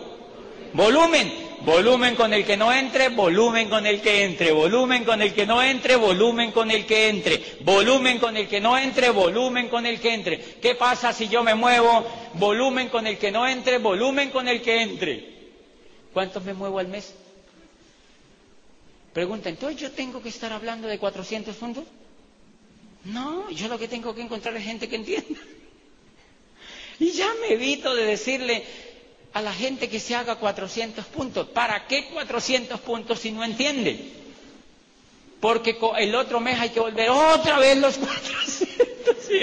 Volumen. 0.74 1.33
Volumen 1.65 2.16
con 2.16 2.33
el 2.33 2.45
que 2.45 2.57
no 2.57 2.73
entre, 2.73 3.09
volumen 3.09 3.69
con 3.69 3.87
el 3.87 4.01
que 4.03 4.24
entre, 4.24 4.51
volumen 4.51 5.05
con 5.05 5.23
el 5.23 5.33
que 5.33 5.47
no 5.47 5.62
entre, 5.62 5.95
volumen 5.95 6.51
con 6.51 6.70
el 6.73 6.85
que 6.85 7.09
entre, 7.09 7.41
volumen 7.61 8.19
con 8.19 8.37
el 8.37 8.49
que 8.49 8.61
no 8.61 8.77
entre, 8.77 9.11
volumen 9.11 9.69
con 9.69 9.87
el 9.87 10.01
que 10.01 10.12
entre. 10.12 10.41
¿Qué 10.61 10.74
pasa 10.74 11.12
si 11.12 11.29
yo 11.29 11.45
me 11.45 11.55
muevo? 11.55 12.05
Volumen 12.35 12.89
con 12.89 13.07
el 13.07 13.16
que 13.16 13.31
no 13.31 13.47
entre, 13.47 13.79
volumen 13.79 14.31
con 14.31 14.49
el 14.49 14.61
que 14.61 14.83
entre. 14.83 15.33
¿Cuántos 16.12 16.43
me 16.43 16.53
muevo 16.53 16.81
al 16.81 16.89
mes? 16.89 17.15
Pregunta, 19.12 19.49
entonces 19.49 19.81
yo 19.81 19.93
tengo 19.93 20.20
que 20.20 20.31
estar 20.31 20.53
hablando 20.53 20.89
de 20.89 20.99
400 20.99 21.55
fondos? 21.55 21.85
No, 23.05 23.51
yo 23.51 23.69
lo 23.69 23.79
que 23.79 23.89
tengo 23.89 24.15
que 24.15 24.23
encontrar 24.23 24.57
es 24.57 24.65
gente 24.65 24.89
que 24.89 24.97
entienda. 24.97 25.41
Y 27.01 27.11
ya 27.12 27.29
me 27.41 27.55
evito 27.55 27.95
de 27.95 28.05
decirle, 28.05 28.65
a 29.35 29.41
la 29.41 29.53
gente 29.53 29.89
que 29.89 29.99
se 30.01 30.15
haga 30.15 30.37
400 30.37 31.05
puntos. 31.07 31.49
¿Para 31.49 31.87
qué 31.87 32.07
400 32.07 32.81
puntos 32.81 33.19
si 33.20 33.33
no 33.33 33.43
entiende? 33.45 34.12
Porque 35.41 35.77
el 35.99 36.15
otro 36.15 36.39
mes 36.41 36.61
hay 36.61 36.70
que 36.70 36.81
volver 36.81 37.11
otra 37.11 37.59
vez 37.59 37.77
los 37.79 37.97
400. 37.99 39.16
¿sí? 39.27 39.37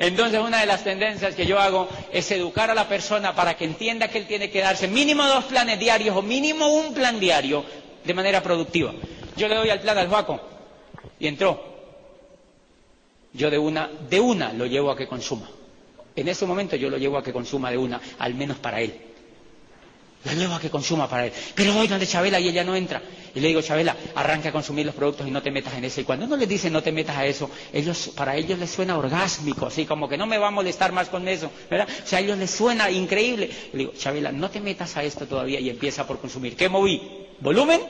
Entonces 0.00 0.40
una 0.40 0.60
de 0.60 0.66
las 0.66 0.82
tendencias 0.82 1.34
que 1.36 1.46
yo 1.46 1.58
hago 1.60 1.88
es 2.12 2.30
educar 2.32 2.68
a 2.70 2.74
la 2.74 2.88
persona 2.88 3.34
para 3.34 3.56
que 3.56 3.64
entienda 3.64 4.08
que 4.08 4.18
él 4.18 4.26
tiene 4.26 4.50
que 4.50 4.60
darse 4.60 4.88
mínimo 4.88 5.24
dos 5.24 5.44
planes 5.44 5.78
diarios 5.78 6.16
o 6.16 6.22
mínimo 6.22 6.66
un 6.66 6.92
plan 6.92 7.20
diario 7.20 7.64
de 8.04 8.12
manera 8.14 8.42
productiva. 8.42 8.92
Yo 9.36 9.46
le 9.48 9.54
doy 9.54 9.70
al 9.70 9.80
plan 9.80 9.96
al 9.98 10.08
Juaco 10.08 10.40
y 11.20 11.28
entró. 11.28 11.73
Yo 13.34 13.50
de 13.50 13.58
una, 13.58 13.90
de 14.08 14.20
una 14.20 14.52
lo 14.52 14.64
llevo 14.66 14.90
a 14.90 14.96
que 14.96 15.06
consuma. 15.08 15.48
En 16.16 16.28
ese 16.28 16.46
momento 16.46 16.76
yo 16.76 16.88
lo 16.88 16.96
llevo 16.96 17.18
a 17.18 17.22
que 17.22 17.32
consuma 17.32 17.70
de 17.70 17.76
una, 17.76 18.00
al 18.18 18.34
menos 18.34 18.58
para 18.58 18.80
él. 18.80 18.94
Lo 20.24 20.32
llevo 20.32 20.54
a 20.54 20.60
que 20.60 20.70
consuma 20.70 21.08
para 21.08 21.26
él. 21.26 21.32
Pero 21.54 21.76
hoy 21.76 21.86
donde 21.86 22.06
Chabela 22.06 22.40
y 22.40 22.48
ella 22.48 22.64
no 22.64 22.74
entra. 22.74 23.02
Y 23.34 23.40
le 23.40 23.48
digo, 23.48 23.60
Chabela, 23.60 23.94
arranca 24.14 24.48
a 24.48 24.52
consumir 24.52 24.86
los 24.86 24.94
productos 24.94 25.26
y 25.26 25.30
no 25.30 25.42
te 25.42 25.50
metas 25.50 25.74
en 25.74 25.84
eso. 25.84 26.00
Y 26.00 26.04
cuando 26.04 26.24
uno 26.24 26.36
les 26.36 26.48
dice 26.48 26.70
no 26.70 26.82
te 26.82 26.92
metas 26.92 27.16
a 27.16 27.26
eso, 27.26 27.50
ellos, 27.72 28.12
para 28.16 28.36
ellos 28.36 28.58
les 28.58 28.70
suena 28.70 28.96
orgásmico, 28.96 29.66
así 29.66 29.84
como 29.84 30.08
que 30.08 30.16
no 30.16 30.26
me 30.26 30.38
va 30.38 30.48
a 30.48 30.50
molestar 30.52 30.92
más 30.92 31.08
con 31.08 31.26
eso, 31.28 31.50
¿verdad? 31.68 31.88
O 32.04 32.06
sea, 32.06 32.20
a 32.20 32.22
ellos 32.22 32.38
les 32.38 32.50
suena 32.50 32.90
increíble. 32.90 33.50
Le 33.72 33.78
digo, 33.80 33.92
Chabela, 33.98 34.32
no 34.32 34.48
te 34.48 34.60
metas 34.60 34.96
a 34.96 35.02
esto 35.02 35.26
todavía 35.26 35.60
y 35.60 35.68
empieza 35.68 36.06
por 36.06 36.20
consumir. 36.20 36.56
¿Qué 36.56 36.68
moví? 36.68 37.02
¿Volumen? 37.40 37.80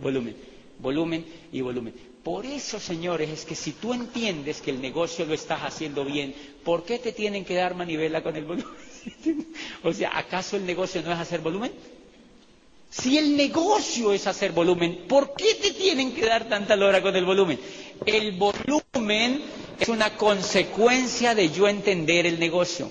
Volumen. 0.00 0.34
Volumen 0.78 1.26
y 1.52 1.60
volumen. 1.60 1.94
Por 2.26 2.44
eso, 2.44 2.80
señores, 2.80 3.30
es 3.30 3.44
que 3.44 3.54
si 3.54 3.70
tú 3.70 3.94
entiendes 3.94 4.60
que 4.60 4.72
el 4.72 4.80
negocio 4.82 5.24
lo 5.26 5.32
estás 5.32 5.60
haciendo 5.62 6.04
bien, 6.04 6.34
¿por 6.64 6.82
qué 6.82 6.98
te 6.98 7.12
tienen 7.12 7.44
que 7.44 7.54
dar 7.54 7.76
manivela 7.76 8.20
con 8.20 8.34
el 8.34 8.44
volumen? 8.44 8.74
o 9.84 9.92
sea, 9.92 10.10
¿acaso 10.18 10.56
el 10.56 10.66
negocio 10.66 11.00
no 11.02 11.12
es 11.12 11.20
hacer 11.20 11.38
volumen? 11.38 11.70
Si 12.90 13.16
el 13.16 13.36
negocio 13.36 14.12
es 14.12 14.26
hacer 14.26 14.50
volumen, 14.50 15.04
¿por 15.06 15.34
qué 15.36 15.54
te 15.54 15.70
tienen 15.70 16.12
que 16.16 16.26
dar 16.26 16.48
tanta 16.48 16.74
lora 16.74 17.00
con 17.00 17.14
el 17.14 17.24
volumen? 17.24 17.60
El 18.04 18.32
volumen 18.32 19.42
es 19.78 19.88
una 19.88 20.16
consecuencia 20.16 21.32
de 21.36 21.50
yo 21.50 21.68
entender 21.68 22.26
el 22.26 22.40
negocio. 22.40 22.90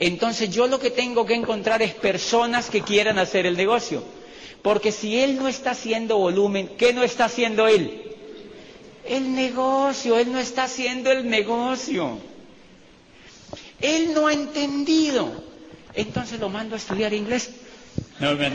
Entonces 0.00 0.50
yo 0.50 0.66
lo 0.66 0.80
que 0.80 0.90
tengo 0.90 1.24
que 1.24 1.34
encontrar 1.34 1.82
es 1.82 1.94
personas 1.94 2.68
que 2.68 2.80
quieran 2.82 3.20
hacer 3.20 3.46
el 3.46 3.56
negocio. 3.56 4.02
Porque 4.60 4.90
si 4.90 5.20
él 5.20 5.36
no 5.36 5.46
está 5.46 5.70
haciendo 5.70 6.18
volumen, 6.18 6.70
¿qué 6.76 6.92
no 6.92 7.04
está 7.04 7.26
haciendo 7.26 7.68
él? 7.68 8.02
El 9.08 9.34
negocio, 9.34 10.18
él 10.18 10.32
no 10.32 10.38
está 10.38 10.64
haciendo 10.64 11.10
el 11.12 11.28
negocio. 11.28 12.18
Él 13.80 14.12
no 14.14 14.26
ha 14.26 14.32
entendido. 14.32 15.44
Entonces 15.94 16.40
lo 16.40 16.48
mando 16.48 16.74
a 16.74 16.78
estudiar 16.78 17.12
inglés. 17.14 17.50
No 18.20 18.34
me 18.34 18.46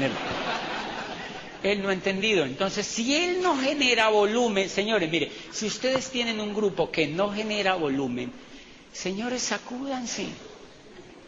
Él 1.64 1.82
no 1.82 1.90
ha 1.90 1.94
entendido. 1.94 2.45
Entonces, 2.45 2.86
si 2.86 3.15
él 3.15 3.41
no 3.41 3.57
genera 3.57 4.10
volumen, 4.10 4.69
señores, 4.69 5.10
mire, 5.10 5.32
si 5.52 5.68
ustedes 5.68 6.10
tienen 6.10 6.40
un 6.40 6.53
grupo 6.53 6.91
que 6.91 7.07
no 7.07 7.32
genera 7.32 7.76
volumen, 7.76 8.32
señores, 8.91 9.41
sacúdanse. 9.44 10.28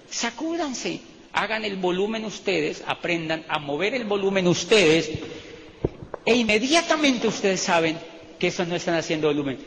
Sacúdanse. 0.10 1.02
Hagan 1.34 1.66
el 1.66 1.78
volumen 1.78 2.26
ustedes, 2.26 2.84
aprendan 2.86 3.44
a 3.48 3.58
mover 3.58 3.95
el 3.95 4.04
volumen 4.04 4.48
ustedes, 4.48 5.10
e 6.26 6.36
inmediatamente 6.36 7.28
ustedes 7.28 7.60
saben 7.60 7.98
que 8.40 8.48
eso 8.48 8.66
no 8.66 8.76
están 8.76 8.96
haciendo 8.96 9.28
volumen. 9.28 9.58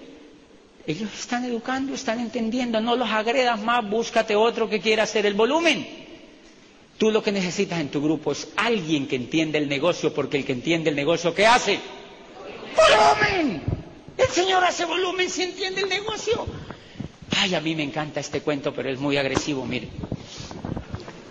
Ellos 0.86 1.10
están 1.18 1.44
educando, 1.44 1.94
están 1.94 2.20
entendiendo, 2.20 2.80
no 2.80 2.94
los 2.96 3.08
agredas 3.10 3.60
más, 3.60 3.88
búscate 3.88 4.36
otro 4.36 4.68
que 4.68 4.80
quiera 4.80 5.02
hacer 5.02 5.26
el 5.26 5.34
volumen. 5.34 5.86
Tú 6.98 7.10
lo 7.10 7.22
que 7.22 7.32
necesitas 7.32 7.80
en 7.80 7.88
tu 7.88 8.00
grupo 8.02 8.32
es 8.32 8.48
alguien 8.56 9.06
que 9.06 9.16
entienda 9.16 9.58
el 9.58 9.68
negocio, 9.68 10.14
porque 10.14 10.38
el 10.38 10.44
que 10.44 10.52
entiende 10.52 10.90
el 10.90 10.96
negocio, 10.96 11.34
¿qué 11.34 11.46
hace? 11.46 11.78
¡Volumen! 12.76 13.62
El 14.16 14.28
Señor 14.28 14.64
hace 14.64 14.84
volumen 14.86 15.28
si 15.28 15.42
entiende 15.42 15.82
el 15.82 15.88
negocio. 15.88 16.46
Ay, 17.36 17.54
a 17.54 17.60
mí 17.60 17.74
me 17.74 17.82
encanta 17.82 18.20
este 18.20 18.40
cuento, 18.40 18.72
pero 18.72 18.88
es 18.88 18.98
muy 18.98 19.16
agresivo, 19.18 19.66
mire. 19.66 19.88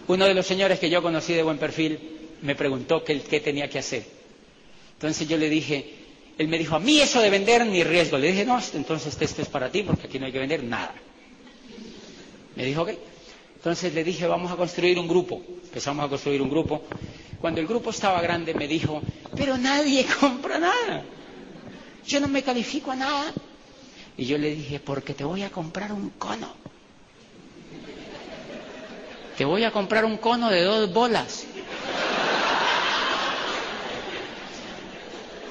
Uno 0.07 0.25
de 0.25 0.35
los 0.35 0.45
señores 0.45 0.79
que 0.79 0.89
yo 0.89 1.01
conocí 1.01 1.33
de 1.33 1.41
buen 1.41 1.57
perfil 1.57 1.99
me 2.43 2.55
preguntó 2.55 3.03
qué, 3.03 3.21
qué 3.21 3.39
tenía 3.39 3.69
que 3.69 3.79
hacer. 3.79 4.05
Entonces 4.93 5.27
yo 5.27 5.37
le 5.37 5.49
dije, 5.49 6.04
él 6.37 6.47
me 6.47 6.57
dijo, 6.57 6.75
a 6.75 6.79
mí 6.79 6.99
eso 6.99 7.21
de 7.21 7.29
vender 7.29 7.65
ni 7.65 7.83
riesgo. 7.83 8.17
Le 8.17 8.31
dije, 8.31 8.45
no, 8.45 8.59
entonces 8.73 9.17
esto 9.21 9.41
es 9.41 9.47
para 9.47 9.69
ti 9.71 9.83
porque 9.83 10.07
aquí 10.07 10.19
no 10.19 10.25
hay 10.25 10.31
que 10.31 10.39
vender 10.39 10.63
nada. 10.63 10.93
Me 12.55 12.65
dijo, 12.65 12.81
ok. 12.81 12.89
Entonces 13.55 13.93
le 13.93 14.03
dije, 14.03 14.27
vamos 14.27 14.51
a 14.51 14.55
construir 14.55 14.99
un 14.99 15.07
grupo. 15.07 15.41
Empezamos 15.63 16.05
a 16.05 16.09
construir 16.09 16.41
un 16.41 16.49
grupo. 16.49 16.83
Cuando 17.39 17.61
el 17.61 17.67
grupo 17.67 17.89
estaba 17.89 18.21
grande 18.21 18.53
me 18.53 18.67
dijo, 18.67 19.01
pero 19.35 19.57
nadie 19.57 20.05
compra 20.19 20.59
nada. 20.59 21.03
Yo 22.05 22.19
no 22.19 22.27
me 22.27 22.43
califico 22.43 22.91
a 22.91 22.95
nada. 22.95 23.33
Y 24.17 24.25
yo 24.25 24.37
le 24.37 24.55
dije, 24.55 24.79
porque 24.79 25.13
te 25.13 25.23
voy 25.23 25.43
a 25.43 25.49
comprar 25.49 25.91
un 25.91 26.11
cono. 26.11 26.53
Te 29.37 29.43
voy 29.43 29.63
a 29.63 29.71
comprar 29.71 30.05
un 30.05 30.17
cono 30.17 30.49
de 30.49 30.63
dos 30.63 30.93
bolas. 30.93 31.45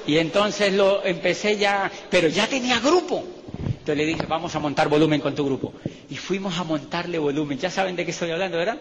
Y 0.07 0.17
entonces 0.17 0.73
lo 0.73 1.03
empecé 1.03 1.57
ya, 1.57 1.91
pero 2.09 2.27
ya 2.27 2.47
tenía 2.47 2.79
grupo. 2.79 3.23
Entonces 3.59 3.97
le 3.97 4.05
dije, 4.05 4.25
vamos 4.27 4.55
a 4.55 4.59
montar 4.59 4.87
volumen 4.89 5.21
con 5.21 5.35
tu 5.35 5.45
grupo. 5.45 5.73
Y 6.09 6.15
fuimos 6.17 6.57
a 6.57 6.63
montarle 6.63 7.19
volumen. 7.19 7.57
Ya 7.57 7.69
saben 7.69 7.95
de 7.95 8.05
qué 8.05 8.11
estoy 8.11 8.31
hablando, 8.31 8.57
¿verdad? 8.57 8.79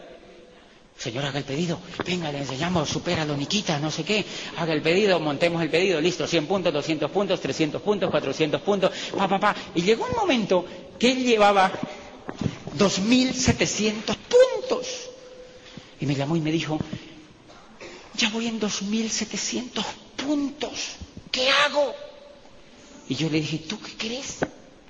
Señor, 0.97 1.25
haga 1.25 1.39
el 1.39 1.45
pedido. 1.45 1.79
Venga, 2.07 2.31
le 2.31 2.39
enseñamos, 2.39 2.89
supéralo, 2.89 3.37
Niquita, 3.37 3.79
no 3.81 3.91
sé 3.91 4.05
qué. 4.05 4.25
Haga 4.57 4.73
el 4.73 4.81
pedido, 4.83 5.19
montemos 5.21 5.61
el 5.63 5.69
pedido. 5.71 6.01
Listo, 6.01 6.27
100 6.27 6.47
puntos, 6.47 6.73
200 6.73 7.11
puntos, 7.11 7.41
300 7.41 7.83
puntos, 7.83 8.11
400 8.11 8.61
puntos, 8.63 8.91
pa, 9.17 9.29
pa, 9.29 9.41
pa. 9.41 9.57
Y 9.75 9.83
llegó 9.83 10.07
un 10.07 10.17
momento 10.17 10.65
que 10.99 11.13
él 11.13 11.25
llevaba 11.25 11.73
2.700 12.79 14.17
puntos. 14.17 15.11
Y 16.01 16.07
me 16.07 16.15
llamó 16.15 16.37
y 16.37 16.41
me 16.41 16.53
dijo, 16.53 16.79
ya 18.17 18.31
voy 18.31 18.47
en 18.47 18.61
2.700 18.61 19.85
puntos. 20.17 20.97
¿Qué 21.35 21.51
hago? 21.51 21.95
Y 23.09 23.17
yo 23.17 23.29
le 23.29 23.41
dije, 23.41 23.59
¿tú 23.59 23.79
qué 23.81 23.93
crees? 23.99 24.39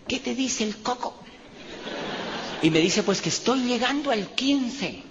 ¿Qué 0.07 0.21
te 0.21 0.35
dice 0.35 0.63
el 0.65 0.77
coco? 0.83 1.15
Y 2.63 2.71
me 2.71 2.79
dice, 2.81 3.03
pues 3.03 3.21
que 3.23 3.31
estoy 3.31 3.61
llegando 3.65 4.11
al 4.11 4.29
15. 4.35 5.03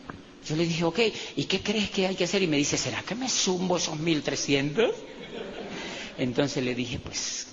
Yo 0.47 0.55
le 0.55 0.65
dije, 0.65 0.83
ok, 0.83 0.99
¿y 1.35 1.45
qué 1.45 1.61
crees 1.61 1.89
que 1.89 2.05
hay 2.07 2.15
que 2.15 2.25
hacer? 2.25 2.41
Y 2.43 2.47
me 2.47 2.57
dice, 2.57 2.77
¿será 2.77 3.01
que 3.01 3.15
me 3.15 3.27
sumo 3.29 3.77
esos 3.77 3.97
1300? 3.99 4.91
Entonces 6.17 6.63
le 6.63 6.75
dije, 6.75 6.99
pues 6.99 7.47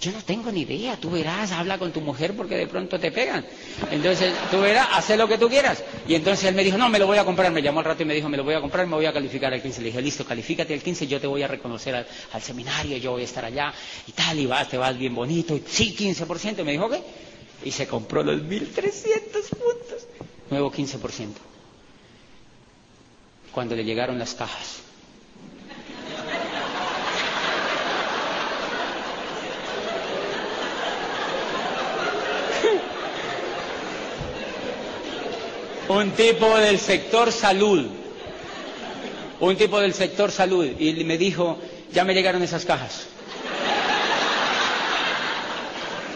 yo 0.00 0.12
no 0.12 0.22
tengo 0.22 0.50
ni 0.50 0.62
idea, 0.62 0.96
tú 0.96 1.10
verás, 1.10 1.52
habla 1.52 1.76
con 1.78 1.92
tu 1.92 2.00
mujer 2.00 2.34
porque 2.34 2.56
de 2.56 2.66
pronto 2.66 2.98
te 2.98 3.12
pegan. 3.12 3.44
Entonces, 3.90 4.32
tú 4.50 4.60
verás, 4.60 4.88
haz 4.92 5.10
lo 5.10 5.28
que 5.28 5.36
tú 5.36 5.46
quieras. 5.48 5.84
Y 6.08 6.14
entonces 6.14 6.46
él 6.46 6.54
me 6.54 6.64
dijo, 6.64 6.78
no, 6.78 6.88
me 6.88 6.98
lo 6.98 7.06
voy 7.06 7.18
a 7.18 7.24
comprar. 7.26 7.52
Me 7.52 7.60
llamó 7.60 7.80
al 7.80 7.84
rato 7.84 8.02
y 8.02 8.06
me 8.06 8.14
dijo, 8.14 8.26
me 8.30 8.38
lo 8.38 8.44
voy 8.44 8.54
a 8.54 8.62
comprar, 8.62 8.86
me 8.86 8.94
voy 8.94 9.04
a 9.04 9.12
calificar 9.12 9.52
al 9.52 9.60
15. 9.60 9.82
Le 9.82 9.88
dije, 9.88 10.00
listo, 10.00 10.24
califícate 10.24 10.72
al 10.72 10.80
15, 10.80 11.06
yo 11.06 11.20
te 11.20 11.26
voy 11.26 11.42
a 11.42 11.48
reconocer 11.48 11.94
al, 11.94 12.42
seminario, 12.42 12.96
yo 12.96 13.12
voy 13.12 13.22
a 13.22 13.24
estar 13.24 13.44
allá 13.44 13.74
y 14.06 14.12
tal, 14.12 14.38
y 14.38 14.46
vas, 14.46 14.70
te 14.70 14.78
vas 14.78 14.96
bien 14.96 15.14
bonito. 15.14 15.54
Y, 15.54 15.62
sí, 15.66 15.94
15%. 15.94 16.60
Y 16.60 16.64
me 16.64 16.72
dijo, 16.72 16.86
ok. 16.86 16.96
Y 17.64 17.70
se 17.70 17.86
compró 17.86 18.22
los 18.22 18.40
1.300 18.40 18.70
puntos. 19.50 20.06
Nuevo 20.48 20.72
15%. 20.72 21.28
Cuando 23.52 23.76
le 23.76 23.84
llegaron 23.84 24.18
las 24.18 24.32
cajas. 24.32 24.89
Un 35.90 36.12
tipo 36.12 36.56
del 36.56 36.78
sector 36.78 37.32
salud, 37.32 37.84
un 39.40 39.56
tipo 39.56 39.80
del 39.80 39.92
sector 39.92 40.30
salud, 40.30 40.64
y 40.78 41.02
me 41.04 41.18
dijo, 41.18 41.58
ya 41.92 42.04
me 42.04 42.14
llegaron 42.14 42.42
esas 42.42 42.64
cajas. 42.64 43.06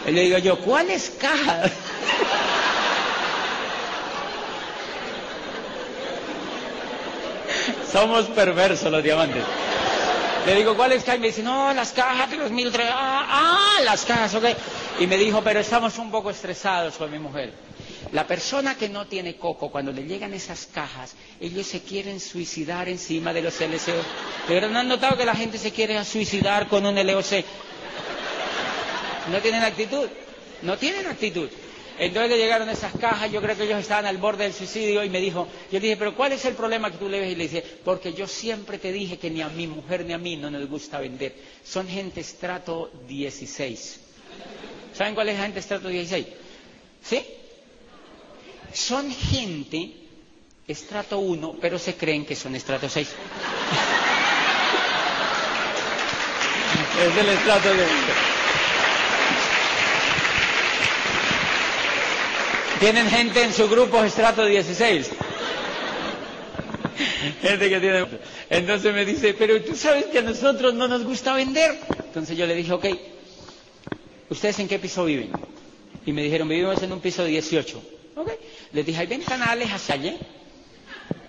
Y 0.07 0.11
le 0.11 0.21
digo 0.21 0.37
yo, 0.37 0.59
¿cuáles 0.59 1.09
cajas? 1.19 1.71
Somos 7.91 8.27
perversos 8.27 8.89
los 8.89 9.03
diamantes. 9.03 9.43
Le 10.45 10.55
digo, 10.55 10.77
¿cuáles 10.77 11.03
cajas? 11.03 11.17
Y 11.17 11.21
me 11.21 11.27
dice, 11.27 11.43
no, 11.43 11.73
las 11.73 11.91
cajas 11.91 12.31
de 12.31 12.37
los 12.37 12.51
mil 12.51 12.71
tres. 12.71 12.87
Ah, 12.93 13.25
ah, 13.77 13.81
las 13.83 14.05
cajas, 14.05 14.35
ok. 14.35 14.45
Y 14.99 15.07
me 15.07 15.17
dijo, 15.17 15.41
pero 15.43 15.59
estamos 15.59 15.97
un 15.97 16.11
poco 16.11 16.29
estresados 16.29 16.95
con 16.95 17.11
mi 17.11 17.19
mujer. 17.19 17.51
La 18.11 18.27
persona 18.27 18.77
que 18.77 18.89
no 18.89 19.07
tiene 19.07 19.35
coco, 19.35 19.71
cuando 19.71 19.91
le 19.91 20.03
llegan 20.03 20.33
esas 20.33 20.67
cajas, 20.67 21.15
ellos 21.39 21.65
se 21.67 21.81
quieren 21.81 22.19
suicidar 22.19 22.87
encima 22.87 23.33
de 23.33 23.41
los 23.41 23.59
LCO. 23.59 24.01
Pero 24.47 24.69
no 24.69 24.79
han 24.79 24.87
notado 24.87 25.17
que 25.17 25.25
la 25.25 25.35
gente 25.35 25.57
se 25.57 25.71
quiere 25.71 26.03
suicidar 26.05 26.67
con 26.67 26.85
un 26.85 26.95
LOC. 26.95 27.43
No 29.31 29.39
tienen 29.41 29.63
actitud. 29.63 30.07
No 30.61 30.77
tienen 30.77 31.07
actitud. 31.07 31.49
Entonces 31.97 32.29
le 32.31 32.37
llegaron 32.37 32.69
esas 32.69 32.91
cajas, 32.99 33.31
yo 33.31 33.41
creo 33.41 33.55
que 33.55 33.63
ellos 33.63 33.79
estaban 33.79 34.05
al 34.05 34.17
borde 34.17 34.43
del 34.43 34.53
suicidio 34.53 35.01
y 35.03 35.09
me 35.09 35.21
dijo, 35.21 35.47
yo 35.71 35.79
le 35.79 35.87
dije, 35.87 35.97
pero 35.97 36.13
¿cuál 36.13 36.33
es 36.33 36.43
el 36.43 36.53
problema 36.53 36.91
que 36.91 36.97
tú 36.97 37.07
le 37.07 37.21
ves? 37.21 37.31
Y 37.31 37.35
le 37.35 37.43
dije, 37.45 37.63
porque 37.85 38.11
yo 38.13 38.27
siempre 38.27 38.77
te 38.79 38.91
dije 38.91 39.17
que 39.17 39.29
ni 39.29 39.41
a 39.41 39.47
mi 39.47 39.65
mujer 39.65 40.03
ni 40.05 40.11
a 40.11 40.17
mí 40.17 40.35
no 40.35 40.49
nos 40.49 40.67
gusta 40.67 40.99
vender. 40.99 41.33
Son 41.63 41.87
gente 41.87 42.19
estrato 42.19 42.91
16. 43.07 43.99
¿Saben 44.93 45.15
cuál 45.15 45.29
es 45.29 45.37
la 45.37 45.43
gente 45.43 45.59
estrato 45.59 45.87
16? 45.87 46.27
¿Sí? 47.01 47.25
Son 48.75 49.09
gente 49.09 49.91
estrato 50.67 51.17
1, 51.19 51.55
pero 51.61 51.79
se 51.79 51.95
creen 51.95 52.25
que 52.25 52.35
son 52.35 52.55
estrato 52.55 52.89
6. 52.89 53.07
es 57.07 57.17
el 57.17 57.29
estrato 57.29 57.69
de... 57.73 57.85
Tienen 62.81 63.09
gente 63.09 63.43
en 63.43 63.53
su 63.53 63.69
grupo 63.69 64.03
estrato 64.03 64.43
16. 64.45 65.09
Gente 67.41 67.69
que 67.69 67.79
tiene... 67.79 68.05
Entonces 68.49 68.93
me 68.93 69.05
dice, 69.05 69.33
pero 69.35 69.61
tú 69.61 69.73
sabes 69.77 70.07
que 70.07 70.19
a 70.19 70.21
nosotros 70.21 70.73
no 70.73 70.89
nos 70.89 71.05
gusta 71.05 71.33
vender. 71.33 71.79
Entonces 72.07 72.37
yo 72.37 72.45
le 72.45 72.55
dije, 72.55 72.73
ok, 72.73 72.85
¿ustedes 74.29 74.59
en 74.59 74.67
qué 74.67 74.79
piso 74.79 75.05
viven? 75.05 75.31
Y 76.05 76.11
me 76.11 76.23
dijeron, 76.23 76.49
vivimos 76.49 76.83
en 76.83 76.91
un 76.91 76.99
piso 76.99 77.23
18. 77.23 77.94
Les 78.75 78.85
dije, 78.85 78.99
¿hay 78.99 79.07
ventanales 79.07 79.71
hacia 79.71 79.95
allá? 79.95 80.15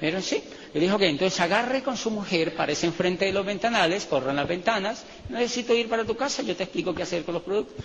Pero 0.00 0.20
sí. 0.20 0.42
Le 0.74 0.80
dije, 0.80 0.92
ok, 0.92 1.02
entonces 1.02 1.38
agarre 1.38 1.80
con 1.80 1.96
su 1.96 2.10
mujer, 2.10 2.56
parece 2.56 2.86
enfrente 2.86 3.24
de 3.24 3.32
los 3.32 3.46
ventanales, 3.46 4.04
corran 4.04 4.34
las 4.34 4.48
ventanas, 4.48 5.04
no 5.28 5.38
necesito 5.38 5.72
ir 5.72 5.88
para 5.88 6.04
tu 6.04 6.16
casa, 6.16 6.42
yo 6.42 6.56
te 6.56 6.64
explico 6.64 6.92
qué 6.92 7.04
hacer 7.04 7.24
con 7.24 7.34
los 7.34 7.44
productos. 7.44 7.76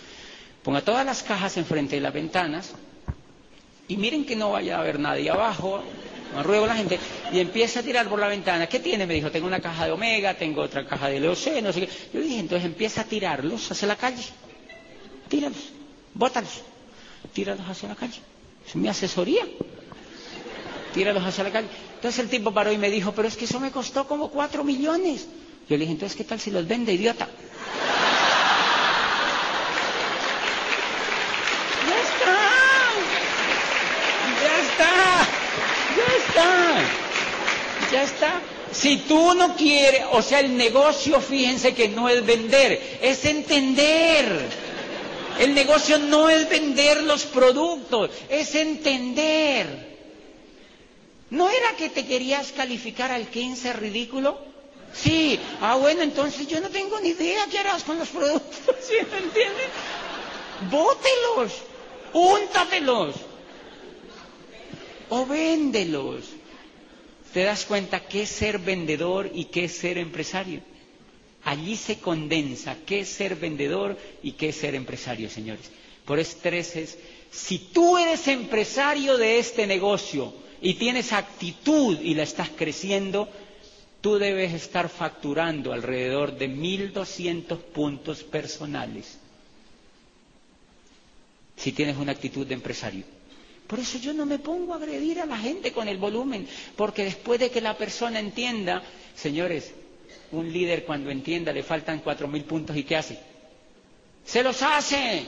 Ponga 0.64 0.82
todas 0.82 1.06
las 1.06 1.22
cajas 1.22 1.56
enfrente 1.58 1.96
de 1.96 2.02
las 2.02 2.12
ventanas, 2.12 2.74
y 3.88 3.98
miren 3.98 4.26
que 4.26 4.36
no 4.36 4.52
vaya 4.52 4.78
a 4.78 4.80
haber 4.80 5.00
nadie 5.00 5.30
abajo, 5.30 5.84
me 6.36 6.42
ruego 6.42 6.66
la 6.66 6.76
gente, 6.76 6.98
y 7.32 7.40
empieza 7.40 7.82
a 7.82 7.84
tirar 7.84 8.10
por 8.10 8.20
la 8.20 8.28
ventana. 8.28 8.66
¿Qué 8.68 8.80
tiene? 8.80 9.06
Me 9.06 9.14
dijo, 9.14 9.30
tengo 9.30 9.46
una 9.46 9.60
caja 9.60 9.86
de 9.86 9.92
Omega, 9.92 10.34
tengo 10.34 10.64
otra 10.64 10.88
caja 10.88 11.08
de 11.08 11.20
LOC, 11.20 11.62
no 11.62 11.72
sé 11.72 11.82
qué. 11.82 11.90
Yo 12.14 12.20
dije, 12.20 12.40
entonces 12.40 12.66
empieza 12.66 13.02
a 13.02 13.04
tirarlos 13.04 13.72
hacia 13.72 13.88
la 13.88 13.96
calle. 13.96 14.24
Tíralos, 15.30 15.70
bótalos, 16.16 16.62
tíralos 17.32 17.70
hacia 17.70 17.90
la 17.90 17.96
calle. 17.96 18.31
Es 18.72 18.76
mi 18.77 18.88
asesoría. 18.88 19.45
Tíralos 20.93 21.26
hacia 21.26 21.43
la 21.43 21.52
calle. 21.52 21.68
Entonces 21.95 22.19
el 22.19 22.30
tipo 22.30 22.53
paró 22.53 22.72
y 22.72 22.77
me 22.77 22.89
dijo, 22.89 23.11
pero 23.11 23.27
es 23.27 23.35
que 23.35 23.43
eso 23.43 23.60
me 23.60 23.69
costó 23.69 24.07
como 24.07 24.30
cuatro 24.30 24.64
millones. 24.64 25.27
Yo 25.68 25.76
le 25.76 25.80
dije, 25.80 25.91
entonces, 25.91 26.15
¿qué 26.18 26.23
tal 26.23 26.39
si 26.39 26.52
los 26.52 26.65
vende, 26.65 26.93
idiota? 26.93 27.27
Ya 37.91 38.03
está. 38.03 38.41
Si 38.72 38.99
tú 38.99 39.34
no 39.35 39.57
quieres, 39.57 40.03
o 40.14 40.22
sea, 40.22 40.39
el 40.39 40.56
negocio, 40.56 41.19
fíjense 41.19 41.73
que 41.73 41.89
no 41.89 42.07
es 42.07 42.26
vender, 42.26 42.99
es 43.02 43.26
entender. 43.26 44.70
El 45.40 45.53
negocio 45.56 45.98
no 45.98 46.30
es 46.30 46.48
vender 46.49 47.03
los 47.03 47.24
productos, 47.26 48.12
es 48.30 48.53
entender. 48.56 49.91
¿No 51.30 51.49
era 51.49 51.76
que 51.78 51.90
te 51.90 52.06
querías 52.06 52.52
calificar 52.52 53.12
al 53.12 53.28
15 53.28 53.74
ridículo? 53.74 54.38
Sí. 54.94 55.40
Ah, 55.62 55.76
bueno, 55.76 56.02
entonces 56.02 56.48
yo 56.48 56.60
no 56.60 56.70
tengo 56.70 56.99
ni 56.99 57.10
idea 57.10 57.45
qué 57.49 57.60
harás 57.60 57.84
con 57.84 57.98
los 57.98 58.10
productos, 58.10 58.76
¿sí 58.82 58.95
me 59.12 59.18
entiendes? 59.20 59.68
Bótelos, 60.70 61.53
úntatelos 62.14 63.16
o 65.10 65.26
véndelos 65.26 66.24
te 67.34 67.44
das 67.44 67.66
cuenta 67.66 68.02
qué 68.08 68.24
es 68.24 68.30
ser 68.30 68.60
vendedor 68.60 69.30
y 69.34 69.45
qué 69.45 69.66
es 69.66 69.78
ser 69.78 69.98
empresario. 69.98 70.62
Allí 71.43 71.76
se 71.76 71.99
condensa 71.99 72.77
qué 72.85 72.99
es 73.01 73.09
ser 73.09 73.35
vendedor 73.35 73.97
y 74.22 74.34
qué 74.34 74.49
es 74.49 74.57
ser 74.57 74.76
empresario, 74.76 75.30
señores. 75.30 75.72
Por 76.05 76.19
estrés 76.19 76.76
es, 76.76 76.97
si 77.31 77.57
tú 77.57 77.97
eres 77.97 78.27
empresario 78.27 79.18
de 79.18 79.39
este 79.39 79.65
negocio 79.65 80.34
y 80.61 80.76
tienes 80.76 81.13
actitud 81.13 81.99
y 81.99 82.13
la 82.13 82.23
estás 82.23 82.49
creciendo, 82.49 83.27
tú 84.01 84.18
debes 84.18 84.53
estar 84.53 84.89
facturando 84.89 85.73
alrededor 85.73 86.38
de 86.38 86.49
1.200 86.49 87.57
puntos 87.57 88.23
personales. 88.23 89.18
Si 91.55 91.72
tienes 91.72 91.97
una 91.97 92.11
actitud 92.11 92.45
de 92.45 92.53
empresario. 92.55 93.03
Por 93.68 93.80
eso 93.80 93.97
yo 93.99 94.13
no 94.13 94.26
me 94.26 94.38
pongo 94.39 94.73
a 94.73 94.77
agredir 94.77 95.19
a 95.22 95.26
la 95.26 95.38
gente 95.38 95.72
con 95.72 95.88
el 95.88 95.97
volumen, 95.97 96.47
porque 96.76 97.05
después 97.05 97.39
de 97.39 97.49
que 97.51 97.61
la 97.61 97.77
persona 97.77 98.19
entienda, 98.19 98.84
señores, 99.15 99.72
un 100.32 100.52
líder 100.52 100.86
cuando 100.86 101.10
entienda 101.10 101.52
le 101.52 101.64
faltan 101.64 101.99
cuatro 101.99 102.28
mil 102.28 102.44
puntos 102.44 102.76
y 102.76 102.84
¿qué 102.84 102.95
hace? 102.95 103.20
Se 104.26 104.44
los 104.44 104.62
hace. 104.62 105.26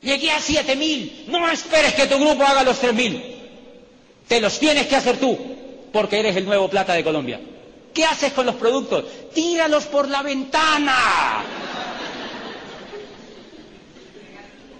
Llegué 0.00 0.30
a 0.30 0.40
siete 0.40 0.76
mil. 0.76 1.24
No 1.28 1.50
esperes 1.50 1.94
que 1.94 2.06
tu 2.06 2.18
grupo 2.18 2.42
haga 2.44 2.62
los 2.62 2.78
tres 2.78 2.94
mil. 2.94 3.22
Te 4.28 4.40
los 4.40 4.58
tienes 4.58 4.86
que 4.86 4.96
hacer 4.96 5.18
tú, 5.18 5.38
porque 5.92 6.20
eres 6.20 6.36
el 6.36 6.44
nuevo 6.44 6.68
plata 6.68 6.94
de 6.94 7.04
Colombia. 7.04 7.40
¿Qué 7.92 8.04
haces 8.04 8.32
con 8.32 8.46
los 8.46 8.54
productos? 8.54 9.04
Tíralos 9.34 9.84
por 9.84 10.08
la 10.08 10.22
ventana. 10.22 11.44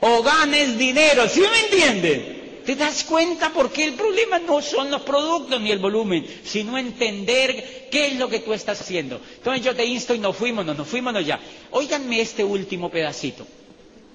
O 0.00 0.22
ganes 0.22 0.78
dinero, 0.78 1.28
¿sí 1.28 1.40
me 1.40 1.60
entiendes? 1.66 2.41
¿Te 2.64 2.76
das 2.76 3.04
cuenta 3.04 3.50
por 3.52 3.70
qué 3.72 3.84
el 3.84 3.94
problema 3.94 4.38
no 4.38 4.62
son 4.62 4.90
los 4.90 5.02
productos 5.02 5.60
ni 5.60 5.70
el 5.70 5.78
volumen, 5.78 6.24
sino 6.44 6.78
entender 6.78 7.88
qué 7.90 8.08
es 8.08 8.16
lo 8.18 8.28
que 8.28 8.38
tú 8.40 8.52
estás 8.52 8.80
haciendo? 8.80 9.20
Entonces 9.36 9.64
yo 9.64 9.74
te 9.74 9.84
insto 9.84 10.14
y 10.14 10.18
nos 10.18 10.36
fuimos, 10.36 10.64
nos 10.64 10.86
fuimos 10.88 11.12
ya. 11.24 11.40
Óiganme 11.72 12.20
este 12.20 12.44
último 12.44 12.88
pedacito, 12.90 13.46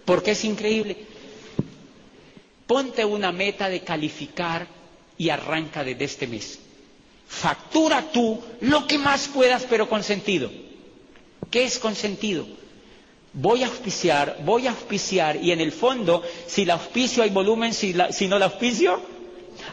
porque 0.06 0.32
es 0.32 0.44
increíble. 0.46 0.98
Ponte 2.66 3.04
una 3.06 3.32
meta 3.32 3.70
de 3.70 3.82
calificar 3.82 4.68
y 5.18 5.30
arranca 5.30 5.84
desde 5.84 6.06
este 6.06 6.28
mes. 6.28 6.60
Factura 7.28 8.12
tú 8.12 8.42
lo 8.62 8.88
que 8.88 8.98
más 8.98 9.28
puedas, 9.28 9.66
pero 9.70 9.90
con 9.90 10.04
sentido. 10.04 10.50
¿Qué 11.52 11.64
es 11.64 11.80
con 11.80 11.96
sentido? 11.96 12.46
Voy 13.40 13.62
a 13.64 13.68
auspiciar, 13.68 14.38
voy 14.44 14.66
a 14.68 14.72
auspiciar, 14.72 15.38
y 15.38 15.52
en 15.52 15.62
el 15.62 15.72
fondo, 15.72 16.24
si 16.48 16.66
la 16.66 16.74
auspicio 16.74 17.22
hay 17.24 17.30
volumen, 17.30 17.74
si, 17.74 17.94
no 18.28 18.40
la 18.40 18.46
auspicio, 18.46 19.00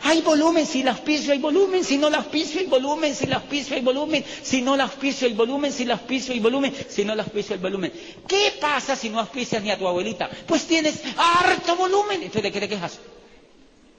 hay 0.03 0.21
volumen, 0.21 0.67
si 0.67 0.83
la 0.83 0.91
auspicio 0.93 1.33
hay 1.33 1.39
volumen, 1.39 1.83
si 1.83 1.97
no 1.97 2.11
la 2.11 2.19
auspicio 2.19 2.61
hay 2.61 2.67
volumen, 2.67 3.15
si 3.15 3.27
la 3.27 3.37
auspicio 3.37 3.75
hay 3.77 3.83
volumen, 3.83 4.23
si 4.43 4.61
no 4.61 4.77
la 4.77 4.85
auspicio 4.85 5.27
hay 5.27 5.33
volumen, 5.35 5.73
si 5.73 5.85
la 5.87 5.95
auspicio 5.95 6.35
hay 6.35 6.41
volumen, 6.41 6.75
si 6.89 7.05
no 7.07 7.15
la 7.15 7.23
auspicio 7.23 7.55
hay 7.55 7.61
volumen. 7.63 7.93
¿Qué 8.29 8.53
pasa 8.61 8.95
si 8.97 9.09
no 9.09 9.19
auspicias 9.19 9.63
ni 9.63 9.71
a 9.71 9.79
tu 9.79 9.89
abuelita? 9.89 10.29
Pues 10.47 10.67
tienes 10.67 11.01
harto 11.17 11.75
volumen, 11.77 12.17
entonces 12.23 12.43
¿de 12.43 12.53
qué 12.53 12.61
te 12.61 12.69
quejas? 12.69 12.99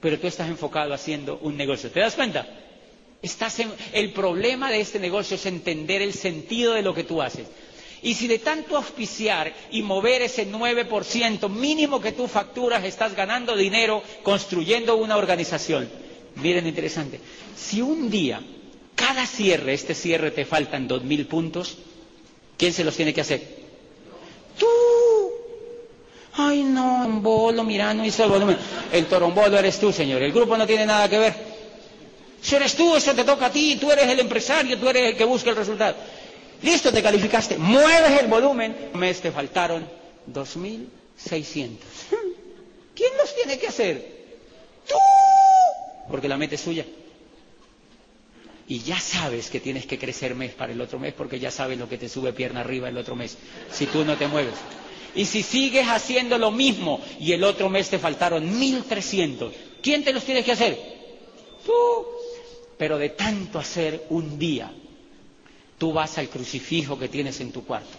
Pero 0.00 0.20
tú 0.20 0.28
estás 0.28 0.48
enfocado 0.48 0.94
haciendo 0.94 1.38
un 1.42 1.56
negocio, 1.56 1.90
¿te 1.90 1.98
das 2.00 2.14
cuenta? 2.14 2.46
Estás 3.20 3.56
el 3.92 4.12
problema 4.12 4.70
de 4.70 4.80
este 4.80 5.00
negocio 5.00 5.34
es 5.34 5.46
entender 5.46 6.02
el 6.02 6.12
sentido 6.14 6.74
de 6.74 6.82
lo 6.82 6.94
que 6.94 7.02
tú 7.02 7.20
haces. 7.20 7.48
Y 8.02 8.14
si 8.14 8.26
de 8.28 8.38
tanto 8.38 8.76
auspiciar 8.76 9.52
y 9.70 9.82
mover 9.82 10.22
ese 10.22 10.46
9% 10.50 11.48
mínimo 11.48 12.00
que 12.00 12.12
tú 12.12 12.28
facturas 12.28 12.84
estás 12.84 13.14
ganando 13.14 13.56
dinero 13.56 14.02
construyendo 14.22 14.96
una 14.96 15.16
organización. 15.16 15.88
Miren, 16.36 16.66
interesante. 16.66 17.20
Si 17.56 17.80
un 17.80 18.10
día, 18.10 18.40
cada 18.94 19.26
cierre, 19.26 19.74
este 19.74 19.94
cierre 19.94 20.30
te 20.30 20.44
faltan 20.44 20.88
2.000 20.88 21.26
puntos, 21.26 21.78
¿quién 22.56 22.72
se 22.72 22.84
los 22.84 22.94
tiene 22.94 23.14
que 23.14 23.22
hacer? 23.22 23.42
Tú. 24.58 24.66
Ay, 26.34 26.62
no, 26.64 26.96
Torombolo, 27.06 27.64
mira, 27.64 27.94
no 27.94 28.04
hizo 28.04 28.24
el 28.24 28.30
volumen. 28.30 28.56
El 28.92 29.06
torombolo 29.06 29.56
eres 29.58 29.78
tú, 29.78 29.92
señor. 29.92 30.22
El 30.22 30.32
grupo 30.32 30.56
no 30.56 30.66
tiene 30.66 30.84
nada 30.84 31.08
que 31.08 31.18
ver. 31.18 31.34
Si 32.42 32.54
eres 32.56 32.74
tú, 32.74 32.94
eso 32.96 33.14
te 33.14 33.24
toca 33.24 33.46
a 33.46 33.50
ti. 33.50 33.76
Tú 33.80 33.90
eres 33.90 34.06
el 34.08 34.18
empresario, 34.20 34.76
tú 34.76 34.88
eres 34.88 35.10
el 35.10 35.16
que 35.16 35.24
busca 35.24 35.50
el 35.50 35.56
resultado. 35.56 35.94
Listo, 36.62 36.92
te 36.92 37.02
calificaste. 37.02 37.58
Mueves 37.58 38.20
el 38.20 38.28
volumen. 38.28 38.74
Un 38.92 39.00
mes 39.00 39.20
te 39.20 39.30
faltaron 39.30 39.86
2.600. 40.32 41.68
¿Quién 42.94 43.10
los 43.18 43.34
tiene 43.34 43.58
que 43.58 43.68
hacer? 43.68 44.16
Tú. 44.88 44.94
Porque 46.08 46.28
la 46.28 46.36
meta 46.36 46.54
es 46.54 46.60
suya. 46.60 46.86
Y 48.68 48.80
ya 48.80 48.98
sabes 48.98 49.48
que 49.48 49.60
tienes 49.60 49.86
que 49.86 49.98
crecer 49.98 50.34
mes 50.34 50.52
para 50.52 50.72
el 50.72 50.80
otro 50.80 50.98
mes 50.98 51.14
porque 51.14 51.38
ya 51.38 51.50
sabes 51.52 51.78
lo 51.78 51.88
que 51.88 51.98
te 51.98 52.08
sube 52.08 52.32
pierna 52.32 52.60
arriba 52.60 52.88
el 52.88 52.98
otro 52.98 53.14
mes. 53.14 53.36
Si 53.70 53.86
tú 53.86 54.04
no 54.04 54.16
te 54.16 54.26
mueves. 54.26 54.54
Y 55.14 55.24
si 55.24 55.42
sigues 55.42 55.86
haciendo 55.88 56.36
lo 56.36 56.50
mismo 56.50 57.00
y 57.20 57.32
el 57.32 57.44
otro 57.44 57.70
mes 57.70 57.88
te 57.88 57.98
faltaron 57.98 58.60
1.300, 58.60 59.50
¿quién 59.82 60.04
te 60.04 60.12
los 60.12 60.24
tiene 60.24 60.42
que 60.42 60.52
hacer? 60.52 60.78
Tú. 61.64 61.72
Pero 62.76 62.98
de 62.98 63.10
tanto 63.10 63.58
hacer 63.58 64.04
un 64.10 64.38
día 64.38 64.70
tú 65.78 65.92
vas 65.92 66.18
al 66.18 66.28
crucifijo 66.28 66.98
que 66.98 67.08
tienes 67.08 67.40
en 67.40 67.52
tu 67.52 67.64
cuarto 67.64 67.96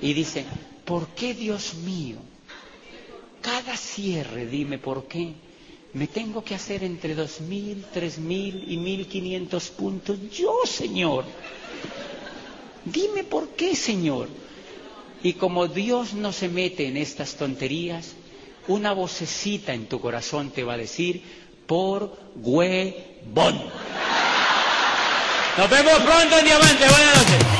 y 0.00 0.12
dices, 0.12 0.44
¿por 0.84 1.08
qué 1.08 1.34
Dios 1.34 1.74
mío 1.74 2.18
cada 3.46 3.76
cierre, 3.76 4.46
dime 4.46 4.78
por 4.78 5.06
qué, 5.06 5.32
me 5.92 6.08
tengo 6.08 6.42
que 6.42 6.56
hacer 6.56 6.82
entre 6.82 7.16
2.000, 7.16 7.84
3.000 7.94 8.64
y 8.66 8.76
1.500 8.76 9.70
puntos. 9.70 10.18
Yo, 10.36 10.52
Señor. 10.64 11.24
Dime 12.84 13.22
por 13.22 13.50
qué, 13.50 13.76
Señor. 13.76 14.28
Y 15.22 15.34
como 15.34 15.68
Dios 15.68 16.12
no 16.12 16.32
se 16.32 16.48
mete 16.48 16.88
en 16.88 16.96
estas 16.96 17.36
tonterías, 17.36 18.14
una 18.66 18.92
vocecita 18.92 19.74
en 19.74 19.86
tu 19.86 20.00
corazón 20.00 20.50
te 20.50 20.64
va 20.64 20.74
a 20.74 20.78
decir, 20.78 21.22
por 21.68 22.18
huevón. 22.34 23.62
Nos 25.56 25.70
vemos 25.70 25.94
pronto 26.00 26.38
en 26.38 26.44
Diamante. 26.44 26.86
Buenas 26.86 27.16
noches. 27.16 27.55